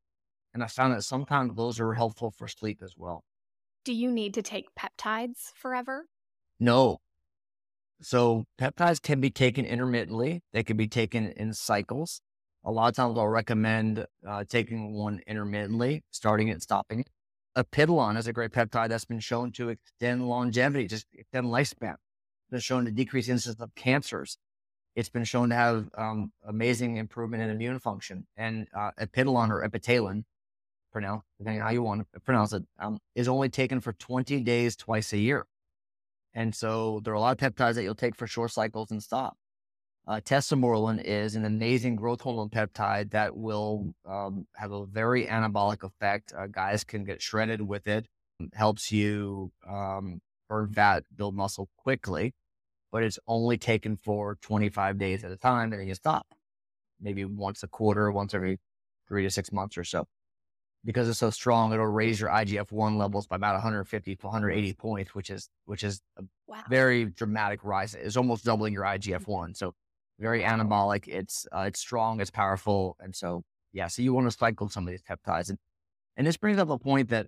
And 0.53 0.63
I 0.63 0.67
found 0.67 0.93
that 0.93 1.03
sometimes 1.03 1.55
those 1.55 1.79
are 1.79 1.93
helpful 1.93 2.31
for 2.31 2.47
sleep 2.47 2.81
as 2.83 2.95
well. 2.97 3.23
Do 3.85 3.93
you 3.93 4.11
need 4.11 4.33
to 4.33 4.41
take 4.41 4.75
peptides 4.77 5.51
forever? 5.55 6.05
No. 6.59 6.99
So 8.01 8.45
peptides 8.59 9.01
can 9.01 9.21
be 9.21 9.29
taken 9.29 9.65
intermittently. 9.65 10.41
They 10.51 10.63
can 10.63 10.77
be 10.77 10.87
taken 10.87 11.31
in 11.31 11.53
cycles. 11.53 12.21
A 12.65 12.71
lot 12.71 12.89
of 12.89 12.95
times 12.95 13.17
I'll 13.17 13.27
recommend 13.27 14.05
uh, 14.27 14.43
taking 14.47 14.93
one 14.93 15.21
intermittently, 15.25 16.03
starting 16.11 16.49
it, 16.49 16.61
stopping 16.61 17.01
it. 17.01 17.09
Epitalon 17.57 18.17
is 18.17 18.27
a 18.27 18.33
great 18.33 18.51
peptide 18.51 18.89
that's 18.89 19.05
been 19.05 19.19
shown 19.19 19.51
to 19.53 19.69
extend 19.69 20.27
longevity, 20.27 20.87
just 20.87 21.07
extend 21.13 21.47
lifespan. 21.47 21.93
It's 21.93 22.51
been 22.51 22.59
shown 22.59 22.85
to 22.85 22.91
decrease 22.91 23.29
incidence 23.29 23.61
of 23.61 23.73
cancers. 23.75 24.37
It's 24.95 25.09
been 25.09 25.23
shown 25.23 25.49
to 25.49 25.55
have 25.55 25.89
um, 25.97 26.31
amazing 26.47 26.97
improvement 26.97 27.43
in 27.43 27.49
immune 27.49 27.79
function. 27.79 28.27
And 28.35 28.67
uh, 28.75 28.91
or 28.99 29.67
Epitalin, 29.67 30.23
pronounce 30.91 31.23
depending 31.37 31.61
how 31.61 31.69
you 31.69 31.83
want 31.83 32.07
to 32.13 32.19
pronounce 32.19 32.53
it, 32.53 32.63
um, 32.79 32.97
is 33.15 33.27
only 33.27 33.49
taken 33.49 33.79
for 33.79 33.93
20 33.93 34.41
days 34.41 34.75
twice 34.75 35.13
a 35.13 35.17
year. 35.17 35.45
And 36.33 36.53
so 36.53 37.01
there 37.03 37.13
are 37.13 37.17
a 37.17 37.19
lot 37.19 37.41
of 37.41 37.55
peptides 37.55 37.75
that 37.75 37.83
you'll 37.83 37.95
take 37.95 38.15
for 38.15 38.27
short 38.27 38.51
cycles 38.51 38.91
and 38.91 39.01
stop. 39.01 39.37
Uh, 40.09 40.19
tesamorelin 40.19 40.99
is 41.03 41.35
an 41.35 41.45
amazing 41.45 41.95
growth 41.95 42.21
hormone 42.21 42.49
peptide 42.49 43.11
that 43.11 43.37
will 43.37 43.93
um, 44.07 44.47
have 44.55 44.71
a 44.71 44.83
very 44.87 45.27
anabolic 45.27 45.83
effect. 45.83 46.33
Uh, 46.35 46.47
guys 46.47 46.83
can 46.83 47.03
get 47.03 47.21
shredded 47.21 47.61
with 47.61 47.87
it. 47.87 48.07
it 48.39 48.49
helps 48.55 48.91
you 48.91 49.51
um, 49.69 50.19
burn 50.49 50.73
fat, 50.73 51.03
build 51.15 51.35
muscle 51.35 51.69
quickly, 51.77 52.33
but 52.91 53.03
it's 53.03 53.19
only 53.27 53.55
taken 53.55 53.95
for 53.95 54.35
25 54.41 54.97
days 54.97 55.23
at 55.23 55.31
a 55.31 55.37
time, 55.37 55.71
and 55.71 55.79
then 55.79 55.87
you 55.87 55.93
stop. 55.93 56.25
Maybe 56.99 57.23
once 57.23 57.61
a 57.61 57.67
quarter, 57.67 58.11
once 58.11 58.33
every 58.33 58.57
three 59.07 59.21
to 59.21 59.29
six 59.29 59.51
months 59.51 59.77
or 59.77 59.83
so. 59.83 60.07
Because 60.83 61.07
it's 61.07 61.19
so 61.19 61.29
strong, 61.29 61.71
it'll 61.71 61.85
raise 61.85 62.19
your 62.19 62.29
IGF 62.31 62.71
one 62.71 62.97
levels 62.97 63.27
by 63.27 63.35
about 63.35 63.53
150 63.53 64.15
to 64.15 64.25
180 64.25 64.73
points, 64.73 65.13
which 65.13 65.29
is 65.29 65.49
which 65.65 65.83
is 65.83 66.01
a 66.17 66.23
wow. 66.47 66.63
very 66.67 67.05
dramatic 67.05 67.63
rise. 67.63 67.93
It's 67.93 68.17
almost 68.17 68.45
doubling 68.45 68.73
your 68.73 68.83
IGF 68.83 69.27
one. 69.27 69.53
So 69.53 69.75
very 70.19 70.43
anabolic. 70.43 71.07
It's 71.07 71.47
uh, 71.51 71.65
it's 71.67 71.79
strong, 71.79 72.19
it's 72.21 72.31
powerful, 72.31 72.97
and 72.99 73.15
so 73.15 73.43
yeah. 73.73 73.87
So 73.87 74.01
you 74.01 74.13
want 74.13 74.29
to 74.29 74.37
cycle 74.37 74.69
some 74.69 74.87
of 74.87 74.91
these 74.91 75.03
peptides, 75.03 75.49
and 75.49 75.57
and 76.17 76.27
this 76.27 76.37
brings 76.37 76.59
up 76.59 76.69
a 76.69 76.77
point 76.77 77.09
that 77.09 77.27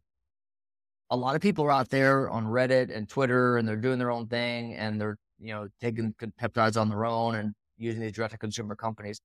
a 1.10 1.16
lot 1.16 1.36
of 1.36 1.42
people 1.42 1.66
are 1.66 1.72
out 1.72 1.90
there 1.90 2.30
on 2.30 2.46
Reddit 2.46 2.96
and 2.96 3.08
Twitter, 3.08 3.58
and 3.58 3.68
they're 3.68 3.76
doing 3.76 4.00
their 4.00 4.12
own 4.12 4.28
thing, 4.28 4.76
and 4.76 5.00
they're 5.00 5.18
you 5.40 5.54
know 5.54 5.68
taking 5.80 6.14
peptides 6.40 6.80
on 6.80 6.90
their 6.90 7.06
own 7.06 7.36
and 7.36 7.54
using 7.78 8.02
these 8.02 8.14
direct 8.14 8.34
to 8.34 8.38
consumer 8.38 8.76
companies. 8.76 9.22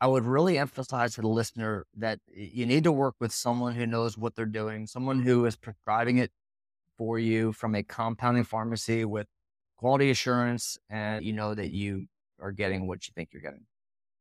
I 0.00 0.08
would 0.08 0.24
really 0.24 0.58
emphasize 0.58 1.14
to 1.14 1.20
the 1.20 1.28
listener 1.28 1.86
that 1.96 2.18
you 2.34 2.66
need 2.66 2.84
to 2.84 2.92
work 2.92 3.14
with 3.20 3.32
someone 3.32 3.74
who 3.76 3.86
knows 3.86 4.18
what 4.18 4.34
they're 4.34 4.46
doing, 4.46 4.88
someone 4.88 5.22
who 5.22 5.44
is 5.46 5.54
prescribing 5.54 6.18
it 6.18 6.32
for 6.98 7.20
you 7.20 7.52
from 7.52 7.76
a 7.76 7.84
compounding 7.84 8.42
pharmacy 8.42 9.04
with 9.04 9.28
quality 9.76 10.10
assurance, 10.10 10.76
and 10.90 11.24
you 11.24 11.32
know 11.32 11.54
that 11.54 11.70
you 11.70 12.06
are 12.42 12.52
getting 12.52 12.86
what 12.86 13.06
you 13.06 13.12
think 13.14 13.30
you're 13.32 13.42
getting. 13.42 13.64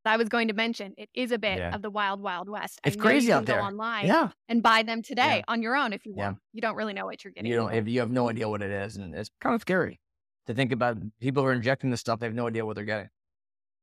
I 0.06 0.18
was 0.18 0.30
going 0.30 0.48
to 0.48 0.54
mention 0.54 0.94
it 0.98 1.10
is 1.14 1.32
a 1.32 1.38
bit 1.38 1.60
yeah. 1.60 1.76
of 1.76 1.82
the 1.82 1.90
wild, 1.90 2.22
wild 2.22 2.50
west. 2.50 2.80
It's 2.84 2.96
crazy 2.96 3.32
out 3.32 3.46
there. 3.46 3.60
Go 3.60 3.66
online, 3.66 4.08
yeah. 4.08 4.30
and 4.50 4.64
buy 4.64 4.84
them 4.84 5.02
today 5.04 5.38
yeah. 5.38 5.44
on 5.48 5.62
your 5.62 5.76
own 5.76 5.94
if 5.94 6.06
you 6.06 6.14
want. 6.16 6.38
Yeah. 6.38 6.40
You 6.54 6.62
don't 6.62 6.76
really 6.76 6.94
know 6.94 7.06
what 7.06 7.24
you're 7.24 7.32
getting. 7.32 7.50
You 7.50 7.58
don't. 7.58 7.74
If 7.74 7.88
you 7.88 8.00
have 8.00 8.10
no 8.10 8.30
idea 8.30 8.50
what 8.50 8.62
it 8.62 8.72
is, 8.72 8.98
and 8.98 9.14
it's 9.14 9.30
kind 9.40 9.54
of 9.54 9.62
scary 9.62 10.00
to 10.48 10.54
think 10.54 10.72
about. 10.72 10.98
People 11.20 11.44
are 11.44 11.54
injecting 11.54 11.92
this 11.92 12.00
stuff; 12.00 12.20
they 12.20 12.26
have 12.26 12.36
no 12.36 12.48
idea 12.48 12.66
what 12.66 12.76
they're 12.76 12.86
getting. 12.86 13.10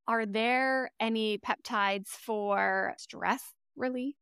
Are 0.09 0.27
there 0.27 0.91
any 0.99 1.39
peptides 1.39 2.09
for 2.09 2.95
stress 2.99 3.43
relief? 3.77 4.17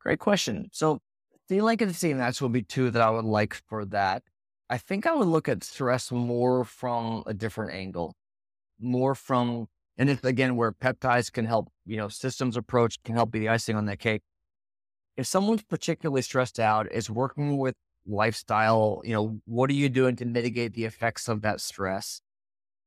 Great 0.00 0.18
question. 0.18 0.68
So, 0.72 1.00
the 1.48 1.60
like 1.60 1.80
of 1.80 1.88
the 1.88 1.94
C 1.94 2.10
and 2.10 2.20
CMS 2.20 2.40
would 2.40 2.52
be 2.52 2.62
two 2.62 2.90
that 2.90 3.02
I 3.02 3.10
would 3.10 3.24
like 3.24 3.54
for 3.68 3.84
that. 3.86 4.22
I 4.68 4.78
think 4.78 5.06
I 5.06 5.14
would 5.14 5.28
look 5.28 5.48
at 5.48 5.62
stress 5.62 6.10
more 6.10 6.64
from 6.64 7.22
a 7.26 7.34
different 7.34 7.74
angle 7.74 8.16
more 8.80 9.14
from, 9.14 9.66
and 9.96 10.10
it's 10.10 10.24
again 10.24 10.56
where 10.56 10.72
peptides 10.72 11.32
can 11.32 11.44
help, 11.44 11.68
you 11.86 11.96
know, 11.96 12.08
systems 12.08 12.56
approach 12.56 13.02
can 13.02 13.14
help 13.14 13.30
be 13.30 13.38
the 13.38 13.48
icing 13.48 13.76
on 13.76 13.86
that 13.86 13.98
cake. 13.98 14.22
If 15.16 15.26
someone's 15.26 15.62
particularly 15.62 16.22
stressed 16.22 16.58
out, 16.58 16.90
is 16.90 17.08
working 17.08 17.56
with 17.56 17.74
lifestyle, 18.06 19.00
you 19.04 19.12
know, 19.12 19.40
what 19.46 19.70
are 19.70 19.74
you 19.74 19.88
doing 19.88 20.16
to 20.16 20.24
mitigate 20.24 20.74
the 20.74 20.84
effects 20.84 21.28
of 21.28 21.42
that 21.42 21.60
stress? 21.60 22.20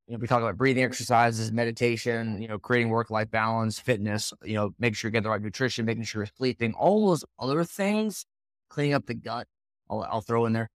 You 0.08 0.14
know, 0.14 0.20
we 0.20 0.28
talk 0.28 0.42
about 0.42 0.58
breathing 0.58 0.84
exercises, 0.84 1.52
meditation, 1.52 2.42
you 2.42 2.48
know, 2.48 2.60
creating 2.60 2.90
work 2.90 3.10
life 3.10 3.30
balance, 3.32 3.80
fitness, 3.80 4.34
you 4.44 4.56
know, 4.56 4.72
make 4.80 4.96
sure 4.96 5.10
you 5.10 5.14
get 5.14 5.24
the 5.24 5.30
right 5.30 5.42
nutrition, 5.42 5.86
making 5.86 6.04
sure 6.04 6.22
you're 6.22 6.32
sleeping, 6.38 6.74
all 6.74 7.08
those 7.08 7.26
other 7.40 7.64
things, 7.64 8.26
cleaning 8.70 8.94
up 8.94 9.06
the 9.06 9.14
gut, 9.14 9.48
I'll, 9.90 10.04
I'll 10.04 10.22
throw 10.22 10.46
in 10.46 10.54
there 10.54 10.70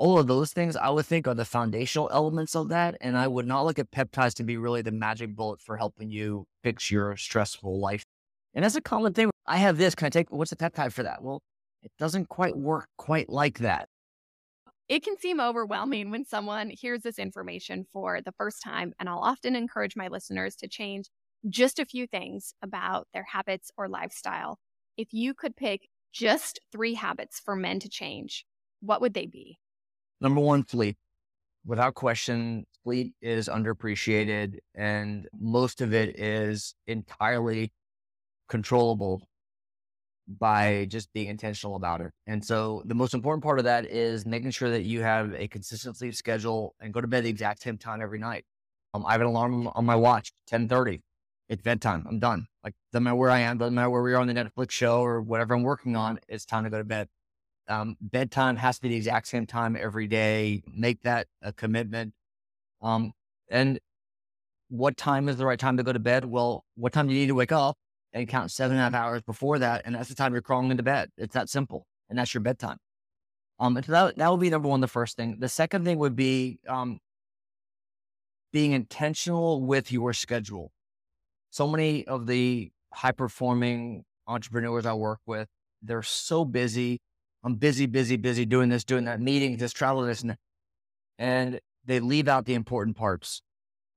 all 0.00 0.18
of 0.18 0.26
those 0.26 0.50
things 0.50 0.76
I 0.76 0.88
would 0.88 1.04
think 1.04 1.28
are 1.28 1.34
the 1.34 1.44
foundational 1.44 2.08
elements 2.10 2.56
of 2.56 2.70
that. 2.70 2.96
And 3.02 3.18
I 3.18 3.28
would 3.28 3.46
not 3.46 3.66
look 3.66 3.78
at 3.78 3.90
peptides 3.90 4.32
to 4.36 4.42
be 4.42 4.56
really 4.56 4.80
the 4.80 4.90
magic 4.90 5.36
bullet 5.36 5.60
for 5.60 5.76
helping 5.76 6.10
you 6.10 6.46
fix 6.64 6.90
your 6.90 7.18
stressful 7.18 7.78
life. 7.78 8.06
And 8.54 8.64
that's 8.64 8.76
a 8.76 8.80
common 8.80 9.12
thing. 9.12 9.30
I 9.46 9.58
have 9.58 9.76
this. 9.76 9.94
Can 9.94 10.06
I 10.06 10.08
take 10.08 10.32
what's 10.32 10.48
the 10.50 10.56
peptide 10.56 10.92
for 10.92 11.02
that? 11.02 11.22
Well, 11.22 11.42
it 11.82 11.92
doesn't 11.98 12.30
quite 12.30 12.56
work 12.56 12.88
quite 12.96 13.28
like 13.28 13.58
that. 13.58 13.88
It 14.88 15.04
can 15.04 15.18
seem 15.18 15.38
overwhelming 15.38 16.10
when 16.10 16.24
someone 16.24 16.70
hears 16.70 17.02
this 17.02 17.18
information 17.18 17.84
for 17.92 18.22
the 18.22 18.32
first 18.32 18.62
time. 18.64 18.94
And 18.98 19.06
I'll 19.06 19.18
often 19.18 19.54
encourage 19.54 19.96
my 19.96 20.08
listeners 20.08 20.56
to 20.56 20.68
change 20.68 21.10
just 21.46 21.78
a 21.78 21.84
few 21.84 22.06
things 22.06 22.54
about 22.62 23.06
their 23.12 23.26
habits 23.30 23.70
or 23.76 23.86
lifestyle. 23.86 24.58
If 24.96 25.12
you 25.12 25.34
could 25.34 25.56
pick 25.56 25.88
just 26.10 26.58
three 26.72 26.94
habits 26.94 27.38
for 27.38 27.54
men 27.54 27.80
to 27.80 27.88
change, 27.90 28.46
what 28.80 29.02
would 29.02 29.12
they 29.12 29.26
be? 29.26 29.58
Number 30.20 30.40
one, 30.40 30.66
sleep. 30.66 30.96
Without 31.64 31.94
question, 31.94 32.66
sleep 32.84 33.14
is 33.20 33.48
underappreciated, 33.48 34.58
and 34.74 35.28
most 35.38 35.80
of 35.80 35.92
it 35.92 36.18
is 36.18 36.74
entirely 36.86 37.72
controllable 38.48 39.22
by 40.38 40.86
just 40.88 41.12
being 41.12 41.28
intentional 41.28 41.76
about 41.76 42.00
it. 42.00 42.12
And 42.26 42.44
so 42.44 42.82
the 42.86 42.94
most 42.94 43.14
important 43.14 43.42
part 43.42 43.58
of 43.58 43.64
that 43.64 43.86
is 43.86 44.24
making 44.24 44.52
sure 44.52 44.70
that 44.70 44.82
you 44.82 45.02
have 45.02 45.34
a 45.34 45.48
consistent 45.48 45.96
sleep 45.96 46.14
schedule 46.14 46.74
and 46.80 46.92
go 46.92 47.00
to 47.00 47.08
bed 47.08 47.24
the 47.24 47.28
exact 47.30 47.62
same 47.62 47.78
time 47.78 48.00
every 48.00 48.18
night. 48.18 48.44
Um, 48.94 49.04
I 49.06 49.12
have 49.12 49.20
an 49.20 49.26
alarm 49.26 49.68
on 49.68 49.84
my 49.84 49.96
watch, 49.96 50.32
1030. 50.48 51.02
It's 51.48 51.62
bedtime. 51.62 52.06
I'm 52.08 52.20
done. 52.20 52.46
Like 52.62 52.74
doesn't 52.92 53.04
matter 53.04 53.16
where 53.16 53.30
I 53.30 53.40
am, 53.40 53.58
doesn't 53.58 53.74
matter 53.74 53.90
where 53.90 54.02
we 54.02 54.12
are 54.12 54.18
on 54.18 54.28
the 54.28 54.34
Netflix 54.34 54.70
show 54.70 55.02
or 55.02 55.20
whatever 55.20 55.54
I'm 55.54 55.62
working 55.62 55.96
on, 55.96 56.20
it's 56.28 56.44
time 56.44 56.64
to 56.64 56.70
go 56.70 56.78
to 56.78 56.84
bed. 56.84 57.08
Um, 57.70 57.96
bedtime 58.00 58.56
has 58.56 58.76
to 58.76 58.82
be 58.82 58.88
the 58.88 58.96
exact 58.96 59.28
same 59.28 59.46
time 59.46 59.76
every 59.80 60.08
day. 60.08 60.62
Make 60.66 61.02
that 61.02 61.28
a 61.40 61.52
commitment. 61.52 62.12
Um, 62.82 63.12
and 63.48 63.78
what 64.68 64.96
time 64.96 65.28
is 65.28 65.36
the 65.36 65.46
right 65.46 65.58
time 65.58 65.76
to 65.76 65.84
go 65.84 65.92
to 65.92 66.00
bed? 66.00 66.24
Well, 66.24 66.64
what 66.74 66.92
time 66.92 67.06
do 67.06 67.14
you 67.14 67.20
need 67.20 67.28
to 67.28 67.34
wake 67.34 67.52
up 67.52 67.76
and 68.12 68.28
count 68.28 68.50
seven 68.50 68.76
and 68.76 68.80
a 68.80 68.98
half 68.98 69.06
hours 69.06 69.22
before 69.22 69.60
that? 69.60 69.82
And 69.84 69.94
that's 69.94 70.08
the 70.08 70.16
time 70.16 70.32
you're 70.32 70.42
crawling 70.42 70.72
into 70.72 70.82
bed. 70.82 71.10
It's 71.16 71.34
that 71.34 71.48
simple. 71.48 71.86
And 72.08 72.18
that's 72.18 72.34
your 72.34 72.40
bedtime. 72.40 72.78
Um, 73.60 73.76
and 73.76 73.86
so 73.86 73.92
that, 73.92 74.16
that 74.16 74.30
would 74.30 74.40
be 74.40 74.50
number 74.50 74.68
one, 74.68 74.80
the 74.80 74.88
first 74.88 75.16
thing. 75.16 75.36
The 75.38 75.48
second 75.48 75.84
thing 75.84 75.98
would 75.98 76.16
be 76.16 76.58
um, 76.66 76.98
being 78.52 78.72
intentional 78.72 79.62
with 79.62 79.92
your 79.92 80.12
schedule. 80.12 80.72
So 81.50 81.68
many 81.68 82.04
of 82.06 82.26
the 82.26 82.72
high 82.92 83.12
performing 83.12 84.04
entrepreneurs 84.26 84.86
I 84.86 84.94
work 84.94 85.20
with, 85.26 85.46
they're 85.82 86.02
so 86.02 86.44
busy 86.44 87.00
I'm 87.42 87.54
busy, 87.54 87.86
busy, 87.86 88.16
busy 88.16 88.44
doing 88.44 88.68
this, 88.68 88.84
doing 88.84 89.04
that, 89.06 89.20
meeting, 89.20 89.56
this, 89.56 89.72
travel, 89.72 90.02
this, 90.02 90.22
and, 90.22 90.36
and 91.18 91.60
they 91.84 92.00
leave 92.00 92.28
out 92.28 92.44
the 92.44 92.54
important 92.54 92.96
parts. 92.96 93.42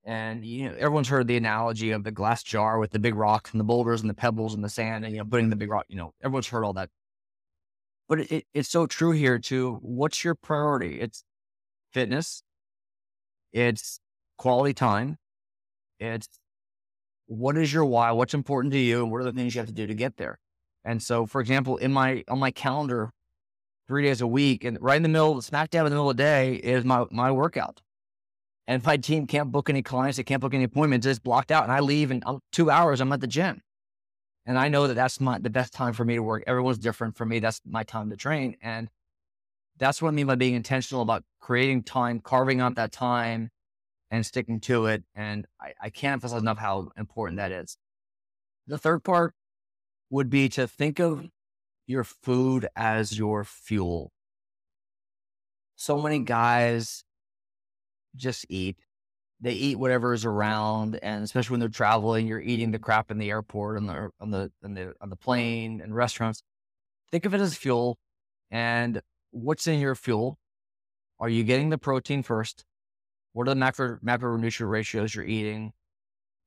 And 0.04 0.44
you 0.44 0.68
know, 0.68 0.74
everyone's 0.76 1.08
heard 1.08 1.26
the 1.26 1.36
analogy 1.36 1.90
of 1.90 2.04
the 2.04 2.10
glass 2.10 2.42
jar 2.42 2.78
with 2.78 2.90
the 2.90 2.98
big 2.98 3.14
rocks 3.14 3.52
and 3.52 3.60
the 3.60 3.64
boulders 3.64 4.02
and 4.02 4.10
the 4.10 4.14
pebbles 4.14 4.54
and 4.54 4.62
the 4.62 4.68
sand, 4.68 5.04
and 5.04 5.14
you 5.14 5.20
know, 5.20 5.24
putting 5.24 5.48
the 5.48 5.56
big 5.56 5.70
rock. 5.70 5.86
You 5.88 5.96
know, 5.96 6.12
everyone's 6.22 6.48
heard 6.48 6.64
all 6.64 6.74
that. 6.74 6.90
But 8.08 8.20
it, 8.30 8.44
it's 8.52 8.68
so 8.68 8.86
true 8.86 9.12
here 9.12 9.38
too. 9.38 9.78
What's 9.80 10.22
your 10.22 10.34
priority? 10.34 11.00
It's 11.00 11.24
fitness. 11.92 12.42
It's 13.52 13.98
quality 14.36 14.74
time. 14.74 15.16
It's 15.98 16.28
what 17.26 17.56
is 17.56 17.72
your 17.72 17.86
why? 17.86 18.10
What's 18.10 18.34
important 18.34 18.72
to 18.74 18.78
you, 18.78 19.02
and 19.02 19.10
what 19.10 19.22
are 19.22 19.24
the 19.24 19.32
things 19.32 19.54
you 19.54 19.60
have 19.60 19.68
to 19.68 19.74
do 19.74 19.86
to 19.86 19.94
get 19.94 20.18
there? 20.18 20.38
And 20.84 21.02
so, 21.02 21.24
for 21.24 21.40
example, 21.40 21.78
in 21.78 21.92
my 21.92 22.24
on 22.28 22.38
my 22.38 22.50
calendar 22.50 23.10
three 23.86 24.02
days 24.02 24.20
a 24.20 24.26
week. 24.26 24.64
And 24.64 24.78
right 24.80 24.96
in 24.96 25.02
the 25.02 25.08
middle, 25.08 25.40
smack 25.42 25.70
dab 25.70 25.86
in 25.86 25.90
the 25.90 25.96
middle 25.96 26.10
of 26.10 26.16
the 26.16 26.22
day 26.22 26.54
is 26.54 26.84
my, 26.84 27.04
my 27.10 27.30
workout. 27.30 27.80
And 28.66 28.80
if 28.80 28.86
my 28.86 28.96
team 28.96 29.26
can't 29.26 29.52
book 29.52 29.68
any 29.68 29.82
clients, 29.82 30.16
they 30.16 30.22
can't 30.22 30.40
book 30.40 30.54
any 30.54 30.64
appointments, 30.64 31.06
it's 31.06 31.18
blocked 31.18 31.50
out. 31.50 31.64
And 31.64 31.72
I 31.72 31.80
leave 31.80 32.10
in 32.10 32.22
uh, 32.24 32.38
two 32.50 32.70
hours, 32.70 33.00
I'm 33.00 33.12
at 33.12 33.20
the 33.20 33.26
gym. 33.26 33.60
And 34.46 34.58
I 34.58 34.68
know 34.68 34.86
that 34.86 34.94
that's 34.94 35.20
my, 35.20 35.38
the 35.38 35.50
best 35.50 35.72
time 35.72 35.92
for 35.92 36.04
me 36.04 36.14
to 36.16 36.22
work. 36.22 36.44
Everyone's 36.46 36.78
different 36.78 37.16
for 37.16 37.24
me. 37.24 37.38
That's 37.38 37.60
my 37.66 37.82
time 37.82 38.10
to 38.10 38.16
train. 38.16 38.56
And 38.62 38.88
that's 39.78 40.00
what 40.00 40.08
I 40.08 40.12
mean 40.12 40.26
by 40.26 40.34
being 40.34 40.54
intentional 40.54 41.02
about 41.02 41.24
creating 41.40 41.82
time, 41.82 42.20
carving 42.20 42.60
out 42.60 42.76
that 42.76 42.92
time 42.92 43.50
and 44.10 44.24
sticking 44.24 44.60
to 44.60 44.86
it. 44.86 45.02
And 45.14 45.46
I, 45.60 45.72
I 45.80 45.90
can't 45.90 46.14
emphasize 46.14 46.40
enough 46.40 46.58
how 46.58 46.90
important 46.96 47.38
that 47.38 47.52
is. 47.52 47.76
The 48.66 48.78
third 48.78 49.02
part 49.02 49.34
would 50.10 50.30
be 50.30 50.48
to 50.50 50.68
think 50.68 51.00
of 51.00 51.26
your 51.86 52.04
food 52.04 52.66
as 52.76 53.18
your 53.18 53.44
fuel. 53.44 54.12
So 55.76 56.00
many 56.00 56.20
guys 56.20 57.04
just 58.16 58.46
eat. 58.48 58.76
They 59.40 59.52
eat 59.52 59.78
whatever 59.78 60.14
is 60.14 60.24
around, 60.24 60.98
and 61.02 61.22
especially 61.22 61.54
when 61.54 61.60
they're 61.60 61.68
traveling, 61.68 62.26
you're 62.26 62.40
eating 62.40 62.70
the 62.70 62.78
crap 62.78 63.10
in 63.10 63.18
the 63.18 63.30
airport, 63.30 63.76
on 63.76 63.86
the 63.86 64.10
on 64.20 64.30
the 64.30 64.50
on 64.62 64.74
the 64.74 64.94
on 65.00 65.10
the 65.10 65.16
plane, 65.16 65.80
and 65.82 65.94
restaurants. 65.94 66.42
Think 67.10 67.26
of 67.26 67.34
it 67.34 67.40
as 67.40 67.54
fuel, 67.54 67.98
and 68.50 69.02
what's 69.32 69.66
in 69.66 69.80
your 69.80 69.94
fuel? 69.94 70.38
Are 71.20 71.28
you 71.28 71.44
getting 71.44 71.70
the 71.70 71.78
protein 71.78 72.22
first? 72.22 72.64
What 73.32 73.48
are 73.48 73.50
the 73.50 73.56
macro 73.56 73.98
macronutrient 73.98 74.70
ratios 74.70 75.14
you're 75.14 75.24
eating? 75.24 75.72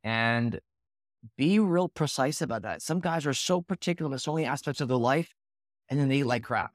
And 0.03 0.59
be 1.37 1.59
real 1.59 1.89
precise 1.89 2.41
about 2.41 2.61
that. 2.63 2.81
Some 2.81 2.99
guys 2.99 3.25
are 3.25 3.33
so 3.33 3.61
particular 3.61 4.09
with 4.09 4.21
so 4.21 4.33
many 4.33 4.45
aspects 4.45 4.81
of 4.81 4.87
their 4.87 4.97
life 4.97 5.33
and 5.89 5.99
then 5.99 6.09
they 6.09 6.17
eat 6.17 6.25
like 6.25 6.43
crap. 6.43 6.71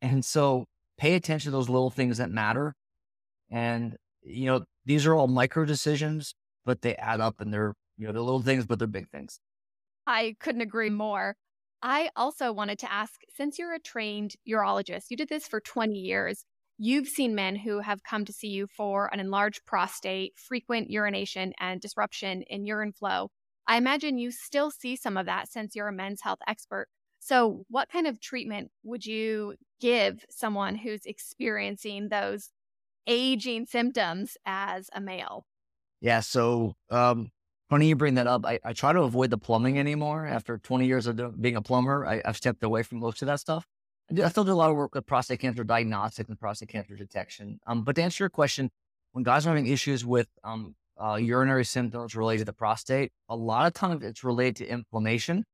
And 0.00 0.24
so 0.24 0.66
pay 0.98 1.14
attention 1.14 1.50
to 1.50 1.56
those 1.56 1.68
little 1.68 1.90
things 1.90 2.18
that 2.18 2.30
matter. 2.30 2.74
And, 3.50 3.96
you 4.22 4.46
know, 4.46 4.64
these 4.84 5.06
are 5.06 5.14
all 5.14 5.28
micro 5.28 5.64
decisions, 5.64 6.34
but 6.64 6.82
they 6.82 6.96
add 6.96 7.20
up 7.20 7.40
and 7.40 7.52
they're, 7.52 7.74
you 7.96 8.06
know, 8.06 8.12
they're 8.12 8.22
little 8.22 8.42
things, 8.42 8.66
but 8.66 8.78
they're 8.78 8.88
big 8.88 9.08
things. 9.10 9.38
I 10.06 10.34
couldn't 10.40 10.62
agree 10.62 10.90
more. 10.90 11.36
I 11.82 12.10
also 12.16 12.52
wanted 12.52 12.78
to 12.80 12.92
ask 12.92 13.20
since 13.34 13.58
you're 13.58 13.74
a 13.74 13.80
trained 13.80 14.34
urologist, 14.48 15.06
you 15.10 15.16
did 15.16 15.28
this 15.28 15.46
for 15.46 15.60
20 15.60 15.94
years. 15.94 16.44
You've 16.78 17.08
seen 17.08 17.34
men 17.34 17.56
who 17.56 17.80
have 17.80 18.02
come 18.02 18.24
to 18.24 18.32
see 18.32 18.48
you 18.48 18.66
for 18.66 19.12
an 19.12 19.20
enlarged 19.20 19.64
prostate, 19.66 20.32
frequent 20.36 20.90
urination, 20.90 21.52
and 21.58 21.80
disruption 21.80 22.42
in 22.42 22.66
urine 22.66 22.92
flow. 22.92 23.30
I 23.66 23.76
imagine 23.76 24.18
you 24.18 24.32
still 24.32 24.70
see 24.70 24.96
some 24.96 25.16
of 25.16 25.26
that 25.26 25.48
since 25.48 25.76
you're 25.76 25.88
a 25.88 25.92
men's 25.92 26.22
health 26.22 26.40
expert. 26.46 26.88
So, 27.20 27.64
what 27.68 27.88
kind 27.88 28.06
of 28.08 28.20
treatment 28.20 28.72
would 28.82 29.06
you 29.06 29.54
give 29.80 30.24
someone 30.28 30.74
who's 30.74 31.06
experiencing 31.06 32.08
those 32.08 32.50
aging 33.06 33.66
symptoms 33.66 34.36
as 34.44 34.90
a 34.92 35.00
male? 35.00 35.46
Yeah. 36.00 36.20
So, 36.20 36.74
um, 36.90 37.30
funny 37.70 37.88
you 37.88 37.96
bring 37.96 38.14
that 38.14 38.26
up. 38.26 38.44
I, 38.44 38.58
I 38.64 38.72
try 38.72 38.92
to 38.92 39.02
avoid 39.02 39.30
the 39.30 39.38
plumbing 39.38 39.78
anymore. 39.78 40.26
After 40.26 40.58
20 40.58 40.86
years 40.86 41.06
of 41.06 41.40
being 41.40 41.56
a 41.56 41.62
plumber, 41.62 42.04
I, 42.06 42.22
have 42.24 42.36
stepped 42.36 42.64
away 42.64 42.82
from 42.82 42.98
most 42.98 43.22
of 43.22 43.26
that 43.26 43.40
stuff. 43.40 43.66
I, 44.10 44.22
I, 44.22 44.28
still 44.28 44.44
do 44.44 44.52
a 44.52 44.54
lot 44.54 44.70
of 44.70 44.76
work 44.76 44.94
with 44.94 45.06
prostate 45.06 45.40
cancer 45.40 45.64
diagnostics 45.64 46.28
and 46.28 46.38
prostate 46.38 46.68
cancer 46.68 46.96
detection. 46.96 47.60
Um, 47.66 47.84
but 47.84 47.96
to 47.96 48.02
answer 48.02 48.24
your 48.24 48.30
question, 48.30 48.70
when 49.12 49.24
guys 49.24 49.46
are 49.46 49.50
having 49.50 49.66
issues 49.66 50.04
with 50.04 50.28
um, 50.42 50.74
uh, 51.02 51.16
urinary 51.16 51.64
symptoms 51.64 52.14
related 52.14 52.40
to 52.40 52.44
the 52.46 52.52
prostate, 52.52 53.12
a 53.28 53.36
lot 53.36 53.66
of 53.66 53.74
times 53.74 54.02
it's 54.02 54.24
related 54.24 54.56
to 54.56 54.66
inflammation. 54.66 55.44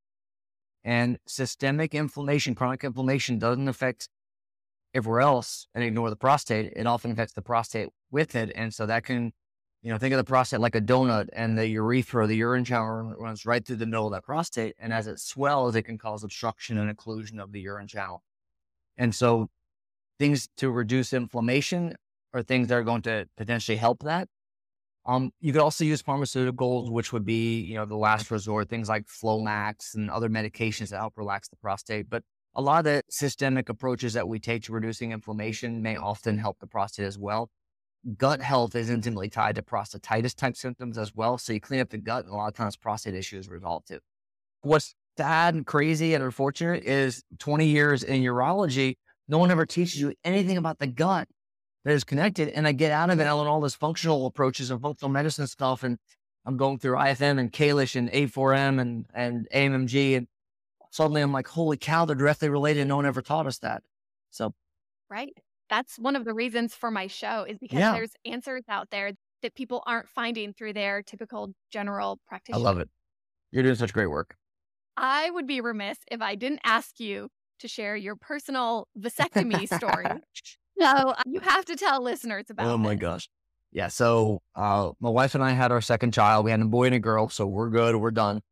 And 0.84 1.18
systemic 1.26 1.94
inflammation, 1.94 2.54
chronic 2.54 2.84
inflammation 2.84 3.38
doesn't 3.38 3.68
affect 3.68 4.08
everywhere 4.94 5.20
else 5.20 5.66
and 5.74 5.84
ignore 5.84 6.10
the 6.10 6.16
prostate. 6.16 6.72
It 6.74 6.86
often 6.86 7.10
affects 7.10 7.34
the 7.34 7.42
prostate 7.42 7.88
with 8.10 8.34
it. 8.34 8.52
And 8.54 8.72
so 8.72 8.86
that 8.86 9.04
can, 9.04 9.32
you 9.82 9.90
know, 9.90 9.98
think 9.98 10.12
of 10.12 10.18
the 10.18 10.24
prostate 10.24 10.60
like 10.60 10.74
a 10.74 10.80
donut 10.80 11.28
and 11.32 11.58
the 11.58 11.66
urethra, 11.66 12.26
the 12.26 12.36
urine 12.36 12.64
channel 12.64 13.14
runs 13.18 13.44
right 13.44 13.64
through 13.64 13.76
the 13.76 13.86
middle 13.86 14.06
of 14.06 14.12
that 14.12 14.24
prostate. 14.24 14.74
And 14.78 14.92
as 14.92 15.06
it 15.06 15.18
swells, 15.18 15.74
it 15.74 15.82
can 15.82 15.98
cause 15.98 16.24
obstruction 16.24 16.78
and 16.78 16.96
occlusion 16.96 17.38
of 17.38 17.52
the 17.52 17.60
urine 17.60 17.88
channel. 17.88 18.22
And 18.98 19.14
so 19.14 19.48
things 20.18 20.48
to 20.58 20.70
reduce 20.70 21.12
inflammation 21.12 21.94
are 22.34 22.42
things 22.42 22.68
that 22.68 22.74
are 22.74 22.82
going 22.82 23.02
to 23.02 23.26
potentially 23.36 23.76
help 23.76 24.02
that. 24.02 24.28
Um, 25.06 25.30
you 25.40 25.52
could 25.52 25.62
also 25.62 25.84
use 25.84 26.02
pharmaceuticals, 26.02 26.90
which 26.90 27.14
would 27.14 27.24
be, 27.24 27.60
you 27.60 27.76
know, 27.76 27.86
the 27.86 27.96
last 27.96 28.30
resort, 28.30 28.68
things 28.68 28.90
like 28.90 29.06
Flomax 29.06 29.94
and 29.94 30.10
other 30.10 30.28
medications 30.28 30.90
that 30.90 30.98
help 30.98 31.16
relax 31.16 31.48
the 31.48 31.56
prostate. 31.56 32.10
But 32.10 32.24
a 32.54 32.60
lot 32.60 32.80
of 32.80 32.84
the 32.84 33.02
systemic 33.08 33.70
approaches 33.70 34.12
that 34.12 34.28
we 34.28 34.38
take 34.38 34.64
to 34.64 34.72
reducing 34.72 35.12
inflammation 35.12 35.80
may 35.80 35.96
often 35.96 36.36
help 36.36 36.58
the 36.58 36.66
prostate 36.66 37.06
as 37.06 37.16
well. 37.18 37.48
Gut 38.18 38.42
health 38.42 38.74
is 38.74 38.90
intimately 38.90 39.30
tied 39.30 39.54
to 39.54 39.62
prostatitis 39.62 40.34
type 40.34 40.56
symptoms 40.56 40.98
as 40.98 41.14
well. 41.14 41.38
So 41.38 41.52
you 41.54 41.60
clean 41.60 41.80
up 41.80 41.90
the 41.90 41.98
gut, 41.98 42.24
and 42.24 42.34
a 42.34 42.36
lot 42.36 42.48
of 42.48 42.54
times 42.54 42.76
prostate 42.76 43.14
issues 43.14 43.48
resolve 43.48 43.84
too. 43.86 44.00
What's 44.60 44.94
sad 45.18 45.54
and 45.54 45.66
crazy 45.66 46.14
and 46.14 46.22
unfortunate 46.22 46.84
is 46.84 47.24
20 47.40 47.66
years 47.66 48.04
in 48.04 48.22
urology, 48.22 48.94
no 49.26 49.38
one 49.38 49.50
ever 49.50 49.66
teaches 49.66 50.00
you 50.00 50.14
anything 50.24 50.56
about 50.56 50.78
the 50.78 50.86
gut 50.86 51.28
that 51.84 51.92
is 51.92 52.04
connected. 52.04 52.48
And 52.50 52.68
I 52.68 52.72
get 52.72 52.92
out 52.92 53.10
of 53.10 53.18
it, 53.18 53.24
learn 53.24 53.48
all 53.48 53.60
this 53.60 53.74
functional 53.74 54.26
approaches 54.26 54.70
and 54.70 54.80
functional 54.80 55.10
medicine 55.10 55.48
stuff. 55.48 55.82
And 55.82 55.98
I'm 56.46 56.56
going 56.56 56.78
through 56.78 56.96
IFM 56.96 57.40
and 57.40 57.52
Kalish 57.52 57.96
and 57.96 58.10
A4M 58.12 58.80
and, 58.80 59.06
and 59.12 59.48
AMMG. 59.52 60.18
And 60.18 60.28
suddenly 60.92 61.20
I'm 61.20 61.32
like, 61.32 61.48
holy 61.48 61.76
cow, 61.76 62.04
they're 62.04 62.14
directly 62.14 62.48
related. 62.48 62.86
No 62.86 62.94
one 62.94 63.06
ever 63.06 63.20
taught 63.20 63.48
us 63.48 63.58
that. 63.58 63.82
So, 64.30 64.54
right. 65.10 65.36
That's 65.68 65.98
one 65.98 66.14
of 66.14 66.24
the 66.24 66.32
reasons 66.32 66.76
for 66.76 66.92
my 66.92 67.08
show 67.08 67.42
is 67.42 67.58
because 67.58 67.80
yeah. 67.80 67.92
there's 67.92 68.12
answers 68.24 68.62
out 68.68 68.88
there 68.90 69.12
that 69.42 69.56
people 69.56 69.82
aren't 69.84 70.08
finding 70.08 70.52
through 70.52 70.74
their 70.74 71.02
typical 71.02 71.52
general 71.72 72.20
practitioner. 72.28 72.64
I 72.64 72.70
love 72.70 72.78
it. 72.78 72.88
You're 73.50 73.64
doing 73.64 73.74
such 73.74 73.92
great 73.92 74.06
work. 74.06 74.36
I 74.98 75.30
would 75.30 75.46
be 75.46 75.60
remiss 75.60 75.98
if 76.10 76.20
I 76.20 76.34
didn't 76.34 76.60
ask 76.64 76.98
you 76.98 77.28
to 77.60 77.68
share 77.68 77.96
your 77.96 78.16
personal 78.16 78.88
vasectomy 78.98 79.66
story. 79.74 80.06
So 80.80 80.86
uh, 80.86 81.22
you 81.26 81.40
have 81.40 81.64
to 81.64 81.74
tell 81.74 82.00
listeners 82.00 82.44
about. 82.50 82.66
Oh 82.68 82.78
my 82.78 82.94
gosh. 82.94 83.28
Yeah. 83.72 83.88
So 83.88 84.42
uh, 84.54 84.92
my 85.00 85.10
wife 85.10 85.34
and 85.34 85.42
I 85.42 85.50
had 85.50 85.72
our 85.72 85.80
second 85.80 86.14
child. 86.14 86.44
We 86.44 86.52
had 86.52 86.60
a 86.60 86.64
boy 86.66 86.84
and 86.84 86.94
a 86.94 87.00
girl. 87.00 87.28
So 87.28 87.48
we're 87.48 87.68
good. 87.68 87.96
We're 87.96 88.12
done. 88.12 88.42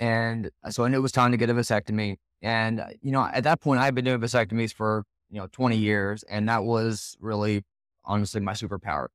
And 0.00 0.50
so 0.70 0.84
I 0.84 0.88
knew 0.88 0.96
it 0.96 1.00
was 1.00 1.12
time 1.12 1.30
to 1.32 1.36
get 1.36 1.50
a 1.50 1.52
vasectomy. 1.52 2.16
And, 2.40 2.80
uh, 2.80 2.86
you 3.02 3.12
know, 3.12 3.22
at 3.22 3.44
that 3.44 3.60
point, 3.60 3.80
I 3.80 3.84
had 3.84 3.94
been 3.94 4.06
doing 4.06 4.18
vasectomies 4.18 4.72
for, 4.72 5.04
you 5.30 5.40
know, 5.40 5.48
20 5.52 5.76
years. 5.76 6.22
And 6.22 6.48
that 6.48 6.64
was 6.64 7.18
really, 7.20 7.62
honestly, 8.06 8.40
my 8.40 8.54
superpower. 8.54 9.08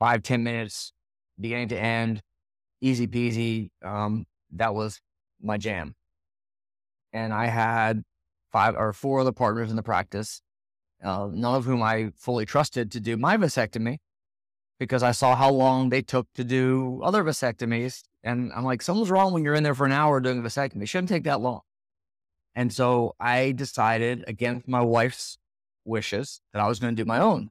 Five 0.00 0.24
ten 0.24 0.42
minutes, 0.42 0.92
beginning 1.40 1.68
to 1.68 1.78
end, 1.78 2.20
easy 2.80 3.06
peasy. 3.06 3.70
Um, 3.84 4.26
that 4.58 4.74
was 4.74 5.00
my 5.40 5.56
jam. 5.58 5.94
And 7.12 7.32
I 7.32 7.46
had 7.46 8.02
five 8.52 8.74
or 8.76 8.92
four 8.92 9.20
other 9.20 9.32
partners 9.32 9.70
in 9.70 9.76
the 9.76 9.82
practice, 9.82 10.40
uh, 11.02 11.28
none 11.32 11.54
of 11.54 11.64
whom 11.64 11.82
I 11.82 12.10
fully 12.16 12.46
trusted 12.46 12.90
to 12.92 13.00
do 13.00 13.16
my 13.16 13.36
vasectomy 13.36 13.98
because 14.78 15.02
I 15.02 15.12
saw 15.12 15.34
how 15.34 15.50
long 15.50 15.88
they 15.88 16.02
took 16.02 16.26
to 16.34 16.44
do 16.44 17.00
other 17.02 17.24
vasectomies. 17.24 18.02
And 18.22 18.52
I'm 18.54 18.64
like, 18.64 18.82
something's 18.82 19.10
wrong 19.10 19.32
when 19.32 19.44
you're 19.44 19.54
in 19.54 19.62
there 19.62 19.74
for 19.74 19.86
an 19.86 19.92
hour 19.92 20.20
doing 20.20 20.38
a 20.38 20.42
vasectomy. 20.42 20.82
It 20.82 20.88
shouldn't 20.88 21.08
take 21.08 21.24
that 21.24 21.40
long. 21.40 21.60
And 22.54 22.72
so 22.72 23.14
I 23.20 23.52
decided, 23.52 24.24
against 24.26 24.66
my 24.66 24.80
wife's 24.80 25.38
wishes, 25.84 26.40
that 26.52 26.62
I 26.62 26.66
was 26.66 26.78
going 26.78 26.96
to 26.96 27.02
do 27.02 27.06
my 27.06 27.18
own. 27.18 27.50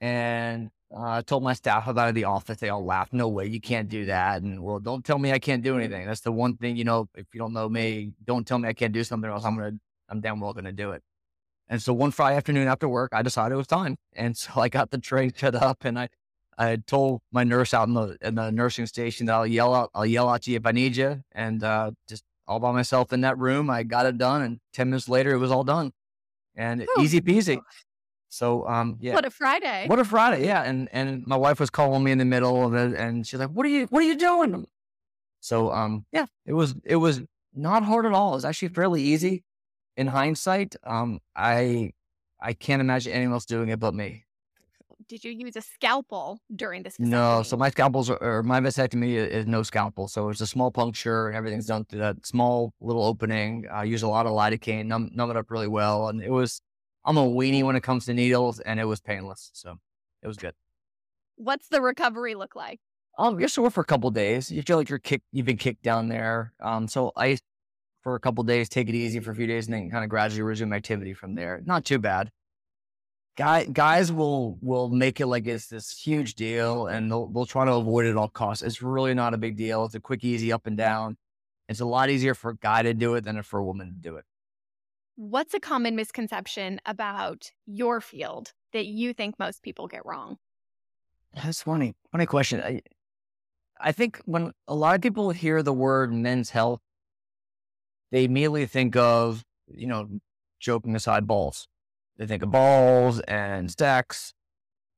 And 0.00 0.70
uh, 0.94 1.16
I 1.16 1.22
told 1.22 1.42
my 1.42 1.52
staff 1.52 1.88
about 1.88 2.06
it 2.06 2.08
in 2.10 2.14
the 2.14 2.24
office. 2.24 2.58
They 2.58 2.68
all 2.68 2.84
laughed. 2.84 3.12
No 3.12 3.28
way, 3.28 3.46
you 3.46 3.60
can't 3.60 3.88
do 3.88 4.06
that. 4.06 4.42
And 4.42 4.62
well, 4.62 4.78
don't 4.78 5.04
tell 5.04 5.18
me 5.18 5.32
I 5.32 5.38
can't 5.38 5.62
do 5.62 5.76
anything. 5.76 6.06
That's 6.06 6.20
the 6.20 6.32
one 6.32 6.56
thing, 6.56 6.76
you 6.76 6.84
know, 6.84 7.08
if 7.14 7.26
you 7.32 7.38
don't 7.38 7.52
know 7.52 7.68
me, 7.68 8.12
don't 8.24 8.46
tell 8.46 8.58
me 8.58 8.68
I 8.68 8.72
can't 8.72 8.92
do 8.92 9.02
something 9.02 9.30
else. 9.30 9.44
I'm 9.44 9.56
going 9.56 9.72
to, 9.72 9.80
I'm 10.08 10.20
damn 10.20 10.40
well 10.40 10.52
going 10.52 10.64
to 10.64 10.72
do 10.72 10.92
it. 10.92 11.02
And 11.68 11.82
so 11.82 11.92
one 11.92 12.12
Friday 12.12 12.36
afternoon 12.36 12.68
after 12.68 12.88
work, 12.88 13.10
I 13.12 13.22
decided 13.22 13.54
it 13.54 13.58
was 13.58 13.66
time. 13.66 13.96
And 14.14 14.36
so 14.36 14.52
I 14.56 14.68
got 14.68 14.90
the 14.90 14.98
tray 14.98 15.32
set 15.34 15.56
up 15.56 15.84
and 15.84 15.98
I, 15.98 16.08
I 16.56 16.76
told 16.76 17.20
my 17.32 17.42
nurse 17.42 17.74
out 17.74 17.88
in 17.88 17.94
the, 17.94 18.16
in 18.22 18.36
the 18.36 18.50
nursing 18.50 18.86
station 18.86 19.26
that 19.26 19.34
I'll 19.34 19.46
yell 19.46 19.74
out, 19.74 19.90
I'll 19.94 20.06
yell 20.06 20.32
at 20.32 20.46
you 20.46 20.56
if 20.56 20.64
I 20.64 20.72
need 20.72 20.96
you. 20.96 21.22
And 21.32 21.64
uh, 21.64 21.90
just 22.08 22.22
all 22.46 22.60
by 22.60 22.70
myself 22.70 23.12
in 23.12 23.22
that 23.22 23.36
room, 23.38 23.68
I 23.68 23.82
got 23.82 24.06
it 24.06 24.18
done. 24.18 24.42
And 24.42 24.60
10 24.74 24.90
minutes 24.90 25.08
later, 25.08 25.32
it 25.32 25.38
was 25.38 25.50
all 25.50 25.64
done 25.64 25.92
and 26.56 26.82
Ooh. 26.82 27.02
easy 27.02 27.20
peasy. 27.20 27.60
So 28.36 28.68
um 28.68 28.98
yeah. 29.00 29.14
What 29.14 29.24
a 29.24 29.30
Friday. 29.30 29.86
What 29.86 29.98
a 29.98 30.04
Friday. 30.04 30.44
Yeah. 30.44 30.62
And 30.62 30.88
and 30.92 31.26
my 31.26 31.36
wife 31.36 31.58
was 31.58 31.70
calling 31.70 32.04
me 32.04 32.12
in 32.12 32.18
the 32.18 32.24
middle 32.24 32.66
of 32.66 32.74
it 32.74 32.94
and 32.94 33.26
she's 33.26 33.40
like, 33.40 33.50
What 33.50 33.64
are 33.64 33.70
you 33.70 33.86
what 33.86 34.02
are 34.02 34.06
you 34.06 34.16
doing? 34.16 34.66
So 35.40 35.72
um 35.72 36.04
yeah, 36.12 36.26
it 36.44 36.52
was 36.52 36.74
it 36.84 36.96
was 36.96 37.22
not 37.54 37.82
hard 37.82 38.04
at 38.04 38.12
all. 38.12 38.32
It 38.32 38.36
was 38.36 38.44
actually 38.44 38.68
fairly 38.68 39.02
easy 39.02 39.42
in 39.96 40.06
hindsight. 40.08 40.76
Um 40.84 41.20
I 41.34 41.92
I 42.40 42.52
can't 42.52 42.80
imagine 42.80 43.12
anyone 43.12 43.32
else 43.32 43.46
doing 43.46 43.70
it 43.70 43.80
but 43.80 43.94
me. 43.94 44.24
Did 45.08 45.24
you 45.24 45.30
use 45.30 45.56
a 45.56 45.62
scalpel 45.62 46.40
during 46.54 46.82
this? 46.82 46.98
Vasectomy? 46.98 47.06
No, 47.06 47.42
so 47.42 47.56
my 47.56 47.70
scalpels 47.70 48.10
are, 48.10 48.20
or 48.20 48.42
my 48.42 48.60
vasectomy 48.60 49.14
is 49.14 49.46
no 49.46 49.62
scalpel. 49.62 50.08
So 50.08 50.28
it's 50.30 50.40
a 50.40 50.48
small 50.48 50.72
puncture 50.72 51.28
and 51.28 51.36
everything's 51.36 51.66
done 51.66 51.84
through 51.84 52.00
that 52.00 52.26
small 52.26 52.74
little 52.80 53.04
opening. 53.04 53.66
I 53.72 53.84
use 53.84 54.02
a 54.02 54.08
lot 54.08 54.26
of 54.26 54.32
lidocaine, 54.32 54.86
numb, 54.86 55.10
numb 55.14 55.30
it 55.30 55.36
up 55.36 55.48
really 55.48 55.68
well. 55.68 56.08
And 56.08 56.20
it 56.20 56.30
was 56.30 56.60
I'm 57.06 57.16
a 57.16 57.24
weenie 57.24 57.62
when 57.62 57.76
it 57.76 57.84
comes 57.84 58.04
to 58.06 58.14
needles, 58.14 58.58
and 58.58 58.80
it 58.80 58.84
was 58.84 59.00
painless, 59.00 59.50
so 59.54 59.76
it 60.22 60.26
was 60.26 60.36
good. 60.36 60.54
What's 61.36 61.68
the 61.68 61.80
recovery 61.80 62.34
look 62.34 62.56
like? 62.56 62.80
Um, 63.16 63.38
you're 63.38 63.48
sore 63.48 63.70
for 63.70 63.80
a 63.80 63.84
couple 63.84 64.10
days. 64.10 64.50
You 64.50 64.62
feel 64.62 64.76
like 64.76 64.88
you're 64.88 64.98
kicked, 64.98 65.24
you've 65.32 65.46
been 65.46 65.56
kicked 65.56 65.82
down 65.82 66.08
there. 66.08 66.52
Um, 66.60 66.88
so 66.88 67.12
I, 67.16 67.38
for 68.02 68.16
a 68.16 68.20
couple 68.20 68.42
days, 68.42 68.68
take 68.68 68.88
it 68.88 68.94
easy 68.94 69.20
for 69.20 69.30
a 69.30 69.36
few 69.36 69.46
days, 69.46 69.66
and 69.66 69.74
then 69.74 69.88
kind 69.88 70.02
of 70.02 70.10
gradually 70.10 70.42
resume 70.42 70.72
activity 70.72 71.14
from 71.14 71.36
there. 71.36 71.62
Not 71.64 71.84
too 71.84 71.98
bad. 71.98 72.30
Guy, 73.36 73.66
guys 73.66 74.10
will 74.10 74.58
will 74.60 74.88
make 74.88 75.20
it 75.20 75.26
like 75.26 75.46
it's 75.46 75.68
this 75.68 75.96
huge 75.96 76.34
deal, 76.34 76.86
and 76.88 77.10
they'll 77.10 77.28
they'll 77.28 77.46
try 77.46 77.64
to 77.64 77.74
avoid 77.74 78.06
it 78.06 78.10
at 78.10 78.16
all 78.16 78.28
costs. 78.28 78.62
It's 78.62 78.82
really 78.82 79.14
not 79.14 79.34
a 79.34 79.38
big 79.38 79.56
deal. 79.56 79.84
It's 79.84 79.94
a 79.94 80.00
quick, 80.00 80.24
easy 80.24 80.52
up 80.52 80.66
and 80.66 80.76
down. 80.76 81.18
It's 81.68 81.80
a 81.80 81.84
lot 81.84 82.10
easier 82.10 82.34
for 82.34 82.52
a 82.52 82.56
guy 82.56 82.82
to 82.82 82.94
do 82.94 83.14
it 83.14 83.24
than 83.24 83.42
for 83.42 83.60
a 83.60 83.64
woman 83.64 83.88
to 83.88 83.94
do 83.94 84.16
it. 84.16 84.24
What's 85.16 85.54
a 85.54 85.60
common 85.60 85.96
misconception 85.96 86.78
about 86.84 87.50
your 87.64 88.02
field 88.02 88.52
that 88.74 88.84
you 88.84 89.14
think 89.14 89.38
most 89.38 89.62
people 89.62 89.88
get 89.88 90.04
wrong? 90.04 90.36
That's 91.34 91.62
funny. 91.62 91.94
Funny 92.12 92.26
question. 92.26 92.60
I, 92.60 92.82
I 93.80 93.92
think 93.92 94.20
when 94.26 94.52
a 94.68 94.74
lot 94.74 94.94
of 94.94 95.00
people 95.00 95.30
hear 95.30 95.62
the 95.62 95.72
word 95.72 96.12
men's 96.12 96.50
health, 96.50 96.80
they 98.12 98.24
immediately 98.24 98.66
think 98.66 98.94
of, 98.94 99.42
you 99.66 99.86
know, 99.86 100.06
joking 100.60 100.94
aside 100.94 101.26
balls. 101.26 101.66
They 102.18 102.26
think 102.26 102.42
of 102.42 102.50
balls 102.50 103.20
and 103.20 103.70
sex 103.70 104.34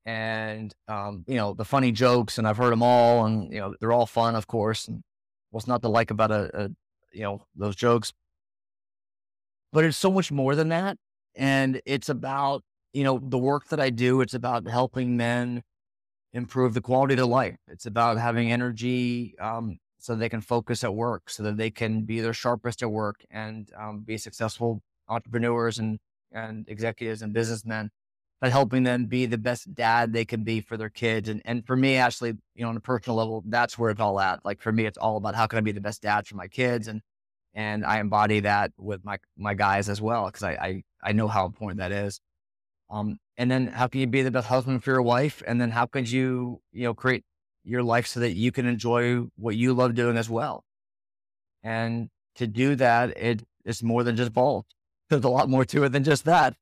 and, 0.05 0.75
um, 0.89 1.25
you 1.29 1.37
know, 1.37 1.55
the 1.55 1.65
funny 1.65 1.93
jokes. 1.93 2.39
And 2.39 2.49
I've 2.49 2.57
heard 2.57 2.73
them 2.73 2.83
all 2.83 3.25
and, 3.25 3.53
you 3.53 3.61
know, 3.61 3.75
they're 3.79 3.93
all 3.93 4.07
fun, 4.07 4.35
of 4.35 4.49
course. 4.49 4.89
And 4.89 5.03
what's 5.51 5.69
not 5.69 5.83
to 5.83 5.89
like 5.89 6.11
about 6.11 6.33
a, 6.33 6.65
a 6.65 6.71
you 7.13 7.23
know, 7.23 7.47
those 7.55 7.77
jokes 7.77 8.13
but 9.73 9.85
it's 9.85 9.97
so 9.97 10.11
much 10.11 10.31
more 10.33 10.55
than 10.55 10.69
that. 10.69 10.97
And 11.35 11.81
it's 11.87 12.09
about, 12.09 12.63
you 12.93 13.05
know, 13.05 13.21
the 13.23 13.39
work 13.39 13.69
that 13.69 13.81
I 13.81 13.91
do. 13.91 14.21
It's 14.21 14.35
about 14.35 14.67
helping 14.67 15.17
men 15.17 15.63
improve 16.33 16.75
the 16.75 16.81
quality 16.81 17.15
of 17.15 17.19
their 17.19 17.27
life. 17.27 17.57
It's 17.69 17.87
about 17.87 18.19
having 18.19 18.53
energy 18.53 19.35
um, 19.39 19.79
so 19.99 20.15
they 20.15 20.29
can 20.29 20.41
focus 20.41 20.85
at 20.85 20.95
work, 20.95 21.31
so 21.31 21.43
that 21.43 21.57
they 21.57 21.71
can 21.71 22.03
be 22.03 22.21
their 22.21 22.33
sharpest 22.33 22.83
at 22.83 22.91
work 22.91 23.25
and 23.31 23.71
um, 23.77 24.01
be 24.01 24.17
successful 24.17 24.81
entrepreneurs 25.09 25.79
and, 25.79 25.99
and 26.33 26.69
executives 26.69 27.23
and 27.23 27.33
businessmen, 27.33 27.91
but 28.41 28.53
helping 28.53 28.83
them 28.83 29.07
be 29.07 29.27
the 29.27 29.39
best 29.39 29.75
dad 29.75 30.13
they 30.13 30.25
can 30.25 30.45
be 30.45 30.61
for 30.61 30.77
their 30.77 30.91
kids. 30.91 31.29
And, 31.29 31.43
and 31.45 31.67
for 31.67 31.77
me, 31.77 31.97
actually, 31.97 32.35
you 32.55 32.63
know, 32.63 32.69
on 32.69 32.77
a 32.77 32.81
personal 32.81 33.17
level, 33.17 33.43
that's 33.47 33.79
where 33.79 33.91
it's 33.91 34.01
all 34.01 34.21
at. 34.21 34.45
Like 34.45 34.61
for 34.61 34.73
me, 34.73 34.87
it's 34.87 34.99
all 34.99 35.17
about 35.17 35.35
how 35.35 35.47
can 35.47 35.59
I 35.59 35.63
be 35.63 35.73
the 35.73 35.81
best 35.81 36.03
dad 36.03 36.27
for 36.27 36.37
my 36.37 36.49
kids 36.49 36.89
and 36.89 37.01
and 37.59 37.85
I 37.85 37.99
embody 37.99 38.39
that 38.41 38.71
with 38.79 39.05
my 39.05 39.19
my 39.37 39.53
guys 39.53 39.89
as 39.89 40.01
well 40.01 40.27
because 40.27 40.45
I, 40.45 40.53
I 40.53 40.83
I 41.03 41.13
know 41.13 41.27
how 41.27 41.45
important 41.45 41.81
that 41.81 41.91
is. 41.91 42.21
Um, 42.89 43.19
and 43.37 43.51
then 43.51 43.67
how 43.67 43.89
can 43.89 44.01
you 44.01 44.07
be 44.07 44.23
the 44.23 44.31
best 44.31 44.47
husband 44.47 44.83
for 44.85 44.93
your 44.93 45.03
wife? 45.03 45.43
And 45.45 45.61
then 45.61 45.71
how 45.73 45.87
could 45.87 46.09
you 46.09 46.61
you 46.73 46.85
know 46.85 46.95
create 46.95 47.25
your 47.65 47.83
life 47.83 48.07
so 48.07 48.21
that 48.21 48.35
you 48.35 48.53
can 48.53 48.65
enjoy 48.65 49.25
what 49.37 49.57
you 49.57 49.75
love 49.75 49.97
doing 49.97 50.17
as 50.17 50.31
well? 50.31 50.65
And 51.65 52.11
to 52.37 52.47
do 52.47 52.77
that, 52.77 53.19
it 53.19 53.43
is 53.65 53.83
more 53.83 54.05
than 54.05 54.15
just 54.15 54.33
ball. 54.33 54.65
There's 55.11 55.25
a 55.25 55.29
lot 55.29 55.49
more 55.49 55.65
to 55.65 55.83
it 55.83 55.89
than 55.89 56.05
just 56.05 56.27
that. 56.27 56.55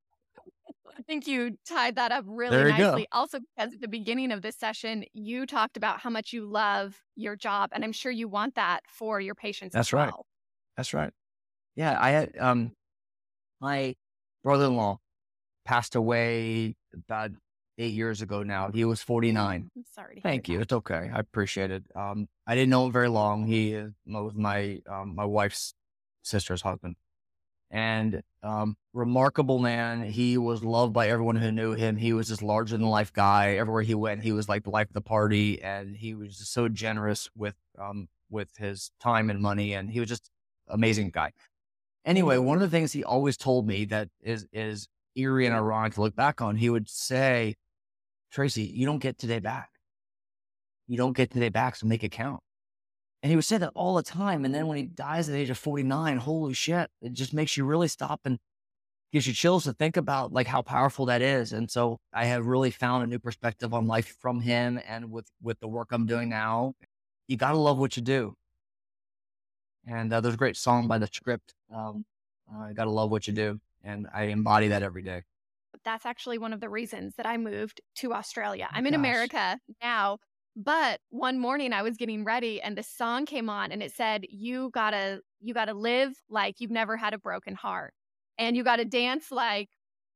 I 0.98 1.02
think 1.02 1.26
you 1.26 1.58
tied 1.68 1.96
that 1.96 2.10
up 2.10 2.24
really 2.26 2.72
nicely. 2.72 3.06
Go. 3.12 3.18
Also, 3.18 3.38
because 3.54 3.74
at 3.74 3.82
the 3.82 3.88
beginning 3.88 4.32
of 4.32 4.40
this 4.40 4.56
session, 4.56 5.04
you 5.12 5.44
talked 5.44 5.76
about 5.76 6.00
how 6.00 6.08
much 6.08 6.32
you 6.32 6.46
love 6.46 6.96
your 7.16 7.36
job, 7.36 7.68
and 7.72 7.84
I'm 7.84 7.92
sure 7.92 8.10
you 8.10 8.28
want 8.28 8.54
that 8.54 8.80
for 8.88 9.20
your 9.20 9.34
patients. 9.34 9.74
That's 9.74 9.92
right. 9.92 10.10
That's 10.76 10.94
right. 10.94 11.12
Yeah, 11.74 11.96
I 12.00 12.10
had 12.10 12.32
um 12.38 12.72
my 13.60 13.94
brother-in-law 14.42 14.98
passed 15.64 15.94
away 15.94 16.76
about 16.94 17.32
eight 17.78 17.92
years 17.92 18.22
ago 18.22 18.42
now. 18.42 18.70
He 18.70 18.84
was 18.84 19.02
49. 19.02 19.70
I'm 19.76 19.84
sorry. 19.94 20.20
Thank 20.22 20.48
you. 20.48 20.58
That. 20.58 20.62
It's 20.62 20.72
okay. 20.72 21.10
I 21.12 21.18
appreciate 21.18 21.70
it. 21.70 21.84
Um, 21.94 22.28
I 22.46 22.54
didn't 22.54 22.70
know 22.70 22.86
him 22.86 22.92
very 22.92 23.08
long. 23.08 23.46
He 23.46 23.82
was 24.06 24.34
my 24.34 24.80
um, 24.88 25.14
my 25.14 25.24
wife's 25.24 25.74
sister's 26.22 26.62
husband, 26.62 26.96
and 27.70 28.22
um, 28.42 28.76
remarkable 28.92 29.58
man. 29.58 30.04
He 30.04 30.38
was 30.38 30.64
loved 30.64 30.92
by 30.92 31.08
everyone 31.08 31.36
who 31.36 31.52
knew 31.52 31.72
him. 31.72 31.96
He 31.96 32.12
was 32.12 32.28
this 32.28 32.42
larger 32.42 32.76
than 32.76 32.86
life 32.86 33.12
guy. 33.12 33.56
Everywhere 33.56 33.82
he 33.82 33.94
went, 33.94 34.22
he 34.22 34.32
was 34.32 34.48
like 34.48 34.64
the 34.64 34.70
life 34.70 34.88
of 34.88 34.94
the 34.94 35.00
party, 35.00 35.62
and 35.62 35.96
he 35.96 36.14
was 36.14 36.36
so 36.48 36.68
generous 36.68 37.28
with 37.36 37.56
um 37.78 38.08
with 38.30 38.56
his 38.56 38.90
time 39.00 39.30
and 39.30 39.40
money, 39.40 39.74
and 39.74 39.90
he 39.90 40.00
was 40.00 40.08
just 40.08 40.30
amazing 40.68 41.10
guy. 41.10 41.32
Anyway, 42.04 42.36
mm-hmm. 42.36 42.46
one 42.46 42.56
of 42.56 42.62
the 42.62 42.76
things 42.76 42.92
he 42.92 43.04
always 43.04 43.36
told 43.36 43.66
me 43.66 43.84
that 43.86 44.08
is 44.22 44.46
is 44.52 44.88
eerie 45.16 45.46
and 45.46 45.54
ironic 45.54 45.94
to 45.94 46.02
look 46.02 46.14
back 46.14 46.40
on, 46.40 46.56
he 46.56 46.70
would 46.70 46.88
say, 46.88 47.56
Tracy, 48.30 48.62
you 48.62 48.86
don't 48.86 48.98
get 48.98 49.18
today 49.18 49.38
back. 49.38 49.70
You 50.86 50.96
don't 50.96 51.16
get 51.16 51.30
today 51.30 51.48
back, 51.48 51.76
so 51.76 51.86
make 51.86 52.04
it 52.04 52.10
count. 52.10 52.40
And 53.22 53.30
he 53.30 53.36
would 53.36 53.44
say 53.44 53.58
that 53.58 53.72
all 53.74 53.96
the 53.96 54.02
time. 54.02 54.44
And 54.44 54.54
then 54.54 54.66
when 54.66 54.76
he 54.76 54.84
dies 54.84 55.28
at 55.28 55.32
the 55.32 55.38
age 55.38 55.50
of 55.50 55.58
49, 55.58 56.18
holy 56.18 56.54
shit, 56.54 56.90
it 57.02 57.12
just 57.12 57.34
makes 57.34 57.56
you 57.56 57.64
really 57.64 57.88
stop 57.88 58.20
and 58.24 58.38
gives 59.12 59.26
you 59.26 59.32
chills 59.32 59.64
to 59.64 59.72
think 59.72 59.96
about 59.96 60.32
like 60.32 60.46
how 60.46 60.62
powerful 60.62 61.06
that 61.06 61.22
is. 61.22 61.52
And 61.52 61.70
so 61.70 61.98
I 62.12 62.26
have 62.26 62.46
really 62.46 62.70
found 62.70 63.02
a 63.02 63.06
new 63.06 63.18
perspective 63.18 63.72
on 63.72 63.86
life 63.86 64.16
from 64.20 64.40
him 64.40 64.78
and 64.86 65.10
with 65.10 65.26
with 65.42 65.58
the 65.60 65.68
work 65.68 65.88
I'm 65.90 66.06
doing 66.06 66.28
now. 66.28 66.74
You 67.26 67.36
gotta 67.36 67.58
love 67.58 67.78
what 67.78 67.96
you 67.96 68.02
do. 68.02 68.34
And 69.86 70.12
uh, 70.12 70.20
there's 70.20 70.34
a 70.34 70.38
great 70.38 70.56
song 70.56 70.88
by 70.88 70.98
the 70.98 71.06
script. 71.06 71.54
Um, 71.70 72.04
I 72.52 72.72
gotta 72.72 72.90
love 72.90 73.10
what 73.10 73.26
you 73.26 73.32
do, 73.32 73.60
and 73.82 74.08
I 74.12 74.24
embody 74.24 74.68
that 74.68 74.82
every 74.82 75.02
day. 75.02 75.24
That's 75.84 76.06
actually 76.06 76.38
one 76.38 76.52
of 76.52 76.60
the 76.60 76.68
reasons 76.68 77.16
that 77.16 77.26
I 77.26 77.36
moved 77.36 77.80
to 77.96 78.12
Australia. 78.14 78.68
Oh 78.74 78.74
I'm 78.74 78.86
in 78.86 78.94
America 78.94 79.60
now, 79.82 80.18
but 80.56 81.00
one 81.10 81.38
morning 81.38 81.72
I 81.72 81.82
was 81.82 81.96
getting 81.96 82.24
ready, 82.24 82.60
and 82.62 82.76
the 82.76 82.82
song 82.82 83.26
came 83.26 83.50
on, 83.50 83.70
and 83.72 83.82
it 83.82 83.92
said, 83.92 84.24
"You 84.30 84.70
gotta, 84.72 85.22
you 85.40 85.52
gotta 85.54 85.74
live 85.74 86.14
like 86.28 86.60
you've 86.60 86.70
never 86.70 86.96
had 86.96 87.12
a 87.14 87.18
broken 87.18 87.54
heart, 87.54 87.94
and 88.38 88.56
you 88.56 88.64
gotta 88.64 88.84
dance 88.86 89.30
like, 89.30 89.68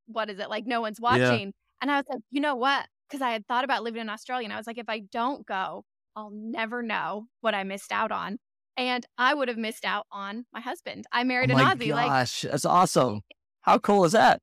what 0.06 0.30
is 0.30 0.38
it? 0.38 0.48
Like 0.50 0.66
no 0.66 0.80
one's 0.80 1.00
watching." 1.00 1.48
Yeah. 1.48 1.50
And 1.82 1.90
I 1.90 1.96
was 1.96 2.06
like, 2.10 2.22
you 2.30 2.40
know 2.40 2.56
what? 2.56 2.88
Because 3.08 3.22
I 3.22 3.30
had 3.32 3.46
thought 3.46 3.64
about 3.64 3.82
living 3.82 4.00
in 4.00 4.08
Australia, 4.10 4.44
and 4.46 4.52
I 4.52 4.56
was 4.56 4.66
like, 4.66 4.78
if 4.78 4.88
I 4.88 5.00
don't 5.00 5.46
go, 5.46 5.84
I'll 6.16 6.30
never 6.30 6.82
know 6.82 7.26
what 7.42 7.54
I 7.54 7.64
missed 7.64 7.92
out 7.92 8.12
on 8.12 8.38
and 8.76 9.06
I 9.18 9.34
would 9.34 9.48
have 9.48 9.58
missed 9.58 9.84
out 9.84 10.06
on 10.10 10.44
my 10.52 10.60
husband. 10.60 11.06
I 11.12 11.24
married 11.24 11.50
oh 11.50 11.56
an 11.56 11.64
Aussie. 11.64 11.90
My 11.90 12.06
gosh, 12.06 12.44
like, 12.44 12.52
that's 12.52 12.64
awesome. 12.64 13.22
How 13.62 13.78
cool 13.78 14.04
is 14.04 14.12
that? 14.12 14.40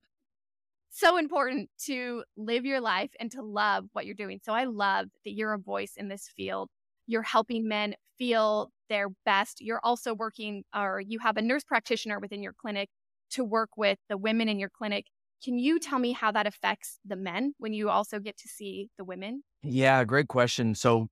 So 0.90 1.18
important 1.18 1.70
to 1.86 2.24
live 2.36 2.66
your 2.66 2.82
life 2.82 3.12
and 3.20 3.32
to 3.32 3.42
love 3.42 3.86
what 3.94 4.06
you're 4.06 4.16
doing. 4.16 4.40
So 4.44 4.54
I 4.54 4.64
love 4.64 5.08
that 5.26 5.32
you're 5.32 5.54
a 5.54 5.60
voice 5.60 5.94
in 5.96 6.08
this 6.08 6.28
field. 6.36 6.70
You're 7.06 7.22
helping 7.22 7.68
men 7.68 7.96
feel 8.18 8.72
their 8.90 9.08
best. 9.26 9.62
You're 9.62 9.82
also 9.84 10.14
working, 10.14 10.64
or 10.76 11.00
you 11.00 11.20
have 11.20 11.38
a 11.38 11.42
nurse 11.42 11.64
practitioner 11.64 12.20
within 12.20 12.42
your 12.42 12.54
clinic 12.54 12.90
to 13.32 13.44
work 13.44 13.70
with 13.78 14.00
the 14.10 14.18
women 14.18 14.50
in 14.50 14.60
your 14.60 14.70
clinic. 14.70 15.06
Can 15.44 15.60
you 15.60 15.80
tell 15.80 16.00
me 16.00 16.14
how 16.14 16.32
that 16.32 16.48
affects 16.48 17.00
the 17.06 17.16
men 17.16 17.54
when 17.60 17.74
you 17.74 17.90
also 17.90 18.20
get 18.20 18.38
to 18.38 18.48
see 18.48 18.90
the 18.98 19.04
women? 19.04 19.44
Yeah, 19.62 20.04
great 20.04 20.28
question. 20.28 20.74
So 20.74 21.10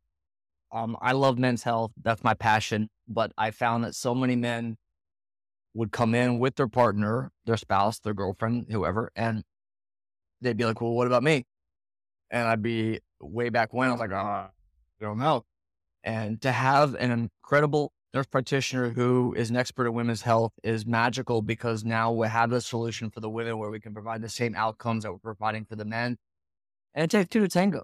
um, 0.71 0.97
I 0.99 1.11
love 1.11 1.37
men's 1.37 1.61
health. 1.61 1.91
That's 2.01 2.23
my 2.23 2.33
passion. 2.33 2.89
But 3.07 3.31
I 3.37 3.51
found 3.51 3.83
that 3.83 3.95
so 3.95 4.15
many 4.15 4.35
men 4.35 4.77
would 5.73 5.91
come 5.91 6.15
in 6.15 6.39
with 6.39 6.55
their 6.55 6.67
partner, 6.67 7.31
their 7.45 7.57
spouse, 7.57 7.99
their 7.99 8.13
girlfriend, 8.13 8.67
whoever, 8.69 9.11
and 9.15 9.43
they'd 10.41 10.57
be 10.57 10.65
like, 10.65 10.81
well, 10.81 10.93
what 10.93 11.07
about 11.07 11.23
me? 11.23 11.45
And 12.31 12.47
I'd 12.47 12.63
be 12.63 13.01
way 13.19 13.49
back 13.49 13.73
when 13.73 13.89
I 13.89 13.91
was 13.91 13.99
like, 13.99 14.11
oh, 14.11 14.15
I 14.15 14.49
don't 14.99 15.19
know. 15.19 15.43
And 16.03 16.41
to 16.41 16.51
have 16.51 16.95
an 16.95 17.11
incredible 17.11 17.91
nurse 18.13 18.27
practitioner 18.27 18.91
who 18.91 19.33
is 19.35 19.49
an 19.49 19.57
expert 19.57 19.87
in 19.87 19.93
women's 19.93 20.21
health 20.21 20.53
is 20.63 20.85
magical 20.85 21.41
because 21.41 21.83
now 21.83 22.11
we 22.11 22.27
have 22.27 22.51
a 22.53 22.61
solution 22.61 23.09
for 23.09 23.19
the 23.19 23.29
women 23.29 23.57
where 23.57 23.69
we 23.69 23.79
can 23.79 23.93
provide 23.93 24.21
the 24.21 24.29
same 24.29 24.55
outcomes 24.55 25.03
that 25.03 25.11
we're 25.11 25.17
providing 25.17 25.65
for 25.65 25.75
the 25.75 25.85
men. 25.85 26.17
And 26.93 27.03
it 27.03 27.11
takes 27.11 27.29
two 27.29 27.41
to 27.41 27.47
tango 27.49 27.83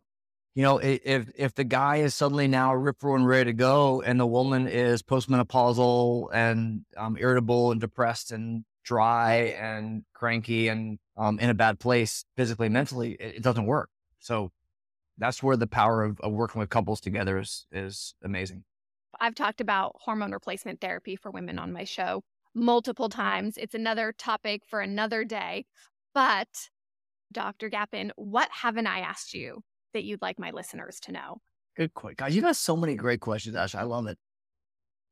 you 0.54 0.64
know, 0.64 0.80
if 0.80 1.30
if 1.36 1.56
the 1.56 1.64
guy 1.64 1.98
is 1.98 2.14
suddenly 2.14 2.48
now 2.48 2.74
rip 2.74 3.02
roaring 3.02 3.24
ready 3.24 3.52
to 3.52 3.54
go, 3.54 4.02
and 4.02 4.20
the 4.20 4.28
woman 4.28 4.68
is 4.68 5.02
postmenopausal 5.02 6.30
and 6.34 6.82
um, 6.98 7.18
irritable 7.18 7.72
and 7.72 7.80
depressed 7.80 8.32
and 8.32 8.66
dry 8.84 9.56
and 9.60 10.04
cranky 10.14 10.68
and 10.68 11.00
um, 11.16 11.40
in 11.40 11.50
a 11.50 11.54
bad 11.54 11.80
place 11.80 12.26
physically, 12.36 12.68
mentally, 12.68 13.14
it, 13.14 13.36
it, 13.36 13.44
doesn't 13.44 13.66
work. 13.66 13.90
So 14.20 14.52
that's 15.18 15.44
where 15.44 15.56
the 15.56 15.68
power 15.68 16.04
of, 16.04 16.20
of 16.22 16.34
working 16.34 16.60
with 16.60 16.70
couples 16.70 17.00
together 17.00 17.40
is 17.40 17.66
is 17.72 18.14
amazing. 18.22 18.66
I've 19.20 19.36
talked 19.36 19.62
about 19.62 19.96
hormone 20.02 20.32
replacement 20.32 20.82
therapy 20.82 21.16
for 21.16 21.32
women 21.32 21.60
on 21.60 21.72
my 21.72 21.86
show 21.86 22.24
multiple 22.54 23.08
times. 23.08 23.58
It's 23.58 23.76
another 23.76 24.14
topic 24.18 24.64
for 24.68 24.82
another 24.82 25.24
day. 25.24 25.66
But 26.14 26.70
Dr. 27.32 27.70
Gapin, 27.70 28.12
what 28.16 28.50
haven't 28.52 28.88
I 28.88 29.00
asked 29.00 29.34
you 29.34 29.64
that 29.94 30.04
you'd 30.04 30.22
like 30.22 30.40
my 30.40 30.52
listeners 30.52 31.00
to 31.02 31.12
know? 31.12 31.38
Good 31.76 31.94
question. 31.94 32.16
Guys, 32.18 32.36
you 32.36 32.42
got 32.42 32.56
so 32.56 32.76
many 32.76 32.96
great 32.96 33.20
questions, 33.20 33.56
Ash. 33.56 33.76
I 33.76 33.84
love 33.84 34.08
it. 34.08 34.18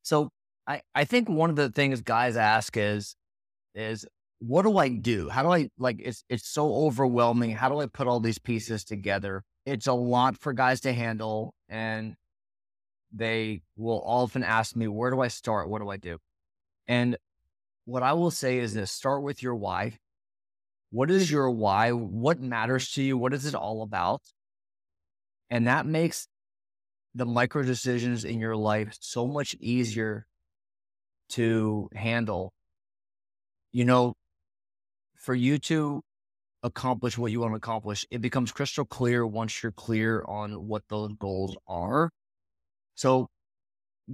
So 0.04 0.30
I, 0.68 0.82
I 0.94 1.06
think 1.06 1.30
one 1.30 1.50
of 1.50 1.56
the 1.56 1.70
things 1.70 2.02
guys 2.02 2.36
ask 2.36 2.76
is, 2.78 3.16
is 3.76 4.06
what 4.40 4.64
do 4.64 4.78
I 4.78 4.90
do? 4.90 5.30
How 5.30 5.44
do 5.44 5.52
I 5.52 5.70
like 5.78 5.98
it's 6.00 6.24
it's 6.30 6.48
so 6.48 6.74
overwhelming. 6.74 7.52
How 7.52 7.70
do 7.70 7.80
I 7.80 7.88
put 7.88 8.08
all 8.08 8.20
these 8.20 8.40
pieces 8.40 8.84
together? 8.84 9.44
It's 9.66 9.88
a 9.88 9.94
lot 9.94 10.38
for 10.38 10.54
guys 10.54 10.82
to 10.82 10.94
handle 10.94 11.54
and 11.68 12.16
they 13.12 13.62
will 13.76 14.02
often 14.06 14.44
ask 14.44 14.76
me, 14.76 14.88
where 14.88 15.12
do 15.12 15.20
I 15.20 15.28
start? 15.28 15.70
What 15.70 15.82
do 15.82 15.90
I 15.90 15.98
do? 15.98 16.18
And 16.88 17.18
what 17.86 18.04
I 18.04 18.14
will 18.14 18.32
say 18.32 18.60
is 18.60 18.74
this 18.74 18.92
start 18.92 19.24
with 19.24 19.44
your 19.44 19.56
why. 19.56 19.98
What 20.92 21.12
is 21.12 21.30
your 21.30 21.50
why? 21.52 21.92
What 21.92 22.40
matters 22.40 22.92
to 22.94 23.04
you? 23.04 23.18
What 23.18 23.34
is 23.34 23.46
it 23.46 23.56
all 23.56 23.82
about? 23.82 24.22
And 25.50 25.68
that 25.68 25.86
makes 25.86 26.28
the 27.16 27.26
micro 27.26 27.64
decisions 27.64 28.24
in 28.24 28.40
your 28.40 28.56
life 28.56 28.96
so 29.00 29.26
much 29.26 29.56
easier 29.60 30.26
to 31.30 31.90
handle. 31.96 32.54
You 33.72 33.86
know, 33.86 34.16
for 35.16 35.36
you 35.36 35.58
to 35.60 36.02
accomplish 36.64 37.18
what 37.18 37.32
you 37.32 37.40
want 37.40 37.54
to 37.54 37.58
accomplish, 37.58 38.06
it 38.12 38.22
becomes 38.22 38.52
crystal 38.52 38.86
clear 38.86 39.26
once 39.26 39.62
you're 39.62 39.72
clear 39.72 40.24
on 40.28 40.68
what 40.68 40.84
those 40.90 41.14
goals 41.20 41.56
are. 41.68 42.12
So 42.96 43.30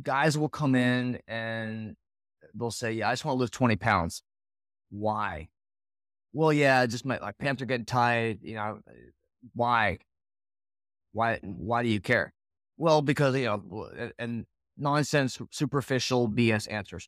guys 0.01 0.37
will 0.37 0.49
come 0.49 0.75
in 0.75 1.19
and 1.27 1.95
they'll 2.53 2.71
say, 2.71 2.93
Yeah, 2.93 3.09
I 3.09 3.13
just 3.13 3.25
want 3.25 3.35
to 3.37 3.39
lose 3.39 3.49
20 3.49 3.75
pounds. 3.77 4.23
Why? 4.89 5.49
Well, 6.33 6.51
yeah, 6.51 6.85
just 6.85 7.05
my, 7.05 7.19
my 7.19 7.31
pants 7.31 7.61
are 7.61 7.65
getting 7.65 7.85
tight. 7.85 8.39
You 8.41 8.55
know, 8.55 8.79
why? 9.53 9.99
Why 11.15 11.39
why 11.43 11.81
do 11.81 11.87
you 11.89 12.01
care? 12.01 12.33
Well, 12.77 13.01
because 13.01 13.35
you 13.37 13.45
know, 13.45 13.89
and 14.19 14.45
nonsense, 14.77 15.39
superficial 15.49 16.27
BS 16.29 16.69
answers. 16.69 17.07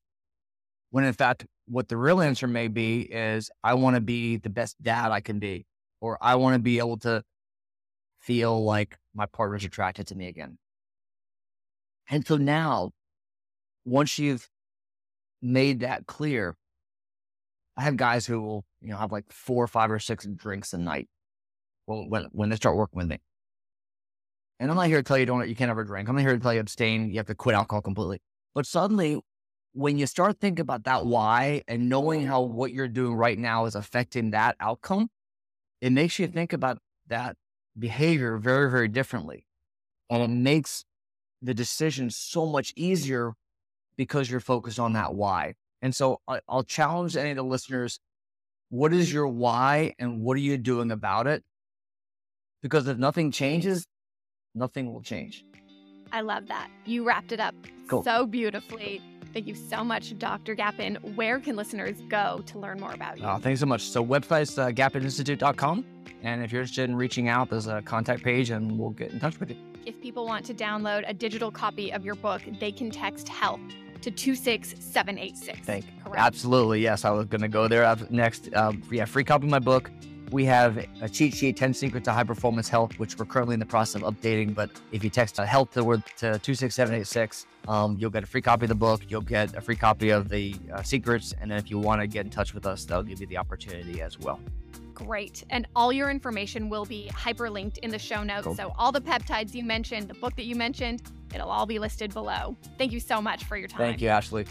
When 0.92 1.04
in 1.04 1.14
fact, 1.14 1.46
what 1.68 1.90
the 1.90 1.98
real 1.98 2.22
answer 2.22 2.48
may 2.48 2.70
be 2.70 3.02
is, 3.02 3.52
I 3.66 3.74
want 3.74 3.96
to 3.98 4.02
be 4.02 4.38
the 4.38 4.50
best 4.50 4.82
dad 4.82 5.12
I 5.12 5.20
can 5.20 5.40
be, 5.40 5.66
or 6.00 6.18
I 6.22 6.36
want 6.36 6.56
to 6.56 6.60
be 6.60 6.80
able 6.80 6.98
to 7.00 7.24
feel 8.22 8.64
like 8.64 8.98
my 9.14 9.26
partner's 9.26 9.66
attracted 9.66 10.08
to 10.08 10.16
me 10.16 10.28
again. 10.28 10.58
And 12.10 12.26
so 12.26 12.38
now, 12.38 12.92
once 13.86 14.18
you've 14.18 14.50
made 15.42 15.82
that 15.82 16.08
clear, 16.08 16.56
I 17.76 17.84
have 17.84 17.98
guys 17.98 18.26
who 18.26 18.42
will, 18.42 18.66
you 18.82 18.90
know, 18.90 18.98
have 18.98 19.12
like 19.12 19.32
four, 19.32 19.68
five, 19.68 19.92
or 19.92 20.00
six 20.00 20.26
drinks 20.26 20.74
a 20.74 20.78
night 20.78 21.08
Well, 21.88 22.06
when, 22.10 22.28
when 22.34 22.50
they 22.50 22.56
start 22.58 22.78
working 22.78 22.98
with 22.98 23.08
me. 23.08 23.20
And 24.60 24.72
I'm 24.72 24.78
not 24.78 24.88
here 24.88 24.98
to 24.98 25.04
tell 25.04 25.18
you 25.18 25.26
don't 25.26 25.48
you 25.48 25.56
can't 25.56 25.70
ever 25.70 25.84
drink. 25.84 26.10
I'm 26.10 26.16
not 26.16 26.22
here 26.22 26.34
to 26.34 26.40
tell 26.40 26.54
you 26.54 26.60
abstain. 26.60 27.10
You 27.10 27.18
have 27.18 27.28
to 27.28 27.36
quit 27.36 27.56
alcohol 27.56 27.82
completely. 27.82 28.20
But 28.56 28.66
suddenly, 28.66 29.20
when 29.74 29.98
you 29.98 30.08
start 30.08 30.40
thinking 30.40 30.62
about 30.62 30.86
that 30.86 31.06
why 31.06 31.64
and 31.68 31.90
knowing 31.90 32.26
how 32.26 32.42
what 32.42 32.72
you're 32.72 32.88
doing 32.88 33.14
right 33.14 33.38
now 33.38 33.66
is 33.66 33.76
affecting 33.76 34.32
that 34.32 34.56
outcome, 34.60 35.10
it 35.82 35.92
makes 35.92 36.18
you 36.18 36.28
think 36.28 36.54
about 36.54 36.80
that 37.08 37.36
behavior 37.78 38.38
very, 38.38 38.72
very 38.72 38.88
differently. 38.88 39.46
And 40.10 40.24
it 40.24 40.30
makes 40.30 40.84
the 41.42 41.54
decision 41.54 42.10
so 42.10 42.48
much 42.48 42.74
easier 42.76 43.34
because 43.96 44.32
you're 44.32 44.40
focused 44.40 44.80
on 44.80 44.94
that 44.94 45.14
why. 45.14 45.54
And 45.82 45.94
so 45.94 46.22
I'll 46.48 46.64
challenge 46.64 47.16
any 47.16 47.32
of 47.32 47.36
the 47.36 47.44
listeners 47.44 48.00
what 48.70 48.94
is 48.94 49.12
your 49.14 49.28
why 49.28 49.94
and 49.98 50.22
what 50.22 50.36
are 50.36 50.42
you 50.42 50.58
doing 50.58 50.92
about 50.92 51.28
it? 51.28 51.44
Because 52.62 52.88
if 52.88 52.98
nothing 52.98 53.32
changes, 53.32 53.88
nothing 54.58 54.92
will 54.94 55.02
change. 55.02 55.46
I 56.12 56.22
love 56.22 56.48
that. 56.48 56.70
You 56.86 57.06
wrapped 57.06 57.32
it 57.32 57.40
up 57.40 57.56
cool. 57.88 58.04
so 58.04 58.26
beautifully. 58.26 59.02
Thank 59.34 59.48
you 59.48 59.56
so 59.56 59.84
much, 59.84 60.18
Dr. 60.18 60.56
Gapin. 60.56 60.96
Where 61.16 61.40
can 61.40 61.56
listeners 61.56 62.02
go 62.10 62.42
to 62.46 62.60
learn 62.60 62.80
more 62.80 62.94
about 62.94 63.20
you? 63.20 63.26
Oh, 63.26 63.38
thanks 63.38 63.60
so 63.60 63.66
much. 63.66 63.82
So, 63.82 64.04
website's 64.04 64.58
uh, 64.58 64.70
gapininstitute.com. 64.70 65.86
And 66.24 66.44
if 66.44 66.52
you're 66.52 66.62
interested 66.62 66.90
in 66.90 66.96
reaching 66.96 67.28
out, 67.28 67.50
there's 67.50 67.68
a 67.68 67.82
contact 67.82 68.24
page 68.24 68.50
and 68.50 68.80
we'll 68.80 68.90
get 68.92 69.12
in 69.12 69.20
touch 69.20 69.40
with 69.40 69.52
you. 69.52 69.58
If 69.86 70.02
people 70.02 70.26
want 70.26 70.46
to 70.46 70.54
download 70.54 71.04
a 71.08 71.14
digital 71.14 71.52
copy 71.52 71.92
of 71.92 72.04
your 72.04 72.16
book, 72.16 72.42
they 72.60 72.72
can 72.72 72.90
text 72.90 73.28
HELP 73.28 73.60
to 74.02 74.12
26786. 74.12 75.60
Thank 75.66 75.86
Correct? 76.04 76.20
Absolutely. 76.20 76.82
Yes. 76.82 77.06
I 77.06 77.12
was 77.12 77.26
going 77.26 77.42
to 77.42 77.48
go 77.48 77.68
there 77.68 77.96
next. 78.10 78.54
Um, 78.56 78.82
yeah, 78.92 79.06
free 79.06 79.24
copy 79.24 79.46
of 79.46 79.52
my 79.52 79.60
book. 79.60 79.92
We 80.32 80.44
have 80.46 80.86
a 81.02 81.08
cheat 81.08 81.34
sheet, 81.34 81.56
10 81.56 81.74
secrets 81.74 82.06
to 82.06 82.12
high 82.12 82.24
performance 82.24 82.68
health, 82.68 83.00
which 83.00 83.18
we're 83.18 83.26
currently 83.26 83.54
in 83.54 83.60
the 83.60 83.66
process 83.66 84.02
of 84.02 84.14
updating. 84.14 84.54
But 84.54 84.70
if 84.92 85.04
you 85.04 85.10
text 85.10 85.38
health 85.38 85.72
to 85.72 85.84
word 85.84 86.04
to 86.18 86.38
26786, 86.40 87.46
um, 87.68 87.96
you'll 87.98 88.10
get 88.10 88.24
a 88.24 88.28
free 88.28 88.42
copy 88.42 88.66
of 88.66 88.70
the 88.70 88.76
book. 88.76 89.02
You'll 89.08 89.22
get 89.22 89.56
a 89.56 89.62
free 89.62 89.78
copy 89.78 90.10
of 90.10 90.28
the 90.28 90.56
uh, 90.74 90.84
secrets. 90.84 91.34
And 91.40 91.50
then 91.50 91.58
if 91.58 91.70
you 91.70 91.78
want 91.78 92.02
to 92.02 92.08
get 92.08 92.26
in 92.26 92.32
touch 92.32 92.54
with 92.54 92.66
us, 92.66 92.84
that'll 92.84 93.04
give 93.04 93.22
you 93.22 93.28
the 93.28 93.38
opportunity 93.38 94.02
as 94.02 94.20
well. 94.20 94.40
Great. 94.94 95.46
And 95.50 95.68
all 95.76 95.94
your 95.94 96.10
information 96.10 96.70
will 96.70 96.86
be 96.86 97.10
hyperlinked 97.14 97.78
in 97.80 97.92
the 97.92 98.00
show 98.00 98.24
notes. 98.24 98.46
Cool. 98.46 98.56
So 98.56 98.74
all 98.78 98.92
the 98.92 99.00
peptides 99.00 99.54
you 99.54 99.64
mentioned, 99.64 100.10
the 100.10 100.16
book 100.16 100.36
that 100.36 100.46
you 100.46 100.56
mentioned, 100.56 101.04
it'll 101.34 101.52
all 101.52 101.68
be 101.68 101.80
listed 101.80 102.14
below. 102.14 102.58
Thank 102.78 102.92
you 102.92 103.00
so 103.00 103.22
much 103.22 103.46
for 103.46 103.56
your 103.58 103.68
time. 103.68 103.78
Thank 103.78 104.02
you, 104.02 104.10
Ashley. 104.10 104.46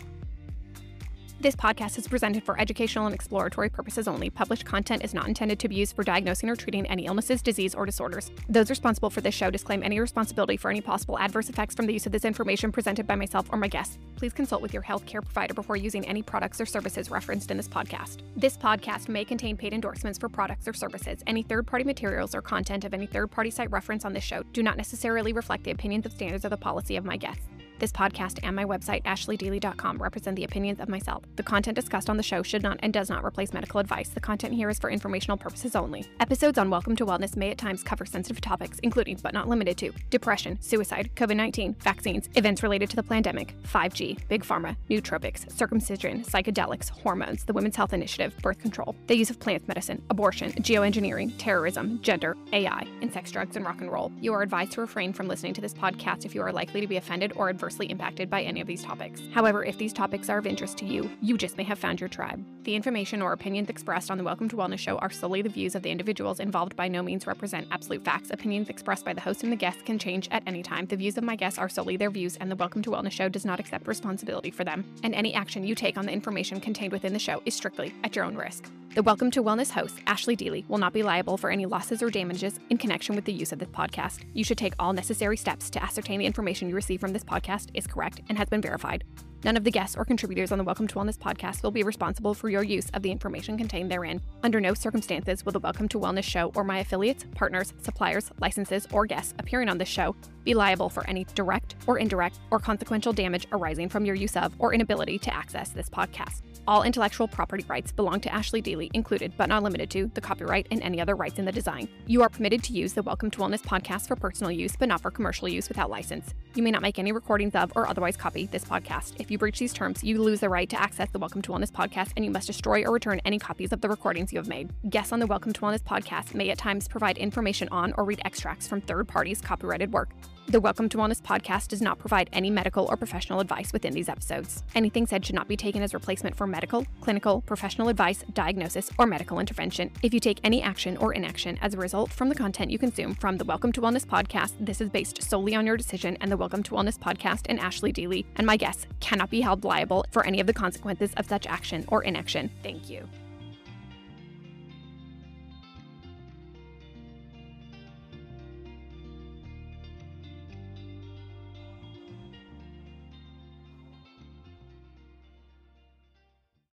This 1.38 1.54
podcast 1.54 1.98
is 1.98 2.08
presented 2.08 2.44
for 2.44 2.58
educational 2.58 3.04
and 3.04 3.14
exploratory 3.14 3.68
purposes 3.68 4.08
only. 4.08 4.30
Published 4.30 4.64
content 4.64 5.04
is 5.04 5.12
not 5.12 5.28
intended 5.28 5.58
to 5.58 5.68
be 5.68 5.74
used 5.74 5.94
for 5.94 6.02
diagnosing 6.02 6.48
or 6.48 6.56
treating 6.56 6.86
any 6.86 7.04
illnesses, 7.04 7.42
disease, 7.42 7.74
or 7.74 7.84
disorders. 7.84 8.30
Those 8.48 8.70
responsible 8.70 9.10
for 9.10 9.20
this 9.20 9.34
show 9.34 9.50
disclaim 9.50 9.82
any 9.82 10.00
responsibility 10.00 10.56
for 10.56 10.70
any 10.70 10.80
possible 10.80 11.18
adverse 11.18 11.50
effects 11.50 11.74
from 11.74 11.86
the 11.86 11.92
use 11.92 12.06
of 12.06 12.12
this 12.12 12.24
information 12.24 12.72
presented 12.72 13.06
by 13.06 13.16
myself 13.16 13.48
or 13.52 13.58
my 13.58 13.68
guests. 13.68 13.98
Please 14.16 14.32
consult 14.32 14.62
with 14.62 14.72
your 14.72 14.82
healthcare 14.82 15.22
provider 15.22 15.52
before 15.52 15.76
using 15.76 16.08
any 16.08 16.22
products 16.22 16.58
or 16.58 16.64
services 16.64 17.10
referenced 17.10 17.50
in 17.50 17.58
this 17.58 17.68
podcast. 17.68 18.22
This 18.34 18.56
podcast 18.56 19.10
may 19.10 19.24
contain 19.26 19.58
paid 19.58 19.74
endorsements 19.74 20.18
for 20.18 20.30
products 20.30 20.66
or 20.66 20.72
services. 20.72 21.22
Any 21.26 21.42
third 21.42 21.66
party 21.66 21.84
materials 21.84 22.34
or 22.34 22.40
content 22.40 22.86
of 22.86 22.94
any 22.94 23.06
third 23.06 23.30
party 23.30 23.50
site 23.50 23.70
reference 23.70 24.06
on 24.06 24.14
this 24.14 24.24
show 24.24 24.42
do 24.54 24.62
not 24.62 24.78
necessarily 24.78 25.34
reflect 25.34 25.64
the 25.64 25.70
opinions 25.70 26.06
and 26.06 26.14
standards 26.14 26.46
or 26.46 26.48
the 26.48 26.56
policy 26.56 26.96
of 26.96 27.04
my 27.04 27.18
guests. 27.18 27.46
This 27.78 27.92
podcast 27.92 28.38
and 28.42 28.56
my 28.56 28.64
website, 28.64 29.02
ashleydeely.com, 29.02 29.98
represent 29.98 30.34
the 30.34 30.44
opinions 30.44 30.80
of 30.80 30.88
myself. 30.88 31.24
The 31.36 31.42
content 31.42 31.74
discussed 31.74 32.08
on 32.08 32.16
the 32.16 32.22
show 32.22 32.42
should 32.42 32.62
not 32.62 32.80
and 32.82 32.90
does 32.90 33.10
not 33.10 33.22
replace 33.22 33.52
medical 33.52 33.80
advice. 33.80 34.08
The 34.08 34.20
content 34.20 34.54
here 34.54 34.70
is 34.70 34.78
for 34.78 34.88
informational 34.88 35.36
purposes 35.36 35.76
only. 35.76 36.06
Episodes 36.18 36.56
on 36.56 36.70
Welcome 36.70 36.96
to 36.96 37.04
Wellness 37.04 37.36
may 37.36 37.50
at 37.50 37.58
times 37.58 37.82
cover 37.82 38.06
sensitive 38.06 38.40
topics, 38.40 38.78
including, 38.78 39.18
but 39.22 39.34
not 39.34 39.46
limited 39.46 39.76
to, 39.76 39.92
depression, 40.08 40.58
suicide, 40.62 41.10
COVID 41.16 41.36
19, 41.36 41.74
vaccines, 41.80 42.30
events 42.34 42.62
related 42.62 42.88
to 42.88 42.96
the 42.96 43.02
pandemic, 43.02 43.54
5G, 43.64 44.26
big 44.28 44.42
pharma, 44.42 44.74
nootropics, 44.88 45.50
circumcision, 45.52 46.22
psychedelics, 46.22 46.88
hormones, 46.88 47.44
the 47.44 47.52
Women's 47.52 47.76
Health 47.76 47.92
Initiative, 47.92 48.34
birth 48.40 48.58
control, 48.58 48.96
the 49.06 49.16
use 49.16 49.28
of 49.28 49.38
plant 49.38 49.68
medicine, 49.68 50.02
abortion, 50.08 50.50
geoengineering, 50.52 51.34
terrorism, 51.36 52.00
gender, 52.00 52.38
AI, 52.54 52.86
and 53.02 53.12
sex, 53.12 53.30
drugs, 53.30 53.54
and 53.54 53.66
rock 53.66 53.82
and 53.82 53.92
roll. 53.92 54.10
You 54.18 54.32
are 54.32 54.40
advised 54.40 54.72
to 54.72 54.80
refrain 54.80 55.12
from 55.12 55.28
listening 55.28 55.52
to 55.52 55.60
this 55.60 55.74
podcast 55.74 56.24
if 56.24 56.34
you 56.34 56.40
are 56.40 56.52
likely 56.52 56.80
to 56.80 56.86
be 56.86 56.96
offended 56.96 57.34
or 57.36 57.50
adversely 57.50 57.65
adversely 57.66 57.90
impacted 57.90 58.30
by 58.30 58.42
any 58.42 58.60
of 58.60 58.68
these 58.68 58.84
topics. 58.84 59.20
However, 59.34 59.64
if 59.64 59.76
these 59.76 59.92
topics 59.92 60.28
are 60.28 60.38
of 60.38 60.46
interest 60.46 60.78
to 60.78 60.84
you, 60.84 61.10
you 61.20 61.36
just 61.36 61.56
may 61.56 61.64
have 61.64 61.80
found 61.80 61.98
your 62.00 62.08
tribe. 62.08 62.44
The 62.62 62.76
information 62.76 63.20
or 63.20 63.32
opinions 63.32 63.68
expressed 63.68 64.08
on 64.08 64.18
the 64.18 64.24
Welcome 64.24 64.48
to 64.50 64.56
Wellness 64.56 64.78
show 64.78 64.98
are 64.98 65.10
solely 65.10 65.42
the 65.42 65.48
views 65.48 65.74
of 65.74 65.82
the 65.82 65.90
individuals 65.90 66.38
involved 66.38 66.76
by 66.76 66.86
no 66.86 67.02
means 67.02 67.26
represent 67.26 67.66
absolute 67.72 68.04
facts. 68.04 68.30
Opinions 68.30 68.68
expressed 68.68 69.04
by 69.04 69.14
the 69.14 69.20
host 69.20 69.42
and 69.42 69.50
the 69.50 69.56
guests 69.56 69.82
can 69.82 69.98
change 69.98 70.28
at 70.30 70.44
any 70.46 70.62
time. 70.62 70.86
The 70.86 70.94
views 70.94 71.18
of 71.18 71.24
my 71.24 71.34
guests 71.34 71.58
are 71.58 71.68
solely 71.68 71.96
their 71.96 72.10
views, 72.10 72.36
and 72.36 72.48
the 72.48 72.56
Welcome 72.56 72.82
to 72.82 72.90
Wellness 72.90 73.10
show 73.10 73.28
does 73.28 73.44
not 73.44 73.58
accept 73.58 73.88
responsibility 73.88 74.52
for 74.52 74.62
them. 74.62 74.84
And 75.02 75.12
any 75.12 75.34
action 75.34 75.64
you 75.64 75.74
take 75.74 75.98
on 75.98 76.06
the 76.06 76.12
information 76.12 76.60
contained 76.60 76.92
within 76.92 77.12
the 77.12 77.18
show 77.18 77.42
is 77.46 77.54
strictly 77.54 77.92
at 78.04 78.14
your 78.14 78.24
own 78.24 78.36
risk. 78.36 78.70
The 78.96 79.02
Welcome 79.02 79.30
to 79.32 79.42
Wellness 79.42 79.70
host, 79.70 79.98
Ashley 80.06 80.36
Deely, 80.36 80.64
will 80.68 80.78
not 80.78 80.94
be 80.94 81.02
liable 81.02 81.36
for 81.36 81.50
any 81.50 81.66
losses 81.66 82.02
or 82.02 82.08
damages 82.08 82.58
in 82.70 82.78
connection 82.78 83.14
with 83.14 83.26
the 83.26 83.32
use 83.32 83.52
of 83.52 83.58
this 83.58 83.68
podcast. 83.68 84.20
You 84.32 84.42
should 84.42 84.56
take 84.56 84.72
all 84.78 84.94
necessary 84.94 85.36
steps 85.36 85.68
to 85.68 85.82
ascertain 85.82 86.18
the 86.18 86.24
information 86.24 86.70
you 86.70 86.74
receive 86.74 86.98
from 86.98 87.12
this 87.12 87.22
podcast 87.22 87.55
is 87.74 87.86
correct 87.86 88.20
and 88.28 88.38
has 88.38 88.48
been 88.48 88.60
verified. 88.60 89.04
None 89.44 89.56
of 89.56 89.64
the 89.64 89.70
guests 89.70 89.96
or 89.96 90.04
contributors 90.04 90.50
on 90.50 90.58
the 90.58 90.64
Welcome 90.64 90.86
to 90.88 90.94
Wellness 90.94 91.18
podcast 91.18 91.62
will 91.62 91.70
be 91.70 91.82
responsible 91.82 92.34
for 92.34 92.48
your 92.48 92.62
use 92.62 92.88
of 92.94 93.02
the 93.02 93.10
information 93.10 93.58
contained 93.58 93.90
therein. 93.90 94.20
Under 94.42 94.60
no 94.60 94.74
circumstances 94.74 95.44
will 95.44 95.52
the 95.52 95.60
Welcome 95.60 95.88
to 95.88 95.98
Wellness 95.98 96.24
show 96.24 96.50
or 96.54 96.64
my 96.64 96.78
affiliates, 96.78 97.24
partners, 97.34 97.72
suppliers, 97.82 98.30
licenses, 98.40 98.88
or 98.92 99.06
guests 99.06 99.34
appearing 99.38 99.68
on 99.68 99.78
this 99.78 99.88
show 99.88 100.16
be 100.46 100.54
liable 100.54 100.88
for 100.88 101.06
any 101.08 101.26
direct 101.34 101.74
or 101.86 101.98
indirect 101.98 102.38
or 102.50 102.58
consequential 102.58 103.12
damage 103.12 103.46
arising 103.52 103.88
from 103.88 104.06
your 104.06 104.14
use 104.14 104.36
of 104.36 104.54
or 104.58 104.72
inability 104.72 105.18
to 105.18 105.34
access 105.34 105.70
this 105.70 105.90
podcast. 105.90 106.42
All 106.68 106.82
intellectual 106.82 107.28
property 107.28 107.64
rights 107.68 107.92
belong 107.92 108.20
to 108.20 108.32
Ashley 108.32 108.60
Deely, 108.60 108.90
included 108.92 109.32
but 109.36 109.48
not 109.48 109.62
limited 109.62 109.90
to 109.90 110.10
the 110.14 110.20
copyright 110.20 110.66
and 110.70 110.82
any 110.82 111.00
other 111.00 111.14
rights 111.14 111.38
in 111.38 111.44
the 111.44 111.52
design. 111.52 111.88
You 112.06 112.22
are 112.22 112.28
permitted 112.28 112.64
to 112.64 112.72
use 112.72 112.92
the 112.92 113.02
Welcome 113.02 113.30
to 113.32 113.38
Wellness 113.38 113.62
podcast 113.62 114.08
for 114.08 114.16
personal 114.16 114.50
use, 114.50 114.74
but 114.76 114.88
not 114.88 115.00
for 115.00 115.10
commercial 115.10 115.48
use 115.48 115.68
without 115.68 115.90
license. 115.90 116.34
You 116.54 116.62
may 116.62 116.70
not 116.72 116.82
make 116.82 116.98
any 116.98 117.12
recordings 117.12 117.54
of 117.54 117.72
or 117.76 117.88
otherwise 117.88 118.16
copy 118.16 118.46
this 118.46 118.64
podcast. 118.64 119.14
If 119.26 119.32
you 119.32 119.38
breach 119.38 119.58
these 119.58 119.72
terms, 119.72 120.04
you 120.04 120.22
lose 120.22 120.38
the 120.38 120.48
right 120.48 120.70
to 120.70 120.80
access 120.80 121.10
the 121.10 121.18
Welcome 121.18 121.42
to 121.42 121.50
Wellness 121.50 121.72
podcast 121.72 122.12
and 122.14 122.24
you 122.24 122.30
must 122.30 122.46
destroy 122.46 122.84
or 122.84 122.92
return 122.92 123.20
any 123.24 123.40
copies 123.40 123.72
of 123.72 123.80
the 123.80 123.88
recordings 123.88 124.32
you 124.32 124.38
have 124.38 124.46
made. 124.46 124.70
Guests 124.88 125.12
on 125.12 125.18
the 125.18 125.26
Welcome 125.26 125.52
to 125.52 125.60
Wellness 125.62 125.82
podcast 125.82 126.32
may 126.32 126.50
at 126.50 126.58
times 126.58 126.86
provide 126.86 127.18
information 127.18 127.68
on 127.72 127.92
or 127.96 128.04
read 128.04 128.20
extracts 128.24 128.68
from 128.68 128.80
third 128.80 129.08
parties' 129.08 129.40
copyrighted 129.40 129.92
work. 129.92 130.10
The 130.48 130.60
Welcome 130.60 130.88
to 130.90 130.98
Wellness 130.98 131.20
podcast 131.20 131.66
does 131.66 131.82
not 131.82 131.98
provide 131.98 132.30
any 132.32 132.50
medical 132.50 132.86
or 132.86 132.96
professional 132.96 133.40
advice 133.40 133.72
within 133.72 133.92
these 133.92 134.08
episodes. 134.08 134.62
Anything 134.76 135.04
said 135.04 135.26
should 135.26 135.34
not 135.34 135.48
be 135.48 135.56
taken 135.56 135.82
as 135.82 135.92
replacement 135.92 136.36
for 136.36 136.46
medical, 136.46 136.86
clinical, 137.00 137.40
professional 137.40 137.88
advice, 137.88 138.22
diagnosis, 138.32 138.88
or 138.96 139.06
medical 139.06 139.40
intervention. 139.40 139.90
If 140.04 140.14
you 140.14 140.20
take 140.20 140.38
any 140.44 140.62
action 140.62 140.98
or 140.98 141.12
inaction 141.12 141.58
as 141.62 141.74
a 141.74 141.78
result 141.78 142.12
from 142.12 142.28
the 142.28 142.36
content 142.36 142.70
you 142.70 142.78
consume 142.78 143.16
from 143.16 143.38
the 143.38 143.44
Welcome 143.44 143.72
to 143.72 143.80
Wellness 143.80 144.06
podcast, 144.06 144.52
this 144.60 144.80
is 144.80 144.88
based 144.88 145.20
solely 145.20 145.56
on 145.56 145.66
your 145.66 145.76
decision, 145.76 146.16
and 146.20 146.30
the 146.30 146.36
Welcome 146.36 146.62
to 146.62 146.70
Wellness 146.70 146.96
podcast 146.96 147.46
and 147.46 147.58
Ashley 147.58 147.90
Deely 147.90 148.24
and 148.36 148.46
my 148.46 148.56
guests 148.56 148.86
cannot 149.00 149.30
be 149.30 149.40
held 149.40 149.64
liable 149.64 150.06
for 150.12 150.24
any 150.24 150.38
of 150.38 150.46
the 150.46 150.54
consequences 150.54 151.12
of 151.16 151.26
such 151.26 151.48
action 151.48 151.84
or 151.88 152.04
inaction. 152.04 152.52
Thank 152.62 152.88
you. 152.88 153.08